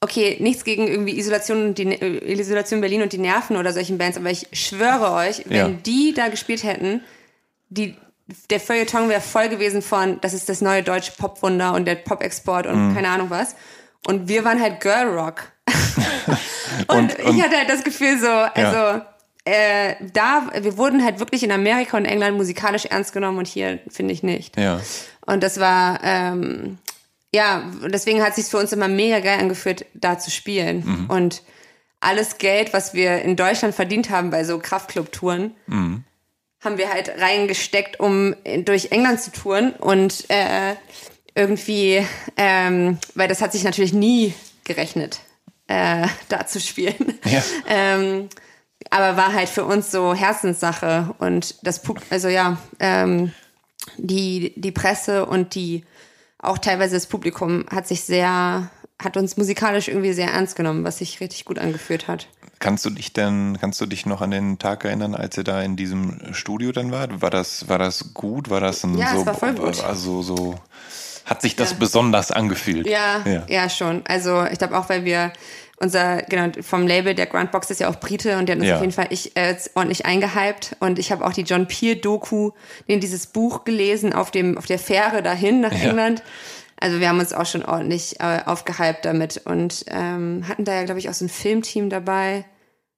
okay, 0.00 0.36
nichts 0.40 0.64
gegen 0.64 0.86
irgendwie 0.86 1.18
Isolation, 1.18 1.74
die, 1.74 1.84
äh, 1.84 2.32
Isolation 2.40 2.80
Berlin 2.80 3.02
und 3.02 3.12
die 3.12 3.18
Nerven 3.18 3.56
oder 3.56 3.72
solchen 3.72 3.98
Bands, 3.98 4.16
aber 4.16 4.30
ich 4.30 4.46
schwöre 4.52 5.12
euch, 5.12 5.42
wenn 5.46 5.56
ja. 5.56 5.68
die 5.68 6.14
da 6.14 6.28
gespielt 6.28 6.64
hätten, 6.64 7.02
die, 7.68 7.96
der 8.50 8.60
Feuilleton 8.60 9.08
wäre 9.08 9.20
voll 9.20 9.48
gewesen 9.48 9.82
von, 9.82 10.20
das 10.20 10.34
ist 10.34 10.48
das 10.48 10.60
neue 10.60 10.82
deutsche 10.82 11.12
Popwunder 11.12 11.74
und 11.74 11.86
der 11.86 11.94
Pop-Export 11.96 12.66
und 12.66 12.90
mhm. 12.90 12.94
keine 12.94 13.08
Ahnung 13.08 13.30
was. 13.30 13.56
Und 14.06 14.28
wir 14.28 14.44
waren 14.44 14.60
halt 14.60 14.80
Girl 14.80 15.18
Rock. 15.18 15.50
und, 16.88 17.18
und, 17.18 17.18
ich 17.18 17.42
hatte 17.42 17.56
halt 17.56 17.68
das 17.68 17.82
Gefühl 17.82 18.18
so, 18.18 18.28
also 18.28 18.76
ja. 18.76 19.06
äh, 19.44 19.96
da, 20.12 20.48
wir 20.60 20.76
wurden 20.76 21.04
halt 21.04 21.18
wirklich 21.18 21.42
in 21.42 21.50
Amerika 21.50 21.96
und 21.96 22.04
England 22.04 22.36
musikalisch 22.36 22.84
ernst 22.86 23.12
genommen 23.12 23.38
und 23.38 23.48
hier 23.48 23.80
finde 23.88 24.12
ich 24.12 24.22
nicht. 24.22 24.56
Ja. 24.56 24.80
Und 25.24 25.42
das 25.42 25.58
war, 25.58 26.00
ähm, 26.04 26.78
ja, 27.34 27.70
deswegen 27.86 28.22
hat 28.22 28.30
es 28.30 28.36
sich 28.36 28.46
für 28.46 28.58
uns 28.58 28.72
immer 28.72 28.88
mega 28.88 29.20
geil 29.20 29.38
angefühlt, 29.38 29.86
da 29.94 30.18
zu 30.18 30.30
spielen. 30.30 30.84
Mhm. 30.84 31.10
Und 31.10 31.42
alles 32.00 32.38
Geld, 32.38 32.72
was 32.72 32.94
wir 32.94 33.22
in 33.22 33.36
Deutschland 33.36 33.74
verdient 33.74 34.10
haben 34.10 34.30
bei 34.30 34.44
so 34.44 34.58
Kraftclub-Touren, 34.58 35.54
mhm. 35.66 36.04
haben 36.60 36.78
wir 36.78 36.92
halt 36.92 37.10
reingesteckt, 37.18 38.00
um 38.00 38.34
durch 38.64 38.92
England 38.92 39.20
zu 39.20 39.32
touren. 39.32 39.72
Und 39.72 40.28
äh, 40.28 40.74
irgendwie, 41.34 42.04
ähm, 42.36 42.98
weil 43.14 43.28
das 43.28 43.42
hat 43.42 43.52
sich 43.52 43.64
natürlich 43.64 43.92
nie 43.92 44.34
gerechnet, 44.64 45.20
äh, 45.68 46.06
da 46.28 46.46
zu 46.46 46.60
spielen. 46.60 47.18
Ja. 47.24 47.42
ähm, 47.68 48.28
aber 48.90 49.16
war 49.16 49.32
halt 49.32 49.48
für 49.48 49.64
uns 49.64 49.90
so 49.90 50.14
Herzenssache 50.14 51.14
und 51.18 51.56
das, 51.62 51.82
also 52.10 52.28
ja, 52.28 52.56
ähm, 52.78 53.32
die, 53.96 54.52
die 54.56 54.70
Presse 54.70 55.26
und 55.26 55.54
die 55.54 55.84
auch 56.46 56.58
teilweise 56.58 56.94
das 56.94 57.06
Publikum 57.06 57.64
hat 57.70 57.86
sich 57.86 58.02
sehr, 58.02 58.70
hat 59.02 59.16
uns 59.16 59.36
musikalisch 59.36 59.88
irgendwie 59.88 60.12
sehr 60.12 60.28
ernst 60.32 60.56
genommen, 60.56 60.84
was 60.84 60.98
sich 60.98 61.20
richtig 61.20 61.44
gut 61.44 61.58
angeführt 61.58 62.08
hat. 62.08 62.28
Kannst 62.58 62.86
du 62.86 62.90
dich 62.90 63.12
denn, 63.12 63.58
kannst 63.60 63.80
du 63.80 63.86
dich 63.86 64.06
noch 64.06 64.22
an 64.22 64.30
den 64.30 64.58
Tag 64.58 64.84
erinnern, 64.84 65.14
als 65.14 65.36
ihr 65.36 65.44
da 65.44 65.60
in 65.60 65.76
diesem 65.76 66.32
Studio 66.32 66.72
dann 66.72 66.90
wart? 66.90 67.20
War 67.20 67.30
das, 67.30 67.68
war 67.68 67.78
das 67.78 68.14
gut? 68.14 68.48
War 68.48 68.60
das 68.60 68.82
ein 68.84 68.96
ja, 68.96 69.12
so, 69.12 69.20
es 69.20 69.26
war 69.26 69.34
voll 69.34 69.54
gut. 69.54 69.84
also 69.84 70.22
so, 70.22 70.54
hat 71.26 71.42
sich 71.42 71.56
das 71.56 71.72
ja. 71.72 71.76
besonders 71.78 72.30
angefühlt? 72.30 72.86
Ja, 72.86 73.20
ja, 73.26 73.44
ja, 73.48 73.68
schon. 73.68 74.02
Also 74.06 74.44
ich 74.44 74.58
glaube 74.58 74.78
auch, 74.78 74.88
weil 74.88 75.04
wir 75.04 75.32
unser, 75.78 76.22
genau, 76.22 76.50
vom 76.62 76.86
Label, 76.86 77.14
der 77.14 77.26
Grandbox 77.26 77.70
ist 77.70 77.80
ja 77.80 77.88
auch 77.88 77.96
Brite 77.96 78.38
und 78.38 78.48
der 78.48 78.56
hat 78.56 78.60
uns 78.60 78.68
ja. 78.68 78.76
auf 78.76 78.80
jeden 78.80 78.92
Fall 78.92 79.08
ich, 79.10 79.36
äh, 79.36 79.56
ordentlich 79.74 80.06
eingehypt. 80.06 80.76
Und 80.80 80.98
ich 80.98 81.12
habe 81.12 81.24
auch 81.24 81.32
die 81.32 81.42
John 81.42 81.66
Peel-Doku, 81.66 82.52
den 82.88 83.00
dieses 83.00 83.26
Buch 83.26 83.64
gelesen 83.64 84.12
auf 84.12 84.30
dem, 84.30 84.56
auf 84.56 84.66
der 84.66 84.78
Fähre 84.78 85.22
dahin 85.22 85.60
nach 85.60 85.72
ja. 85.72 85.90
England. 85.90 86.22
Also 86.78 87.00
wir 87.00 87.08
haben 87.08 87.20
uns 87.20 87.32
auch 87.32 87.46
schon 87.46 87.64
ordentlich 87.64 88.20
äh, 88.20 88.40
aufgehypt 88.44 89.04
damit 89.04 89.42
und 89.44 89.84
ähm, 89.88 90.44
hatten 90.48 90.64
da 90.64 90.74
ja, 90.74 90.84
glaube 90.84 90.98
ich, 90.98 91.08
auch 91.08 91.14
so 91.14 91.24
ein 91.24 91.30
Filmteam 91.30 91.88
dabei 91.88 92.44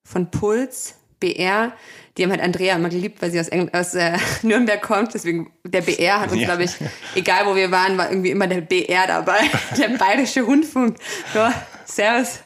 von 0.03 0.31
Puls, 0.31 0.95
BR. 1.21 1.73
Die 2.17 2.25
haben 2.25 2.31
halt 2.31 2.41
Andrea 2.41 2.75
immer 2.75 2.89
geliebt, 2.89 3.23
weil 3.23 3.31
sie 3.31 3.39
aus, 3.39 3.49
Engl 3.49 3.71
aus 3.73 3.95
äh, 3.95 4.17
Nürnberg 4.43 4.83
kommt. 4.83 5.15
Deswegen, 5.15 5.53
der 5.65 5.83
BR 5.83 6.21
hat 6.21 6.33
uns, 6.33 6.41
ja. 6.41 6.47
glaube 6.47 6.65
ich, 6.65 6.73
egal 7.15 7.47
wo 7.47 7.55
wir 7.55 7.71
waren, 7.71 7.97
war 7.97 8.11
irgendwie 8.11 8.31
immer 8.31 8.49
der 8.49 8.61
BR 8.61 9.07
dabei. 9.07 9.39
Der 9.79 9.89
bayerische 9.97 10.43
Rundfunk. 10.43 10.97
So. 11.33 11.47
Servus. 11.91 12.41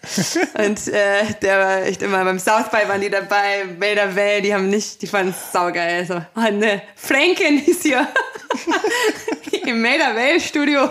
Und 0.55 0.89
äh, 0.89 1.35
der 1.43 1.59
war 1.59 1.82
echt 1.82 2.01
immer 2.02 2.24
beim 2.24 2.39
South 2.39 2.70
by 2.70 2.89
waren 2.89 3.01
die 3.01 3.10
dabei, 3.10 3.64
Wälder 3.78 4.14
Well, 4.14 4.40
die 4.40 4.55
haben 4.55 4.69
nicht, 4.69 5.02
die 5.02 5.06
fanden 5.06 5.31
es 5.31 5.52
saugeil. 5.52 6.06
So, 6.06 6.23
oh 6.36 6.51
ne, 6.52 6.82
Franken 6.94 7.64
ist 7.66 7.82
hier 7.82 8.06
im 9.66 9.82
Melder 9.82 10.14
Well 10.14 10.40
Studio. 10.40 10.90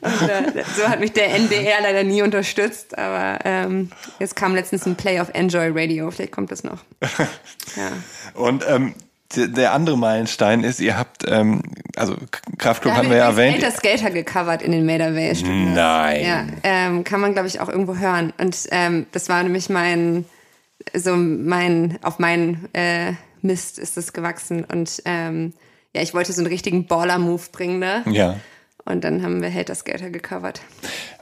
Und, 0.00 0.28
äh, 0.28 0.64
so 0.76 0.88
hat 0.88 0.98
mich 0.98 1.12
der 1.12 1.32
NDR 1.34 1.80
leider 1.82 2.02
nie 2.02 2.22
unterstützt, 2.22 2.98
aber 2.98 3.38
ähm, 3.44 3.90
jetzt 4.18 4.34
kam 4.34 4.54
letztens 4.54 4.86
ein 4.86 4.96
Play 4.96 5.20
of 5.20 5.28
Enjoy 5.32 5.70
Radio, 5.72 6.10
vielleicht 6.10 6.32
kommt 6.32 6.50
das 6.50 6.64
noch. 6.64 6.80
Ja. 7.76 7.90
Und 8.34 8.64
ähm, 8.68 8.94
der 9.36 9.72
andere 9.72 9.96
Meilenstein 9.96 10.64
ist, 10.64 10.80
ihr 10.80 10.98
habt, 10.98 11.24
ähm, 11.28 11.62
also 11.96 12.16
Kraftclub 12.58 12.94
haben 12.94 13.10
wir 13.10 13.18
ja 13.18 13.28
erwähnt. 13.28 13.58
Skater 13.58 13.76
Skater 13.76 14.10
gecovert 14.10 14.62
in 14.62 14.72
den 14.72 14.86
Made 14.86 15.04
Away 15.04 15.34
Studios. 15.34 15.74
Nein. 15.74 16.24
Ja, 16.24 16.46
ähm, 16.62 17.04
kann 17.04 17.20
man 17.20 17.32
glaube 17.32 17.48
ich 17.48 17.60
auch 17.60 17.68
irgendwo 17.68 17.96
hören. 17.96 18.32
Und 18.38 18.56
ähm, 18.70 19.06
das 19.12 19.28
war 19.28 19.42
nämlich 19.42 19.68
mein, 19.68 20.24
so 20.94 21.16
mein, 21.16 21.98
auf 22.02 22.18
meinen 22.18 22.68
äh, 22.74 23.12
Mist 23.42 23.78
ist 23.78 23.96
es 23.96 24.12
gewachsen. 24.12 24.64
Und 24.64 25.02
ähm, 25.04 25.52
ja, 25.94 26.02
ich 26.02 26.14
wollte 26.14 26.32
so 26.32 26.40
einen 26.40 26.48
richtigen 26.48 26.86
Baller-Move 26.86 27.42
bringen, 27.52 27.78
ne? 27.78 28.02
Ja. 28.06 28.36
Und 28.84 29.04
dann 29.04 29.22
haben 29.22 29.40
wir 29.40 29.52
Hater 29.52 29.74
Skater 29.74 30.10
gecovert. 30.10 30.60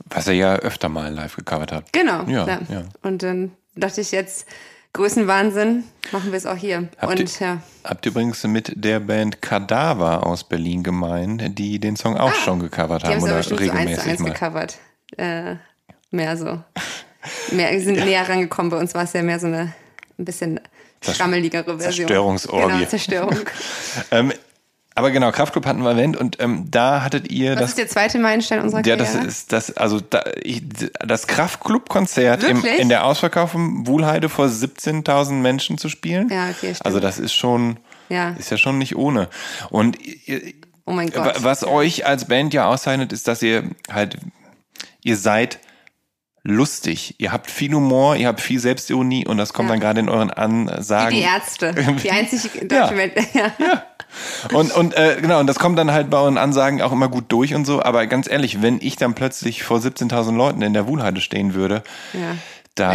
Was 0.06 0.26
er 0.26 0.34
ja 0.34 0.56
öfter 0.56 0.88
mal 0.88 1.12
live 1.12 1.36
gecovert 1.36 1.72
hat. 1.72 1.92
Genau. 1.92 2.24
Ja, 2.24 2.46
ja. 2.46 2.84
Und 3.02 3.22
dann 3.22 3.52
dachte 3.76 4.00
ich 4.00 4.10
jetzt, 4.10 4.46
Größenwahnsinn, 4.94 5.84
machen 6.12 6.32
wir 6.32 6.36
es 6.36 6.44
auch 6.44 6.56
hier. 6.56 6.88
Habt, 6.98 7.18
und, 7.18 7.40
ihr, 7.40 7.46
ja. 7.46 7.62
habt 7.84 8.04
ihr 8.04 8.12
übrigens 8.12 8.44
mit 8.44 8.72
der 8.76 9.00
Band 9.00 9.40
Kadaver 9.40 10.26
aus 10.26 10.44
Berlin 10.44 10.82
gemeint, 10.82 11.58
die 11.58 11.78
den 11.78 11.96
Song 11.96 12.16
auch 12.16 12.30
ah, 12.30 12.44
schon 12.44 12.60
gecovert 12.60 13.04
haben? 13.04 13.22
Oder 13.22 13.38
regelmäßig 13.38 13.70
so 13.70 13.72
eins 13.72 14.02
zu 14.02 14.10
eins 14.10 14.24
gecovert. 14.24 14.78
Äh, 15.16 15.56
mehr 16.10 16.36
so. 16.36 16.62
Mehr, 17.52 17.70
wir 17.70 17.80
sind 17.80 17.96
ja. 17.96 18.04
näher 18.04 18.28
rangekommen. 18.28 18.70
Bei 18.70 18.78
uns 18.78 18.94
war 18.94 19.04
es 19.04 19.12
ja 19.12 19.22
mehr 19.22 19.38
so 19.38 19.46
eine 19.46 19.72
ein 20.18 20.24
bisschen 20.24 20.60
schrammeligere 21.00 21.78
Version. 21.78 22.08
Zerstörungsorgie. 22.08 22.74
Genau, 22.74 22.88
Zerstörung. 22.88 23.36
ähm, 24.10 24.32
aber 24.94 25.10
genau, 25.10 25.32
Kraftclub 25.32 25.64
hatten 25.64 25.82
wir 25.82 25.90
erwähnt 25.90 26.16
und 26.16 26.40
ähm, 26.40 26.70
da 26.70 27.02
hattet 27.02 27.30
ihr 27.30 27.52
Was 27.52 27.60
das. 27.60 27.68
ist 27.70 27.78
der 27.78 27.88
zweite 27.88 28.18
Meilenstein 28.18 28.60
unserer 28.60 28.82
Karriere? 28.82 29.04
Ja, 29.04 29.20
das 29.20 29.24
ist 29.24 29.52
das, 29.52 29.76
also 29.76 30.00
da, 30.00 30.22
ich, 30.42 30.62
das 31.06 31.26
Kraftclub-Konzert 31.26 32.42
in 32.44 32.88
der 32.88 33.04
Ausverkauf 33.06 33.54
im 33.54 33.86
Wuhlheide 33.86 34.28
vor 34.28 34.46
17.000 34.46 35.32
Menschen 35.32 35.78
zu 35.78 35.88
spielen. 35.88 36.28
Ja, 36.28 36.44
okay, 36.50 36.74
stimmt. 36.74 36.84
Also 36.84 37.00
das 37.00 37.18
ist 37.18 37.32
schon, 37.32 37.78
ja. 38.10 38.30
ist 38.32 38.50
ja 38.50 38.58
schon 38.58 38.78
nicht 38.78 38.96
ohne. 38.96 39.28
Und 39.70 39.96
oh 40.84 40.92
mein 40.92 41.10
Gott. 41.10 41.42
was 41.42 41.64
euch 41.64 42.06
als 42.06 42.26
Band 42.26 42.52
ja 42.52 42.66
auszeichnet, 42.66 43.12
ist, 43.12 43.28
dass 43.28 43.42
ihr 43.42 43.70
halt, 43.90 44.18
ihr 45.02 45.16
seid 45.16 45.58
lustig. 46.44 47.14
Ihr 47.18 47.32
habt 47.32 47.50
viel 47.50 47.72
Humor, 47.72 48.16
ihr 48.16 48.28
habt 48.28 48.40
viel 48.40 48.58
Selbstironie 48.58 49.26
und 49.26 49.38
das 49.38 49.52
kommt 49.52 49.68
ja. 49.68 49.74
dann 49.74 49.80
gerade 49.80 50.00
in 50.00 50.08
euren 50.08 50.30
Ansagen. 50.30 51.16
Wie 51.16 51.20
die 51.20 51.26
Ärzte. 51.26 51.74
Die 52.02 52.10
einzige 52.10 52.66
deutsche 52.66 52.94
ja. 53.34 53.40
ja. 53.40 53.52
ja. 53.58 53.82
Und, 54.52 54.74
und 54.74 54.96
äh, 54.96 55.18
genau, 55.20 55.40
und 55.40 55.46
das 55.46 55.58
kommt 55.58 55.78
dann 55.78 55.92
halt 55.92 56.10
bei 56.10 56.18
euren 56.18 56.38
Ansagen 56.38 56.82
auch 56.82 56.92
immer 56.92 57.08
gut 57.08 57.24
durch 57.28 57.54
und 57.54 57.64
so. 57.64 57.82
Aber 57.82 58.06
ganz 58.06 58.28
ehrlich, 58.28 58.62
wenn 58.62 58.78
ich 58.80 58.96
dann 58.96 59.14
plötzlich 59.14 59.62
vor 59.62 59.78
17.000 59.78 60.36
Leuten 60.36 60.62
in 60.62 60.74
der 60.74 60.86
Wuhlheide 60.86 61.20
stehen 61.20 61.54
würde, 61.54 61.82
ja. 62.12 62.36
da 62.74 62.92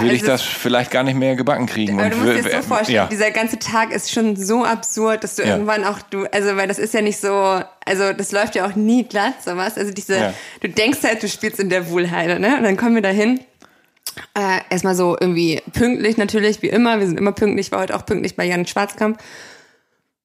würde 0.00 0.14
ich 0.14 0.22
also 0.22 0.32
das 0.32 0.42
vielleicht 0.42 0.90
gar 0.90 1.02
nicht 1.02 1.16
mehr 1.16 1.36
gebacken 1.36 1.66
kriegen. 1.66 2.00
Aber 2.00 2.10
du 2.10 2.16
musst 2.16 2.36
dir 2.36 2.42
das 2.42 2.64
so 2.64 2.68
vorstellen, 2.68 2.96
ja. 2.96 3.06
dieser 3.06 3.30
ganze 3.30 3.58
Tag 3.58 3.92
ist 3.92 4.12
schon 4.12 4.36
so 4.36 4.64
absurd, 4.64 5.24
dass 5.24 5.36
du 5.36 5.42
ja. 5.42 5.50
irgendwann 5.50 5.84
auch, 5.84 6.00
du, 6.10 6.26
also 6.32 6.56
weil 6.56 6.68
das 6.68 6.78
ist 6.78 6.94
ja 6.94 7.00
nicht 7.00 7.18
so, 7.18 7.60
also 7.86 8.12
das 8.12 8.32
läuft 8.32 8.54
ja 8.54 8.66
auch 8.66 8.74
nie 8.74 9.04
glatt, 9.04 9.42
sowas. 9.44 9.78
Also 9.78 9.92
diese, 9.92 10.34
du 10.60 10.68
denkst 10.68 10.98
halt, 11.02 11.22
du 11.22 11.28
spielst 11.28 11.60
in 11.60 11.70
der 11.70 11.88
Wuhlheide, 11.88 12.38
ne? 12.40 12.56
Und 12.56 12.64
dann 12.64 12.76
kommen 12.76 12.94
wir 12.94 13.02
da 13.02 13.10
hin. 13.10 13.40
Äh, 14.34 14.60
erstmal 14.68 14.94
so 14.94 15.16
irgendwie 15.18 15.62
pünktlich 15.72 16.18
natürlich, 16.18 16.60
wie 16.60 16.68
immer. 16.68 16.98
Wir 17.00 17.06
sind 17.06 17.18
immer 17.18 17.32
pünktlich, 17.32 17.72
war 17.72 17.80
heute 17.80 17.96
auch 17.96 18.04
pünktlich 18.04 18.36
bei 18.36 18.44
Jan 18.44 18.66
Schwarzkamp. 18.66 19.18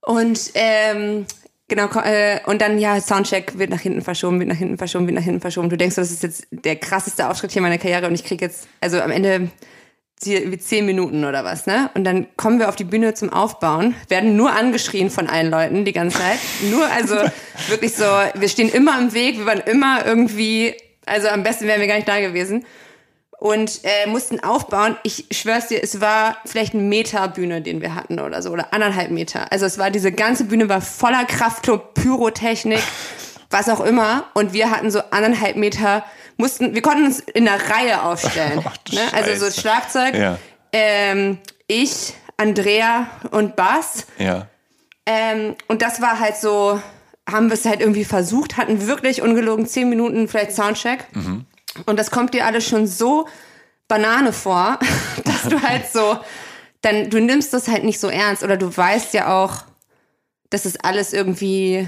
Und 0.07 0.51
ähm, 0.53 1.25
genau, 1.67 1.89
äh, 2.01 2.39
und 2.45 2.61
dann 2.61 2.79
ja, 2.79 3.01
Soundcheck 3.01 3.57
wird 3.59 3.69
nach 3.69 3.81
hinten 3.81 4.01
verschoben, 4.01 4.39
wird 4.39 4.47
nach 4.47 4.55
hinten 4.55 4.77
verschoben, 4.77 5.05
wird 5.05 5.17
nach 5.17 5.23
hinten 5.23 5.41
verschoben. 5.41 5.67
Du 5.67 5.75
denkst, 5.75 5.97
das 5.97 6.11
ist 6.11 6.23
jetzt 6.23 6.47
der 6.49 6.77
krasseste 6.77 7.27
Aufschritt 7.29 7.51
hier 7.51 7.61
meiner 7.61 7.77
Karriere 7.77 8.07
und 8.07 8.15
ich 8.15 8.23
krieg 8.23 8.39
jetzt, 8.39 8.69
also 8.79 9.01
am 9.01 9.11
Ende 9.11 9.49
wie 10.23 10.57
zehn 10.57 10.85
Minuten 10.85 11.25
oder 11.25 11.43
was, 11.43 11.67
ne? 11.67 11.91
Und 11.93 12.05
dann 12.05 12.25
kommen 12.38 12.57
wir 12.57 12.69
auf 12.69 12.77
die 12.77 12.85
Bühne 12.85 13.15
zum 13.15 13.34
Aufbauen, 13.34 13.95
werden 14.07 14.38
nur 14.38 14.53
angeschrien 14.53 15.09
von 15.09 15.27
allen 15.27 15.51
Leuten 15.51 15.84
die 15.84 15.91
ganze 15.91 16.19
Zeit. 16.19 16.39
Nur, 16.71 16.89
also 16.89 17.15
wirklich 17.67 17.93
so, 17.93 18.05
wir 18.05 18.47
stehen 18.47 18.69
immer 18.69 18.97
im 18.97 19.13
Weg, 19.13 19.38
wir 19.38 19.45
waren 19.45 19.59
immer 19.59 20.05
irgendwie, 20.05 20.73
also 21.05 21.27
am 21.27 21.43
besten 21.43 21.67
wären 21.67 21.81
wir 21.81 21.88
gar 21.88 21.95
nicht 21.95 22.07
da 22.07 22.21
gewesen. 22.21 22.65
Und 23.39 23.81
äh, 23.84 24.07
mussten 24.07 24.39
aufbauen. 24.43 24.97
Ich 25.03 25.26
schwör's 25.31 25.68
dir, 25.68 25.84
es 25.84 26.01
war 26.01 26.38
vielleicht 26.45 26.73
ein 26.73 26.89
Meter 26.89 27.27
Bühne, 27.27 27.61
den 27.61 27.81
wir 27.81 27.93
hatten 27.95 28.19
oder 28.19 28.41
so, 28.41 28.49
oder 28.51 28.73
anderthalb 28.73 29.11
Meter. 29.11 29.51
Also 29.51 29.65
es 29.65 29.77
war, 29.77 29.91
diese 29.91 30.11
ganze 30.11 30.45
Bühne 30.45 30.69
war 30.69 30.81
voller 30.81 31.23
Kraftclub, 31.26 31.93
Pyrotechnik, 31.93 32.81
was 33.49 33.69
auch 33.69 33.80
immer. 33.81 34.26
Und 34.34 34.53
wir 34.53 34.72
hatten 34.72 34.89
so 34.91 35.01
anderthalb 35.11 35.55
Meter, 35.55 36.03
mussten, 36.38 36.73
wir 36.73 36.81
konnten 36.81 37.05
uns 37.05 37.19
in 37.19 37.47
einer 37.47 37.61
Reihe 37.69 38.01
aufstellen. 38.03 38.64
Du 38.89 38.95
ne? 38.95 39.01
Also 39.14 39.45
so. 39.45 39.51
Schlagzeug, 39.61 40.15
Ja. 40.15 40.38
ähm, 40.73 41.38
ich, 41.68 42.14
Andrea 42.38 43.07
und 43.31 43.55
Bass. 43.55 44.07
Ja. 44.18 44.47
Ähm, 45.05 45.55
und 45.68 45.81
das 45.81 46.01
war 46.01 46.19
halt 46.19 46.38
so, 46.38 46.81
haben 47.30 47.47
wir 47.49 47.53
es 47.53 47.65
halt 47.65 47.81
irgendwie 47.81 48.05
versucht, 48.05 48.57
hatten 48.57 48.88
wirklich 48.88 49.22
ungelogen 49.22 49.68
zehn 49.68 49.89
Minuten 49.89 50.27
vielleicht 50.27 50.53
Soundcheck. 50.53 51.05
Und 51.88 51.97
das 51.97 52.11
kommt 52.11 52.34
dir 52.35 52.45
alles 52.45 52.68
schon 52.68 52.85
so 52.85 53.27
Banane 53.88 54.34
vor, 54.34 54.77
dass 55.26 55.43
du 55.43 55.61
halt 55.61 55.91
so, 55.91 56.18
dann, 56.81 57.09
du 57.09 57.19
nimmst 57.19 57.53
das 57.53 57.68
halt 57.68 57.84
nicht 57.84 57.99
so 57.99 58.09
ernst 58.09 58.43
oder 58.43 58.57
du 58.57 58.76
weißt 58.76 59.14
ja 59.15 59.34
auch, 59.34 59.64
dass 60.49 60.65
es 60.65 60.80
alles 60.81 61.14
irgendwie, 61.14 61.88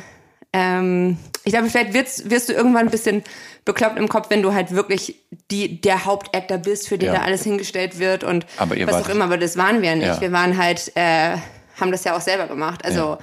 ähm, 0.53 1.17
ich 1.43 1.51
glaube, 1.53 1.69
vielleicht 1.69 1.93
wirst, 1.93 2.29
wirst 2.29 2.49
du 2.49 2.53
irgendwann 2.53 2.87
ein 2.87 2.91
bisschen 2.91 3.23
bekloppt 3.65 3.97
im 3.97 4.07
Kopf, 4.09 4.29
wenn 4.29 4.41
du 4.41 4.53
halt 4.53 4.71
wirklich 4.71 5.15
die, 5.51 5.79
der 5.81 6.05
Hauptactor 6.05 6.57
bist, 6.57 6.87
für 6.87 6.97
den 6.97 7.07
Ja. 7.13 7.19
da 7.19 7.21
alles 7.21 7.43
hingestellt 7.43 7.99
wird 7.99 8.23
und 8.23 8.45
was 8.57 8.95
auch 9.05 9.09
immer, 9.09 9.25
aber 9.25 9.37
das 9.37 9.57
waren 9.57 9.81
wir 9.81 9.89
ja 9.89 9.95
nicht. 9.95 10.07
Ja. 10.07 10.21
Wir 10.21 10.31
waren 10.31 10.57
halt, 10.57 10.91
äh, 10.95 11.35
haben 11.79 11.91
das 11.91 12.03
ja 12.03 12.15
auch 12.15 12.21
selber 12.21 12.47
gemacht. 12.47 12.83
Also 12.83 13.17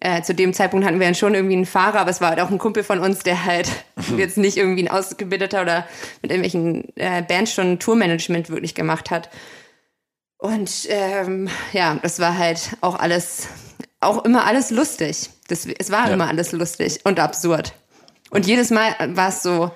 äh, 0.00 0.22
zu 0.22 0.34
dem 0.34 0.52
Zeitpunkt 0.52 0.86
hatten 0.86 0.98
wir 0.98 1.06
dann 1.06 1.14
schon 1.14 1.34
irgendwie 1.34 1.54
einen 1.56 1.66
Fahrer, 1.66 2.00
aber 2.00 2.10
es 2.10 2.20
war 2.20 2.30
halt 2.30 2.40
auch 2.40 2.50
ein 2.50 2.58
Kumpel 2.58 2.82
von 2.84 2.98
uns, 3.00 3.20
der 3.20 3.44
halt 3.44 3.70
Mhm. 4.08 4.18
jetzt 4.18 4.36
nicht 4.36 4.56
irgendwie 4.56 4.82
ein 4.82 4.90
ausgebildeter 4.90 5.62
oder 5.62 5.86
mit 6.20 6.30
irgendwelchen 6.30 6.92
äh, 6.96 7.22
Bands 7.22 7.52
schon 7.54 7.78
Tourmanagement 7.78 8.50
wirklich 8.50 8.74
gemacht 8.74 9.10
hat. 9.10 9.30
Und 10.38 10.86
ähm, 10.90 11.48
ja, 11.72 11.96
das 12.02 12.18
war 12.20 12.36
halt 12.36 12.76
auch 12.80 12.98
alles, 12.98 13.46
auch 14.00 14.24
immer 14.24 14.44
alles 14.46 14.70
lustig. 14.70 15.30
Das, 15.48 15.66
es 15.66 15.90
war 15.90 16.08
Ja. 16.08 16.14
immer 16.14 16.28
alles 16.28 16.52
lustig 16.52 17.00
und 17.04 17.18
absurd. 17.20 17.72
Und 18.30 18.46
jedes 18.46 18.70
Mal 18.70 18.94
war 19.14 19.28
es 19.28 19.42
so, 19.42 19.70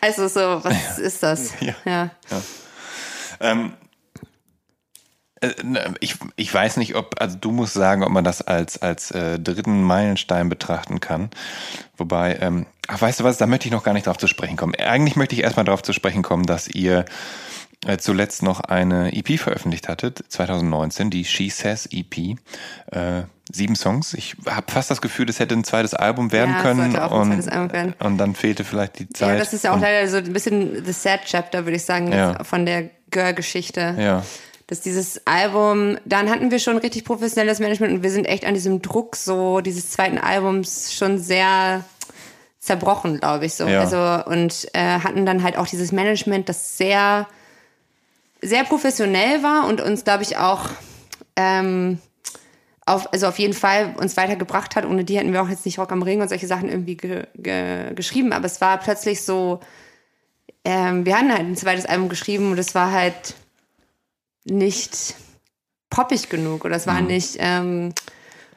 also 0.00 0.28
so, 0.28 0.62
was 0.64 0.98
ist 0.98 1.22
das? 1.22 1.52
Ja. 1.60 1.74
ja. 1.86 2.10
Ähm, 3.40 3.72
ich, 6.00 6.16
ich 6.36 6.52
weiß 6.52 6.76
nicht, 6.78 6.94
ob, 6.96 7.20
also 7.20 7.36
du 7.40 7.50
musst 7.52 7.74
sagen, 7.74 8.02
ob 8.02 8.10
man 8.10 8.24
das 8.24 8.42
als, 8.42 8.80
als 8.82 9.10
äh, 9.10 9.38
dritten 9.38 9.82
Meilenstein 9.82 10.48
betrachten 10.48 11.00
kann. 11.00 11.30
Wobei, 11.96 12.38
ähm, 12.40 12.66
ach, 12.88 13.00
weißt 13.00 13.20
du 13.20 13.24
was, 13.24 13.38
da 13.38 13.46
möchte 13.46 13.66
ich 13.66 13.72
noch 13.72 13.84
gar 13.84 13.92
nicht 13.94 14.06
drauf 14.06 14.18
zu 14.18 14.26
sprechen 14.26 14.56
kommen. 14.56 14.74
Eigentlich 14.74 15.16
möchte 15.16 15.34
ich 15.34 15.42
erstmal 15.42 15.64
darauf 15.64 15.82
zu 15.82 15.92
sprechen 15.92 16.22
kommen, 16.22 16.44
dass 16.46 16.68
ihr 16.68 17.04
äh, 17.86 17.96
zuletzt 17.98 18.42
noch 18.42 18.60
eine 18.60 19.12
EP 19.16 19.38
veröffentlicht 19.38 19.88
hattet, 19.88 20.24
2019, 20.28 21.10
die 21.10 21.24
She 21.24 21.48
Says 21.50 21.88
EP. 21.92 22.36
Äh, 22.90 23.22
sieben 23.52 23.76
Songs. 23.76 24.14
Ich 24.14 24.36
habe 24.46 24.70
fast 24.70 24.90
das 24.90 25.00
Gefühl, 25.00 25.26
das 25.26 25.38
hätte 25.38 25.54
ein 25.54 25.64
zweites 25.64 25.94
Album 25.94 26.32
werden 26.32 26.54
Ja, 26.56 26.62
können. 26.62 26.90
und, 26.90 26.96
Album 26.98 27.72
werden. 27.72 27.94
und 28.00 28.18
dann 28.18 28.34
fehlte 28.34 28.64
vielleicht 28.64 28.98
die 28.98 29.08
Zeit. 29.08 29.28
Ja, 29.28 29.36
das 29.38 29.52
ist 29.54 29.64
ja 29.64 29.72
auch 29.74 29.80
leider 29.80 30.06
so 30.08 30.16
ein 30.18 30.32
bisschen 30.32 30.84
the 30.84 30.92
sad 30.92 31.20
chapter, 31.24 31.64
würde 31.64 31.76
ich 31.76 31.84
sagen, 31.84 32.12
Ja. 32.12 32.42
von 32.44 32.66
der 32.66 32.90
Girl-Geschichte. 33.10 33.94
Ja. 33.98 34.24
Dass 34.68 34.80
dieses 34.80 35.26
Album, 35.26 35.98
dann 36.04 36.30
hatten 36.30 36.50
wir 36.50 36.58
schon 36.58 36.78
richtig 36.78 37.04
professionelles 37.04 37.58
Management 37.58 37.94
und 37.94 38.02
wir 38.02 38.10
sind 38.10 38.26
echt 38.26 38.44
an 38.44 38.54
diesem 38.54 38.80
Druck 38.82 39.16
so 39.16 39.60
dieses 39.60 39.90
zweiten 39.90 40.18
Albums 40.18 40.94
schon 40.94 41.18
sehr 41.18 41.84
zerbrochen, 42.60 43.18
glaube 43.18 43.46
ich 43.46 43.54
so. 43.54 43.66
Ja. 43.66 43.80
Also 43.80 44.30
und 44.30 44.68
äh, 44.74 45.00
hatten 45.00 45.26
dann 45.26 45.42
halt 45.42 45.56
auch 45.56 45.66
dieses 45.66 45.90
Management, 45.90 46.48
das 46.48 46.76
sehr 46.76 47.26
sehr 48.40 48.64
professionell 48.64 49.42
war 49.42 49.66
und 49.66 49.80
uns, 49.80 50.04
glaube 50.04 50.22
ich, 50.22 50.36
auch 50.36 50.68
ähm, 51.34 51.98
auf, 52.86 53.12
also 53.12 53.26
auf 53.26 53.38
jeden 53.38 53.54
Fall 53.54 53.94
uns 53.98 54.16
weitergebracht 54.16 54.76
hat. 54.76 54.84
Ohne 54.84 55.04
die 55.04 55.18
hätten 55.18 55.32
wir 55.32 55.42
auch 55.42 55.48
jetzt 55.48 55.64
nicht 55.64 55.78
Rock 55.78 55.92
am 55.92 56.02
Ring 56.02 56.20
und 56.20 56.28
solche 56.28 56.46
Sachen 56.46 56.68
irgendwie 56.68 56.96
ge 56.96 57.24
ge 57.34 57.94
geschrieben. 57.94 58.32
Aber 58.32 58.46
es 58.46 58.60
war 58.60 58.78
plötzlich 58.78 59.22
so, 59.24 59.60
ähm, 60.64 61.04
wir 61.04 61.16
hatten 61.16 61.32
halt 61.32 61.40
ein 61.40 61.56
zweites 61.56 61.86
Album 61.86 62.08
geschrieben 62.08 62.52
und 62.52 62.58
es 62.58 62.74
war 62.74 62.92
halt 62.92 63.34
nicht 64.50 65.14
poppig 65.90 66.28
genug 66.28 66.64
oder 66.64 66.76
es 66.76 66.86
war 66.86 67.00
nicht, 67.00 67.36
ähm, 67.38 67.92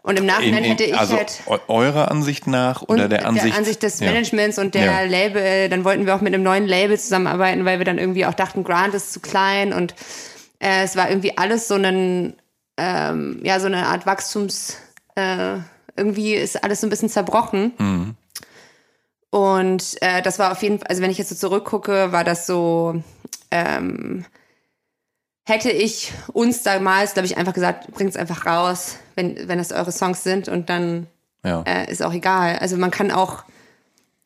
und 0.04 0.18
im 0.18 0.26
Nachhinein 0.26 0.52
Mhm. 0.52 0.58
In- 0.58 0.64
in- 0.64 0.70
hätte 0.72 0.84
ich 0.86 0.98
also 0.98 1.16
halt 1.16 1.42
eu- 1.46 1.60
eurer 1.68 2.10
Ansicht 2.10 2.48
nach 2.48 2.82
oder 2.82 3.08
der 3.08 3.28
Ansicht, 3.28 3.84
des 3.84 4.00
Ja. 4.00 4.08
Managements 4.08 4.58
und 4.58 4.74
der 4.74 4.86
Ja. 4.86 5.02
Label, 5.04 5.70
dann 5.70 5.84
wollten 5.84 6.06
wir 6.08 6.16
auch 6.16 6.22
mit 6.22 6.34
einem 6.34 6.44
neuen 6.44 6.66
Label 6.66 7.00
zusammenarbeiten, 7.00 7.64
weil 7.66 7.78
wir 7.78 7.86
dann 7.86 8.00
irgendwie 8.00 8.26
auch 8.26 8.34
dachten, 8.34 8.64
Grant 8.64 8.94
ist 8.96 9.14
zu 9.14 9.20
klein 9.20 9.74
und 9.74 9.94
äh, 10.60 10.84
es 10.84 10.96
war 10.96 11.10
irgendwie 11.10 11.38
alles 11.38 11.68
so 11.68 11.76
ein, 11.76 12.34
ähm, 12.78 13.40
ja, 13.44 13.60
so 13.60 13.68
eine 13.68 13.86
Art 13.88 14.06
Wachstums, 14.08 14.78
äh, 15.16 15.58
irgendwie 15.96 16.34
ist 16.34 16.64
alles 16.64 16.82
so 16.82 16.88
ein 16.88 16.90
bisschen 16.90 17.10
zerbrochen. 17.10 17.74
Mhm. 17.78 18.16
Und 19.30 20.02
äh, 20.02 20.22
das 20.22 20.40
war 20.40 20.52
auf 20.52 20.62
jeden 20.64 20.80
Fall, 20.80 20.88
also 20.88 21.02
wenn 21.02 21.12
ich 21.12 21.18
jetzt 21.18 21.30
so 21.30 21.36
zurückgucke, 21.36 22.12
war 22.12 22.24
das 22.24 22.46
so, 22.48 23.02
ähm, 23.50 24.26
hätte 25.52 25.70
ich 25.70 26.12
uns 26.34 26.64
damals, 26.64 27.14
glaube 27.14 27.26
ich, 27.28 27.38
einfach 27.38 27.54
gesagt, 27.54 27.92
bringt 27.92 28.10
es 28.10 28.16
einfach 28.18 28.46
raus, 28.46 28.98
wenn, 29.16 29.48
wenn 29.48 29.58
das 29.58 29.72
eure 29.72 29.92
Songs 29.92 30.24
sind 30.24 30.48
und 30.48 30.70
dann 30.70 31.08
Ja. 31.44 31.62
äh, 31.68 31.92
ist 31.92 32.02
auch 32.02 32.14
egal. 32.14 32.58
Also 32.60 32.78
man 32.78 32.90
kann 32.92 33.12
auch 33.12 33.44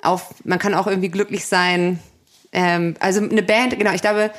auf, 0.02 0.34
man 0.44 0.60
kann 0.60 0.74
auch 0.74 0.88
irgendwie 0.88 1.10
glücklich 1.10 1.46
sein. 1.46 2.00
Ähm, 2.52 2.96
also 3.00 3.22
eine 3.22 3.44
Band, 3.44 3.78
genau, 3.78 3.92
ich 3.92 4.02
glaube, 4.02 4.32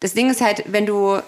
das 0.00 0.12
Ding 0.14 0.28
ist 0.30 0.40
halt, 0.40 0.64
wenn 0.66 0.86
du 0.86 1.20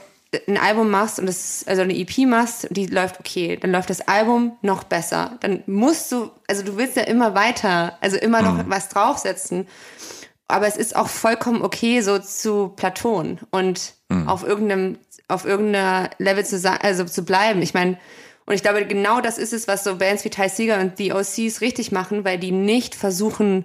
ein 0.48 0.58
Album 0.58 0.90
machst 0.90 1.18
und 1.18 1.26
das, 1.26 1.64
also 1.66 1.82
eine 1.82 1.96
EP 1.96 2.18
machst, 2.26 2.66
die 2.70 2.86
läuft 2.86 3.20
okay, 3.20 3.56
dann 3.56 3.70
läuft 3.70 3.88
das 3.88 4.06
Album 4.08 4.56
noch 4.60 4.82
besser. 4.84 5.38
Dann 5.40 5.62
musst 5.66 6.10
du, 6.12 6.30
also 6.48 6.62
du 6.62 6.76
willst 6.76 6.96
ja 6.96 7.04
immer 7.04 7.34
weiter, 7.34 7.96
also 8.00 8.16
immer 8.16 8.42
noch 8.42 8.68
was 8.68 8.88
draufsetzen. 8.88 9.66
Aber 10.48 10.66
es 10.66 10.76
ist 10.76 10.94
auch 10.94 11.08
vollkommen 11.08 11.62
okay, 11.62 12.00
so 12.02 12.18
zu 12.18 12.68
Platon 12.76 13.40
und 13.50 13.94
auf 14.26 14.44
irgendeinem, 14.44 14.98
auf 15.26 15.44
irgendeiner 15.44 16.10
Level 16.18 16.46
zu 16.46 16.58
sein, 16.58 16.78
also 16.80 17.04
zu 17.04 17.24
bleiben. 17.24 17.60
Ich 17.62 17.74
meine, 17.74 17.98
und 18.46 18.54
ich 18.54 18.62
glaube, 18.62 18.86
genau 18.86 19.20
das 19.20 19.38
ist 19.38 19.52
es, 19.52 19.66
was 19.66 19.82
so 19.82 19.96
Bands 19.96 20.24
wie 20.24 20.30
Ty 20.30 20.48
Seeger 20.48 20.78
und 20.78 21.00
die 21.00 21.12
OCs 21.12 21.60
richtig 21.60 21.90
machen, 21.90 22.24
weil 22.24 22.38
die 22.38 22.52
nicht 22.52 22.94
versuchen, 22.94 23.64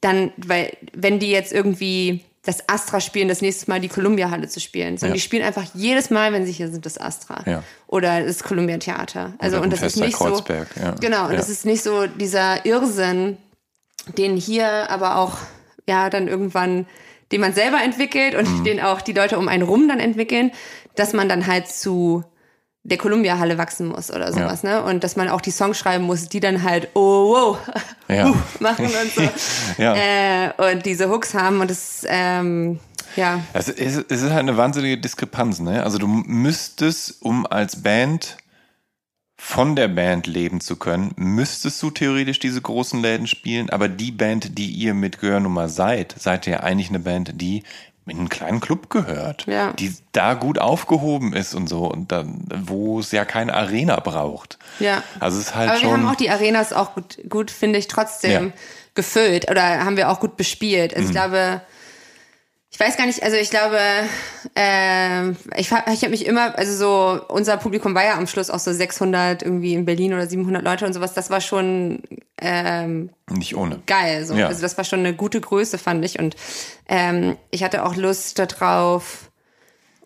dann, 0.00 0.32
weil, 0.38 0.74
wenn 0.94 1.18
die 1.18 1.30
jetzt 1.30 1.52
irgendwie 1.52 2.24
das 2.42 2.66
Astra 2.70 3.00
spielen, 3.00 3.28
das 3.28 3.42
nächste 3.42 3.68
Mal 3.70 3.78
die 3.80 3.88
Columbia-Halle 3.88 4.48
zu 4.48 4.60
spielen, 4.60 4.96
sondern 4.96 5.10
Ja. 5.10 5.14
die 5.16 5.20
spielen 5.20 5.42
einfach 5.44 5.66
jedes 5.74 6.08
Mal, 6.08 6.32
wenn 6.32 6.46
sie 6.46 6.52
hier 6.52 6.70
sind, 6.70 6.86
das 6.86 6.98
Astra. 6.98 7.42
Ja. 7.44 7.62
Oder 7.86 8.22
das 8.24 8.42
Columbia-Theater. 8.42 9.34
Also, 9.38 9.56
Oder 9.56 9.64
und 9.64 9.72
das 9.74 9.80
ist 9.82 9.92
Fester 9.94 10.06
nicht 10.06 10.16
Kreuzberg, 10.16 10.68
so. 10.74 10.80
ja. 10.80 10.92
Genau, 10.92 11.26
und 11.28 11.34
das 11.34 11.50
ist 11.50 11.66
nicht 11.66 11.82
so 11.82 12.06
dieser 12.06 12.64
Irrsinn, 12.64 13.36
den 14.16 14.36
hier 14.38 14.88
aber 14.90 15.16
auch, 15.16 15.36
ja, 15.88 16.08
dann 16.10 16.28
irgendwann, 16.28 16.86
den 17.32 17.40
man 17.40 17.52
selber 17.52 17.82
entwickelt 17.82 18.34
und 18.36 18.48
Mhm. 18.60 18.64
den 18.64 18.80
auch 18.80 19.00
die 19.00 19.12
Leute 19.12 19.38
um 19.38 19.48
einen 19.48 19.62
rum 19.64 19.88
dann 19.88 19.98
entwickeln, 19.98 20.52
dass 20.94 21.12
man 21.12 21.28
dann 21.28 21.46
halt 21.48 21.66
zu 21.68 22.22
der 22.84 22.96
Columbia-Halle 22.96 23.58
wachsen 23.58 23.88
muss 23.88 24.10
oder 24.10 24.32
sowas, 24.32 24.62
ne? 24.62 24.82
Und 24.82 25.04
dass 25.04 25.14
man 25.16 25.28
auch 25.28 25.42
die 25.42 25.50
Songs 25.50 25.76
schreiben 25.78 26.04
muss, 26.04 26.28
die 26.28 26.40
dann 26.40 26.62
halt, 26.62 26.88
oh, 26.94 27.34
wow, 27.34 27.58
Ja. 28.08 28.32
machen 28.60 28.86
und 28.86 29.12
so. 29.14 29.28
Ja. 29.82 29.94
äh, 29.96 30.72
und 30.72 30.86
diese 30.86 31.10
Hooks 31.10 31.34
haben 31.34 31.60
und 31.60 31.70
das, 31.70 32.06
ähm, 32.08 32.78
ja, 33.16 33.40
Es 33.52 33.68
ist, 33.68 34.10
es 34.10 34.22
ist 34.22 34.30
halt 34.30 34.38
eine 34.40 34.56
wahnsinnige 34.56 34.96
Diskrepanz, 34.96 35.58
ne? 35.60 35.82
Also 35.82 35.98
du 35.98 36.06
müsstest, 36.06 37.20
um 37.20 37.46
als 37.46 37.82
Band 37.82 38.36
von 39.40 39.76
der 39.76 39.86
Band 39.88 40.26
leben 40.26 40.60
zu 40.60 40.76
können, 40.76 41.12
müsstest 41.16 41.80
du 41.82 41.90
theoretisch 41.90 42.40
diese 42.40 42.60
großen 42.60 43.00
Läden 43.00 43.26
spielen, 43.28 43.70
aber 43.70 43.88
die 43.88 44.10
Band, 44.10 44.58
die 44.58 44.66
ihr 44.70 44.94
mit 44.94 45.20
Gehörnummer 45.20 45.68
seid, 45.68 46.14
seid 46.18 46.46
ihr 46.48 46.64
eigentlich 46.64 46.88
eine 46.88 46.98
Band, 46.98 47.40
die 47.40 47.62
in 48.06 48.18
einen 48.18 48.28
kleinen 48.30 48.60
Club 48.60 48.90
gehört, 48.90 49.46
Ja. 49.46 49.72
die 49.74 49.94
da 50.12 50.34
gut 50.34 50.58
aufgehoben 50.58 51.34
ist 51.34 51.54
und 51.54 51.68
so 51.68 51.84
und 51.90 52.10
dann, 52.10 52.44
wo 52.64 52.98
es 53.00 53.12
ja 53.12 53.24
keine 53.26 53.54
Arena 53.54 54.00
braucht. 54.00 54.58
Ja. 54.80 55.02
Also 55.20 55.38
es 55.38 55.48
ist 55.48 55.54
halt 55.54 55.70
Aber 55.70 55.78
wir 55.80 55.88
schon. 55.88 55.92
haben 55.92 56.08
auch 56.08 56.16
die 56.16 56.30
Arenas 56.30 56.72
auch 56.72 56.94
gut, 56.94 57.18
gut 57.28 57.50
finde 57.50 57.78
ich, 57.78 57.86
trotzdem 57.86 58.30
Ja. 58.32 58.40
Mhm. 58.40 58.52
gefüllt 58.94 59.50
oder 59.50 59.84
haben 59.84 59.96
wir 59.96 60.08
auch 60.10 60.20
gut 60.20 60.36
bespielt. 60.36 60.94
Also 60.96 61.06
ich 61.08 61.12
glaube, 61.12 61.60
ich 62.70 62.78
weiß 62.78 62.98
gar 62.98 63.06
nicht, 63.06 63.22
also 63.22 63.36
ich 63.36 63.48
glaube, 63.48 63.78
ähm, 64.54 65.36
ich, 65.56 65.70
ich 65.70 65.72
habe 65.72 66.10
mich 66.10 66.26
immer, 66.26 66.56
also 66.58 66.76
so, 66.76 67.24
unser 67.28 67.56
Publikum 67.56 67.94
war 67.94 68.04
ja 68.04 68.16
am 68.16 68.26
Schluss 68.26 68.50
auch 68.50 68.58
so 68.58 68.72
600 68.72 69.42
irgendwie 69.42 69.72
in 69.72 69.86
Berlin 69.86 70.12
oder 70.12 70.26
700 70.26 70.62
Leute 70.62 70.84
und 70.84 70.92
sowas. 70.92 71.14
Das 71.14 71.30
war 71.30 71.40
schon 71.40 72.02
ähm, 72.38 73.10
nicht 73.30 73.56
ohne. 73.56 73.80
geil. 73.86 74.26
So. 74.26 74.34
Ja. 74.34 74.48
Also 74.48 74.60
das 74.60 74.76
war 74.76 74.84
schon 74.84 75.00
eine 75.00 75.14
gute 75.14 75.40
Größe, 75.40 75.78
fand 75.78 76.04
ich. 76.04 76.18
Und 76.18 76.36
ähm, 76.88 77.38
ich 77.50 77.64
hatte 77.64 77.84
auch 77.86 77.96
Lust 77.96 78.38
darauf, 78.38 79.30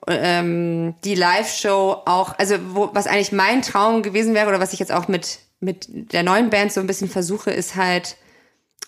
ähm, 0.06 0.94
die 1.04 1.16
Live-Show 1.16 2.02
auch, 2.06 2.38
also 2.38 2.56
wo, 2.74 2.90
was 2.92 3.08
eigentlich 3.08 3.32
mein 3.32 3.62
Traum 3.62 4.02
gewesen 4.02 4.34
wäre 4.34 4.48
oder 4.48 4.60
was 4.60 4.72
ich 4.72 4.78
jetzt 4.78 4.92
auch 4.92 5.08
mit, 5.08 5.40
mit 5.58 6.12
der 6.12 6.22
neuen 6.22 6.50
Band 6.50 6.72
so 6.72 6.80
ein 6.80 6.86
bisschen 6.86 7.08
versuche, 7.08 7.50
ist 7.50 7.74
halt 7.74 8.16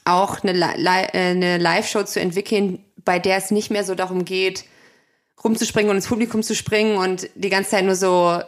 auch 0.04 0.42
eine, 0.42 0.52
Li 0.52 1.06
äh, 1.12 1.30
eine 1.30 1.58
Live-Show 1.58 2.04
zu 2.04 2.20
entwickeln, 2.20 2.84
bei 3.04 3.18
der 3.18 3.36
es 3.36 3.50
nicht 3.50 3.70
mehr 3.70 3.84
so 3.84 3.94
darum 3.94 4.24
geht, 4.24 4.64
rumzuspringen 5.42 5.90
und 5.90 5.96
ins 5.96 6.06
Publikum 6.06 6.42
zu 6.42 6.54
springen 6.54 6.96
und 6.96 7.28
die 7.34 7.50
ganze 7.50 7.70
Zeit 7.70 7.84
nur 7.84 7.96
so 7.96 8.40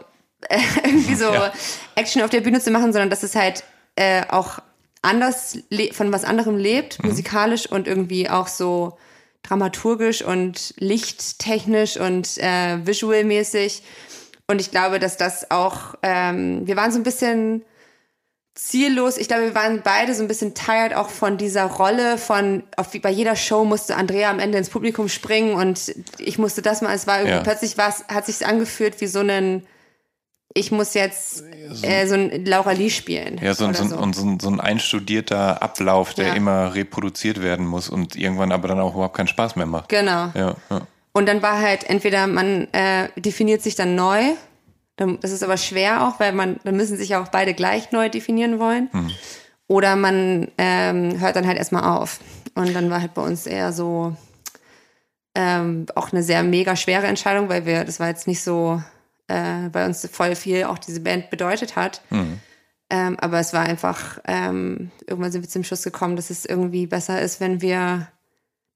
äh, 0.48 0.58
irgendwie 0.84 1.14
so 1.14 1.32
Ja. 1.32 1.52
Action 1.94 2.22
auf 2.22 2.30
der 2.30 2.40
Bühne 2.40 2.60
zu 2.60 2.70
machen, 2.70 2.92
sondern 2.92 3.10
dass 3.10 3.22
es 3.22 3.34
halt 3.34 3.64
äh, 3.96 4.22
auch 4.28 4.58
anders 5.02 5.58
von 5.92 6.12
was 6.12 6.24
anderem 6.24 6.56
lebt, 6.56 7.02
musikalisch 7.04 7.70
und 7.70 7.86
irgendwie 7.86 8.28
auch 8.28 8.48
so 8.48 8.98
dramaturgisch 9.42 10.22
und 10.22 10.74
lichttechnisch 10.78 11.96
und 11.96 12.38
äh, 12.38 12.84
visualmäßig. 12.84 13.82
Und 14.48 14.60
ich 14.60 14.70
glaube, 14.70 14.98
dass 14.98 15.16
das 15.16 15.50
auch, 15.50 15.94
ähm, 16.02 16.66
wir 16.66 16.76
waren 16.76 16.90
so 16.90 16.98
ein 16.98 17.04
bisschen 17.04 17.64
ziellos. 18.56 19.18
Ich 19.18 19.28
glaube, 19.28 19.44
wir 19.44 19.54
waren 19.54 19.82
beide 19.84 20.14
so 20.14 20.22
ein 20.22 20.28
bisschen 20.28 20.54
tired 20.54 20.94
auch 20.94 21.10
von 21.10 21.36
dieser 21.36 21.66
Rolle 21.66 22.18
von, 22.18 22.62
auf, 22.76 22.92
wie 22.94 22.98
bei 22.98 23.10
jeder 23.10 23.36
Show 23.36 23.64
musste 23.64 23.94
Andrea 23.96 24.30
am 24.30 24.38
Ende 24.40 24.58
ins 24.58 24.70
Publikum 24.70 25.08
springen 25.08 25.54
und 25.54 25.94
ich 26.18 26.38
musste 26.38 26.62
das 26.62 26.80
mal, 26.82 26.94
es 26.94 27.06
war 27.06 27.18
irgendwie, 27.18 27.36
Ja. 27.36 27.42
plötzlich 27.42 27.76
war's, 27.78 28.04
hat 28.08 28.26
sich 28.26 28.44
angefühlt 28.46 29.00
wie 29.00 29.06
so 29.06 29.20
ein, 29.20 29.62
ich 30.54 30.72
muss 30.72 30.94
jetzt 30.94 31.44
äh, 31.82 32.06
so 32.06 32.14
ein 32.14 32.46
Laura 32.46 32.72
Lee 32.72 32.88
spielen. 32.88 33.38
Ja, 33.42 33.52
so, 33.52 33.66
ein- 33.66 33.74
so, 33.74 33.84
ein- 33.84 33.92
und 33.92 34.16
so, 34.16 34.24
ein- 34.26 34.40
so 34.40 34.48
ein 34.48 34.58
einstudierter 34.58 35.62
Ablauf, 35.62 36.14
der 36.14 36.28
Ja. 36.28 36.34
immer 36.34 36.74
reproduziert 36.74 37.42
werden 37.42 37.66
muss 37.66 37.90
und 37.90 38.16
irgendwann 38.16 38.52
aber 38.52 38.68
dann 38.68 38.80
auch 38.80 38.94
überhaupt 38.94 39.16
keinen 39.18 39.28
Spaß 39.28 39.56
mehr 39.56 39.66
macht. 39.66 39.90
Genau. 39.90 40.30
Ja, 40.34 40.54
ja. 40.70 40.80
Und 41.12 41.26
dann 41.26 41.42
war 41.42 41.60
halt 41.60 41.84
entweder 41.90 42.26
man 42.26 42.68
äh, 42.72 43.08
definiert 43.16 43.60
sich 43.62 43.74
dann 43.74 43.94
neu, 43.94 44.22
das 44.96 45.30
ist 45.30 45.42
aber 45.42 45.56
schwer 45.56 46.06
auch, 46.06 46.20
weil 46.20 46.32
man, 46.32 46.58
dann 46.64 46.76
müssen 46.76 46.96
sich 46.96 47.10
ja 47.10 47.22
auch 47.22 47.28
beide 47.28 47.54
gleich 47.54 47.92
neu 47.92 48.08
definieren 48.08 48.58
wollen. 48.58 48.88
Oder 49.68 49.96
man 49.96 50.48
ähm, 50.58 51.20
hört 51.20 51.36
dann 51.36 51.46
halt 51.46 51.58
erstmal 51.58 51.84
auf. 51.84 52.20
Und 52.54 52.74
dann 52.74 52.88
war 52.88 53.00
halt 53.00 53.14
bei 53.14 53.22
uns 53.22 53.46
eher 53.46 53.72
so 53.72 54.16
ähm, 55.34 55.86
auch 55.94 56.12
eine 56.12 56.22
sehr 56.22 56.42
mega 56.42 56.76
schwere 56.76 57.06
Entscheidung, 57.06 57.48
weil 57.48 57.66
wir, 57.66 57.84
das 57.84 58.00
war 58.00 58.08
jetzt 58.08 58.26
nicht 58.26 58.42
so, 58.42 58.82
äh, 59.28 59.68
bei 59.70 59.84
uns 59.84 60.08
voll 60.10 60.34
viel 60.34 60.64
auch 60.64 60.78
diese 60.78 61.00
Band 61.00 61.30
bedeutet 61.30 61.76
hat. 61.76 62.00
Ähm, 62.88 63.18
aber 63.20 63.40
es 63.40 63.52
war 63.52 63.64
einfach, 63.64 64.20
ähm, 64.26 64.92
irgendwann 65.06 65.32
sind 65.32 65.42
wir 65.42 65.48
zum 65.48 65.64
Schluss 65.64 65.82
gekommen, 65.82 66.16
dass 66.16 66.30
es 66.30 66.44
irgendwie 66.46 66.86
besser 66.86 67.20
ist, 67.20 67.40
wenn 67.40 67.60
wir, 67.60 68.08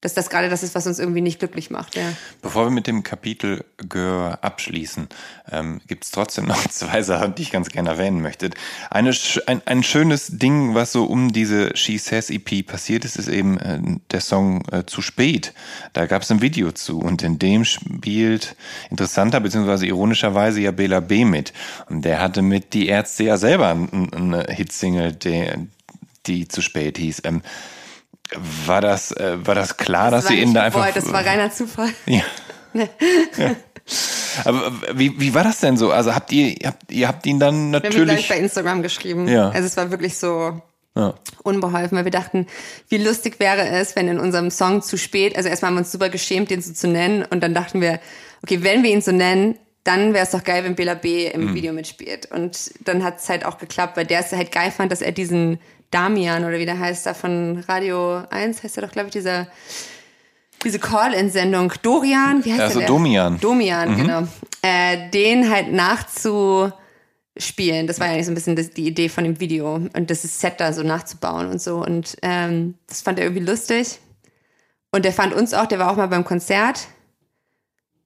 dass 0.03 0.15
das 0.15 0.31
gerade 0.31 0.49
das 0.49 0.63
ist, 0.63 0.75
was 0.75 0.87
uns 0.87 0.99
irgendwie 0.99 1.21
nicht 1.21 1.39
glücklich 1.41 1.69
macht. 1.71 1.95
Ja. 1.95 2.03
Bevor 2.41 2.65
wir 2.67 2.71
mit 2.71 2.87
dem 2.87 3.03
Kapitel 3.03 3.65
Gör 3.89 4.39
abschließen, 4.43 5.09
ähm, 5.53 5.81
gibt 5.89 6.05
es 6.05 6.11
trotzdem 6.11 6.47
noch 6.47 6.67
zwei 6.71 7.03
Sachen, 7.03 7.35
die 7.35 7.43
ich 7.43 7.51
ganz 7.51 7.69
gerne 7.69 7.91
erwähnen 7.91 8.23
möchte. 8.23 8.49
Eine, 8.91 9.13
ein, 9.47 9.61
ein 9.67 9.83
schönes 9.83 10.29
Ding, 10.39 10.75
was 10.75 10.93
so 10.93 11.05
um 11.05 11.33
diese 11.33 11.77
She 11.77 11.99
Says 11.99 12.31
EP 12.31 12.67
passiert 12.67 13.05
ist, 13.05 13.17
ist 13.17 13.29
eben 13.29 13.59
äh, 13.59 13.79
der 14.11 14.21
Song 14.23 14.63
äh, 14.73 14.85
Zu 14.87 15.03
spät. 15.03 15.53
Da 15.93 16.07
gab 16.07 16.23
es 16.23 16.31
ein 16.31 16.41
Video 16.41 16.73
zu 16.73 16.99
und 16.99 17.23
in 17.23 17.39
dem 17.39 17.65
spielt 17.67 18.57
interessanter 18.91 19.41
bzw. 19.41 19.87
ironischerweise 19.87 20.61
ja 20.63 20.71
Bela 20.71 21.01
B. 21.01 21.25
mit. 21.27 21.53
Und 21.91 22.07
der 22.07 22.21
hatte 22.21 22.41
mit 22.41 22.73
Die 22.73 22.89
Ärzte 22.89 23.25
ja 23.25 23.37
selber 23.37 23.69
ein- 23.71 24.13
eine 24.15 24.45
Hitsingle, 24.49 25.13
der, 25.13 25.59
die 26.27 26.49
zu 26.49 26.63
spät 26.63 26.97
hieß. 26.97 27.21
Ähm, 27.25 27.43
war 28.67 28.81
das, 28.81 29.13
äh, 29.13 29.37
war 29.47 29.55
das 29.55 29.77
klar, 29.77 30.11
dass 30.11 30.25
war 30.25 30.33
sie 30.33 30.41
ihn 30.41 30.55
da 30.55 30.63
einfach. 30.63 30.81
gewollt, 30.81 30.97
das 30.97 31.13
war 31.13 31.25
reiner 31.25 31.51
Zufall. 31.53 31.91
Ja. 32.07 32.23
ja. 33.37 33.57
Aber 34.45 34.73
wie, 34.95 35.19
wie 35.21 35.35
war 35.35 35.43
das 35.43 35.59
denn 35.59 35.77
so? 35.77 35.91
Also 35.91 36.15
habt 36.15 36.31
ihr, 36.33 36.55
habt, 36.65 36.93
ihr 36.93 37.09
habt 37.09 37.27
ihn 37.27 37.41
dann 37.41 37.73
Wir 37.73 37.79
haben 37.81 37.85
ihn 37.87 37.91
gleich 37.91 38.07
natürlich. 38.07 38.29
bei 38.29 38.39
Instagram 38.39 38.83
geschrieben. 38.83 39.27
Ja. 39.27 39.49
Also 39.51 39.67
es 39.67 39.77
war 39.77 39.91
wirklich 39.91 40.17
so 40.19 40.61
Ja. 40.97 41.15
unbeholfen, 41.43 41.99
weil 41.99 42.05
wir 42.05 42.13
dachten, 42.13 42.47
wie 42.89 42.99
lustig 42.99 43.41
wäre 43.41 43.69
es, 43.69 43.97
wenn 43.97 44.07
in 44.07 44.21
unserem 44.21 44.51
Song 44.53 44.83
zu 44.83 44.97
spät, 44.97 45.37
also 45.37 45.49
erstmal 45.49 45.71
haben 45.71 45.77
wir 45.77 45.81
uns 45.81 45.91
super 45.93 46.09
geschämt, 46.11 46.51
den 46.51 46.63
so 46.63 46.73
zu 46.73 46.87
nennen 46.87 47.25
und 47.29 47.41
dann 47.43 47.55
dachten 47.55 47.81
wir, 47.81 47.99
okay, 48.45 48.63
wenn 48.63 48.85
wir 48.85 48.91
ihn 48.91 49.03
so 49.03 49.11
nennen, 49.11 49.57
dann 49.83 50.13
wäre 50.15 50.25
es 50.25 50.31
doch 50.31 50.45
geil, 50.45 50.63
wenn 50.63 50.77
Bela 50.77 50.95
B. 50.95 51.27
im 51.27 51.55
Video 51.55 51.73
mitspielt. 51.73 52.31
Und 52.31 52.71
dann 52.87 53.03
hat 53.03 53.19
es 53.19 53.29
halt 53.29 53.45
auch 53.47 53.59
geklappt, 53.59 53.97
weil 53.97 54.05
der 54.07 54.21
es 54.21 54.31
halt 54.31 54.53
geil 54.53 54.71
fand, 54.71 54.93
dass 54.93 55.01
er 55.01 55.11
diesen 55.11 55.59
Damian 55.91 56.45
oder 56.45 56.59
wie 56.59 56.67
der 56.67 56.79
heißt, 56.79 57.07
da 57.07 57.15
von 57.15 57.65
Radio 57.69 58.23
1 58.31 58.63
heißt 58.63 58.77
er 58.79 58.87
doch, 58.87 58.93
glaube 58.93 59.09
ich, 59.09 59.13
dieser 59.13 59.49
diese 60.65 60.79
Call-In-Sendung 60.79 61.73
Dorian, 61.83 62.45
wie 62.45 62.53
heißt 62.53 62.61
Also 62.61 62.79
der? 62.81 62.89
Domian. 62.89 63.41
Domian, 63.41 63.97
genau. 63.97 64.29
Äh, 64.63 65.09
den 65.09 65.49
halt 65.51 65.73
nachzuspielen, 65.73 67.87
das 67.87 67.99
war 67.99 68.09
ja 68.09 68.13
nicht 68.17 68.27
so 68.27 68.33
ein 68.33 68.35
bisschen 68.35 68.57
das, 68.57 68.69
die 68.71 68.87
Idee 68.87 69.09
von 69.09 69.25
dem 69.25 69.41
Video 69.41 69.77
und 69.77 70.11
das 70.11 70.21
Set 70.23 70.61
da 70.61 70.75
so 70.75 70.83
nachzubauen 70.83 71.49
und 71.49 71.63
so 71.63 71.83
und 71.83 72.17
ähm, 72.21 72.75
das 72.87 73.01
fand 73.01 73.19
er 73.19 73.25
irgendwie 73.25 73.47
lustig 73.47 73.99
und 74.93 75.07
der 75.07 75.15
fand 75.15 75.33
uns 75.33 75.55
auch, 75.55 75.65
der 75.67 75.79
war 75.79 75.91
auch 75.91 75.97
mal 75.97 76.09
beim 76.09 76.25
Konzert 76.25 76.89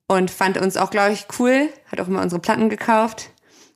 und 0.07 0.31
fand 0.31 0.59
uns 0.59 0.77
auch, 0.77 0.91
glaube 0.91 1.13
ich, 1.13 1.27
cool, 1.39 1.69
hat 1.91 2.01
auch 2.01 2.09
immer 2.09 2.23
unsere 2.23 2.41
Platten 2.41 2.69
gekauft. 2.69 3.31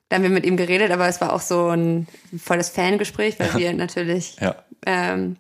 Da 0.09 0.17
haben 0.17 0.23
wir 0.23 0.31
mit 0.31 0.47
ihm 0.47 0.57
geredet, 0.57 0.91
aber 0.91 1.07
es 1.09 1.21
war 1.21 1.33
auch 1.33 1.41
so 1.41 1.69
ein 1.69 2.07
volles 2.43 2.71
Fangespräch, 2.71 3.39
weil 3.39 3.55
wir 3.55 3.73
natürlich 3.75 4.37
Ja. 4.41 4.57
ähm, 4.87 5.37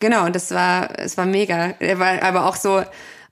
genau, 0.00 0.24
und 0.24 0.34
das 0.34 0.50
war, 0.52 0.98
es 0.98 1.16
war 1.18 1.26
mega. 1.26 1.74
Er 1.78 1.98
war 1.98 2.22
aber 2.22 2.46
auch 2.46 2.56
so, 2.56 2.82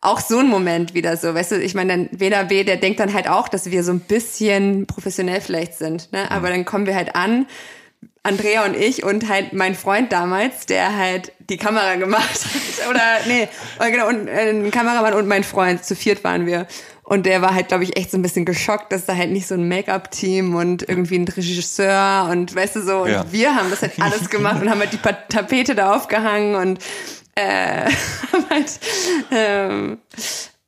auch 0.03 0.21
so 0.21 0.39
ein 0.41 0.49
Moment 0.49 0.93
wieder 0.93 1.17
so, 1.17 1.35
weißt 1.35 1.53
du, 1.53 1.63
ich 1.63 1.75
meine, 1.75 1.93
dann 1.97 2.09
Bela 2.19 2.43
B, 2.43 2.63
der 2.63 2.77
denkt 2.77 3.01
dann 3.01 3.15
halt 3.15 3.27
auch, 3.29 3.49
dass 3.49 3.71
wir 3.71 3.83
so 3.83 3.93
ein 3.93 4.01
bisschen 4.01 4.87
professionell 4.87 5.41
vielleicht 5.41 5.75
sind, 5.75 6.13
ne? 6.13 6.31
Aber 6.31 6.51
dann 6.51 6.67
kommen 6.67 6.87
wir 6.87 6.95
halt 6.95 7.17
an, 7.17 7.47
Andrea 8.23 8.65
und 8.65 8.75
ich 8.77 9.03
und 9.05 9.29
halt 9.29 9.53
mein 9.53 9.75
Freund 9.75 10.13
damals, 10.13 10.67
der 10.67 10.97
halt 10.97 11.33
die 11.51 11.57
Kamera 11.59 11.95
gemacht 11.97 12.23
hat. 12.45 12.89
Oder 12.91 13.03
nee, 13.29 13.49
oder 13.79 13.91
genau, 13.91 14.09
und 14.09 14.29
äh, 14.29 14.51
ein 14.51 14.71
Kameramann 14.71 15.15
und 15.15 15.27
mein 15.27 15.45
Freund, 15.45 15.85
zu 15.85 15.95
viert 15.97 16.23
waren 16.25 16.45
wir. 16.45 16.67
Und 17.05 17.27
der 17.27 17.43
war 17.43 17.55
halt, 17.55 17.69
glaube 17.69 17.85
ich, 17.85 17.97
echt 17.99 18.11
so 18.11 18.17
ein 18.19 18.23
bisschen 18.23 18.45
geschockt, 18.47 18.91
dass 18.91 19.05
da 19.05 19.15
halt 19.15 19.31
nicht 19.31 19.47
so 19.47 19.55
ein 19.55 19.69
Make-up-Team 19.69 20.55
und 20.55 20.89
irgendwie 20.89 21.17
ein 21.17 21.29
Regisseur 21.29 22.29
und 22.31 22.55
weißt 22.55 22.77
du 22.77 22.83
so, 22.83 23.03
und 23.03 23.11
Ja. 23.11 23.25
wir 23.31 23.55
haben 23.55 23.69
das 23.71 23.83
halt 23.83 23.93
alles 24.01 24.31
gemacht 24.31 24.63
und 24.63 24.71
haben 24.71 24.81
halt 24.81 24.93
die 24.95 24.99
Tapete 25.29 25.75
da 25.75 25.95
aufgehangen 25.95 26.55
und 26.55 26.79
äh, 27.35 27.85
haben 28.33 28.49
halt, 28.51 28.81
ähm, 29.31 29.99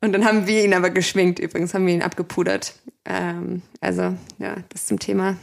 und 0.02 0.12
dann 0.12 0.24
haben 0.26 0.46
wir 0.46 0.62
ihn 0.62 0.74
aber 0.74 0.90
geschminkt, 0.90 1.38
übrigens 1.38 1.72
haben 1.72 1.86
wir 1.86 1.94
ihn 1.94 2.02
abgepudert. 2.02 2.74
Ähm, 3.06 3.62
also, 3.80 4.14
ja, 4.38 4.56
das 4.68 4.86
zum 4.86 4.98
Thema 4.98 5.36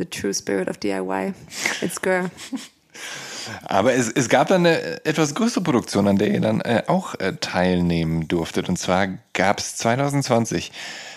The 0.00 0.06
True 0.06 0.34
Spirit 0.34 0.68
of 0.68 0.78
DIY. 0.78 1.32
It's 1.80 2.00
girl. 2.02 2.28
Aber 3.64 3.92
es, 3.94 4.08
es 4.08 4.28
gab 4.28 4.48
dann 4.48 4.66
eine 4.66 5.04
etwas 5.04 5.34
größere 5.34 5.62
Produktion, 5.62 6.08
an 6.08 6.16
der 6.18 6.28
ihr 6.32 6.40
dann 6.40 6.60
äh, 6.60 6.82
auch 6.86 7.14
äh, 7.20 7.34
teilnehmen 7.40 8.28
durftet. 8.28 8.68
Und 8.68 8.78
zwar 8.78 9.08
gab 9.32 9.58
es 9.58 9.76
2020 9.76 10.72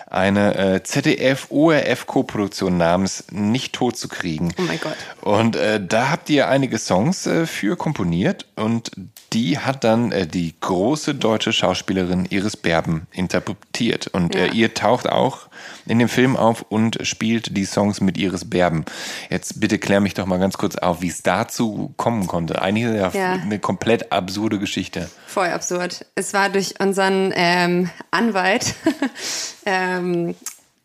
eine 0.10 0.56
äh, 0.76 0.84
ZDF-ORF-Koproduktion 0.84 2.78
namens 2.78 3.24
Nicht 3.32 3.74
tot 3.74 3.98
zu 3.98 4.08
kriegen. 4.08 4.54
Oh 4.60 4.62
mein 4.62 4.80
Gott. 4.80 4.96
Und 5.22 5.56
äh, 5.56 5.82
da 5.84 6.10
habt 6.12 6.30
ihr 6.30 6.48
einige 6.50 6.78
Songs 6.78 7.26
äh, 7.26 7.46
für 7.48 7.76
komponiert 7.76 8.46
und 8.56 8.92
die 9.34 9.58
hat 9.58 9.84
dann 9.84 10.12
äh, 10.12 10.28
die 10.28 10.54
große 10.60 11.16
deutsche 11.16 11.52
Schauspielerin 11.52 12.26
Iris 12.30 12.58
Berben 12.58 13.08
interpretiert. 13.12 14.08
Und 14.08 14.36
äh, 14.36 14.48
Ja. 14.48 14.54
ihr 14.54 14.74
taucht 14.76 15.10
auch 15.10 15.48
in 15.86 16.00
dem 16.00 16.10
Film 16.10 16.36
auf 16.36 16.66
und 16.70 17.00
spielt 17.06 17.56
die 17.58 17.66
Songs 17.66 18.02
mit 18.02 18.18
Iris 18.18 18.50
Berben. 18.50 18.86
Jetzt 19.30 19.60
bitte 19.60 19.80
klär 19.80 20.00
mich 20.00 20.14
doch 20.14 20.26
mal 20.26 20.40
ganz 20.40 20.58
kurz 20.58 20.76
auf, 20.76 21.02
wie 21.02 21.10
es 21.10 21.24
dazu 21.24 21.94
kommen 21.98 22.28
konnte. 22.28 22.62
Eigentlich 22.62 22.86
ja, 22.96 23.10
Ja. 23.12 23.34
eine 23.34 23.60
komplett 23.60 24.12
absurde 24.12 24.60
Geschichte. 24.60 25.10
Voll 25.28 25.48
absurd. 25.48 26.06
Es 26.16 26.34
war 26.34 26.50
durch 26.50 26.80
unseren 26.80 27.34
ähm, 27.36 27.90
Anwalt, 28.12 28.76
ähm, 29.66 30.36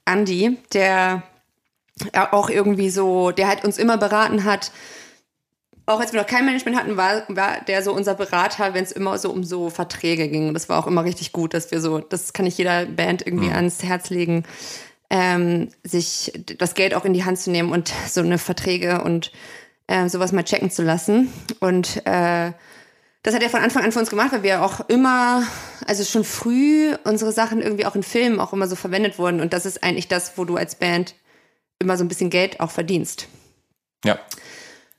Andy, 0.04 0.58
der 0.72 1.22
auch 2.30 2.48
irgendwie 2.48 2.90
so, 2.90 3.30
der 3.32 3.48
halt 3.48 3.64
uns 3.64 3.78
immer 3.78 3.98
beraten 3.98 4.44
hat, 4.44 4.70
auch 5.86 6.00
als 6.00 6.12
wir 6.12 6.20
noch 6.20 6.28
kein 6.28 6.44
Management 6.44 6.76
hatten, 6.76 6.96
war, 6.98 7.22
war 7.28 7.62
der 7.66 7.82
so 7.82 7.92
unser 7.94 8.14
Berater, 8.14 8.74
wenn 8.74 8.84
es 8.84 8.92
immer 8.92 9.16
so 9.16 9.30
um 9.30 9.42
so 9.42 9.70
Verträge 9.70 10.28
ging. 10.28 10.48
Und 10.48 10.54
das 10.54 10.68
war 10.68 10.78
auch 10.78 10.86
immer 10.86 11.02
richtig 11.02 11.32
gut, 11.32 11.54
dass 11.54 11.70
wir 11.70 11.80
so, 11.80 11.98
das 11.98 12.34
kann 12.34 12.44
ich 12.44 12.58
jeder 12.58 12.84
Band 12.84 13.26
irgendwie 13.26 13.50
ans 13.50 13.82
Herz 13.82 14.10
legen, 14.10 14.44
ähm, 15.10 15.70
sich 15.84 16.32
das 16.58 16.74
Geld 16.74 16.94
auch 16.94 17.04
in 17.04 17.12
die 17.14 17.24
Hand 17.24 17.38
zu 17.38 17.50
nehmen 17.50 17.72
und 17.72 17.92
so 18.08 18.20
eine 18.20 18.38
Verträge 18.38 19.02
und 19.02 19.32
äh, 19.86 20.08
sowas 20.08 20.32
mal 20.32 20.44
checken 20.44 20.70
zu 20.70 20.82
lassen. 20.82 21.32
Und 21.60 22.02
äh, 22.06 22.52
das 23.22 23.34
hat 23.34 23.42
er 23.42 23.50
von 23.50 23.60
Anfang 23.60 23.84
an 23.84 23.92
für 23.92 23.98
uns 23.98 24.10
gemacht, 24.10 24.32
weil 24.32 24.42
wir 24.42 24.62
auch 24.62 24.88
immer, 24.88 25.42
also 25.86 26.04
schon 26.04 26.24
früh 26.24 26.94
unsere 27.04 27.32
Sachen 27.32 27.60
irgendwie 27.62 27.84
auch 27.86 27.94
in 27.96 28.02
Filmen 28.02 28.38
auch 28.40 28.52
immer 28.52 28.68
so 28.68 28.76
verwendet 28.76 29.18
wurden. 29.18 29.40
Und 29.40 29.52
das 29.52 29.66
ist 29.66 29.82
eigentlich 29.82 30.08
das, 30.08 30.32
wo 30.36 30.44
du 30.44 30.56
als 30.56 30.74
Band 30.76 31.14
immer 31.78 31.96
so 31.96 32.04
ein 32.04 32.08
bisschen 32.08 32.30
Geld 32.30 32.60
auch 32.60 32.70
verdienst. 32.70 33.28
Ja. 34.04 34.18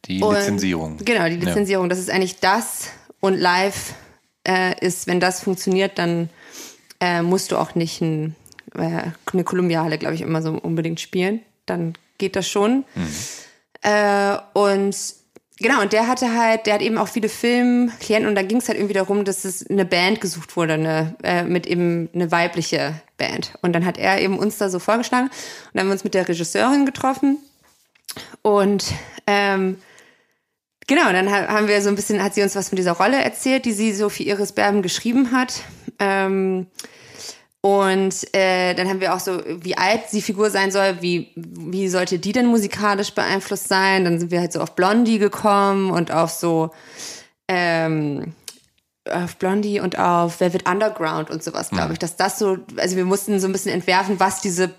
Die 0.06 0.22
Und- 0.22 0.36
Lizenzierung. 0.36 0.98
Genau, 0.98 1.26
die 1.28 1.36
Ja. 1.36 1.46
Lizenzierung. 1.46 1.90
Das 1.90 2.00
ist 2.00 2.10
eigentlich 2.10 2.40
das. 2.40 2.90
Und 3.20 3.36
live 3.38 3.94
äh, 4.48 4.74
ist, 4.86 5.08
wenn 5.08 5.20
das 5.20 5.42
funktioniert, 5.42 5.98
dann 5.98 6.30
äh, 7.00 7.22
musst 7.22 7.52
du 7.52 7.58
auch 7.58 7.76
nicht 7.76 8.02
ein, 8.02 8.36
äh, 8.76 9.12
eine 9.32 9.44
kolumbiale, 9.44 9.98
glaube 9.98 10.16
ich, 10.16 10.22
immer 10.22 10.42
so 10.42 10.54
unbedingt 10.54 11.00
spielen. 11.00 11.42
Dann 11.66 11.94
geht 12.18 12.36
das 12.36 12.48
schon. 12.48 12.86
Mhm. 12.96 13.16
Äh, 13.82 14.38
und 14.54 14.96
genau, 15.58 15.82
und 15.82 15.94
der 15.94 16.08
hatte 16.08 16.38
halt, 16.38 16.66
der 16.66 16.76
hat 16.76 16.82
eben 16.82 16.98
auch 16.98 17.08
viele 17.08 17.30
Filmklienten 17.30 18.28
und 18.28 18.36
da 18.36 18.42
ging 18.42 18.58
es 18.58 18.68
halt 18.68 18.78
irgendwie 18.78 18.94
darum, 18.94 19.24
dass 19.26 19.46
es 19.46 19.70
eine 19.70 19.86
Band 19.86 20.22
gesucht 20.22 20.56
wurde, 20.58 20.74
eine, 20.74 21.16
äh, 21.24 21.44
mit 21.44 21.68
eben 21.68 22.10
eine 22.14 22.32
weibliche 22.32 22.96
Band. 23.18 23.54
Und 23.62 23.74
dann 23.74 23.86
hat 23.86 23.98
er 23.98 24.22
eben 24.22 24.38
uns 24.38 24.58
da 24.58 24.70
so 24.70 24.80
vorgeschlagen 24.80 25.28
und 25.28 25.34
dann 25.74 25.82
haben 25.82 25.88
wir 25.88 25.94
uns 25.94 26.04
mit 26.04 26.14
der 26.14 26.28
Regisseurin 26.28 26.86
getroffen 26.86 27.38
und 28.42 28.86
ähm, 29.28 29.78
genau, 30.88 31.12
dann 31.12 31.30
haben 31.32 31.68
wir 31.68 31.82
so 31.82 31.90
ein 31.90 31.96
bisschen, 31.96 32.24
hat 32.24 32.34
sie 32.34 32.44
uns 32.44 32.56
was 32.56 32.70
von 32.70 32.76
dieser 32.76 32.94
Rolle 32.94 33.18
erzählt, 33.18 33.66
die 33.66 33.74
sie 33.74 33.94
so 33.94 34.10
für 34.10 34.24
Iris 34.24 34.52
Berben 34.52 34.82
geschrieben 34.82 35.32
hat. 35.32 35.62
Ähm, 36.00 36.68
und 37.62 38.34
äh, 38.34 38.74
dann 38.74 38.88
haben 38.88 39.02
wir 39.02 39.14
auch 39.14 39.20
so, 39.20 39.42
wie 39.46 39.78
alt 39.78 40.04
die 40.14 40.22
Figur 40.22 40.50
sein 40.50 40.72
soll, 40.72 41.02
wie, 41.02 41.32
wie 41.36 41.90
sollte 41.90 42.18
die 42.18 42.32
denn 42.32 42.46
musikalisch 42.46 43.12
beeinflusst 43.14 43.68
sein? 43.68 44.06
Dann 44.06 44.20
sind 44.20 44.32
wir 44.32 44.40
halt 44.40 44.54
so 44.54 44.62
auf 44.62 44.76
Blondie 44.76 45.20
gekommen 45.20 45.92
und 45.92 46.12
auf 46.12 46.32
so 46.32 46.72
ähm, 47.50 48.34
auf 49.12 49.38
Blondie 49.38 49.80
und 49.80 49.98
auf 49.98 50.40
Velvet 50.40 50.70
Underground 50.70 51.30
und 51.30 51.44
sowas, 51.44 51.70
glaube 51.70 51.94
ich. 51.94 52.00
Dass 52.00 52.16
das 52.16 52.40
so, 52.40 52.60
also 52.78 52.96
wir 52.96 53.06
mussten 53.06 53.40
so 53.40 53.48
ein 53.48 53.52
bisschen 53.52 53.74
entwerfen, 53.74 54.20
was 54.20 54.40
diese 54.40 54.72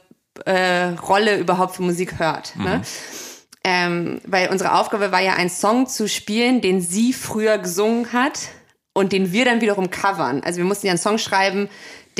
äh, 0.47 0.89
Rolle 0.93 1.39
überhaupt 1.39 1.77
für 1.77 1.83
Musik 1.83 2.19
hört. 2.19 2.57
Ne? 2.57 2.63
Mhm. 2.63 2.71
Ne? 2.71 2.83
Ähm, 3.63 4.21
weil 4.25 4.49
unsere 4.49 4.73
Aufgabe 4.79 5.13
war 5.13 5.21
ja, 5.21 5.35
einen 5.35 5.51
Song 5.51 5.87
zu 5.87 6.09
spielen, 6.09 6.63
den 6.63 6.81
sie 6.81 7.13
früher 7.13 7.59
gesungen 7.59 8.11
hat 8.15 8.39
und 8.95 9.13
den 9.13 9.33
wir 9.33 9.45
dann 9.45 9.61
wiederum 9.61 9.91
covern. 9.91 10.43
Also 10.43 10.59
wir 10.59 10.65
mussten 10.65 10.87
ja 10.87 10.93
einen 10.93 10.99
Song 10.99 11.19
schreiben, 11.19 11.69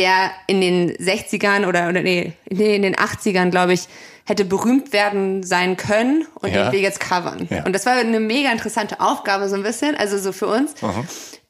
der 0.01 0.31
in 0.47 0.63
den 0.63 0.93
60ern 0.97 1.67
oder, 1.67 1.91
oder 1.91 2.01
nee, 2.01 2.33
nee, 2.49 2.75
in 2.75 2.83
den 2.83 2.97
80ern, 2.97 3.51
glaube 3.51 3.75
ich, 3.75 3.87
hätte 4.25 4.47
berühmt 4.47 4.95
werden 4.95 5.43
sein 5.43 5.77
können 5.77 6.27
und 6.37 6.51
ja. 6.51 6.65
den 6.65 6.73
wir 6.73 6.81
jetzt 6.81 7.01
covern. 7.01 7.47
Ja. 7.51 7.65
Und 7.67 7.75
das 7.75 7.85
war 7.85 7.93
eine 7.93 8.19
mega 8.19 8.51
interessante 8.51 9.01
Aufgabe, 9.01 9.49
so 9.51 9.57
ein 9.57 9.63
bisschen, 9.63 9.95
also 9.97 10.17
so 10.17 10.33
für 10.33 10.47
uns. 10.47 10.75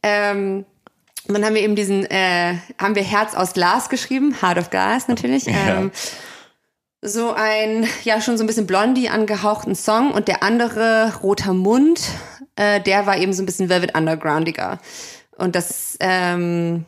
Ähm, 0.02 0.64
und 1.28 1.34
dann 1.34 1.44
haben 1.44 1.54
wir 1.54 1.62
eben 1.62 1.76
diesen, 1.76 2.10
äh, 2.10 2.56
haben 2.76 2.96
wir 2.96 3.04
Herz 3.04 3.36
aus 3.36 3.52
Glas 3.52 3.88
geschrieben, 3.88 4.34
Heart 4.42 4.58
of 4.58 4.70
Glass 4.70 5.06
natürlich. 5.06 5.44
Ja. 5.44 5.78
Ähm, 5.78 5.92
so 7.02 7.32
ein, 7.32 7.86
ja, 8.02 8.20
schon 8.20 8.36
so 8.36 8.42
ein 8.42 8.48
bisschen 8.48 8.66
Blondie 8.66 9.10
angehauchten 9.10 9.76
Song 9.76 10.10
und 10.10 10.26
der 10.26 10.42
andere, 10.42 11.12
Roter 11.22 11.54
Mund, 11.54 12.00
äh, 12.56 12.80
der 12.80 13.06
war 13.06 13.16
eben 13.16 13.32
so 13.32 13.44
ein 13.44 13.46
bisschen 13.46 13.68
Velvet 13.68 13.96
Undergroundiger. 13.96 14.80
Und 15.36 15.54
das, 15.54 15.96
ähm, 16.00 16.84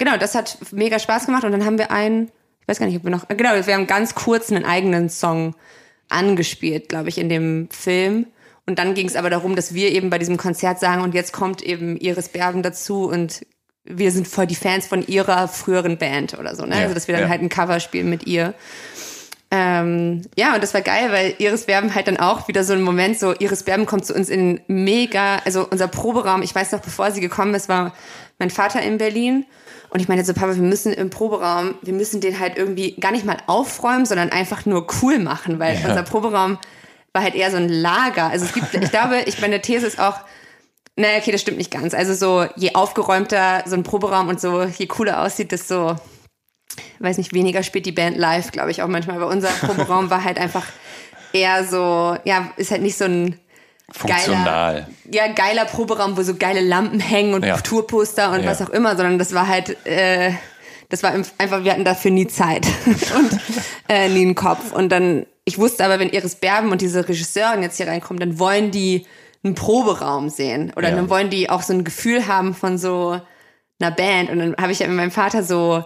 genau, 0.00 0.16
das 0.16 0.34
hat 0.34 0.58
mega 0.72 0.98
Spaß 0.98 1.26
gemacht 1.26 1.44
und 1.44 1.52
dann 1.52 1.64
haben 1.64 1.78
wir 1.78 1.92
einen, 1.92 2.32
ich 2.62 2.68
weiß 2.68 2.80
gar 2.80 2.86
nicht, 2.86 2.96
ob 2.96 3.04
wir 3.04 3.10
noch, 3.10 3.28
genau, 3.28 3.50
wir 3.54 3.74
haben 3.74 3.86
ganz 3.86 4.16
kurz 4.16 4.50
einen 4.50 4.64
eigenen 4.64 5.08
Song 5.08 5.54
angespielt, 6.08 6.88
glaube 6.88 7.08
ich, 7.08 7.18
in 7.18 7.28
dem 7.28 7.68
Film. 7.70 8.26
Und 8.66 8.78
dann 8.78 8.94
ging 8.94 9.06
es 9.06 9.16
aber 9.16 9.30
darum, 9.30 9.56
dass 9.56 9.74
wir 9.74 9.90
eben 9.90 10.10
bei 10.10 10.18
diesem 10.18 10.36
Konzert 10.36 10.80
sagen, 10.80 11.02
und 11.02 11.14
jetzt 11.14 11.32
kommt 11.32 11.62
eben 11.62 11.96
Iris 11.96 12.28
Berben 12.28 12.62
dazu 12.62 13.08
und 13.08 13.46
wir 13.84 14.10
sind 14.10 14.26
voll 14.26 14.46
die 14.46 14.54
Fans 14.54 14.86
von 14.86 15.06
ihrer 15.06 15.48
früheren 15.48 15.98
Band 15.98 16.38
oder 16.38 16.54
so, 16.54 16.64
ne? 16.64 16.76
Ja, 16.76 16.82
also 16.82 16.94
dass 16.94 17.08
wir 17.08 17.14
dann 17.14 17.24
ja. 17.24 17.28
halt 17.28 17.42
ein 17.42 17.48
Cover 17.48 17.80
spielen 17.80 18.10
mit 18.10 18.26
ihr. 18.26 18.54
Ähm, 19.50 20.22
ja, 20.36 20.54
und 20.54 20.62
das 20.62 20.74
war 20.74 20.80
geil, 20.80 21.10
weil 21.10 21.34
Iris 21.38 21.64
Berben 21.66 21.94
halt 21.94 22.06
dann 22.06 22.18
auch 22.18 22.46
wieder 22.46 22.62
so 22.62 22.72
ein 22.72 22.82
Moment, 22.82 23.18
so 23.18 23.34
Iris 23.34 23.64
Berben 23.64 23.84
kommt 23.84 24.06
zu 24.06 24.14
uns 24.14 24.28
in 24.28 24.60
mega, 24.68 25.38
also 25.44 25.66
unser 25.68 25.88
Proberaum, 25.88 26.42
ich 26.42 26.54
weiß 26.54 26.70
noch, 26.72 26.80
bevor 26.80 27.10
sie 27.10 27.20
gekommen 27.20 27.54
ist, 27.54 27.68
war 27.68 27.92
mein 28.38 28.50
Vater 28.50 28.80
in 28.80 28.98
Berlin. 28.98 29.44
Und 29.90 30.00
ich 30.00 30.08
meine 30.08 30.24
so, 30.24 30.32
Papa, 30.34 30.54
wir 30.54 30.62
müssen 30.62 30.92
im 30.92 31.10
Proberaum, 31.10 31.74
wir 31.82 31.92
müssen 31.92 32.20
den 32.20 32.38
halt 32.38 32.56
irgendwie 32.56 32.94
gar 32.96 33.12
nicht 33.12 33.24
mal 33.24 33.38
aufräumen, 33.46 34.06
sondern 34.06 34.30
einfach 34.30 34.64
nur 34.66 34.86
cool 35.02 35.18
machen, 35.18 35.58
weil 35.58 35.80
ja. 35.80 35.88
unser 35.88 36.02
Proberaum 36.02 36.58
war 37.12 37.22
halt 37.22 37.34
eher 37.34 37.50
so 37.50 37.56
ein 37.56 37.68
Lager. 37.68 38.30
Also 38.30 38.44
es 38.44 38.52
gibt, 38.52 38.72
ich 38.74 38.90
glaube, 38.90 39.22
ich 39.26 39.40
meine 39.40 39.60
These 39.60 39.86
ist 39.86 39.98
auch, 39.98 40.20
naja, 40.96 41.18
okay, 41.18 41.32
das 41.32 41.40
stimmt 41.40 41.58
nicht 41.58 41.72
ganz. 41.72 41.94
Also 41.94 42.14
so, 42.14 42.48
je 42.56 42.74
aufgeräumter 42.74 43.64
so 43.66 43.74
ein 43.74 43.82
Proberaum 43.82 44.28
und 44.28 44.40
so, 44.40 44.62
je 44.62 44.86
cooler 44.86 45.22
aussieht, 45.22 45.50
desto 45.50 45.96
weiß 47.00 47.18
nicht, 47.18 47.32
weniger 47.32 47.62
spielt 47.62 47.86
die 47.86 47.92
Band 47.92 48.16
live, 48.16 48.52
glaube 48.52 48.70
ich 48.70 48.82
auch 48.82 48.88
manchmal. 48.88 49.16
Aber 49.16 49.28
unser 49.28 49.48
Proberaum 49.48 50.10
war 50.10 50.24
halt 50.24 50.38
einfach 50.38 50.66
eher 51.32 51.64
so, 51.64 52.16
ja, 52.24 52.52
ist 52.56 52.70
halt 52.70 52.82
nicht 52.82 52.98
so 52.98 53.04
ein 53.04 53.38
Funktional. 53.92 54.74
Geiler, 54.74 54.88
ja, 55.10 55.32
geiler 55.32 55.64
Proberaum, 55.64 56.16
wo 56.16 56.22
so 56.22 56.34
geile 56.34 56.60
Lampen 56.60 57.00
hängen 57.00 57.34
und 57.34 57.44
ja. 57.44 57.56
Tourposter 57.58 58.32
und 58.32 58.44
ja. 58.44 58.50
was 58.50 58.62
auch 58.62 58.70
immer, 58.70 58.96
sondern 58.96 59.18
das 59.18 59.34
war 59.34 59.48
halt, 59.48 59.84
äh, 59.86 60.32
das 60.88 61.02
war 61.02 61.12
einfach, 61.12 61.64
wir 61.64 61.72
hatten 61.72 61.84
dafür 61.84 62.10
nie 62.10 62.26
Zeit 62.26 62.66
und 62.86 63.40
äh, 63.88 64.08
nie 64.08 64.22
einen 64.22 64.34
Kopf. 64.34 64.72
Und 64.72 64.90
dann, 64.90 65.26
ich 65.44 65.58
wusste 65.58 65.84
aber, 65.84 65.98
wenn 65.98 66.10
Iris 66.10 66.36
Berben 66.36 66.70
und 66.70 66.80
diese 66.80 67.08
Regisseurin 67.08 67.62
jetzt 67.62 67.76
hier 67.76 67.88
reinkommen, 67.88 68.20
dann 68.20 68.38
wollen 68.38 68.70
die 68.70 69.06
einen 69.42 69.54
Proberaum 69.54 70.28
sehen 70.28 70.72
oder 70.76 70.90
ja. 70.90 70.96
dann 70.96 71.08
wollen 71.08 71.30
die 71.30 71.48
auch 71.48 71.62
so 71.62 71.72
ein 71.72 71.84
Gefühl 71.84 72.26
haben 72.26 72.54
von 72.54 72.78
so 72.78 73.20
einer 73.80 73.90
Band. 73.90 74.30
Und 74.30 74.38
dann 74.38 74.56
habe 74.60 74.72
ich 74.72 74.80
ja 74.80 74.86
mit 74.86 74.96
meinem 74.96 75.10
Vater 75.10 75.42
so 75.42 75.84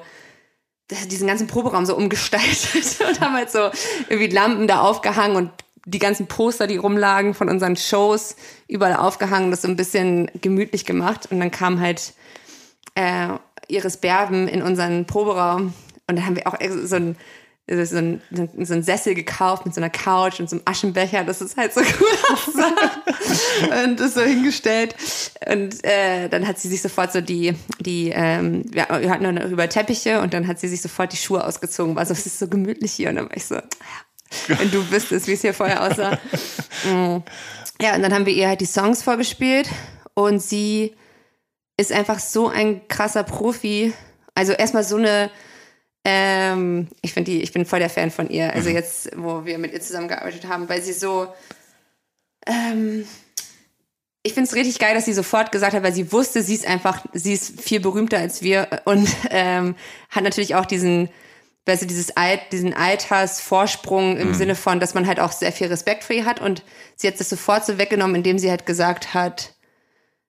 diesen 0.91 1.27
ganzen 1.27 1.47
Proberaum 1.47 1.87
so 1.87 1.97
umgestaltet 1.97 3.01
und 3.09 3.21
haben 3.21 3.35
halt 3.35 3.51
so 3.51 3.71
irgendwie 4.09 4.35
Lampen 4.35 4.67
da 4.67 4.81
aufgehangen 4.81 5.37
und 5.37 5.51
die 5.87 5.99
ganzen 5.99 6.27
Poster, 6.27 6.67
die 6.67 6.77
rumlagen 6.77 7.35
von 7.35 7.49
unseren 7.49 7.77
Shows, 7.77 8.37
überall 8.69 8.97
aufgehangen, 8.97 9.51
das 9.51 9.63
so 9.63 9.69
ein 9.69 9.77
bisschen 9.77 10.31
gemütlich 10.41 10.85
gemacht. 10.85 11.29
Und 11.31 11.41
dann 11.41 11.51
kam 11.51 11.81
halt 11.81 12.15
äh, 12.95 13.29
Iris 13.69 13.97
Berben 13.97 14.49
in 14.49 14.63
unseren 14.63 15.07
Proberaum 15.07 15.75
und 16.07 16.19
dann 16.19 16.27
haben 16.27 16.37
wir 16.37 16.47
auch 16.47 16.57
so 16.85 16.97
ein 16.97 17.17
so 17.67 17.97
ein, 17.97 18.21
so 18.31 18.75
ein 18.75 18.83
Sessel 18.83 19.15
gekauft 19.15 19.65
mit 19.65 19.75
so 19.75 19.81
einer 19.81 19.89
Couch 19.89 20.39
und 20.39 20.51
so 20.51 20.57
einem 20.57 20.63
Aschenbecher, 20.67 21.25
das 21.25 21.41
ist 21.41 21.57
halt 21.57 21.73
so 21.73 21.81
cool 22.01 22.33
aussah. 22.33 23.85
und 23.85 23.99
das 23.99 24.15
so 24.15 24.21
hingestellt. 24.21 24.95
Und 25.51 25.83
äh, 25.83 26.29
dann 26.29 26.47
hat 26.47 26.59
sie 26.59 26.69
sich 26.69 26.83
sofort 26.83 27.13
so 27.13 27.23
die, 27.23 27.55
die 27.81 28.11
ähm, 28.15 28.67
ja, 28.75 28.87
wir 29.01 29.11
hatten 29.11 29.35
noch 29.35 29.51
über 29.51 29.67
Teppiche 29.67 30.21
und 30.21 30.35
dann 30.35 30.47
hat 30.47 30.61
sie 30.61 30.69
sich 30.69 30.83
sofort 30.83 31.13
die 31.15 31.17
Schuhe 31.17 31.43
ausgezogen. 31.43 31.97
War 31.97 32.05
so, 32.05 32.13
es 32.13 32.27
ist 32.27 32.39
so 32.39 32.49
gemütlich 32.49 32.93
hier. 32.93 33.09
Und 33.09 33.17
dann 33.17 33.31
war 33.31 33.37
ich 33.37 33.47
so, 33.47 33.57
wenn 34.49 34.71
du 34.71 34.91
wüsstest, 34.91 35.27
wie 35.27 35.33
es 35.33 35.41
hier 35.41 35.55
vorher 35.55 35.83
aussah. 35.83 36.19
Mm. 36.85 37.23
Ja, 37.81 37.95
und 37.95 38.03
dann 38.03 38.13
haben 38.13 38.27
wir 38.27 38.35
ihr 38.35 38.47
halt 38.49 38.61
die 38.61 38.67
Songs 38.67 39.03
vorgespielt 39.03 39.71
und 40.13 40.43
sie 40.43 40.95
ist 41.79 41.93
einfach 41.93 42.19
so 42.19 42.49
ein 42.49 42.87
krasser 42.89 43.23
Profi. 43.23 43.95
Also 44.35 44.53
erstmal 44.53 44.85
so 44.85 44.97
eine 44.97 45.31
ähm, 46.05 46.89
ich 47.01 47.15
finde 47.15 47.31
die, 47.31 47.43
ich 47.43 47.53
bin 47.53 47.65
voll 47.65 47.79
der 47.79 47.91
Fan 47.91 48.11
von 48.11 48.29
ihr. 48.29 48.53
Also 48.53 48.69
mhm. 48.69 48.77
jetzt, 48.77 49.11
wo 49.17 49.45
wir 49.45 49.59
mit 49.59 49.73
ihr 49.73 49.81
zusammengearbeitet 49.81 50.47
haben, 50.47 50.69
weil 50.69 50.83
sie 50.83 50.93
so, 50.93 51.29
ähm, 52.47 53.07
ich 54.23 54.35
finde 54.35 54.49
es 54.49 54.55
richtig 54.55 54.79
geil, 54.79 54.95
dass 54.95 55.07
sie 55.07 55.15
sofort 55.15 55.51
gesagt 55.51 55.75
hat, 55.75 55.83
weil 55.83 55.95
sie 55.95 56.13
wusste, 56.13 56.43
sie 56.43 56.55
ist 56.55 56.67
einfach, 56.67 57.05
sie 57.15 57.33
ist 57.33 57.61
viel 57.61 57.81
berühmter 57.81 58.19
als 58.19 58.43
wir 58.43 58.69
und 58.85 59.09
ähm, 59.31 59.77
hat 60.11 60.25
natürlich 60.25 60.55
auch 60.55 60.67
diesen, 60.67 61.09
weißt 61.67 61.83
du, 61.83 61.87
dieses 61.87 62.17
Alt, 62.17 62.41
diesen 62.53 62.75
Altersvorsprung 62.75 64.17
im 64.19 64.29
mhm. 64.29 64.35
Sinne 64.35 64.55
von, 64.55 64.81
dass 64.81 64.95
man 64.95 65.07
halt 65.07 65.21
auch 65.21 65.33
sehr 65.33 65.53
viel 65.53 65.69
Respekt 65.69 66.05
für 66.05 66.15
ihr 66.15 66.27
hat 66.27 66.41
und 66.41 66.63
sie 66.97 67.09
hat 67.09 67.19
das 67.19 67.29
sofort 67.29 67.65
so 67.65 67.79
weggenommen, 67.79 68.17
indem 68.17 68.39
sie 68.39 68.51
halt 68.51 68.67
gesagt 68.67 69.15
hat, 69.15 69.55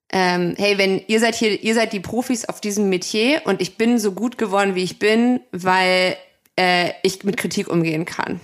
ähm, 0.10 0.54
hey, 0.58 0.78
wenn 0.78 1.02
ihr 1.08 1.20
seid 1.20 1.36
hier, 1.36 1.62
ihr 1.62 1.74
seid 1.74 1.92
die 1.92 2.00
Profis 2.00 2.46
auf 2.46 2.62
diesem 2.62 2.90
Metier 2.90 3.42
und 3.46 3.62
ich 3.62 3.78
bin 3.78 3.98
so 3.98 4.14
gut 4.14 4.38
geworden, 4.38 4.76
wie 4.76 4.84
ich 4.84 5.00
bin, 5.00 5.42
weil 5.52 6.16
äh, 6.58 6.92
ich 7.04 7.24
mit 7.24 7.38
Kritik 7.38 7.68
umgehen 7.68 8.06
kann. 8.06 8.40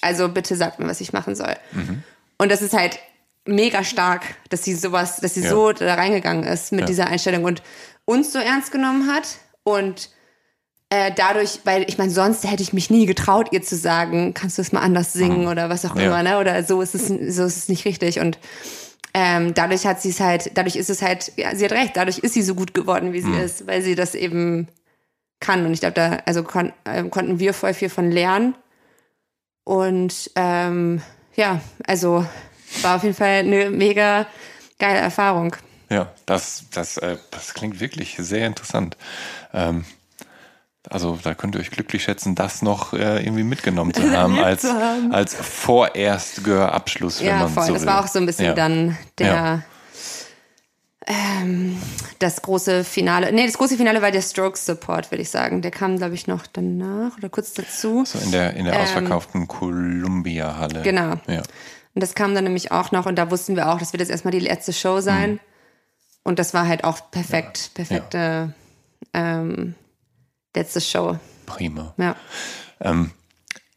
Also 0.00 0.28
bitte 0.28 0.56
sagt 0.56 0.78
mir, 0.78 0.86
was 0.86 1.00
ich 1.00 1.12
machen 1.12 1.34
soll. 1.34 1.56
Mhm. 1.72 2.02
Und 2.38 2.50
das 2.50 2.62
ist 2.62 2.72
halt 2.72 2.98
mega 3.44 3.84
stark, 3.84 4.22
dass 4.48 4.64
sie 4.64 4.74
sowas, 4.74 5.16
dass 5.16 5.34
sie 5.34 5.42
ja. 5.42 5.50
so 5.50 5.72
da 5.72 5.94
reingegangen 5.94 6.44
ist 6.44 6.72
mit 6.72 6.82
ja. 6.82 6.86
dieser 6.86 7.06
Einstellung 7.08 7.44
und 7.44 7.62
uns 8.04 8.32
so 8.32 8.38
ernst 8.38 8.72
genommen 8.72 9.12
hat 9.12 9.38
und 9.62 10.10
äh, 10.90 11.12
dadurch, 11.14 11.60
weil 11.64 11.84
ich 11.88 11.98
meine, 11.98 12.10
sonst 12.10 12.50
hätte 12.50 12.62
ich 12.64 12.72
mich 12.72 12.90
nie 12.90 13.06
getraut, 13.06 13.48
ihr 13.52 13.62
zu 13.62 13.76
sagen, 13.76 14.34
kannst 14.34 14.58
du 14.58 14.62
es 14.62 14.72
mal 14.72 14.80
anders 14.80 15.12
singen 15.12 15.42
mhm. 15.42 15.48
oder 15.48 15.70
was 15.70 15.86
auch 15.86 15.94
ja. 15.94 16.02
immer, 16.02 16.22
ne? 16.22 16.38
Oder 16.38 16.64
so 16.64 16.82
ist 16.82 16.96
es, 16.96 17.06
so 17.06 17.44
ist 17.44 17.56
es 17.56 17.68
nicht 17.68 17.84
richtig. 17.84 18.18
Und 18.18 18.38
ähm, 19.14 19.54
dadurch 19.54 19.86
hat 19.86 20.02
sie 20.02 20.10
es 20.10 20.18
halt, 20.18 20.50
dadurch 20.54 20.74
ist 20.74 20.90
es 20.90 21.00
halt, 21.00 21.32
ja, 21.36 21.54
sie 21.54 21.64
hat 21.64 21.72
recht, 21.72 21.96
dadurch 21.96 22.18
ist 22.18 22.34
sie 22.34 22.42
so 22.42 22.56
gut 22.56 22.74
geworden, 22.74 23.12
wie 23.12 23.20
sie 23.20 23.28
mhm. 23.28 23.40
ist, 23.40 23.66
weil 23.68 23.82
sie 23.82 23.94
das 23.94 24.16
eben 24.16 24.66
kann. 25.38 25.64
Und 25.64 25.72
ich 25.72 25.80
glaube, 25.80 25.94
da 25.94 26.18
also 26.26 26.42
kon 26.42 26.72
äh, 26.84 27.04
konnten 27.04 27.38
wir 27.38 27.54
voll 27.54 27.72
viel 27.72 27.88
von 27.88 28.10
lernen. 28.10 28.56
Und 29.62 30.32
ähm, 30.34 31.02
ja, 31.36 31.60
also 31.86 32.26
war 32.82 32.96
auf 32.96 33.04
jeden 33.04 33.14
Fall 33.14 33.40
eine 33.40 33.70
mega 33.70 34.26
geile 34.80 34.98
Erfahrung. 34.98 35.54
Ja, 35.88 36.12
das, 36.26 36.64
das, 36.72 36.96
äh, 36.96 37.16
das 37.30 37.54
klingt 37.54 37.78
wirklich 37.78 38.16
sehr 38.18 38.46
interessant. 38.46 38.96
Ähm, 39.52 39.84
also 40.90 41.18
da 41.22 41.34
könnt 41.34 41.54
ihr 41.54 41.60
euch 41.60 41.70
glücklich 41.70 42.02
schätzen, 42.02 42.34
das 42.34 42.62
noch 42.62 42.92
äh, 42.92 43.24
irgendwie 43.24 43.44
mitgenommen 43.44 43.94
zu 43.94 44.10
haben 44.16 44.38
als, 44.38 44.66
als 45.10 45.34
vorerst 45.34 46.46
Abschluss, 46.48 47.20
wenn 47.20 47.28
ja, 47.28 47.38
man 47.38 47.48
voll. 47.48 47.66
so 47.66 47.74
Das 47.74 47.86
war 47.86 48.04
auch 48.04 48.08
so 48.08 48.18
ein 48.18 48.26
bisschen 48.26 48.46
ja. 48.46 48.54
dann 48.54 48.98
der 49.18 49.26
ja. 49.26 49.62
ähm, 51.06 51.80
das 52.18 52.42
große 52.42 52.84
Finale. 52.84 53.32
Nee, 53.32 53.46
das 53.46 53.56
große 53.56 53.76
Finale 53.76 54.02
war 54.02 54.10
der 54.10 54.20
Strokes 54.20 54.66
Support, 54.66 55.10
würde 55.10 55.22
ich 55.22 55.30
sagen. 55.30 55.62
Der 55.62 55.70
kam, 55.70 55.96
glaube 55.96 56.14
ich, 56.14 56.26
noch 56.26 56.46
danach 56.46 57.16
oder 57.16 57.28
kurz 57.28 57.54
dazu. 57.54 58.04
So 58.04 58.18
in 58.18 58.32
der 58.32 58.54
in 58.54 58.64
der 58.64 58.74
ähm, 58.74 58.82
ausverkauften 58.82 59.46
Columbia 59.46 60.56
Halle. 60.56 60.82
Genau. 60.82 61.14
Ja. 61.28 61.42
Und 61.94 62.02
das 62.02 62.14
kam 62.14 62.34
dann 62.34 62.44
nämlich 62.44 62.72
auch 62.72 62.92
noch 62.92 63.06
und 63.06 63.16
da 63.16 63.30
wussten 63.30 63.56
wir 63.56 63.70
auch, 63.70 63.78
das 63.78 63.92
wird 63.92 64.00
jetzt 64.00 64.10
erstmal 64.10 64.32
die 64.32 64.40
letzte 64.40 64.72
Show 64.72 65.00
sein. 65.00 65.32
Mhm. 65.32 65.40
Und 66.22 66.38
das 66.38 66.52
war 66.52 66.66
halt 66.66 66.84
auch 66.84 67.10
perfekt, 67.10 67.70
perfekte 67.74 68.54
ähm, 69.14 69.74
letzte 70.54 70.80
Show. 70.80 71.18
Prima. 71.46 71.94
Ja. 71.96 72.16
Ähm, 72.80 73.12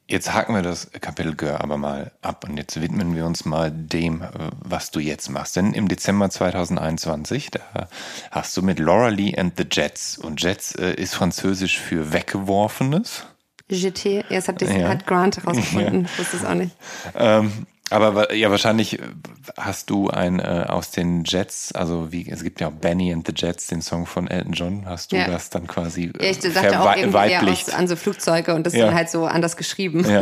Jetzt 0.06 0.34
haken 0.34 0.54
wir 0.54 0.62
das 0.62 0.92
Kapitel 0.92 1.34
Gör 1.34 1.62
aber 1.62 1.78
mal 1.78 2.12
ab 2.22 2.46
und 2.48 2.58
jetzt 2.58 2.80
widmen 2.80 3.16
wir 3.16 3.26
uns 3.26 3.46
mal 3.46 3.72
dem, 3.72 4.22
äh, 4.22 4.28
was 4.60 4.92
du 4.92 5.00
jetzt 5.00 5.30
machst. 5.30 5.56
Denn 5.56 5.74
im 5.74 5.88
Dezember 5.88 6.30
2021, 6.30 7.52
da 7.52 7.88
hast 8.30 8.56
du 8.58 8.62
mit 8.62 8.80
Laura 8.80 9.08
Lee 9.08 9.36
and 9.36 9.54
the 9.58 9.66
Jets 9.70 10.18
und 10.18 10.42
Jets 10.44 10.76
äh, 10.76 10.94
ist 10.94 11.16
französisch 11.16 11.80
für 11.80 12.12
Weggeworfenes. 12.12 13.26
Jeté, 13.72 14.26
ja, 14.30 14.36
das 14.36 14.50
hat, 14.50 14.62
ja. 14.62 14.90
hat 14.90 15.08
Grant 15.08 15.38
herausgefunden, 15.38 16.04
ja. 16.12 16.18
wusste 16.18 16.38
es 16.38 16.46
auch 16.46 16.54
nicht. 16.54 16.76
Ähm, 17.16 17.66
aber 17.90 18.34
ja, 18.34 18.50
wahrscheinlich 18.50 19.00
äh, 19.00 19.04
hast 19.58 19.90
du 19.90 20.10
ein 20.10 20.40
äh, 20.40 20.66
aus 20.68 20.92
den 20.92 21.24
Jets, 21.26 21.74
also 21.74 22.12
wie 22.12 22.30
es 22.30 22.44
gibt 22.44 22.62
ja 22.62 22.70
auch 22.70 22.74
Benny 22.74 23.14
and 23.14 23.28
the 23.28 23.34
Jets, 23.36 23.68
den 23.68 23.82
Song 23.82 24.06
von 24.06 24.28
Elton 24.28 24.54
John, 24.54 24.86
hast 24.86 25.12
du 25.12 25.18
ja. 25.18 25.28
das 25.28 25.50
dann 25.50 25.68
quasi 25.68 26.12
ja, 26.20 26.30
ich 26.30 26.40
dachte 26.40 26.80
auch 26.80 26.96
irgendwie 26.96 27.72
an 27.74 27.88
so 27.88 27.96
Flugzeuge 27.96 28.56
und 28.56 28.66
das 28.66 28.74
ja. 28.74 28.86
dann 28.86 28.96
halt 28.96 29.10
so 29.10 29.26
anders 29.26 29.58
geschrieben. 29.58 30.06
Ja. 30.10 30.22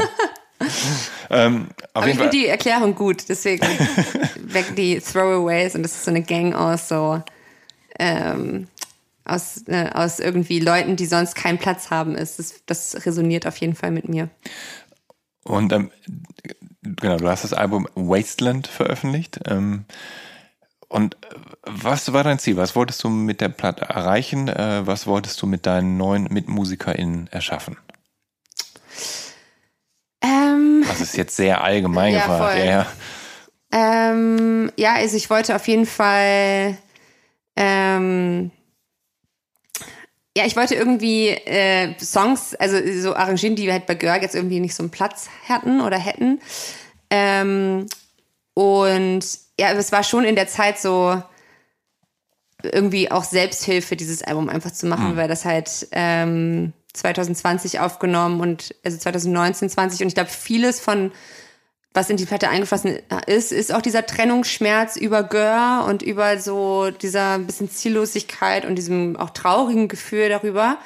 ähm, 1.30 1.70
Aber 1.94 2.08
ich 2.08 2.16
finde 2.16 2.32
die 2.32 2.48
Erklärung 2.48 2.96
gut, 2.96 3.30
deswegen 3.30 3.64
weg 4.42 4.76
die 4.76 5.00
Throwaways 5.00 5.76
und 5.76 5.84
das 5.84 5.94
ist 5.94 6.06
so 6.06 6.12
eine 6.12 6.24
Gang 6.24 6.54
aus 6.54 6.88
so 6.88 7.22
ähm, 8.00 8.68
aus, 9.24 9.64
äh, 9.68 9.90
aus 9.94 10.20
irgendwie 10.20 10.60
Leuten, 10.60 10.96
die 10.96 11.06
sonst 11.06 11.36
keinen 11.36 11.58
Platz 11.58 11.90
haben, 11.90 12.16
ist. 12.16 12.40
Das, 12.40 12.56
das 12.66 13.06
resoniert 13.06 13.48
auf 13.48 13.58
jeden 13.58 13.76
Fall 13.76 13.92
mit 13.92 14.10
mir. 14.10 14.30
Und 15.44 15.74
ähm, 15.74 15.92
genau, 16.82 17.18
du 17.18 17.30
hast 17.30 17.44
das 17.44 17.54
Album 17.54 17.88
Wasteland 17.96 18.68
veröffentlicht. 18.68 19.40
Ähm, 19.46 19.86
und 20.88 21.16
äh, 21.16 21.36
was 21.64 22.12
war 22.14 22.24
dein 22.24 22.40
Ziel? 22.40 22.58
Was 22.58 22.76
wolltest 22.76 23.04
du 23.04 23.10
mit 23.10 23.42
der 23.42 23.50
Platte 23.50 23.86
erreichen? 23.86 24.48
Äh, 24.48 24.86
was 24.86 25.08
wolltest 25.08 25.42
du 25.42 25.48
mit 25.48 25.66
deinen 25.66 25.98
neuen 25.98 26.26
MitmusikerInnen 26.26 27.28
erschaffen? 27.28 27.78
Ähm, 30.22 30.84
das 30.88 31.02
ist 31.02 31.18
jetzt 31.18 31.36
sehr 31.36 31.64
allgemein 31.64 32.14
ja, 32.14 32.28
gefragt. 32.28 32.60
Ja, 32.60 32.66
ja. 32.66 32.86
Ähm, 33.72 34.72
ja, 34.76 34.96
also 34.96 35.16
ich 35.16 35.30
wollte 35.30 35.56
auf 35.56 35.68
jeden 35.68 35.86
Fall 35.86 36.78
ähm, 37.56 38.52
ja, 40.36 40.46
ich 40.46 40.56
wollte 40.56 40.76
irgendwie 40.76 41.30
äh, 41.30 41.94
Songs, 42.00 42.56
also 42.56 42.78
so 43.02 43.16
arrangieren, 43.16 43.56
die 43.56 43.66
wir 43.66 43.74
halt 43.74 43.86
bei 43.86 43.96
Görg 43.96 44.22
jetzt 44.22 44.36
irgendwie 44.36 44.60
nicht 44.60 44.76
so 44.76 44.84
einen 44.84 44.90
Platz 44.90 45.30
hatten 45.48 45.82
oder 45.82 45.98
hätten. 45.98 46.40
Ähm, 47.10 47.88
und 48.54 49.26
ja, 49.60 49.74
es 49.74 49.92
war 49.92 50.04
schon 50.04 50.24
in 50.24 50.36
der 50.36 50.48
Zeit 50.48 50.80
so 50.80 51.22
irgendwie 52.64 53.12
auch 53.12 53.24
Selbsthilfe, 53.24 53.96
dieses 53.96 54.24
Album 54.24 54.48
einfach 54.48 54.72
zu 54.72 54.86
machen, 54.86 55.14
mhm. 55.14 55.18
weil 55.18 55.28
das 55.28 55.46
halt 55.46 55.88
ähm, 55.92 56.74
2020 56.94 57.80
aufgenommen 57.80 58.40
und 58.40 58.76
also 58.84 58.98
2019, 58.98 59.70
20 59.70 60.02
und 60.02 60.08
ich 60.08 60.14
glaube, 60.14 60.30
vieles 60.30 60.80
von 60.80 61.12
was 61.94 62.10
in 62.10 62.18
die 62.18 62.26
Platte 62.26 62.50
eingeflossen 62.50 63.00
ist, 63.28 63.52
ist 63.52 63.74
auch 63.74 63.82
dieser 63.82 64.06
Trennungsschmerz 64.06 64.96
über 64.96 65.24
Gör 65.24 65.86
und 65.88 66.02
über 66.02 66.40
so 66.40 66.90
dieser 66.90 67.40
bisschen 67.40 67.70
Ziellosigkeit 67.70 68.66
und 68.66 68.76
diesem 68.76 69.18
auch 69.18 69.32
traurigen 69.32 69.90
Gefühl 69.90 70.30
darüber. 70.30 70.78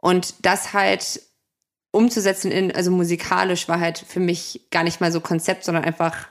Und 0.00 0.34
das 0.46 0.72
halt 0.72 1.20
umzusetzen 1.90 2.50
in, 2.50 2.74
also 2.74 2.90
musikalisch 2.90 3.68
war 3.68 3.80
halt 3.80 3.98
für 3.98 4.20
mich 4.20 4.62
gar 4.70 4.82
nicht 4.82 5.00
mal 5.00 5.12
so 5.12 5.20
Konzept, 5.20 5.64
sondern 5.64 5.84
einfach 5.84 6.28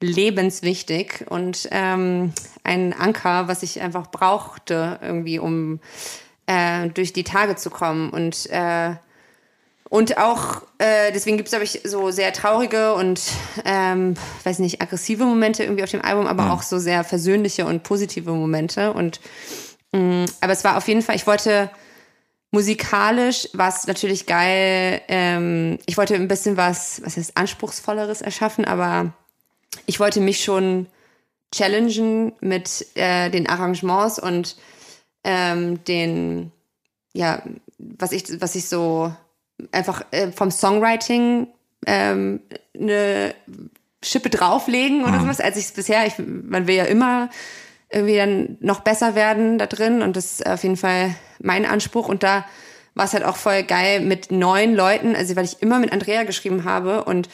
lebenswichtig 0.00 1.26
und 1.28 1.68
ähm, 1.70 2.32
ein 2.64 2.92
Anker, 2.92 3.46
was 3.46 3.62
ich 3.62 3.80
einfach 3.80 4.10
brauchte, 4.10 4.98
irgendwie, 5.00 5.38
um 5.38 5.80
äh, 6.46 6.88
durch 6.88 7.12
die 7.12 7.24
Tage 7.24 7.56
zu 7.56 7.70
kommen. 7.70 8.10
Und 8.10 8.50
äh, 8.50 8.96
und 9.92 10.16
auch, 10.16 10.62
äh, 10.78 11.12
deswegen 11.12 11.36
gibt 11.36 11.48
es, 11.48 11.50
glaube 11.50 11.66
ich, 11.66 11.82
so 11.84 12.10
sehr 12.10 12.32
traurige 12.32 12.94
und, 12.94 13.20
ähm, 13.66 14.14
weiß 14.42 14.58
nicht, 14.60 14.80
aggressive 14.80 15.22
Momente 15.22 15.64
irgendwie 15.64 15.82
auf 15.82 15.90
dem 15.90 16.00
Album, 16.00 16.26
aber 16.26 16.44
mhm. 16.44 16.50
auch 16.52 16.62
so 16.62 16.78
sehr 16.78 17.04
versöhnliche 17.04 17.66
und 17.66 17.82
positive 17.82 18.32
Momente. 18.32 18.94
Und 18.94 19.20
mh, 19.92 20.00
mm, 20.00 20.26
aber 20.40 20.54
es 20.54 20.64
war 20.64 20.78
auf 20.78 20.88
jeden 20.88 21.02
Fall, 21.02 21.16
ich 21.16 21.26
wollte 21.26 21.68
musikalisch 22.52 23.50
war 23.52 23.68
es 23.68 23.86
natürlich 23.86 24.24
geil. 24.24 25.02
Ähm, 25.08 25.78
ich 25.84 25.98
wollte 25.98 26.14
ein 26.14 26.26
bisschen 26.26 26.56
was, 26.56 27.02
was 27.04 27.18
heißt, 27.18 27.36
anspruchsvolleres 27.36 28.22
erschaffen, 28.22 28.64
aber 28.64 29.12
ich 29.84 30.00
wollte 30.00 30.22
mich 30.22 30.42
schon 30.42 30.86
challengen 31.54 32.32
mit 32.40 32.86
äh, 32.94 33.28
den 33.28 33.46
Arrangements 33.46 34.18
und 34.18 34.56
ähm, 35.22 35.84
den, 35.84 36.50
ja, 37.12 37.42
was 37.76 38.12
ich, 38.12 38.40
was 38.40 38.54
ich 38.54 38.70
so 38.70 39.12
einfach 39.70 40.04
äh, 40.10 40.32
vom 40.32 40.50
Songwriting 40.50 41.48
ähm, 41.86 42.40
eine 42.78 43.34
Schippe 44.02 44.30
drauflegen 44.30 45.02
oder 45.02 45.12
mhm. 45.12 45.22
sowas, 45.22 45.40
als 45.40 45.56
ich 45.56 45.66
es 45.66 45.72
bisher, 45.72 46.06
ich, 46.06 46.14
man 46.18 46.66
will 46.66 46.74
ja 46.74 46.84
immer 46.84 47.30
irgendwie 47.90 48.16
dann 48.16 48.56
noch 48.60 48.80
besser 48.80 49.14
werden 49.14 49.58
da 49.58 49.66
drin 49.66 50.02
und 50.02 50.16
das 50.16 50.40
ist 50.40 50.46
auf 50.46 50.62
jeden 50.62 50.76
Fall 50.76 51.14
mein 51.40 51.66
Anspruch. 51.66 52.08
Und 52.08 52.22
da 52.22 52.44
war 52.94 53.04
es 53.04 53.12
halt 53.12 53.24
auch 53.24 53.36
voll 53.36 53.62
geil 53.62 54.00
mit 54.00 54.30
neuen 54.30 54.74
Leuten, 54.74 55.14
also 55.14 55.36
weil 55.36 55.44
ich 55.44 55.62
immer 55.62 55.78
mit 55.78 55.92
Andrea 55.92 56.24
geschrieben 56.24 56.64
habe 56.64 57.04
und 57.04 57.28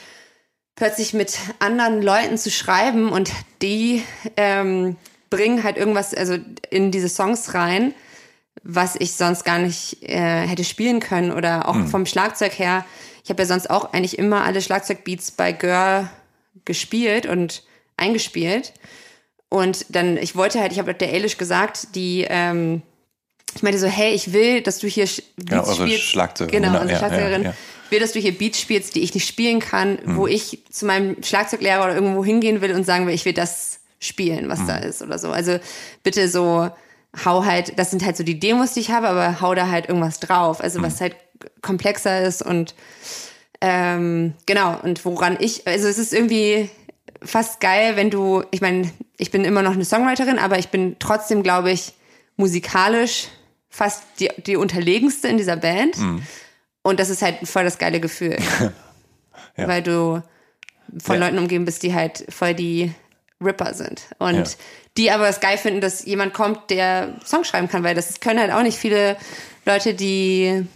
plötzlich 0.74 1.14
mit 1.14 1.38
anderen 1.58 2.02
Leuten 2.02 2.38
zu 2.38 2.50
schreiben 2.50 3.10
und 3.10 3.32
die 3.62 4.02
ähm, 4.36 4.96
bringen 5.30 5.64
halt 5.64 5.76
irgendwas 5.76 6.14
also 6.14 6.36
in 6.70 6.90
diese 6.90 7.08
Songs 7.08 7.54
rein, 7.54 7.94
was 8.62 8.96
ich 8.98 9.12
sonst 9.12 9.44
gar 9.44 9.58
nicht 9.58 10.02
äh, 10.02 10.46
hätte 10.46 10.64
spielen 10.64 11.00
können 11.00 11.32
oder 11.32 11.68
auch 11.68 11.74
mhm. 11.74 11.88
vom 11.88 12.06
Schlagzeug 12.06 12.58
her. 12.58 12.84
Ich 13.24 13.30
habe 13.30 13.42
ja 13.42 13.46
sonst 13.46 13.70
auch 13.70 13.92
eigentlich 13.92 14.18
immer 14.18 14.44
alle 14.44 14.62
Schlagzeugbeats 14.62 15.32
bei 15.32 15.52
Gör 15.52 16.08
gespielt 16.64 17.26
und 17.26 17.62
eingespielt. 17.96 18.72
Und 19.48 19.86
dann, 19.90 20.16
ich 20.16 20.36
wollte 20.36 20.60
halt, 20.60 20.72
ich 20.72 20.78
habe 20.78 20.94
der 20.94 21.08
Eilish 21.08 21.38
gesagt, 21.38 21.94
die, 21.94 22.26
ähm, 22.28 22.82
ich 23.54 23.62
meinte 23.62 23.78
so, 23.78 23.86
hey, 23.86 24.12
ich 24.12 24.32
will, 24.32 24.60
dass 24.60 24.78
du 24.78 24.86
hier 24.86 25.06
Beats 25.36 25.50
ja, 25.50 25.64
eure 25.64 25.86
spielst. 25.86 26.04
Schlagzeugerin. 26.04 26.62
Genau, 26.62 26.80
unsere 26.80 26.92
ja, 26.92 26.98
Schlagzeugerin. 26.98 27.42
Ja, 27.42 27.48
ja. 27.50 27.56
Ich 27.86 27.90
will, 27.90 28.00
dass 28.00 28.12
du 28.12 28.20
hier 28.20 28.36
Beats 28.36 28.60
spielst, 28.60 28.94
die 28.94 29.00
ich 29.00 29.14
nicht 29.14 29.26
spielen 29.26 29.60
kann, 29.60 29.98
mhm. 30.04 30.16
wo 30.16 30.26
ich 30.26 30.58
zu 30.70 30.84
meinem 30.84 31.22
Schlagzeuglehrer 31.22 31.84
oder 31.84 31.94
irgendwo 31.94 32.22
hingehen 32.24 32.60
will 32.60 32.74
und 32.74 32.84
sagen 32.84 33.06
will, 33.06 33.14
ich 33.14 33.24
will 33.24 33.32
das 33.32 33.80
spielen, 33.98 34.48
was 34.48 34.60
mhm. 34.60 34.66
da 34.66 34.76
ist 34.76 35.00
oder 35.00 35.18
so. 35.18 35.30
Also 35.30 35.58
bitte 36.02 36.28
so, 36.28 36.70
hau 37.24 37.44
halt, 37.44 37.78
das 37.78 37.90
sind 37.90 38.04
halt 38.04 38.16
so 38.16 38.24
die 38.24 38.38
Demos, 38.38 38.74
die 38.74 38.80
ich 38.80 38.90
habe, 38.90 39.08
aber 39.08 39.40
hau 39.40 39.54
da 39.54 39.68
halt 39.68 39.88
irgendwas 39.88 40.20
drauf. 40.20 40.60
Also 40.60 40.82
was 40.82 40.96
mhm. 40.96 41.00
halt 41.00 41.16
komplexer 41.62 42.22
ist 42.22 42.42
und 42.42 42.74
ähm, 43.60 44.34
genau, 44.46 44.78
und 44.82 45.04
woran 45.04 45.36
ich, 45.40 45.66
also 45.66 45.88
es 45.88 45.98
ist 45.98 46.12
irgendwie 46.12 46.70
fast 47.22 47.60
geil, 47.60 47.96
wenn 47.96 48.10
du, 48.10 48.44
ich 48.50 48.60
meine, 48.60 48.90
ich 49.16 49.30
bin 49.30 49.44
immer 49.44 49.62
noch 49.62 49.72
eine 49.72 49.84
Songwriterin, 49.84 50.38
aber 50.38 50.58
ich 50.58 50.68
bin 50.68 50.96
trotzdem, 50.98 51.42
glaube 51.42 51.72
ich, 51.72 51.94
musikalisch 52.36 53.28
fast 53.68 54.04
die, 54.20 54.30
die 54.46 54.56
unterlegenste 54.56 55.28
in 55.28 55.36
dieser 55.36 55.56
Band. 55.56 55.98
Mhm. 55.98 56.22
Und 56.82 57.00
das 57.00 57.10
ist 57.10 57.22
halt 57.22 57.46
voll 57.46 57.64
das 57.64 57.78
geile 57.78 58.00
Gefühl. 58.00 58.36
ja. 59.56 59.68
Weil 59.68 59.82
du 59.82 60.22
von 60.98 61.16
ja. 61.16 61.26
Leuten 61.26 61.38
umgeben 61.38 61.64
bist, 61.64 61.82
die 61.82 61.94
halt 61.94 62.24
voll 62.28 62.54
die 62.54 62.92
Ripper 63.40 63.74
sind. 63.74 64.02
Und 64.18 64.36
ja 64.36 64.44
die 64.98 65.12
aber 65.12 65.28
es 65.28 65.40
geil 65.40 65.56
finden, 65.56 65.80
dass 65.80 66.04
jemand 66.04 66.34
kommt, 66.34 66.70
der 66.70 67.14
Songs 67.24 67.46
schreiben 67.46 67.68
kann, 67.68 67.84
weil 67.84 67.94
das 67.94 68.20
können 68.20 68.40
halt 68.40 68.52
auch 68.52 68.62
nicht 68.62 68.76
viele 68.76 69.16
Leute, 69.64 69.94
die 69.94 70.66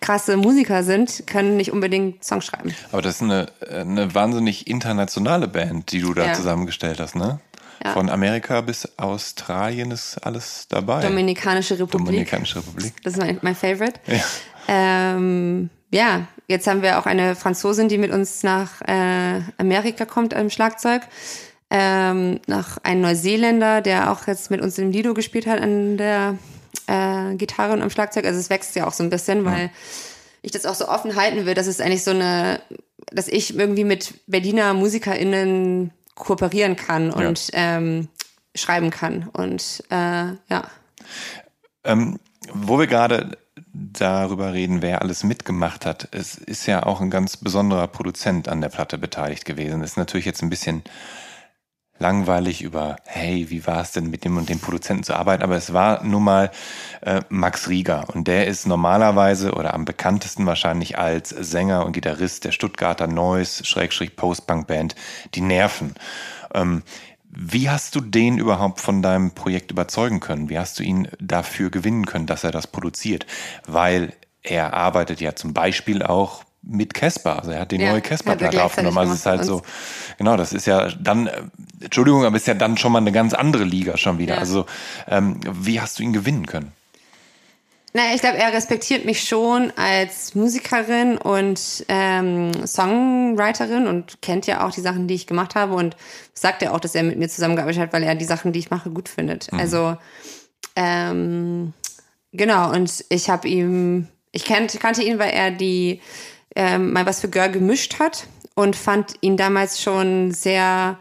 krasse 0.00 0.36
Musiker 0.36 0.82
sind, 0.82 1.26
können 1.26 1.56
nicht 1.56 1.72
unbedingt 1.72 2.22
Songs 2.24 2.44
schreiben. 2.44 2.74
Aber 2.92 3.02
das 3.02 3.16
ist 3.16 3.22
eine, 3.22 3.46
eine 3.70 4.14
wahnsinnig 4.14 4.66
internationale 4.66 5.48
Band, 5.48 5.92
die 5.92 6.00
du 6.00 6.12
da 6.12 6.26
ja. 6.26 6.32
zusammengestellt 6.34 7.00
hast, 7.00 7.16
ne? 7.16 7.40
Ja. 7.84 7.92
Von 7.92 8.10
Amerika 8.10 8.60
bis 8.60 8.88
Australien 8.98 9.92
ist 9.92 10.18
alles 10.18 10.66
dabei. 10.68 11.00
Dominikanische 11.00 11.74
Republik. 11.74 12.06
Dominikanische 12.06 12.56
Republik. 12.56 12.92
Das 13.04 13.12
ist 13.12 13.20
mein, 13.20 13.38
mein 13.42 13.54
Favorite. 13.54 14.00
Ja. 14.06 14.20
Ähm, 14.66 15.70
ja, 15.92 16.26
jetzt 16.48 16.66
haben 16.66 16.82
wir 16.82 16.98
auch 16.98 17.06
eine 17.06 17.36
Franzosin, 17.36 17.88
die 17.88 17.98
mit 17.98 18.10
uns 18.10 18.42
nach 18.42 18.82
äh, 18.82 19.40
Amerika 19.58 20.06
kommt 20.06 20.34
am 20.34 20.50
Schlagzeug 20.50 21.02
ähm, 21.70 22.40
noch 22.46 22.78
ein 22.82 23.00
Neuseeländer, 23.00 23.80
der 23.80 24.10
auch 24.10 24.26
jetzt 24.26 24.50
mit 24.50 24.60
uns 24.60 24.78
im 24.78 24.90
Lido 24.90 25.14
gespielt 25.14 25.46
hat 25.46 25.60
an 25.60 25.96
der 25.96 26.38
äh, 26.86 27.34
Gitarre 27.34 27.74
und 27.74 27.82
am 27.82 27.90
Schlagzeug. 27.90 28.24
Also 28.24 28.38
es 28.40 28.50
wächst 28.50 28.74
ja 28.76 28.86
auch 28.86 28.92
so 28.92 29.02
ein 29.02 29.10
bisschen, 29.10 29.44
weil 29.44 29.64
ja. 29.64 29.70
ich 30.42 30.52
das 30.52 30.66
auch 30.66 30.74
so 30.74 30.88
offen 30.88 31.16
halten 31.16 31.46
will, 31.46 31.54
dass 31.54 31.66
es 31.66 31.80
eigentlich 31.80 32.04
so 32.04 32.12
eine, 32.12 32.60
dass 33.12 33.28
ich 33.28 33.56
irgendwie 33.56 33.84
mit 33.84 34.14
Berliner 34.26 34.72
MusikerInnen 34.74 35.92
kooperieren 36.14 36.76
kann 36.76 37.10
und 37.10 37.48
ja. 37.48 37.76
ähm, 37.76 38.08
schreiben 38.54 38.90
kann. 38.90 39.28
Und 39.32 39.84
äh, 39.90 40.32
ja. 40.48 40.70
Ähm, 41.84 42.18
wo 42.52 42.78
wir 42.78 42.86
gerade 42.86 43.36
darüber 43.72 44.52
reden, 44.52 44.82
wer 44.82 45.02
alles 45.02 45.22
mitgemacht 45.22 45.86
hat. 45.86 46.08
Es 46.12 46.36
ist 46.36 46.66
ja 46.66 46.84
auch 46.84 47.00
ein 47.00 47.10
ganz 47.10 47.36
besonderer 47.36 47.86
Produzent 47.86 48.48
an 48.48 48.60
der 48.60 48.68
Platte 48.70 48.98
beteiligt 48.98 49.44
gewesen. 49.44 49.80
Das 49.80 49.90
ist 49.90 49.96
natürlich 49.96 50.26
jetzt 50.26 50.42
ein 50.42 50.50
bisschen 50.50 50.82
langweilig 51.98 52.62
über, 52.62 52.96
hey, 53.04 53.50
wie 53.50 53.66
war 53.66 53.80
es 53.80 53.92
denn 53.92 54.10
mit 54.10 54.24
dem 54.24 54.36
und 54.36 54.48
dem 54.48 54.60
Produzenten 54.60 55.02
zu 55.02 55.14
arbeiten, 55.14 55.42
aber 55.42 55.56
es 55.56 55.72
war 55.72 56.02
nun 56.04 56.24
mal 56.24 56.50
äh, 57.02 57.20
Max 57.28 57.68
Rieger 57.68 58.06
und 58.14 58.28
der 58.28 58.46
ist 58.46 58.66
normalerweise 58.66 59.52
oder 59.52 59.74
am 59.74 59.84
bekanntesten 59.84 60.46
wahrscheinlich 60.46 60.98
als 60.98 61.30
Sänger 61.30 61.84
und 61.84 61.92
Gitarrist 61.92 62.44
der 62.44 62.52
Stuttgarter 62.52 63.06
Noise 63.06 63.64
Schrägstrich 63.64 64.16
Postpunk 64.16 64.66
Band 64.66 64.94
Die 65.34 65.40
Nerven. 65.40 65.94
Ähm, 66.54 66.82
wie 67.30 67.68
hast 67.68 67.94
du 67.94 68.00
den 68.00 68.38
überhaupt 68.38 68.80
von 68.80 69.02
deinem 69.02 69.32
Projekt 69.32 69.70
überzeugen 69.70 70.20
können? 70.20 70.48
Wie 70.48 70.58
hast 70.58 70.78
du 70.78 70.82
ihn 70.82 71.08
dafür 71.20 71.70
gewinnen 71.70 72.06
können, 72.06 72.26
dass 72.26 72.42
er 72.42 72.50
das 72.50 72.66
produziert? 72.66 73.26
Weil 73.66 74.14
er 74.42 74.74
arbeitet 74.74 75.20
ja 75.20 75.34
zum 75.34 75.52
Beispiel 75.52 76.02
auch 76.02 76.42
mit 76.62 76.94
Casper. 76.94 77.38
Also 77.38 77.52
er 77.52 77.60
hat 77.60 77.72
die 77.72 77.76
ja, 77.76 77.92
neue 77.92 78.00
Casper-Platte 78.00 78.62
aufgenommen. 78.62 78.98
Also 78.98 79.12
es 79.12 79.20
ist 79.20 79.26
halt 79.26 79.44
so, 79.44 79.62
genau, 80.18 80.36
das 80.36 80.52
ist 80.52 80.66
ja 80.66 80.88
dann, 80.88 81.30
Entschuldigung, 81.80 82.24
aber 82.24 82.36
ist 82.36 82.46
ja 82.46 82.54
dann 82.54 82.76
schon 82.76 82.92
mal 82.92 82.98
eine 82.98 83.12
ganz 83.12 83.34
andere 83.34 83.64
Liga 83.64 83.96
schon 83.96 84.18
wieder. 84.18 84.34
Ja. 84.34 84.40
Also 84.40 84.66
ähm, 85.08 85.40
wie 85.50 85.80
hast 85.80 85.98
du 85.98 86.02
ihn 86.02 86.12
gewinnen 86.12 86.46
können? 86.46 86.72
Naja, 87.94 88.14
ich 88.14 88.20
glaube, 88.20 88.36
er 88.36 88.52
respektiert 88.52 89.06
mich 89.06 89.26
schon 89.26 89.72
als 89.76 90.34
Musikerin 90.34 91.16
und 91.16 91.84
ähm, 91.88 92.52
Songwriterin 92.66 93.86
und 93.86 94.20
kennt 94.20 94.46
ja 94.46 94.66
auch 94.66 94.72
die 94.72 94.82
Sachen, 94.82 95.08
die 95.08 95.14
ich 95.14 95.26
gemacht 95.26 95.54
habe 95.54 95.74
und 95.74 95.96
sagt 96.34 96.60
ja 96.60 96.72
auch, 96.72 96.80
dass 96.80 96.94
er 96.94 97.02
mit 97.02 97.18
mir 97.18 97.28
zusammengearbeitet 97.28 97.80
hat, 97.80 97.92
weil 97.94 98.02
er 98.02 98.14
die 98.14 98.26
Sachen, 98.26 98.52
die 98.52 98.58
ich 98.58 98.70
mache, 98.70 98.90
gut 98.90 99.08
findet. 99.08 99.50
Mhm. 99.50 99.58
Also 99.58 99.96
ähm, 100.76 101.72
genau, 102.32 102.70
und 102.72 103.04
ich 103.08 103.30
habe 103.30 103.48
ihm, 103.48 104.06
ich 104.32 104.44
kannt, 104.44 104.78
kannte 104.78 105.02
ihn, 105.02 105.18
weil 105.18 105.30
er 105.30 105.50
die 105.50 106.00
ähm, 106.58 106.92
mal 106.92 107.06
was 107.06 107.20
für 107.20 107.30
Girl 107.30 107.50
gemischt 107.50 107.98
hat 107.98 108.26
und 108.54 108.76
fand 108.76 109.14
ihn 109.22 109.38
damals 109.38 109.80
schon 109.80 110.32
sehr, 110.32 110.98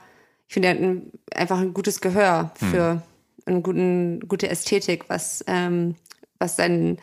ich 0.47 0.53
finde, 0.53 0.69
er 0.69 0.75
hat 0.75 0.81
ein, 0.81 1.11
einfach 1.33 1.59
ein 1.59 1.73
gutes 1.73 1.99
Gehör 1.99 2.51
für 2.55 2.93
mhm. 2.95 3.01
eine 3.45 3.61
guten, 3.61 4.19
gute 4.27 4.49
Ästhetik, 4.49 5.09
was 5.09 5.43
ähm, 5.47 5.95
was 6.39 6.55
sein 6.55 6.97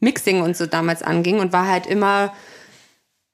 Mixing 0.00 0.42
und 0.42 0.56
so 0.56 0.66
damals 0.66 1.02
anging 1.02 1.38
und 1.38 1.52
war 1.52 1.66
halt 1.66 1.86
immer 1.86 2.32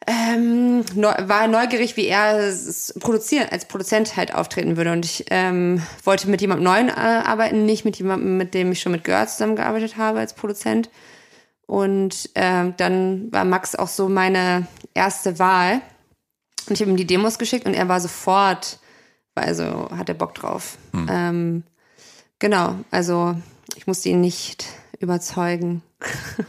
ähm, 0.07 0.85
war 0.94 1.48
neugierig, 1.48 1.97
wie 1.97 2.07
er 2.07 2.55
produzieren, 3.01 3.48
als 3.51 3.65
Produzent 3.65 4.16
halt 4.16 4.32
auftreten 4.32 4.77
würde. 4.77 4.93
Und 4.93 5.05
ich 5.05 5.24
ähm, 5.31 5.82
wollte 6.05 6.31
mit 6.31 6.40
jemandem 6.40 6.65
Neuen 6.65 6.89
äh, 6.89 6.93
arbeiten, 6.93 7.66
nicht 7.66 7.85
mit 7.85 7.97
jemandem, 7.97 8.36
mit 8.36 8.55
dem 8.55 8.70
ich 8.70 8.81
schon 8.81 8.93
mit 8.93 9.03
Girls 9.03 9.32
zusammengearbeitet 9.32 9.97
habe 9.97 10.20
als 10.20 10.35
Produzent. 10.35 10.90
Und 11.66 12.30
ähm, 12.34 12.74
dann 12.76 13.32
war 13.32 13.44
Max 13.44 13.74
auch 13.74 13.88
so 13.88 14.09
meine 14.09 14.66
erste 14.94 15.38
Wahl. 15.38 15.80
Und 16.68 16.74
ich 16.74 16.80
habe 16.80 16.90
ihm 16.90 16.97
die 16.97 17.06
Demos 17.06 17.38
geschickt 17.38 17.66
und 17.66 17.74
er 17.74 17.88
war 17.88 18.01
sofort, 18.01 18.78
also 19.34 19.88
hat 19.90 20.09
er 20.09 20.14
Bock 20.14 20.34
drauf. 20.34 20.78
Hm. 20.93 21.06
Ähm, 21.10 21.62
genau, 22.38 22.76
also 22.90 23.36
ich 23.76 23.86
musste 23.86 24.09
ihn 24.09 24.20
nicht 24.20 24.66
überzeugen. 24.98 25.82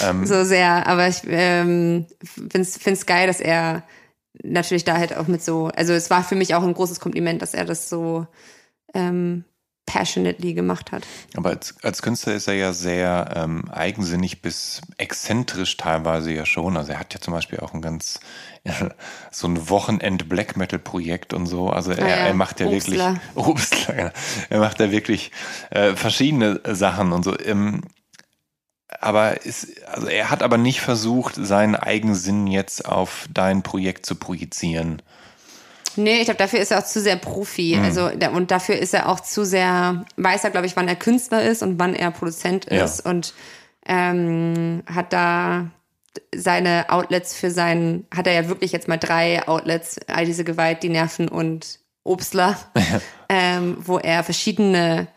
Ähm. 0.00 0.26
so 0.26 0.44
sehr. 0.44 0.86
Aber 0.86 1.08
ich 1.08 1.22
ähm, 1.26 2.06
finde 2.22 2.60
es 2.60 3.06
geil, 3.06 3.26
dass 3.26 3.40
er 3.40 3.82
natürlich 4.44 4.84
da 4.84 4.96
halt 4.96 5.16
auch 5.16 5.26
mit 5.26 5.42
so, 5.42 5.66
also 5.74 5.92
es 5.92 6.08
war 6.08 6.22
für 6.22 6.36
mich 6.36 6.54
auch 6.54 6.62
ein 6.62 6.74
großes 6.74 7.00
Kompliment, 7.00 7.42
dass 7.42 7.52
er 7.52 7.64
das 7.64 7.88
so 7.88 8.28
ähm, 8.94 9.44
passionately 9.88 10.52
gemacht 10.52 10.92
hat. 10.92 11.06
Aber 11.34 11.48
als, 11.48 11.74
als 11.82 12.02
Künstler 12.02 12.34
ist 12.34 12.46
er 12.46 12.54
ja 12.54 12.74
sehr 12.74 13.32
ähm, 13.34 13.70
eigensinnig 13.70 14.42
bis 14.42 14.82
exzentrisch 14.98 15.78
teilweise 15.78 16.30
ja 16.30 16.44
schon. 16.44 16.76
Also 16.76 16.92
er 16.92 17.00
hat 17.00 17.14
ja 17.14 17.20
zum 17.20 17.32
Beispiel 17.32 17.60
auch 17.60 17.72
ein 17.72 17.80
ganz 17.80 18.20
so 19.30 19.48
ein 19.48 19.70
Wochenend 19.70 20.28
Black 20.28 20.56
Metal 20.58 20.78
Projekt 20.78 21.32
und 21.32 21.46
so. 21.46 21.70
Also 21.70 21.92
er, 21.92 22.04
ah 22.04 22.08
ja, 22.08 22.16
er 22.16 22.34
macht 22.34 22.60
ja 22.60 22.66
Obstler. 22.66 23.14
wirklich 23.34 23.46
Obstler, 23.46 23.98
ja. 23.98 24.12
er 24.50 24.60
macht 24.60 24.78
ja 24.78 24.90
wirklich 24.90 25.32
äh, 25.70 25.94
verschiedene 25.96 26.60
Sachen 26.66 27.12
und 27.12 27.24
so. 27.24 27.38
Ähm, 27.38 27.82
aber 29.00 29.42
ist, 29.46 29.86
also 29.86 30.06
er 30.06 30.30
hat 30.30 30.42
aber 30.42 30.58
nicht 30.58 30.80
versucht, 30.80 31.34
seinen 31.34 31.76
Eigensinn 31.76 32.46
jetzt 32.46 32.86
auf 32.86 33.26
dein 33.32 33.62
Projekt 33.62 34.04
zu 34.04 34.16
projizieren. 34.16 35.02
Nee, 35.98 36.18
ich 36.18 36.24
glaube, 36.24 36.38
dafür 36.38 36.60
ist 36.60 36.70
er 36.70 36.78
auch 36.78 36.84
zu 36.84 37.00
sehr 37.00 37.16
Profi. 37.16 37.76
Mhm. 37.76 37.84
Also, 37.84 38.10
und 38.32 38.50
dafür 38.50 38.76
ist 38.76 38.94
er 38.94 39.08
auch 39.08 39.20
zu 39.20 39.44
sehr, 39.44 40.04
weiß 40.16 40.44
er, 40.44 40.50
glaube 40.50 40.66
ich, 40.66 40.76
wann 40.76 40.88
er 40.88 40.96
Künstler 40.96 41.42
ist 41.42 41.62
und 41.62 41.78
wann 41.78 41.94
er 41.94 42.10
Produzent 42.10 42.64
ist 42.66 43.04
ja. 43.04 43.10
und 43.10 43.34
ähm, 43.86 44.82
hat 44.86 45.12
da 45.12 45.70
seine 46.34 46.86
Outlets 46.88 47.34
für 47.34 47.50
seinen, 47.50 48.06
hat 48.14 48.26
er 48.26 48.32
ja 48.34 48.48
wirklich 48.48 48.72
jetzt 48.72 48.88
mal 48.88 48.96
drei 48.96 49.46
Outlets, 49.46 49.98
all 50.08 50.24
diese 50.24 50.44
Gewalt, 50.44 50.82
die 50.82 50.88
Nerven 50.88 51.28
und 51.28 51.80
Obstler, 52.04 52.56
ähm, 53.28 53.76
wo 53.80 53.98
er 53.98 54.24
verschiedene 54.24 55.08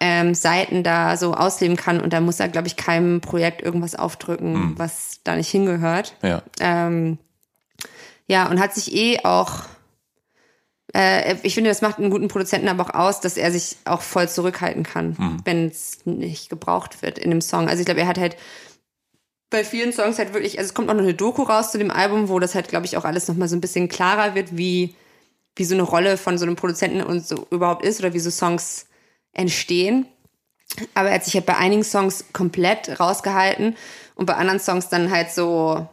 ähm, 0.00 0.34
Seiten 0.34 0.82
da 0.82 1.16
so 1.16 1.34
ausleben 1.34 1.76
kann 1.76 2.00
und 2.00 2.12
da 2.12 2.20
muss 2.20 2.40
er, 2.40 2.48
glaube 2.48 2.68
ich, 2.68 2.76
keinem 2.76 3.20
Projekt 3.20 3.62
irgendwas 3.62 3.94
aufdrücken, 3.94 4.52
mhm. 4.52 4.78
was 4.78 5.20
da 5.24 5.34
nicht 5.36 5.48
hingehört. 5.48 6.14
Ja. 6.22 6.42
Ähm, 6.60 7.18
ja, 8.26 8.48
und 8.48 8.60
hat 8.60 8.74
sich 8.74 8.94
eh 8.94 9.24
auch, 9.24 9.62
äh, 10.94 11.36
ich 11.42 11.54
finde, 11.54 11.70
das 11.70 11.82
macht 11.82 11.98
einen 11.98 12.10
guten 12.10 12.28
Produzenten 12.28 12.68
aber 12.68 12.84
auch 12.84 12.94
aus, 12.94 13.20
dass 13.20 13.36
er 13.36 13.52
sich 13.52 13.76
auch 13.84 14.02
voll 14.02 14.28
zurückhalten 14.28 14.82
kann, 14.82 15.16
mhm. 15.18 15.36
wenn 15.44 15.68
es 15.68 16.04
nicht 16.06 16.48
gebraucht 16.48 17.02
wird 17.02 17.18
in 17.18 17.30
dem 17.30 17.40
Song. 17.40 17.68
Also 17.68 17.80
ich 17.80 17.86
glaube, 17.86 18.00
er 18.00 18.08
hat 18.08 18.18
halt 18.18 18.36
bei 19.50 19.64
vielen 19.64 19.92
Songs 19.92 20.18
halt 20.18 20.34
wirklich, 20.34 20.58
also 20.58 20.68
es 20.68 20.74
kommt 20.74 20.90
auch 20.90 20.94
noch 20.94 21.02
eine 21.02 21.14
Doku 21.14 21.42
raus 21.42 21.72
zu 21.72 21.78
dem 21.78 21.90
Album, 21.90 22.28
wo 22.28 22.38
das 22.38 22.54
halt, 22.54 22.68
glaube 22.68 22.86
ich, 22.86 22.96
auch 22.96 23.04
alles 23.04 23.28
nochmal 23.28 23.48
so 23.48 23.56
ein 23.56 23.62
bisschen 23.62 23.88
klarer 23.88 24.34
wird, 24.34 24.56
wie, 24.56 24.94
wie 25.56 25.64
so 25.64 25.74
eine 25.74 25.84
Rolle 25.84 26.16
von 26.16 26.36
so 26.36 26.44
einem 26.44 26.56
Produzenten 26.56 27.02
und 27.02 27.26
so 27.26 27.46
überhaupt 27.50 27.84
ist 27.84 28.00
oder 28.00 28.12
wie 28.12 28.20
so 28.20 28.30
Songs 28.30 28.86
entstehen. 29.32 30.06
Aber 30.94 31.08
er 31.08 31.14
hat 31.14 31.24
sich 31.24 31.34
halt 31.34 31.46
bei 31.46 31.56
einigen 31.56 31.84
Songs 31.84 32.26
komplett 32.34 33.00
rausgehalten 33.00 33.76
und 34.16 34.26
bei 34.26 34.34
anderen 34.34 34.60
Songs 34.60 34.90
dann 34.90 35.10
halt 35.10 35.30
so 35.30 35.88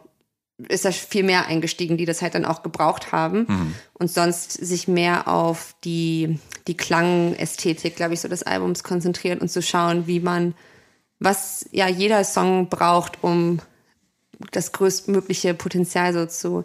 ist 0.68 0.84
er 0.84 0.92
viel 0.92 1.22
mehr 1.22 1.46
eingestiegen, 1.46 1.96
die 1.96 2.06
das 2.06 2.22
halt 2.22 2.34
dann 2.34 2.46
auch 2.46 2.62
gebraucht 2.62 3.12
haben 3.12 3.46
mhm. 3.48 3.74
und 3.92 4.10
sonst 4.10 4.52
sich 4.52 4.88
mehr 4.88 5.28
auf 5.28 5.74
die, 5.84 6.38
die 6.66 6.76
Klangästhetik, 6.76 7.96
glaube 7.96 8.14
ich, 8.14 8.20
so 8.20 8.28
des 8.28 8.42
Albums 8.42 8.82
konzentriert 8.82 9.40
und 9.42 9.50
zu 9.50 9.60
schauen, 9.60 10.06
wie 10.06 10.20
man, 10.20 10.54
was 11.18 11.66
ja 11.72 11.88
jeder 11.88 12.24
Song 12.24 12.68
braucht, 12.68 13.22
um 13.22 13.60
das 14.52 14.72
größtmögliche 14.72 15.54
Potenzial 15.54 16.12
so 16.12 16.26
zu 16.26 16.64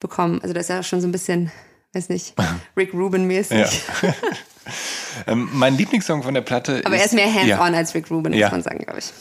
bekommen. 0.00 0.40
Also 0.42 0.52
das 0.52 0.64
ist 0.64 0.68
ja 0.68 0.82
schon 0.82 1.00
so 1.00 1.08
ein 1.08 1.12
bisschen, 1.12 1.50
weiß 1.94 2.10
nicht, 2.10 2.34
Rick 2.76 2.92
Rubin-mäßig. 2.92 3.82
Ja. 4.02 4.14
Ähm, 5.26 5.48
mein 5.52 5.76
Lieblingssong 5.76 6.22
von 6.22 6.32
der 6.32 6.42
Platte 6.42 6.82
Aber 6.84 6.94
ist, 6.94 7.00
er 7.00 7.06
ist 7.06 7.14
mehr 7.14 7.34
hands-on 7.34 7.72
ja. 7.72 7.78
als 7.78 7.94
Rick 7.94 8.10
Rubin, 8.10 8.32
muss 8.32 8.40
ja. 8.40 8.50
man 8.50 8.62
sagen, 8.62 8.78
glaube 8.78 9.00
ich. 9.00 9.12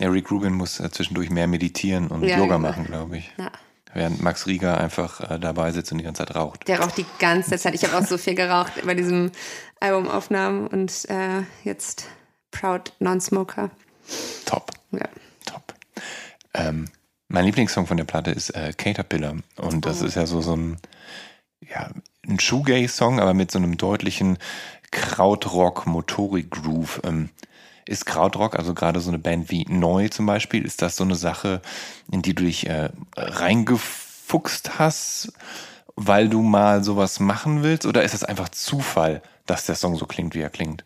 Ja, 0.00 0.08
Rick 0.08 0.30
Rubin 0.30 0.54
muss 0.54 0.80
äh, 0.80 0.90
zwischendurch 0.90 1.28
mehr 1.28 1.46
meditieren 1.46 2.08
und 2.08 2.22
ja, 2.22 2.38
Yoga 2.38 2.56
genau. 2.56 2.68
machen, 2.68 2.84
glaube 2.84 3.18
ich. 3.18 3.30
Ja. 3.36 3.52
Während 3.92 4.22
Max 4.22 4.46
Rieger 4.46 4.78
einfach 4.78 5.30
äh, 5.30 5.38
dabei 5.38 5.72
sitzt 5.72 5.92
und 5.92 5.98
die 5.98 6.04
ganze 6.04 6.24
Zeit 6.24 6.34
raucht. 6.34 6.66
Der 6.68 6.80
raucht 6.80 6.96
die 6.96 7.04
ganze 7.18 7.58
Zeit. 7.58 7.74
Ich 7.74 7.84
habe 7.84 7.98
auch 7.98 8.06
so 8.06 8.16
viel 8.16 8.34
geraucht 8.34 8.72
bei 8.86 8.94
diesem 8.94 9.30
Albumaufnahmen 9.78 10.68
und 10.68 11.06
äh, 11.10 11.42
jetzt 11.64 12.06
Proud 12.50 12.94
Non-Smoker. 12.98 13.70
Top. 14.46 14.70
Ja. 14.92 15.08
Top. 15.44 15.74
Ähm, 16.54 16.86
mein 17.28 17.44
Lieblingssong 17.44 17.86
von 17.86 17.98
der 17.98 18.04
Platte 18.04 18.30
ist 18.30 18.50
äh, 18.50 18.72
Caterpillar. 18.72 19.36
Und 19.56 19.84
das 19.84 20.02
oh. 20.02 20.06
ist 20.06 20.14
ja 20.14 20.24
so, 20.24 20.40
so 20.40 20.56
ein, 20.56 20.78
ja, 21.60 21.90
ein 22.26 22.40
Shoegaze-Song, 22.40 23.20
aber 23.20 23.34
mit 23.34 23.50
so 23.50 23.58
einem 23.58 23.76
deutlichen 23.76 24.38
Krautrock, 24.92 25.86
Motorik 25.86 26.50
Groove. 26.50 27.02
Ähm, 27.04 27.28
ist 27.90 28.06
Krautrock, 28.06 28.56
also 28.56 28.72
gerade 28.72 29.00
so 29.00 29.10
eine 29.10 29.18
Band 29.18 29.50
wie 29.50 29.66
Neu 29.68 30.08
zum 30.08 30.24
Beispiel, 30.24 30.64
ist 30.64 30.80
das 30.80 30.96
so 30.96 31.04
eine 31.04 31.16
Sache, 31.16 31.60
in 32.10 32.22
die 32.22 32.34
du 32.34 32.44
dich 32.44 32.68
äh, 32.68 32.90
reingefuchst 33.16 34.78
hast, 34.78 35.32
weil 35.96 36.28
du 36.28 36.42
mal 36.42 36.84
sowas 36.84 37.18
machen 37.18 37.62
willst? 37.62 37.86
Oder 37.86 38.04
ist 38.04 38.14
es 38.14 38.24
einfach 38.24 38.48
Zufall, 38.48 39.22
dass 39.46 39.66
der 39.66 39.74
Song 39.74 39.96
so 39.96 40.06
klingt, 40.06 40.34
wie 40.34 40.40
er 40.40 40.50
klingt? 40.50 40.84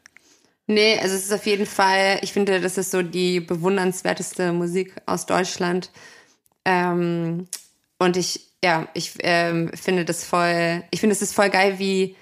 Nee, 0.66 0.98
also 0.98 1.14
es 1.14 1.26
ist 1.26 1.32
auf 1.32 1.44
jeden 1.44 1.66
Fall, 1.66 2.18
ich 2.22 2.32
finde, 2.32 2.60
das 2.60 2.78
ist 2.78 2.90
so 2.90 3.02
die 3.02 3.40
bewundernswerteste 3.40 4.52
Musik 4.52 4.94
aus 5.05 5.26
Deutschland. 5.26 5.90
Ähm, 6.64 7.48
und 7.98 8.16
ich, 8.16 8.48
ja, 8.64 8.89
ich 8.94 9.12
ähm, 9.20 9.70
finde 9.74 10.06
das 10.06 10.24
voll, 10.24 10.82
ich 10.90 11.01
finde 11.01 11.12
es 11.14 11.20
ist 11.20 11.35
voll 11.35 11.51
geil, 11.51 11.78
wie 11.78 12.16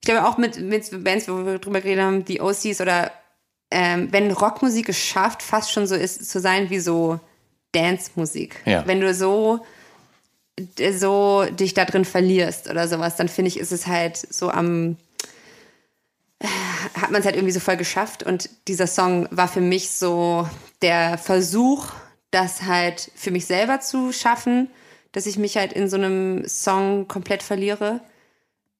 ich 0.00 0.06
glaube 0.06 0.26
auch 0.26 0.38
mit, 0.38 0.60
mit 0.60 1.04
Bands, 1.04 1.28
wo 1.28 1.46
wir 1.46 1.58
drüber 1.58 1.80
geredet 1.80 2.04
haben, 2.04 2.24
die 2.24 2.40
OCs 2.40 2.80
oder 2.80 3.10
ähm, 3.74 4.12
wenn 4.12 4.30
Rockmusik 4.30 4.88
es 4.88 4.98
schafft, 4.98 5.42
fast 5.42 5.72
schon 5.72 5.88
so 5.88 5.96
ist, 5.96 6.30
zu 6.30 6.38
sein 6.38 6.70
wie 6.70 6.78
so 6.78 7.18
Dance-Musik. 7.72 8.60
Ja. 8.64 8.86
Wenn 8.86 9.00
du 9.00 9.12
so, 9.12 9.66
so 10.96 11.44
dich 11.50 11.74
da 11.74 11.84
drin 11.84 12.04
verlierst 12.04 12.70
oder 12.70 12.86
sowas, 12.86 13.16
dann 13.16 13.28
finde 13.28 13.48
ich, 13.48 13.58
ist 13.58 13.72
es 13.72 13.88
halt 13.88 14.16
so 14.16 14.48
am, 14.48 14.96
äh, 16.38 16.46
hat 17.00 17.10
man 17.10 17.20
es 17.20 17.26
halt 17.26 17.34
irgendwie 17.34 17.52
so 17.52 17.58
voll 17.58 17.76
geschafft 17.76 18.22
und 18.22 18.48
dieser 18.68 18.86
Song 18.86 19.26
war 19.32 19.48
für 19.48 19.60
mich 19.60 19.90
so 19.90 20.48
der 20.80 21.18
Versuch, 21.18 21.88
das 22.30 22.62
halt 22.62 23.10
für 23.16 23.32
mich 23.32 23.46
selber 23.46 23.80
zu 23.80 24.12
schaffen, 24.12 24.70
dass 25.10 25.26
ich 25.26 25.36
mich 25.36 25.56
halt 25.56 25.72
in 25.72 25.88
so 25.88 25.96
einem 25.96 26.46
Song 26.46 27.08
komplett 27.08 27.42
verliere 27.42 28.00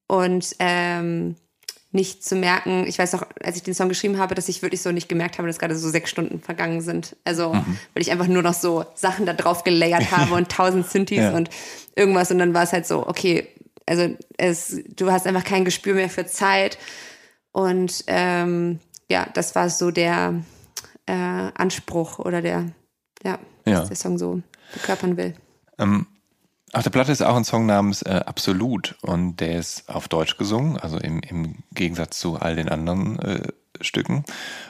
und 0.07 0.55
ähm, 0.61 1.35
nicht 1.95 2.25
zu 2.25 2.35
merken, 2.35 2.87
ich 2.87 2.99
weiß 2.99 3.13
noch, 3.13 3.25
als 3.43 3.57
ich 3.57 3.63
den 3.63 3.75
Song 3.75 3.89
geschrieben 3.89 4.19
habe, 4.19 4.35
dass 4.35 4.49
ich 4.49 4.63
wirklich 4.63 4.83
so 4.83 4.91
nicht 4.91 5.09
gemerkt 5.09 5.39
habe, 5.39 5.47
dass 5.47 5.59
gerade 5.59 5.77
so 5.77 5.89
sechs 5.89 6.11
Stunden 6.11 6.41
vergangen 6.41 6.81
sind. 6.81 7.17
Also, 7.25 7.55
mhm. 7.55 7.79
weil 7.95 8.03
ich 8.03 8.11
einfach 8.11 8.27
nur 8.27 8.43
noch 8.43 8.55
so 8.55 8.85
Sachen 8.95 9.27
da 9.27 9.33
drauf 9.33 9.65
gelayert 9.65 10.11
habe 10.11 10.35
und 10.37 10.51
tausend 10.51 10.89
Synthes 10.89 11.19
ja. 11.19 11.33
und 11.33 11.51
irgendwas 11.95 12.31
und 12.31 12.39
dann 12.39 12.53
war 12.53 12.65
es 12.65 12.73
halt 12.73 12.87
so, 12.87 13.07
okay, 13.07 13.49
also 13.87 14.17
es, 14.39 14.83
du 14.97 15.13
hast 15.13 15.27
einfach 15.27 15.45
kein 15.45 15.65
Gespür 15.65 15.95
mehr 15.95 16.11
für 16.11 16.27
Zeit 16.27 16.79
und 17.53 18.05
ähm, 18.09 18.81
ja, 19.09 19.29
das 19.35 19.55
war 19.55 19.71
so 19.71 19.91
der 19.91 20.43
äh, 21.07 21.13
Anspruch 21.13 22.19
oder 22.19 22.43
der, 22.43 22.73
ja, 23.23 23.39
ja. 23.67 23.85
der 23.85 23.97
Song 23.97 24.19
so 24.19 24.43
verkörpern 24.71 25.17
will. 25.17 25.35
Ähm, 25.79 26.07
auf 26.75 26.83
der 26.83 26.91
Platte 26.91 27.13
ist 27.13 27.23
auch 27.23 27.37
ein 27.37 27.45
Song 27.45 27.67
namens 27.67 28.03
äh, 28.03 28.21
Absolut 28.27 28.97
und 29.03 29.37
der 29.37 29.59
ist 29.59 29.89
auf 29.89 30.09
Deutsch 30.09 30.37
gesungen, 30.37 30.77
also 30.77 30.99
im, 30.99 31.21
im 31.21 31.57
Gegensatz 31.73 32.19
zu 32.19 32.37
all 32.37 32.57
den 32.57 32.69
anderen 32.69 33.19
äh, 33.21 33.49
Stücken. 33.81 34.25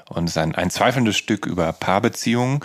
Und 0.09 0.24
es 0.24 0.32
ist 0.32 0.39
ein, 0.39 0.55
ein 0.55 0.70
zweifelndes 0.70 1.16
Stück 1.16 1.47
über 1.47 1.72
Paarbeziehungen. 1.72 2.60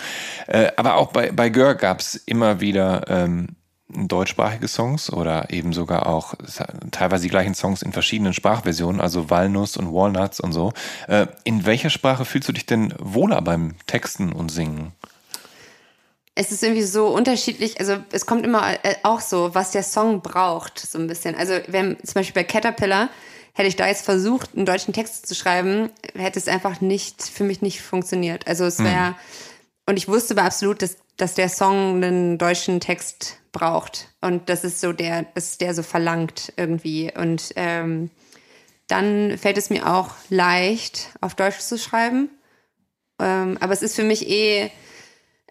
Äh, 0.46 0.72
aber 0.76 0.96
auch 0.96 1.12
bei, 1.12 1.32
bei 1.32 1.48
Gör 1.48 1.74
gab 1.74 2.00
es 2.00 2.14
immer 2.14 2.60
wieder 2.60 3.08
ähm, 3.08 3.56
deutschsprachige 3.88 4.68
Songs 4.68 5.12
oder 5.12 5.50
eben 5.50 5.72
sogar 5.72 6.06
auch 6.06 6.34
teilweise 6.90 7.24
die 7.24 7.30
gleichen 7.30 7.54
Songs 7.54 7.82
in 7.82 7.92
verschiedenen 7.92 8.32
Sprachversionen, 8.32 9.00
also 9.00 9.30
Walnuss 9.30 9.76
und 9.76 9.92
Walnuts 9.92 10.40
und 10.40 10.52
so. 10.52 10.72
Äh, 11.08 11.26
in 11.44 11.66
welcher 11.66 11.90
Sprache 11.90 12.24
fühlst 12.24 12.48
du 12.48 12.52
dich 12.52 12.66
denn 12.66 12.94
wohler 12.98 13.42
beim 13.42 13.74
Texten 13.86 14.32
und 14.32 14.50
Singen? 14.50 14.92
Es 16.40 16.50
ist 16.50 16.62
irgendwie 16.62 16.82
so 16.82 17.08
unterschiedlich, 17.08 17.78
also 17.80 17.98
es 18.12 18.24
kommt 18.24 18.46
immer 18.46 18.72
äh, 18.82 18.94
auch 19.02 19.20
so, 19.20 19.54
was 19.54 19.72
der 19.72 19.82
Song 19.82 20.22
braucht, 20.22 20.78
so 20.78 20.98
ein 20.98 21.06
bisschen. 21.06 21.34
Also 21.34 21.52
wenn 21.66 21.98
zum 22.02 22.14
Beispiel 22.14 22.42
bei 22.42 22.44
Caterpillar 22.44 23.10
hätte 23.52 23.68
ich 23.68 23.76
da 23.76 23.86
jetzt 23.86 24.06
versucht, 24.06 24.56
einen 24.56 24.64
deutschen 24.64 24.94
Text 24.94 25.26
zu 25.26 25.34
schreiben, 25.34 25.90
hätte 26.14 26.38
es 26.38 26.48
einfach 26.48 26.80
nicht, 26.80 27.22
für 27.22 27.44
mich 27.44 27.60
nicht 27.60 27.82
funktioniert. 27.82 28.46
Also 28.46 28.64
es 28.64 28.78
wäre, 28.78 29.08
hm. 29.08 29.14
und 29.84 29.98
ich 29.98 30.08
wusste 30.08 30.32
aber 30.32 30.44
absolut, 30.44 30.80
dass, 30.80 30.96
dass 31.18 31.34
der 31.34 31.50
Song 31.50 31.96
einen 31.96 32.38
deutschen 32.38 32.80
Text 32.80 33.36
braucht. 33.52 34.08
Und 34.22 34.48
das 34.48 34.64
ist 34.64 34.80
so 34.80 34.94
der, 34.94 35.26
das 35.34 35.50
ist 35.50 35.60
der 35.60 35.74
so 35.74 35.82
verlangt 35.82 36.54
irgendwie. 36.56 37.12
Und 37.14 37.52
ähm, 37.56 38.08
dann 38.86 39.36
fällt 39.36 39.58
es 39.58 39.68
mir 39.68 39.86
auch 39.86 40.12
leicht, 40.30 41.10
auf 41.20 41.34
Deutsch 41.34 41.58
zu 41.58 41.76
schreiben. 41.76 42.30
Ähm, 43.20 43.58
aber 43.60 43.74
es 43.74 43.82
ist 43.82 43.94
für 43.94 44.04
mich 44.04 44.26
eh, 44.30 44.70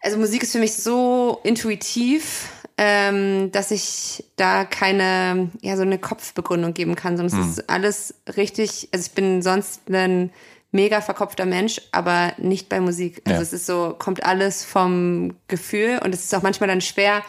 also 0.01 0.17
Musik 0.17 0.43
ist 0.43 0.51
für 0.51 0.59
mich 0.59 0.75
so 0.75 1.39
intuitiv, 1.43 2.49
ähm, 2.77 3.51
dass 3.51 3.71
ich 3.71 4.23
da 4.37 4.63
keine, 4.63 5.51
ja, 5.61 5.75
so 5.75 5.81
eine 5.81 5.99
Kopfbegründung 5.99 6.73
geben 6.73 6.95
kann, 6.95 7.17
sondern 7.17 7.39
hm. 7.39 7.49
es 7.49 7.57
ist 7.57 7.69
alles 7.69 8.15
richtig, 8.37 8.89
also 8.93 9.05
ich 9.05 9.11
bin 9.11 9.41
sonst 9.41 9.89
ein 9.89 10.31
mega 10.71 11.01
verkopfter 11.01 11.45
Mensch, 11.45 11.81
aber 11.91 12.33
nicht 12.37 12.69
bei 12.69 12.79
Musik. 12.79 13.21
Also 13.25 13.37
ja. 13.37 13.41
es 13.41 13.53
ist 13.53 13.65
so, 13.65 13.95
kommt 13.97 14.23
alles 14.23 14.63
vom 14.63 15.35
Gefühl 15.47 15.99
und 16.03 16.13
es 16.13 16.23
ist 16.23 16.35
auch 16.35 16.43
manchmal 16.43 16.69
dann 16.69 16.81
schwer, 16.81 17.23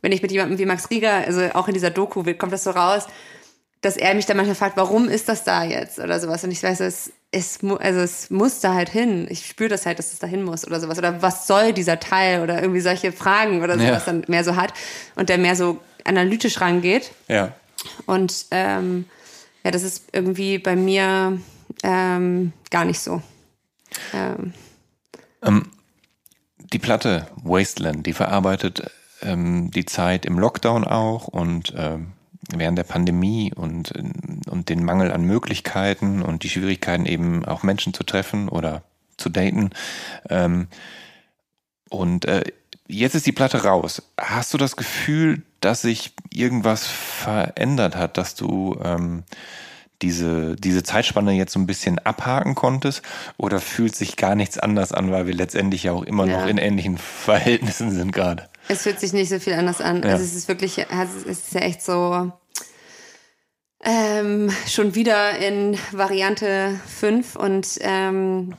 wenn 0.00 0.12
ich 0.12 0.22
mit 0.22 0.32
jemandem 0.32 0.58
wie 0.58 0.66
Max 0.66 0.90
Rieger, 0.90 1.12
also 1.12 1.42
auch 1.54 1.66
in 1.68 1.74
dieser 1.74 1.90
Doku, 1.90 2.22
kommt 2.34 2.52
das 2.52 2.64
so 2.64 2.70
raus, 2.70 3.06
dass 3.80 3.96
er 3.96 4.14
mich 4.14 4.26
dann 4.26 4.36
manchmal 4.36 4.54
fragt, 4.54 4.76
warum 4.76 5.08
ist 5.08 5.28
das 5.28 5.44
da 5.44 5.64
jetzt 5.64 5.98
oder 5.98 6.20
sowas. 6.20 6.44
Und 6.44 6.50
ich 6.50 6.62
weiß, 6.62 6.80
es, 6.80 7.12
es, 7.34 7.58
also 7.62 8.00
es 8.00 8.30
muss 8.30 8.60
da 8.60 8.74
halt 8.74 8.88
hin. 8.88 9.26
Ich 9.28 9.46
spüre 9.46 9.68
das 9.68 9.86
halt, 9.86 9.98
dass 9.98 10.12
es 10.12 10.18
da 10.18 10.26
hin 10.26 10.42
muss 10.44 10.66
oder 10.66 10.80
sowas. 10.80 10.98
Oder 10.98 11.20
was 11.22 11.46
soll 11.46 11.72
dieser 11.72 11.98
Teil 12.00 12.42
oder 12.42 12.60
irgendwie 12.60 12.80
solche 12.80 13.12
Fragen 13.12 13.62
oder 13.62 13.74
sowas 13.74 14.06
ja. 14.06 14.12
dann 14.12 14.24
mehr 14.28 14.44
so 14.44 14.56
hat. 14.56 14.72
Und 15.16 15.28
der 15.28 15.38
mehr 15.38 15.56
so 15.56 15.80
analytisch 16.04 16.60
rangeht. 16.60 17.10
Ja. 17.28 17.52
Und 18.06 18.46
ähm, 18.50 19.06
ja, 19.64 19.70
das 19.70 19.82
ist 19.82 20.04
irgendwie 20.12 20.58
bei 20.58 20.76
mir 20.76 21.38
ähm, 21.82 22.52
gar 22.70 22.84
nicht 22.84 23.00
so. 23.00 23.22
Ähm. 24.12 24.52
ähm 25.42 25.70
die 26.72 26.78
Platte 26.78 27.28
Wasteland, 27.36 28.06
die 28.06 28.12
verarbeitet 28.12 28.90
ähm, 29.22 29.70
die 29.70 29.84
Zeit 29.84 30.26
im 30.26 30.38
Lockdown 30.38 30.84
auch 30.84 31.28
und 31.28 31.72
ähm, 31.76 32.12
während 32.52 32.78
der 32.78 32.84
Pandemie 32.84 33.52
und, 33.54 33.92
und 34.48 34.68
den 34.68 34.84
Mangel 34.84 35.12
an 35.12 35.24
Möglichkeiten 35.24 36.22
und 36.22 36.42
die 36.42 36.50
Schwierigkeiten 36.50 37.06
eben 37.06 37.44
auch 37.44 37.62
Menschen 37.62 37.94
zu 37.94 38.04
treffen 38.04 38.48
oder 38.48 38.82
zu 39.16 39.28
daten. 39.28 39.70
Ähm, 40.28 40.68
und 41.88 42.24
äh, 42.24 42.44
jetzt 42.88 43.14
ist 43.14 43.26
die 43.26 43.32
Platte 43.32 43.64
raus. 43.64 44.02
Hast 44.18 44.52
du 44.54 44.58
das 44.58 44.76
Gefühl, 44.76 45.42
dass 45.60 45.82
sich 45.82 46.12
irgendwas 46.32 46.86
verändert 46.86 47.96
hat, 47.96 48.18
dass 48.18 48.34
du 48.34 48.78
ähm, 48.82 49.24
diese, 50.02 50.56
diese 50.56 50.82
Zeitspanne 50.82 51.32
jetzt 51.32 51.52
so 51.52 51.60
ein 51.60 51.66
bisschen 51.66 51.98
abhaken 51.98 52.54
konntest? 52.54 53.02
Oder 53.36 53.60
fühlt 53.60 53.94
sich 53.94 54.16
gar 54.16 54.34
nichts 54.34 54.58
anders 54.58 54.92
an, 54.92 55.10
weil 55.10 55.26
wir 55.26 55.34
letztendlich 55.34 55.84
ja 55.84 55.92
auch 55.92 56.02
immer 56.02 56.26
ja. 56.26 56.40
noch 56.40 56.48
in 56.48 56.58
ähnlichen 56.58 56.98
Verhältnissen 56.98 57.90
sind 57.90 58.12
gerade? 58.12 58.48
Es 58.68 58.82
fühlt 58.82 59.00
sich 59.00 59.12
nicht 59.12 59.28
so 59.28 59.38
viel 59.38 59.54
anders 59.54 59.80
an. 59.80 60.02
Ja. 60.02 60.10
Also 60.10 60.24
es 60.24 60.34
ist 60.34 60.48
wirklich, 60.48 60.78
es 60.78 61.22
ist 61.24 61.54
ja 61.54 61.60
echt 61.60 61.82
so 61.82 62.32
ähm, 63.84 64.50
schon 64.66 64.94
wieder 64.94 65.36
in 65.38 65.76
Variante 65.92 66.80
5 66.86 67.36
und 67.36 67.78
ähm, 67.80 68.54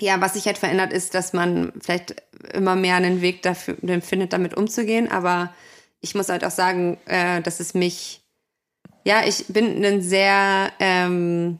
ja, 0.00 0.20
was 0.20 0.34
sich 0.34 0.46
halt 0.46 0.58
verändert 0.58 0.92
ist, 0.92 1.14
dass 1.14 1.32
man 1.32 1.72
vielleicht 1.80 2.22
immer 2.52 2.76
mehr 2.76 2.96
einen 2.96 3.20
Weg 3.20 3.42
dafür 3.42 3.76
findet, 4.00 4.32
damit 4.32 4.56
umzugehen. 4.56 5.10
Aber 5.10 5.52
ich 6.00 6.14
muss 6.14 6.28
halt 6.28 6.44
auch 6.44 6.50
sagen, 6.50 6.98
äh, 7.06 7.40
dass 7.42 7.58
es 7.58 7.74
mich, 7.74 8.20
ja, 9.04 9.22
ich 9.26 9.46
bin 9.48 9.84
ein 9.84 10.02
sehr, 10.02 10.70
ähm, 10.78 11.58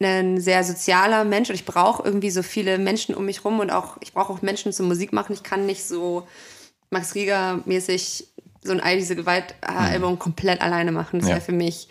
ein 0.00 0.40
sehr 0.40 0.64
sozialer 0.64 1.24
Mensch 1.24 1.48
und 1.48 1.54
ich 1.54 1.64
brauche 1.64 2.02
irgendwie 2.02 2.30
so 2.30 2.42
viele 2.42 2.78
Menschen 2.78 3.14
um 3.14 3.24
mich 3.24 3.44
rum 3.44 3.60
und 3.60 3.70
auch, 3.70 3.96
ich 4.00 4.12
brauche 4.12 4.32
auch 4.32 4.42
Menschen 4.42 4.72
zum 4.72 4.88
Musik 4.88 5.12
machen. 5.12 5.32
Ich 5.32 5.42
kann 5.42 5.66
nicht 5.66 5.84
so 5.84 6.26
Max 6.90 7.14
Rieger 7.14 7.60
mäßig 7.64 8.28
so 8.62 8.72
ein 8.72 8.80
All 8.80 8.96
diese 8.96 9.14
Gewalt-Album 9.14 10.12
mhm. 10.12 10.18
komplett 10.18 10.60
alleine 10.62 10.90
machen. 10.90 11.20
Das 11.20 11.28
ja. 11.28 11.34
wäre 11.36 11.44
für 11.44 11.52
mich 11.52 11.88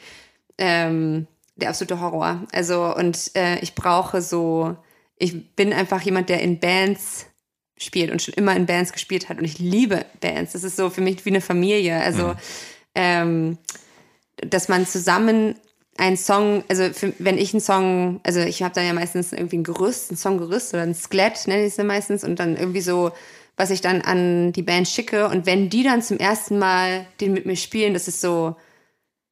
ähm, 0.57 1.27
der 1.55 1.69
absolute 1.69 2.01
Horror. 2.01 2.43
Also, 2.51 2.93
und 2.95 3.31
äh, 3.35 3.59
ich 3.59 3.75
brauche 3.75 4.21
so, 4.21 4.75
ich 5.17 5.55
bin 5.55 5.71
einfach 5.71 6.01
jemand, 6.01 6.29
der 6.29 6.41
in 6.41 6.59
Bands 6.59 7.27
spielt 7.77 8.11
und 8.11 8.21
schon 8.21 8.33
immer 8.33 8.55
in 8.55 8.65
Bands 8.65 8.91
gespielt 8.91 9.29
hat 9.29 9.37
und 9.37 9.45
ich 9.45 9.59
liebe 9.59 10.05
Bands. 10.19 10.53
Das 10.53 10.63
ist 10.63 10.75
so 10.75 10.89
für 10.89 11.01
mich 11.01 11.23
wie 11.25 11.29
eine 11.29 11.41
Familie. 11.41 12.01
Also, 12.01 12.29
mhm. 12.29 12.37
ähm, 12.95 13.57
dass 14.37 14.67
man 14.67 14.87
zusammen 14.87 15.55
ein 15.97 16.17
Song, 16.17 16.63
also 16.69 16.91
für, 16.91 17.13
wenn 17.19 17.37
ich 17.37 17.53
einen 17.53 17.61
Song, 17.61 18.19
also 18.23 18.39
ich 18.39 18.63
habe 18.63 18.73
dann 18.73 18.85
ja 18.85 18.93
meistens 18.93 19.31
irgendwie 19.31 19.57
ein 19.57 19.63
Gerüst, 19.63 20.11
ein 20.11 20.17
Songgerüst 20.17 20.73
oder 20.73 20.83
ein 20.83 20.95
Skelett, 20.95 21.47
nenne 21.47 21.61
ich 21.61 21.69
es 21.69 21.75
dann 21.75 21.87
meistens, 21.87 22.23
und 22.23 22.39
dann 22.39 22.57
irgendwie 22.57 22.81
so 22.81 23.11
was 23.55 23.69
ich 23.69 23.81
dann 23.81 24.01
an 24.01 24.51
die 24.51 24.63
Band 24.63 24.87
schicke. 24.87 25.27
Und 25.27 25.45
wenn 25.45 25.69
die 25.69 25.83
dann 25.83 26.01
zum 26.01 26.17
ersten 26.17 26.57
Mal 26.57 27.05
den 27.21 27.33
mit 27.33 27.45
mir 27.45 27.55
spielen, 27.55 27.93
das 27.93 28.07
ist 28.07 28.21
so 28.21 28.55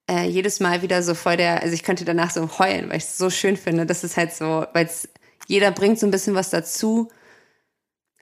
äh, 0.10 0.28
jedes 0.28 0.60
Mal 0.60 0.82
wieder 0.82 1.02
so 1.04 1.16
voll 1.16 1.38
der, 1.38 1.62
also 1.62 1.74
ich 1.74 1.84
könnte 1.84 2.06
danach 2.06 2.32
so 2.32 2.60
heulen, 2.60 2.90
weil 2.90 2.98
ich 2.98 3.06
es 3.06 3.18
so 3.18 3.30
schön 3.30 3.58
finde. 3.58 3.86
Das 3.86 4.04
ist 4.04 4.18
halt 4.18 4.34
so, 4.34 4.66
weil 4.74 4.90
jeder 5.48 5.72
bringt 5.72 6.00
so 6.00 6.06
ein 6.06 6.12
bisschen 6.12 6.36
was 6.36 6.50
dazu. 6.50 7.10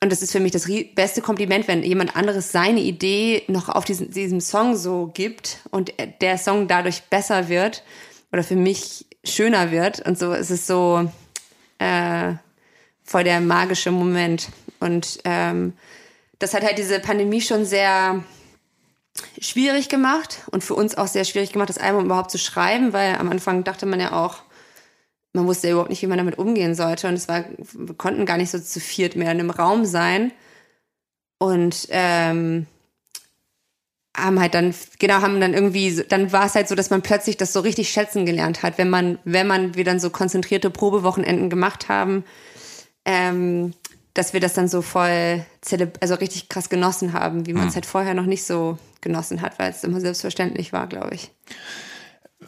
Und 0.01 0.13
das 0.13 0.21
ist 0.21 0.31
für 0.31 0.39
mich 0.39 0.53
das 0.53 0.65
beste 0.95 1.21
Kompliment, 1.21 1.67
wenn 1.67 1.83
jemand 1.83 2.15
anderes 2.15 2.53
seine 2.53 2.79
Idee 2.79 3.43
noch 3.47 3.67
auf 3.67 3.83
diesen, 3.83 4.11
diesem 4.11 4.39
Song 4.39 4.77
so 4.77 5.11
gibt 5.13 5.57
und 5.71 5.91
der 6.21 6.37
Song 6.37 6.69
dadurch 6.69 7.03
besser 7.09 7.49
wird 7.49 7.83
oder 8.31 8.43
für 8.43 8.55
mich 8.55 9.05
schöner 9.23 9.71
wird. 9.71 10.05
Und 10.05 10.17
so 10.17 10.33
ist 10.33 10.49
es 10.49 10.67
so 10.67 11.09
äh, 11.79 12.33
voll 13.03 13.23
der 13.23 13.41
magische 13.41 13.91
Moment. 13.91 14.49
Und 14.79 15.19
ähm, 15.25 15.73
das 16.37 16.53
hat 16.53 16.63
halt 16.63 16.77
diese 16.77 16.99
Pandemie 16.99 17.41
schon 17.41 17.65
sehr 17.65 18.23
schwierig 19.41 19.89
gemacht 19.89 20.43
und 20.51 20.63
für 20.63 20.75
uns 20.75 20.97
auch 20.97 21.07
sehr 21.07 21.25
schwierig 21.25 21.51
gemacht, 21.51 21.69
das 21.69 21.77
Album 21.77 22.05
überhaupt 22.05 22.31
zu 22.31 22.37
schreiben, 22.37 22.93
weil 22.93 23.15
am 23.15 23.29
Anfang 23.29 23.63
dachte 23.63 23.85
man 23.85 23.99
ja 23.99 24.13
auch, 24.13 24.43
man 25.33 25.45
wusste 25.45 25.67
ja 25.67 25.73
überhaupt 25.73 25.89
nicht, 25.89 26.01
wie 26.01 26.07
man 26.07 26.17
damit 26.17 26.37
umgehen 26.37 26.75
sollte. 26.75 27.07
Und 27.07 27.15
es 27.15 27.27
war, 27.27 27.45
wir 27.57 27.95
konnten 27.95 28.25
gar 28.25 28.37
nicht 28.37 28.51
so 28.51 28.59
zu 28.59 28.79
viert 28.79 29.15
mehr 29.15 29.31
in 29.31 29.39
einem 29.39 29.49
Raum 29.49 29.85
sein. 29.85 30.31
Und 31.37 31.87
ähm, 31.89 32.67
haben 34.23 34.39
halt 34.39 34.53
dann, 34.53 34.73
genau, 34.99 35.21
haben 35.21 35.39
dann 35.39 35.53
irgendwie, 35.53 36.03
dann 36.07 36.31
war 36.31 36.45
es 36.45 36.55
halt 36.55 36.67
so, 36.67 36.75
dass 36.75 36.89
man 36.89 37.01
plötzlich 37.01 37.37
das 37.37 37.53
so 37.53 37.59
richtig 37.59 37.89
schätzen 37.89 38.25
gelernt 38.25 38.63
hat, 38.63 38.77
wenn 38.77 38.89
man, 38.89 39.19
wenn 39.23 39.47
man, 39.47 39.75
wir 39.75 39.83
dann 39.83 39.99
so 39.99 40.09
konzentrierte 40.09 40.69
Probewochenenden 40.69 41.49
gemacht 41.49 41.89
haben, 41.89 42.23
ähm, 43.05 43.73
dass 44.13 44.33
wir 44.33 44.39
das 44.39 44.53
dann 44.53 44.67
so 44.67 44.81
voll, 44.81 45.45
also 45.99 46.15
richtig 46.15 46.49
krass 46.49 46.69
genossen 46.69 47.13
haben, 47.13 47.45
wie 47.45 47.53
man 47.53 47.67
es 47.67 47.73
hm. 47.73 47.75
halt 47.75 47.85
vorher 47.85 48.13
noch 48.13 48.25
nicht 48.25 48.43
so 48.43 48.77
genossen 49.01 49.41
hat, 49.41 49.59
weil 49.59 49.71
es 49.71 49.83
immer 49.83 50.01
selbstverständlich 50.01 50.73
war, 50.73 50.87
glaube 50.87 51.15
ich. 51.15 51.31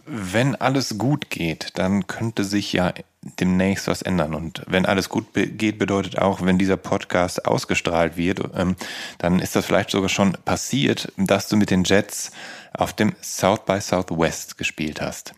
Wenn 0.06 0.56
alles 0.56 0.98
gut 0.98 1.30
geht, 1.30 1.78
dann 1.78 2.08
könnte 2.08 2.44
sich 2.44 2.74
ja 2.74 2.94
demnächst 3.40 3.88
was 3.88 4.02
ändern. 4.02 4.34
Und 4.34 4.64
wenn 4.68 4.86
alles 4.86 5.10
gut 5.10 5.34
be 5.34 5.48
geht, 5.48 5.78
bedeutet 5.78 6.18
auch, 6.18 6.42
wenn 6.42 6.58
dieser 6.58 6.78
Podcast 6.78 7.46
ausgestrahlt 7.46 8.18
wird, 8.18 8.42
ähm, 8.56 8.76
dann 9.20 9.40
ist 9.40 9.56
das 9.56 9.66
vielleicht 9.66 9.92
sogar 9.92 10.10
schon 10.10 10.34
passiert, 10.44 11.12
dass 11.18 11.48
du 11.48 11.56
mit 11.56 11.70
den 11.70 11.84
Jets 11.84 12.32
auf 12.74 12.94
dem 12.94 13.14
South 13.22 13.66
by 13.66 13.80
Southwest 13.80 14.58
gespielt 14.58 15.02
hast. 15.02 15.34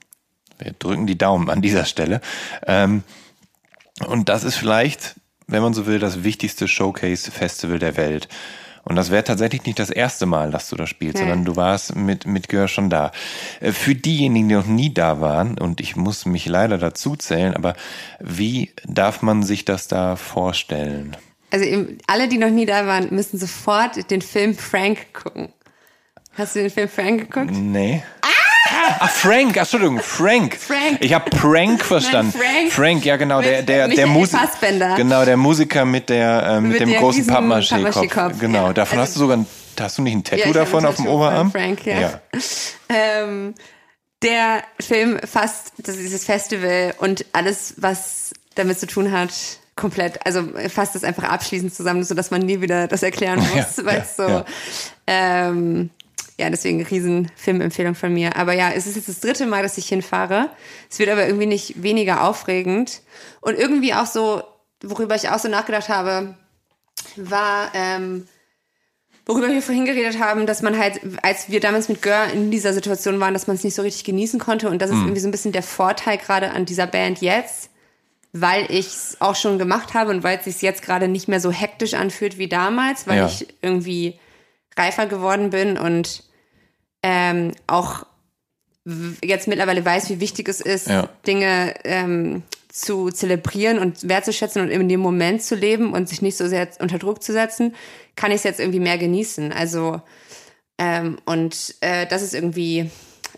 Wir 0.60 0.74
drücken 0.74 1.08
die 1.08 1.18
Daumen 1.18 1.50
an 1.50 1.62
dieser 1.62 1.86
Stelle. 1.86 2.22
Ähm, 2.66 3.04
und 4.08 4.30
das 4.30 4.44
ist 4.44 4.56
vielleicht, 4.56 5.16
wenn 5.48 5.62
man 5.62 5.74
so 5.74 5.86
will, 5.86 6.00
das 6.00 6.24
wichtigste 6.24 6.68
Showcase-Festival 6.68 7.80
der 7.80 7.98
Welt. 7.98 8.30
Und 8.86 8.98
das 8.98 9.12
wäre 9.12 9.24
tatsächlich 9.24 9.66
nicht 9.66 9.80
das 9.80 9.90
erste 9.90 10.26
Mal, 10.26 10.52
dass 10.52 10.70
du 10.70 10.76
da 10.76 10.86
spielst, 10.86 11.16
nee. 11.16 11.22
sondern 11.22 11.46
du 11.46 11.56
warst 11.56 11.96
mit, 11.96 12.28
mit 12.28 12.50
Gehör 12.50 12.68
schon 12.68 12.90
da. 12.90 13.12
Äh, 13.62 13.72
für 13.72 13.96
diejenigen, 13.96 14.50
die 14.50 14.56
noch 14.56 14.66
nie 14.66 14.94
da 14.94 15.22
waren, 15.22 15.58
und 15.58 15.80
ich 15.80 15.96
muss 15.96 16.26
mich 16.26 16.46
leider 16.46 16.78
dazu 16.78 17.16
zählen, 17.16 17.56
aber 17.56 17.76
wie 18.20 18.72
darf 18.86 19.22
man 19.22 19.44
sich 19.44 19.64
das 19.66 19.88
da 19.88 20.16
vorstellen? 20.16 21.16
Also 21.52 21.66
alle, 22.08 22.28
die 22.28 22.38
noch 22.38 22.50
nie 22.50 22.66
da 22.66 22.88
waren, 22.88 23.14
müssen 23.14 23.38
sofort 23.38 24.10
den 24.12 24.22
Film 24.22 24.56
Frank 24.56 25.14
gucken. 25.14 25.50
Hast 26.34 26.56
du 26.56 26.60
den 26.60 26.72
Film 26.72 26.90
Frank 26.90 27.30
geguckt? 27.30 27.52
Nee. 27.52 28.04
Ah! 28.22 28.43
Ach, 28.66 29.10
Frank, 29.10 29.58
Entschuldigung, 29.58 30.00
Frank. 30.00 30.58
Frank. 30.58 30.98
Ich 31.02 31.14
habe 31.14 31.30
Prank 31.30 31.84
verstanden. 31.84 32.34
Nein, 32.38 32.52
Frank. 32.52 32.72
Frank, 32.72 33.06
ja 33.06 33.18
genau, 33.18 33.42
der 33.42 33.62
der 33.62 33.88
der 33.88 34.08
Musiker. 34.08 34.50
Genau, 34.96 35.26
der 35.26 35.38
Musiker 35.38 35.86
mit 35.86 36.10
der 36.10 36.44
äh, 36.44 36.62
mit, 36.62 36.72
mit 36.72 36.80
dem 36.82 36.94
großen 36.94 37.28
Pappmaché-Kopf. 37.28 38.40
Genau, 38.40 38.68
ja. 38.68 38.74
davon 38.74 39.00
also, 39.00 39.10
hast 39.10 39.16
du 39.16 39.20
sogar 39.20 39.38
ein, 39.38 39.48
hast 39.80 39.98
du 39.98 40.02
nicht 40.02 40.16
ein 40.16 40.24
Tattoo 40.24 40.48
ja, 40.48 40.54
davon 40.54 40.86
auf 40.86 40.96
dem 40.96 41.08
Oberarm? 41.08 41.52
Frank, 41.52 41.86
ja. 41.86 42.00
ja. 42.00 42.22
Ähm, 42.90 43.56
der 44.22 44.64
Film 44.80 45.20
fasst 45.20 45.74
dieses 45.78 46.26
Festival 46.26 46.94
und 47.00 47.26
alles, 47.34 47.76
was 47.78 48.34
damit 48.56 48.80
zu 48.80 48.86
tun 48.86 49.12
hat, 49.12 49.32
komplett, 49.76 50.26
also 50.26 50.44
fasst 50.70 50.96
es 50.96 51.04
einfach 51.04 51.24
abschließend 51.24 51.74
zusammen, 51.74 52.04
sodass 52.04 52.32
man 52.32 52.42
nie 52.42 52.62
wieder 52.62 52.88
das 52.88 53.04
erklären 53.04 53.40
muss, 53.56 53.78
ja, 53.78 53.86
weil 53.86 54.00
es 54.02 54.16
so 54.16 54.44
ähm, 55.08 55.90
ja, 56.40 56.50
deswegen 56.50 56.84
riesen 56.84 57.32
Filmempfehlung 57.36 57.96
von 57.96 58.14
mir. 58.14 58.36
Aber 58.36 58.54
ja, 58.54 58.72
es 58.72 58.88
ist 58.88 58.96
jetzt 58.96 59.10
das 59.10 59.20
dritte 59.20 59.46
Mal, 59.46 59.62
dass 59.62 59.78
ich 59.78 59.88
hinfahre. 59.88 60.50
Es 60.90 61.00
wird 61.00 61.10
aber 61.10 61.26
irgendwie 61.26 61.46
nicht 61.46 61.84
weniger 61.84 62.24
aufregend. 62.24 63.02
Und 63.42 63.58
irgendwie 63.58 63.94
auch 63.94 64.08
so, 64.08 64.42
worüber 64.82 65.16
ich 65.16 65.30
auch 65.30 65.40
so 65.40 65.48
nachgedacht 65.48 65.90
habe, 65.90 66.36
war, 67.16 67.72
ähm, 67.76 68.28
worüber 69.28 69.50
wir 69.50 69.62
vorhin 69.62 69.86
geredet 69.86 70.20
haben, 70.20 70.48
dass 70.48 70.64
man 70.64 70.78
halt, 70.78 71.02
als 71.22 71.50
wir 71.50 71.60
damals 71.60 71.88
mit 71.88 72.02
Gör 72.02 72.32
in 72.34 72.50
dieser 72.50 72.74
Situation 72.74 73.20
waren, 73.20 73.34
dass 73.34 73.46
man 73.46 73.56
es 73.56 73.64
nicht 73.64 73.76
so 73.76 73.84
richtig 73.84 74.04
genießen 74.04 74.40
konnte. 74.40 74.70
Und 74.70 74.82
das 74.82 74.90
ist 74.90 74.96
mhm. 74.96 75.04
irgendwie 75.04 75.22
so 75.22 75.28
ein 75.28 75.32
bisschen 75.32 75.52
der 75.52 75.64
Vorteil 75.64 76.18
gerade 76.18 76.52
an 76.52 76.66
dieser 76.66 76.88
Band 76.88 77.22
jetzt, 77.22 77.70
weil 78.32 78.66
ich 78.72 78.88
es 78.88 79.18
auch 79.20 79.36
schon 79.36 79.60
gemacht 79.60 79.94
habe 79.94 80.10
und 80.10 80.24
weil 80.24 80.40
es 80.40 80.46
sich 80.46 80.64
jetzt 80.64 80.82
gerade 80.82 81.08
nicht 81.08 81.28
mehr 81.28 81.40
so 81.40 81.52
hektisch 81.52 81.94
anfühlt 81.94 82.40
wie 82.40 82.48
damals, 82.48 83.06
weil 83.06 83.18
ja. 83.18 83.28
ich 83.28 83.48
irgendwie 83.62 84.20
reifer 84.78 85.06
geworden 85.06 85.50
bin 85.50 85.78
und 85.78 86.24
ähm, 87.02 87.52
auch 87.68 88.06
jetzt 89.24 89.48
mittlerweile 89.48 89.86
weiß, 89.86 90.10
wie 90.10 90.20
wichtig 90.20 90.50
es 90.50 90.60
ist, 90.62 90.88
ja. 90.88 91.08
Dinge 91.26 91.74
ähm, 91.86 92.44
zu 92.70 93.12
zelebrieren 93.12 93.80
und 93.80 94.08
wertzuschätzen 94.08 94.62
und 94.62 94.70
in 94.70 94.90
dem 94.90 95.00
Moment 95.00 95.44
zu 95.44 95.56
leben 95.56 95.94
und 95.94 96.10
sich 96.10 96.22
nicht 96.22 96.38
so 96.38 96.48
sehr 96.48 96.68
unter 96.80 96.98
Druck 96.98 97.24
zu 97.24 97.32
setzen, 97.32 97.76
kann 98.16 98.32
ich 98.32 98.38
es 98.38 98.44
jetzt 98.44 98.60
irgendwie 98.60 98.80
mehr 98.80 98.98
genießen. 98.98 99.54
Also 99.54 100.02
ähm, 100.78 101.18
und 101.26 101.76
äh, 101.82 102.08
das 102.08 102.24
ist 102.24 102.34
irgendwie 102.34 102.90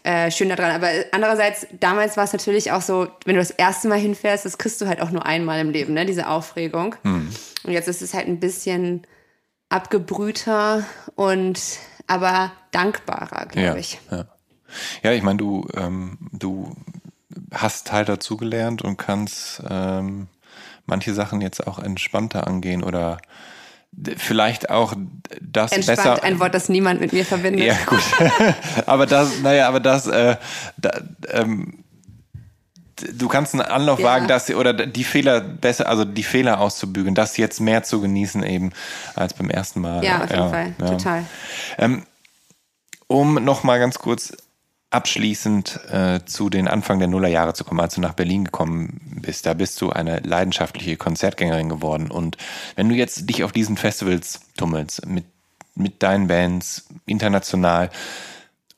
äh, 0.04 0.32
schön 0.32 0.50
daran. 0.50 0.72
Aber 0.72 0.90
andererseits, 1.12 1.68
damals 1.80 2.16
war 2.16 2.24
es 2.24 2.34
natürlich 2.34 2.72
auch 2.72 2.82
so, 2.82 3.08
wenn 3.26 3.36
du 3.36 3.42
das 3.42 3.52
erste 3.52 3.88
Mal 3.88 4.00
hinfährst, 4.00 4.46
das 4.46 4.58
kriegst 4.58 4.80
du 4.82 4.88
halt 4.88 5.02
auch 5.02 5.12
nur 5.12 5.26
einmal 5.26 5.60
im 5.60 5.70
Leben, 5.70 5.94
ne? 5.94 6.06
diese 6.06 6.30
Aufregung. 6.30 6.96
Hm. 7.04 7.30
Und 7.64 7.72
jetzt 7.72 7.88
ist 7.88 8.02
es 8.02 8.14
halt 8.14 8.28
ein 8.28 8.40
bisschen 8.40 9.06
abgebrühter 9.70 10.84
und 11.16 11.60
aber 12.08 12.52
dankbarer, 12.72 13.48
glaube 13.48 13.68
ja, 13.68 13.76
ich. 13.76 14.00
Ja. 14.12 14.26
ja, 15.04 15.12
ich 15.12 15.24
meine, 15.24 15.38
du, 15.38 15.68
ähm, 15.76 16.18
du 16.32 16.76
hast 17.54 17.88
Teil 17.88 18.06
dazugelernt 18.06 18.82
und 18.82 18.98
kannst 18.98 19.64
ähm, 19.68 20.28
manche 20.86 21.14
Sachen 21.14 21.42
jetzt 21.42 21.66
auch 21.66 21.80
entspannter 21.80 22.48
angehen 22.48 22.84
oder 22.84 23.18
vielleicht 24.18 24.70
auch 24.70 24.94
das 25.42 25.72
Entspannt, 25.72 25.98
besser. 25.98 26.24
ein 26.24 26.40
Wort, 26.40 26.54
das 26.54 26.70
niemand 26.70 27.00
mit 27.00 27.14
mir 27.14 27.26
verbindet. 27.26 27.66
Ja, 27.66 27.78
gut. 27.86 28.04
aber 28.86 29.06
das, 29.06 29.40
naja, 29.42 29.68
aber 29.68 29.80
das, 29.80 30.08
äh, 30.08 30.36
da, 30.78 30.92
ähm, 31.30 31.85
du 32.96 33.28
kannst 33.28 33.54
einen 33.54 33.62
Anlauf 33.62 34.00
ja. 34.00 34.06
wagen, 34.06 34.28
dass 34.28 34.50
oder 34.52 34.74
die 34.74 35.04
Fehler 35.04 35.42
besser, 35.42 35.88
also 35.88 36.06
die 36.06 36.24
Fehler 36.24 36.60
auszubügeln, 36.60 37.16
das 37.16 37.38
jetzt 37.38 37.60
mehr 37.60 37.84
zu 37.84 38.02
genießen 38.02 38.44
eben 38.44 38.72
als 39.16 39.34
beim 39.34 39.50
ersten 39.50 39.82
Mal. 39.82 40.04
Ja, 40.04 40.24
auf 40.24 40.30
jeden 40.30 40.44
ja, 40.44 40.50
Fall, 40.50 40.76
ja. 40.80 40.86
total. 40.88 41.26
Ähm, 41.78 42.04
um 43.08 43.36
noch 43.36 43.64
mal 43.64 43.80
ganz 43.80 44.00
kurz 44.00 44.34
abschließend 44.90 45.80
äh, 45.92 46.20
zu 46.26 46.50
den 46.50 46.68
Anfang 46.68 47.00
der 47.00 47.10
Nullerjahre 47.10 47.54
zu 47.54 47.66
kommen, 47.66 47.82
als 47.82 47.96
du 47.96 48.02
nach 48.02 48.14
Berlin 48.14 48.46
gekommen 48.46 49.02
bist, 49.22 49.46
da 49.46 49.54
bist 49.54 49.82
du 49.82 49.90
eine 49.90 50.20
leidenschaftliche 50.20 50.96
Konzertgängerin 50.96 51.70
geworden. 51.70 52.10
Und 52.10 52.38
wenn 52.76 52.88
du 52.88 52.96
jetzt 52.96 53.30
dich 53.30 53.44
auf 53.44 53.52
diesen 53.52 53.76
Festivals 53.76 54.42
tummelst, 54.56 55.06
mit, 55.06 55.26
mit 55.76 56.02
deinen 56.02 56.28
Bands, 56.28 56.86
international, 57.06 57.90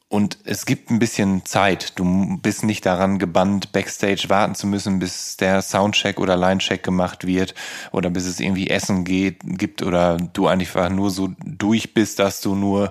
und 0.09 0.37
es 0.45 0.65
gibt 0.65 0.89
ein 0.89 0.99
bisschen 0.99 1.45
Zeit. 1.45 1.99
Du 1.99 2.37
bist 2.41 2.63
nicht 2.63 2.85
daran 2.85 3.19
gebannt, 3.19 3.73
backstage 3.73 4.29
warten 4.29 4.55
zu 4.55 4.65
müssen, 4.65 4.99
bis 4.99 5.35
der 5.35 5.61
Soundcheck 5.61 6.19
oder 6.19 6.37
Linecheck 6.37 6.81
gemacht 6.81 7.27
wird 7.27 7.53
oder 7.91 8.09
bis 8.09 8.25
es 8.25 8.39
irgendwie 8.39 8.69
Essen 8.69 9.03
geht, 9.03 9.39
gibt 9.43 9.83
oder 9.83 10.17
du 10.17 10.47
einfach 10.47 10.89
nur 10.89 11.11
so 11.11 11.29
durch 11.43 11.93
bist, 11.93 12.19
dass 12.19 12.39
du 12.39 12.55
nur 12.55 12.89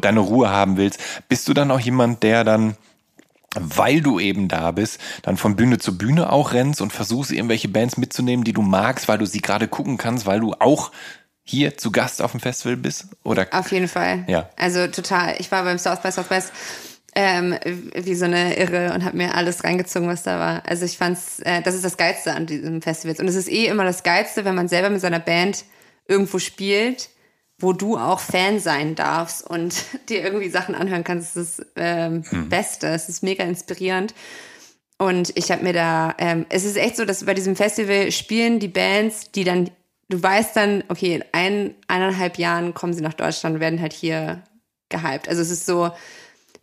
deine 0.00 0.20
Ruhe 0.20 0.50
haben 0.50 0.76
willst. 0.76 1.00
Bist 1.28 1.48
du 1.48 1.54
dann 1.54 1.70
auch 1.70 1.80
jemand, 1.80 2.22
der 2.22 2.44
dann 2.44 2.76
weil 3.54 4.00
du 4.00 4.18
eben 4.18 4.48
da 4.48 4.70
bist, 4.70 4.98
dann 5.20 5.36
von 5.36 5.56
Bühne 5.56 5.76
zu 5.76 5.98
Bühne 5.98 6.32
auch 6.32 6.54
rennst 6.54 6.80
und 6.80 6.90
versuchst 6.90 7.30
irgendwelche 7.30 7.68
Bands 7.68 7.98
mitzunehmen, 7.98 8.44
die 8.44 8.54
du 8.54 8.62
magst, 8.62 9.08
weil 9.08 9.18
du 9.18 9.26
sie 9.26 9.42
gerade 9.42 9.68
gucken 9.68 9.98
kannst, 9.98 10.24
weil 10.24 10.40
du 10.40 10.54
auch 10.58 10.90
hier 11.44 11.76
zu 11.76 11.90
Gast 11.90 12.22
auf 12.22 12.32
dem 12.32 12.40
Festival 12.40 12.76
bist? 12.76 13.06
Oder? 13.24 13.48
Auf 13.50 13.72
jeden 13.72 13.88
Fall. 13.88 14.24
Ja. 14.28 14.48
Also 14.56 14.86
total. 14.86 15.36
Ich 15.38 15.50
war 15.50 15.64
beim 15.64 15.78
South 15.78 16.00
by 16.00 16.10
Southwest 16.10 16.52
ähm, 17.14 17.58
wie 17.64 18.14
so 18.14 18.24
eine 18.24 18.56
Irre 18.56 18.94
und 18.94 19.04
habe 19.04 19.16
mir 19.16 19.34
alles 19.34 19.64
reingezogen, 19.64 20.08
was 20.08 20.22
da 20.22 20.38
war. 20.38 20.62
Also 20.66 20.84
ich 20.84 20.96
fand's, 20.96 21.40
äh, 21.40 21.60
das 21.62 21.74
ist 21.74 21.84
das 21.84 21.96
Geilste 21.96 22.32
an 22.32 22.46
diesem 22.46 22.80
Festival. 22.80 23.16
Und 23.18 23.28
es 23.28 23.34
ist 23.34 23.50
eh 23.50 23.66
immer 23.66 23.84
das 23.84 24.02
Geilste, 24.02 24.44
wenn 24.44 24.54
man 24.54 24.68
selber 24.68 24.88
mit 24.88 25.00
seiner 25.00 25.18
Band 25.18 25.64
irgendwo 26.08 26.38
spielt, 26.38 27.10
wo 27.58 27.72
du 27.72 27.98
auch 27.98 28.20
Fan 28.20 28.60
sein 28.60 28.94
darfst 28.94 29.46
und 29.48 29.74
dir 30.08 30.22
irgendwie 30.22 30.48
Sachen 30.48 30.74
anhören 30.74 31.04
kannst. 31.04 31.36
Das 31.36 31.42
ist 31.42 31.58
das 31.58 31.66
ähm, 31.76 32.24
hm. 32.28 32.48
Beste. 32.48 32.88
Es 32.88 33.08
ist 33.08 33.22
mega 33.22 33.44
inspirierend. 33.44 34.14
Und 34.98 35.36
ich 35.36 35.50
habe 35.50 35.64
mir 35.64 35.72
da, 35.72 36.14
ähm, 36.18 36.46
es 36.48 36.64
ist 36.64 36.76
echt 36.76 36.96
so, 36.96 37.04
dass 37.04 37.24
bei 37.24 37.34
diesem 37.34 37.56
Festival 37.56 38.10
spielen 38.12 38.58
die 38.58 38.68
Bands, 38.68 39.32
die 39.32 39.44
dann 39.44 39.70
du 40.12 40.22
weißt 40.22 40.54
dann, 40.56 40.84
okay, 40.88 41.14
in 41.14 41.24
ein, 41.32 41.74
eineinhalb 41.88 42.36
Jahren 42.36 42.74
kommen 42.74 42.92
sie 42.92 43.00
nach 43.00 43.14
Deutschland 43.14 43.54
und 43.54 43.60
werden 43.60 43.80
halt 43.80 43.94
hier 43.94 44.42
gehypt. 44.90 45.28
Also 45.28 45.40
es 45.40 45.50
ist 45.50 45.64
so, 45.64 45.90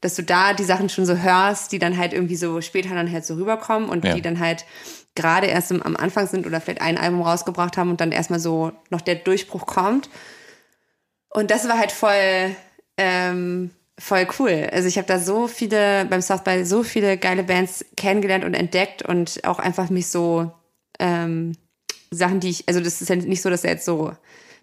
dass 0.01 0.15
du 0.15 0.23
da 0.23 0.53
die 0.53 0.63
Sachen 0.63 0.87
schon 0.87 1.07
so 1.07 1.15
hörst, 1.15 1.71
die 1.71 1.79
dann 1.79 1.97
halt 1.97 2.13
irgendwie 2.13 2.35
so 2.35 2.61
später 2.61 2.93
dann 2.93 3.11
halt 3.11 3.25
so 3.25 3.33
rüberkommen 3.33 3.89
und 3.89 4.05
ja. 4.05 4.13
die 4.13 4.21
dann 4.21 4.39
halt 4.39 4.65
gerade 5.15 5.47
erst 5.47 5.71
am 5.71 5.95
Anfang 5.95 6.27
sind 6.27 6.45
oder 6.45 6.61
vielleicht 6.61 6.81
ein 6.81 6.99
Album 6.99 7.23
rausgebracht 7.23 7.75
haben 7.75 7.89
und 7.89 7.99
dann 7.99 8.11
erstmal 8.11 8.39
so 8.39 8.71
noch 8.91 9.01
der 9.01 9.15
Durchbruch 9.15 9.65
kommt. 9.65 10.09
Und 11.29 11.49
das 11.49 11.67
war 11.67 11.79
halt 11.79 11.91
voll, 11.91 12.55
ähm, 12.97 13.71
voll 13.97 14.27
cool. 14.37 14.69
Also 14.71 14.87
ich 14.87 14.97
habe 14.97 15.07
da 15.07 15.17
so 15.17 15.47
viele, 15.47 16.05
beim 16.05 16.21
South 16.21 16.43
by 16.43 16.63
so 16.65 16.83
viele 16.83 17.17
geile 17.17 17.43
Bands 17.43 17.83
kennengelernt 17.97 18.45
und 18.45 18.53
entdeckt 18.53 19.01
und 19.01 19.43
auch 19.43 19.57
einfach 19.57 19.89
mich 19.89 20.07
so 20.07 20.51
ähm, 20.99 21.55
Sachen, 22.11 22.39
die 22.39 22.49
ich, 22.49 22.67
also 22.67 22.79
das 22.79 23.01
ist 23.01 23.09
ja 23.09 23.15
nicht 23.15 23.41
so, 23.41 23.49
dass 23.49 23.63
er 23.63 23.71
jetzt 23.71 23.85
so 23.85 24.13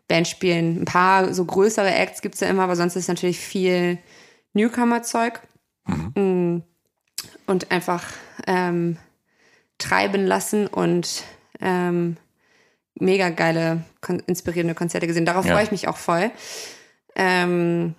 Band 0.09 0.29
spielen. 0.29 0.83
Ein 0.83 0.85
paar 0.85 1.33
so 1.33 1.45
größere 1.45 1.93
Acts 1.93 2.23
gibt 2.23 2.35
es 2.35 2.41
ja 2.41 2.49
immer, 2.49 2.63
aber 2.63 2.77
sonst 2.77 2.97
ist 2.97 3.09
natürlich 3.09 3.39
viel 3.39 3.99
Newcomer-Zeug. 4.53 5.41
Mhm. 5.87 6.13
Mm. 6.15 6.63
Und 7.47 7.71
einfach 7.71 8.05
ähm, 8.47 8.99
treiben 9.79 10.27
lassen 10.27 10.67
und 10.67 11.23
ähm, 11.61 12.17
mega 12.95 13.31
geile, 13.31 13.85
kon 14.01 14.21
inspirierende 14.27 14.75
Konzerte 14.75 15.07
gesehen. 15.07 15.27
Darauf 15.27 15.45
ja. 15.47 15.53
freue 15.53 15.65
ich 15.65 15.71
mich 15.71 15.87
auch 15.87 15.97
voll. 15.97 16.31
Ähm, 17.15 17.95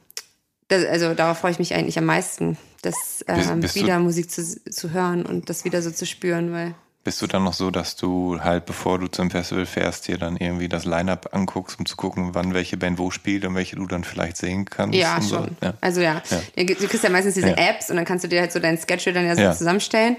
das, 0.68 0.86
also 0.86 1.14
darauf 1.14 1.40
freue 1.40 1.52
ich 1.52 1.60
mich 1.60 1.74
eigentlich 1.74 1.98
am 1.98 2.06
meisten, 2.06 2.58
das 2.82 3.24
ähm, 3.28 3.38
bist, 3.38 3.62
bist 3.62 3.76
wieder 3.76 4.00
Musik 4.00 4.30
zu, 4.30 4.44
zu 4.70 4.92
hören 4.92 5.26
und 5.26 5.50
das 5.50 5.66
wieder 5.66 5.82
so 5.82 5.92
zu 5.92 6.06
spüren, 6.06 6.52
weil 6.52 6.76
bist 7.08 7.22
du 7.22 7.28
dann 7.28 7.46
noch 7.46 7.54
so, 7.54 7.72
dass 7.72 7.96
du 7.96 8.42
halt, 8.44 8.66
bevor 8.66 9.00
du 9.00 9.08
zum 9.08 9.32
Festival 9.32 9.66
fährst, 9.66 10.10
dir 10.10 10.18
dann 10.18 10.36
irgendwie 10.36 10.68
das 10.68 10.84
Line-Up 10.84 11.30
anguckst, 11.32 11.80
um 11.80 11.86
zu 11.86 11.96
gucken, 11.96 12.36
wann 12.36 12.54
welche 12.54 12.76
Band 12.76 13.00
wo 13.00 13.12
spielt 13.12 13.46
und 13.46 13.56
welche 13.56 13.78
du 13.78 13.88
dann 13.88 14.04
vielleicht 14.04 14.36
sehen 14.36 14.66
kannst? 14.66 14.94
Ja, 14.94 15.22
schon. 15.22 15.30
So? 15.30 15.48
Ja. 15.62 15.74
Also 15.80 16.02
ja. 16.02 16.22
ja. 16.30 16.66
Du 16.66 16.76
kriegst 16.76 17.06
ja 17.06 17.10
meistens 17.10 17.36
diese. 17.36 17.56
Apps 17.56 17.90
und 17.90 17.96
dann 17.96 18.04
kannst 18.04 18.26
du 18.26 18.28
dir 18.28 18.42
halt 18.42 18.52
so 18.52 18.60
deinen 18.60 18.78
Schedule 18.78 19.14
dann 19.14 19.26
ja 19.26 19.54
so 19.54 19.58
zusammenstellen. 19.60 20.18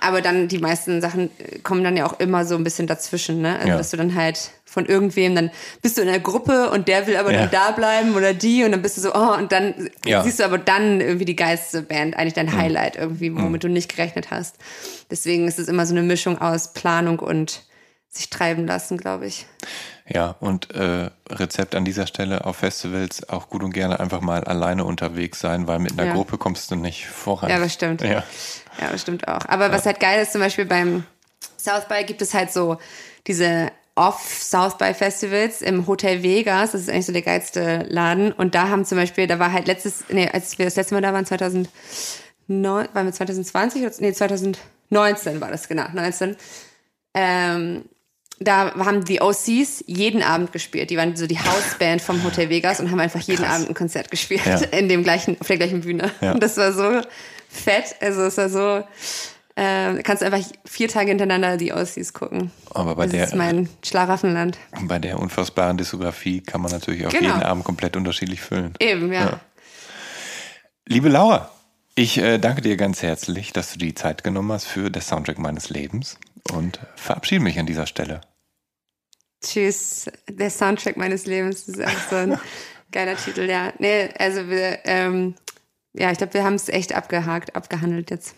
Aber 0.00 0.22
dann 0.22 0.46
die 0.48 0.58
meisten 0.58 1.00
Sachen 1.00 1.30
äh, 1.38 1.58
kommen 1.60 1.82
dann 1.82 1.96
ja 1.96 2.06
auch 2.06 2.20
immer 2.20 2.44
so 2.44 2.54
ein 2.54 2.64
bisschen 2.64 2.86
dazwischen, 2.86 3.40
ne? 3.40 3.56
Also 3.56 3.68
Ja. 3.68 3.76
dass 3.76 3.90
du 3.90 3.96
dann 3.96 4.14
halt 4.14 4.38
von 4.64 4.84
irgendwem, 4.86 5.34
dann 5.34 5.50
bist 5.82 5.96
du 5.98 6.02
in 6.02 6.08
einer 6.08 6.20
Gruppe 6.20 6.70
und 6.70 6.88
der 6.88 7.06
will 7.06 7.16
aber 7.16 7.32
Ja. 7.32 7.40
dann 7.40 7.50
da 7.50 7.70
bleiben 7.72 8.14
oder 8.14 8.34
die 8.34 8.64
und 8.64 8.72
dann 8.72 8.82
bist 8.82 8.96
du 8.98 9.00
so, 9.00 9.14
oh, 9.14 9.34
und 9.34 9.50
dann 9.50 9.90
Ja. 10.04 10.20
Mhm. 10.20 10.24
siehst 10.24 10.40
du 10.40 10.44
aber 10.44 10.58
dann 10.58 11.00
irgendwie 11.00 11.24
die 11.24 11.36
geilste 11.36 11.82
Band, 11.82 12.16
eigentlich 12.16 12.34
dein 12.34 12.56
Highlight 12.56 12.96
irgendwie, 12.96 13.34
womit 13.34 13.64
du 13.64 13.68
nicht 13.68 13.88
gerechnet 13.94 14.30
hast. 14.30 14.56
Deswegen 15.10 15.48
ist 15.48 15.58
es 15.58 15.68
immer 15.68 15.86
so 15.86 15.94
eine 15.94 16.02
Mischung 16.02 16.38
aus 16.40 16.72
Planung 16.74 17.18
und 17.18 17.62
sich 18.10 18.30
treiben 18.30 18.66
lassen, 18.66 18.98
glaube 18.98 19.26
ich. 19.26 19.46
Ja, 20.10 20.36
und 20.40 20.74
äh, 20.74 21.10
Rezept 21.28 21.74
an 21.74 21.84
dieser 21.84 22.06
Stelle 22.06 22.46
auf 22.46 22.56
Festivals 22.56 23.28
auch 23.28 23.48
gut 23.50 23.62
und 23.62 23.72
gerne 23.72 24.00
einfach 24.00 24.20
mal 24.22 24.42
alleine 24.44 24.84
unterwegs 24.84 25.38
sein, 25.40 25.66
weil 25.66 25.78
mit 25.80 25.92
einer 25.92 26.06
Ja. 26.06 26.14
Gruppe 26.14 26.38
kommst 26.38 26.70
du 26.70 26.76
nicht 26.76 27.06
voran. 27.08 27.50
Ja, 27.50 27.58
das 27.58 27.74
stimmt. 27.74 28.00
Ja. 28.00 28.24
Ja, 28.80 28.90
das 28.90 29.02
stimmt 29.02 29.28
auch. 29.28 29.44
Aber 29.46 29.70
was 29.70 29.84
halt 29.86 30.00
geil 30.00 30.22
ist, 30.22 30.32
zum 30.32 30.40
Beispiel 30.40 30.64
beim 30.64 31.04
South 31.58 31.86
by 31.88 32.04
gibt 32.04 32.22
es 32.22 32.32
halt 32.32 32.50
so 32.52 32.78
diese 33.26 33.70
Off-South 33.96 34.78
by 34.78 34.94
Festivals 34.94 35.60
im 35.60 35.86
Hotel 35.88 36.22
Vegas. 36.22 36.70
Das 36.72 36.82
ist 36.82 36.88
eigentlich 36.88 37.06
so 37.06 37.12
der 37.12 37.22
geilste 37.22 37.84
Laden. 37.88 38.32
Und 38.32 38.54
da 38.54 38.68
haben 38.68 38.84
zum 38.84 38.96
Beispiel, 38.96 39.26
da 39.26 39.38
war 39.40 39.52
halt 39.52 39.66
letztes, 39.66 40.04
nee, 40.08 40.28
als 40.32 40.56
wir 40.56 40.64
das 40.64 40.76
letzte 40.76 40.94
Mal 40.94 41.00
da 41.02 41.12
waren, 41.12 41.26
2009, 41.26 41.68
waren 42.48 43.06
wir 43.06 43.12
2020? 43.12 43.82
oder- 43.82 43.92
Nee, 43.98 44.12
2019 44.12 45.40
war 45.40 45.50
das, 45.50 45.68
genau, 45.68 45.86
19. 45.92 46.36
Ähm, 47.14 47.84
da 48.40 48.74
haben 48.76 49.04
die 49.04 49.20
OCs 49.20 49.84
jeden 49.86 50.22
Abend 50.22 50.52
gespielt. 50.52 50.90
Die 50.90 50.96
waren 50.96 51.16
so 51.16 51.26
die 51.26 51.38
Hausband 51.38 52.00
vom 52.00 52.22
Hotel 52.24 52.48
Vegas 52.50 52.80
und 52.80 52.90
haben 52.90 53.00
einfach 53.00 53.20
jeden 53.20 53.44
Abend 53.44 53.68
ein 53.68 53.74
Konzert 53.74 54.10
gespielt 54.10 54.42
Ja. 54.46 54.56
in 54.78 54.88
dem 54.88 55.02
gleichen, 55.02 55.36
auf 55.40 55.46
der 55.48 55.56
gleichen 55.56 55.80
Bühne. 55.80 56.10
Ja. 56.20 56.32
Und 56.32 56.42
das 56.42 56.56
war 56.56 56.72
so 56.72 57.00
fett. 57.48 57.96
Also 58.00 58.22
es 58.22 58.36
war 58.36 58.48
so, 58.48 58.84
äh, 59.56 60.02
kannst 60.02 60.22
einfach 60.22 60.40
vier 60.64 60.88
Tage 60.88 61.08
hintereinander 61.08 61.56
die 61.56 61.72
OCs 61.72 62.12
gucken. 62.12 62.52
Aber 62.70 62.94
bei 62.94 63.06
das 63.06 63.12
der, 63.12 63.24
ist 63.24 63.34
mein 63.34 63.68
Schlaraffenland. 63.84 64.56
bei 64.82 64.98
der 65.00 65.18
unfassbaren 65.18 65.76
Diskografie 65.76 66.40
kann 66.40 66.60
man 66.60 66.70
natürlich 66.70 67.06
auch 67.06 67.10
Genau. 67.10 67.26
jeden 67.34 67.42
Abend 67.42 67.64
komplett 67.64 67.96
unterschiedlich 67.96 68.40
füllen. 68.40 68.74
Eben, 68.78 69.12
ja. 69.12 69.20
Ja. 69.20 69.40
Liebe 70.86 71.08
Laura, 71.08 71.50
ich 71.96 72.18
äh, 72.18 72.38
danke 72.38 72.62
dir 72.62 72.76
ganz 72.76 73.02
herzlich, 73.02 73.52
dass 73.52 73.72
du 73.72 73.78
die 73.80 73.94
Zeit 73.94 74.22
genommen 74.22 74.52
hast 74.52 74.66
für 74.66 74.90
das 74.90 75.08
Soundtrack 75.08 75.38
meines 75.38 75.68
Lebens 75.70 76.16
und 76.52 76.80
verabschiede 76.96 77.42
mich 77.42 77.58
an 77.58 77.66
dieser 77.66 77.86
Stelle. 77.86 78.20
Tschüss, 79.42 80.06
der 80.28 80.50
Soundtrack 80.50 80.96
meines 80.96 81.26
Lebens. 81.26 81.66
Das 81.66 81.76
ist 81.76 81.86
auch 81.86 82.10
so 82.10 82.16
ein 82.16 82.40
geiler 82.92 83.16
Titel, 83.16 83.48
ja. 83.48 83.72
Nee, 83.78 84.10
also 84.18 84.48
wir, 84.48 84.80
ähm, 84.84 85.34
ja, 85.92 86.10
ich 86.10 86.18
glaube, 86.18 86.34
wir 86.34 86.44
haben 86.44 86.54
es 86.54 86.68
echt 86.68 86.92
abgehakt, 86.94 87.54
abgehandelt 87.54 88.10
jetzt. 88.10 88.34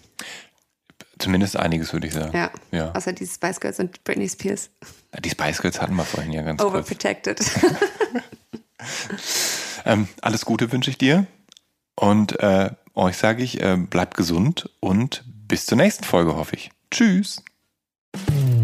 Zumindest 1.19 1.57
einiges, 1.57 1.93
würde 1.93 2.07
ich 2.07 2.15
sagen. 2.15 2.37
Ja. 2.37 2.51
ja. 2.71 2.93
Außer 2.93 3.13
die 3.13 3.27
Spice 3.27 3.61
Girls 3.61 3.79
und 3.79 4.03
Britney 4.05 4.29
Spears. 4.29 4.71
Die 5.19 5.31
Spice 5.31 5.61
Girls 5.61 5.81
hatten 5.81 5.95
wir 5.95 6.05
vorhin 6.05 6.33
ja 6.33 6.43
ganz 6.43 6.61
kurz. 6.61 6.73
Overprotected. 6.73 7.41
Ähm, 9.85 10.09
alles 10.21 10.45
Gute 10.45 10.73
wünsche 10.73 10.91
ich 10.91 10.99
dir. 10.99 11.27
Und 11.95 12.39
äh, 12.41 12.71
euch 12.95 13.17
sage 13.17 13.43
ich, 13.43 13.61
äh, 13.61 13.77
bleibt 13.77 14.17
gesund 14.17 14.71
und 14.81 15.25
bis 15.27 15.67
zur 15.67 15.77
nächsten 15.77 16.05
Folge, 16.05 16.37
hoffe 16.37 16.57
ich. 16.57 16.71
Tschüss. 16.91 17.43
Mm. 18.17 18.60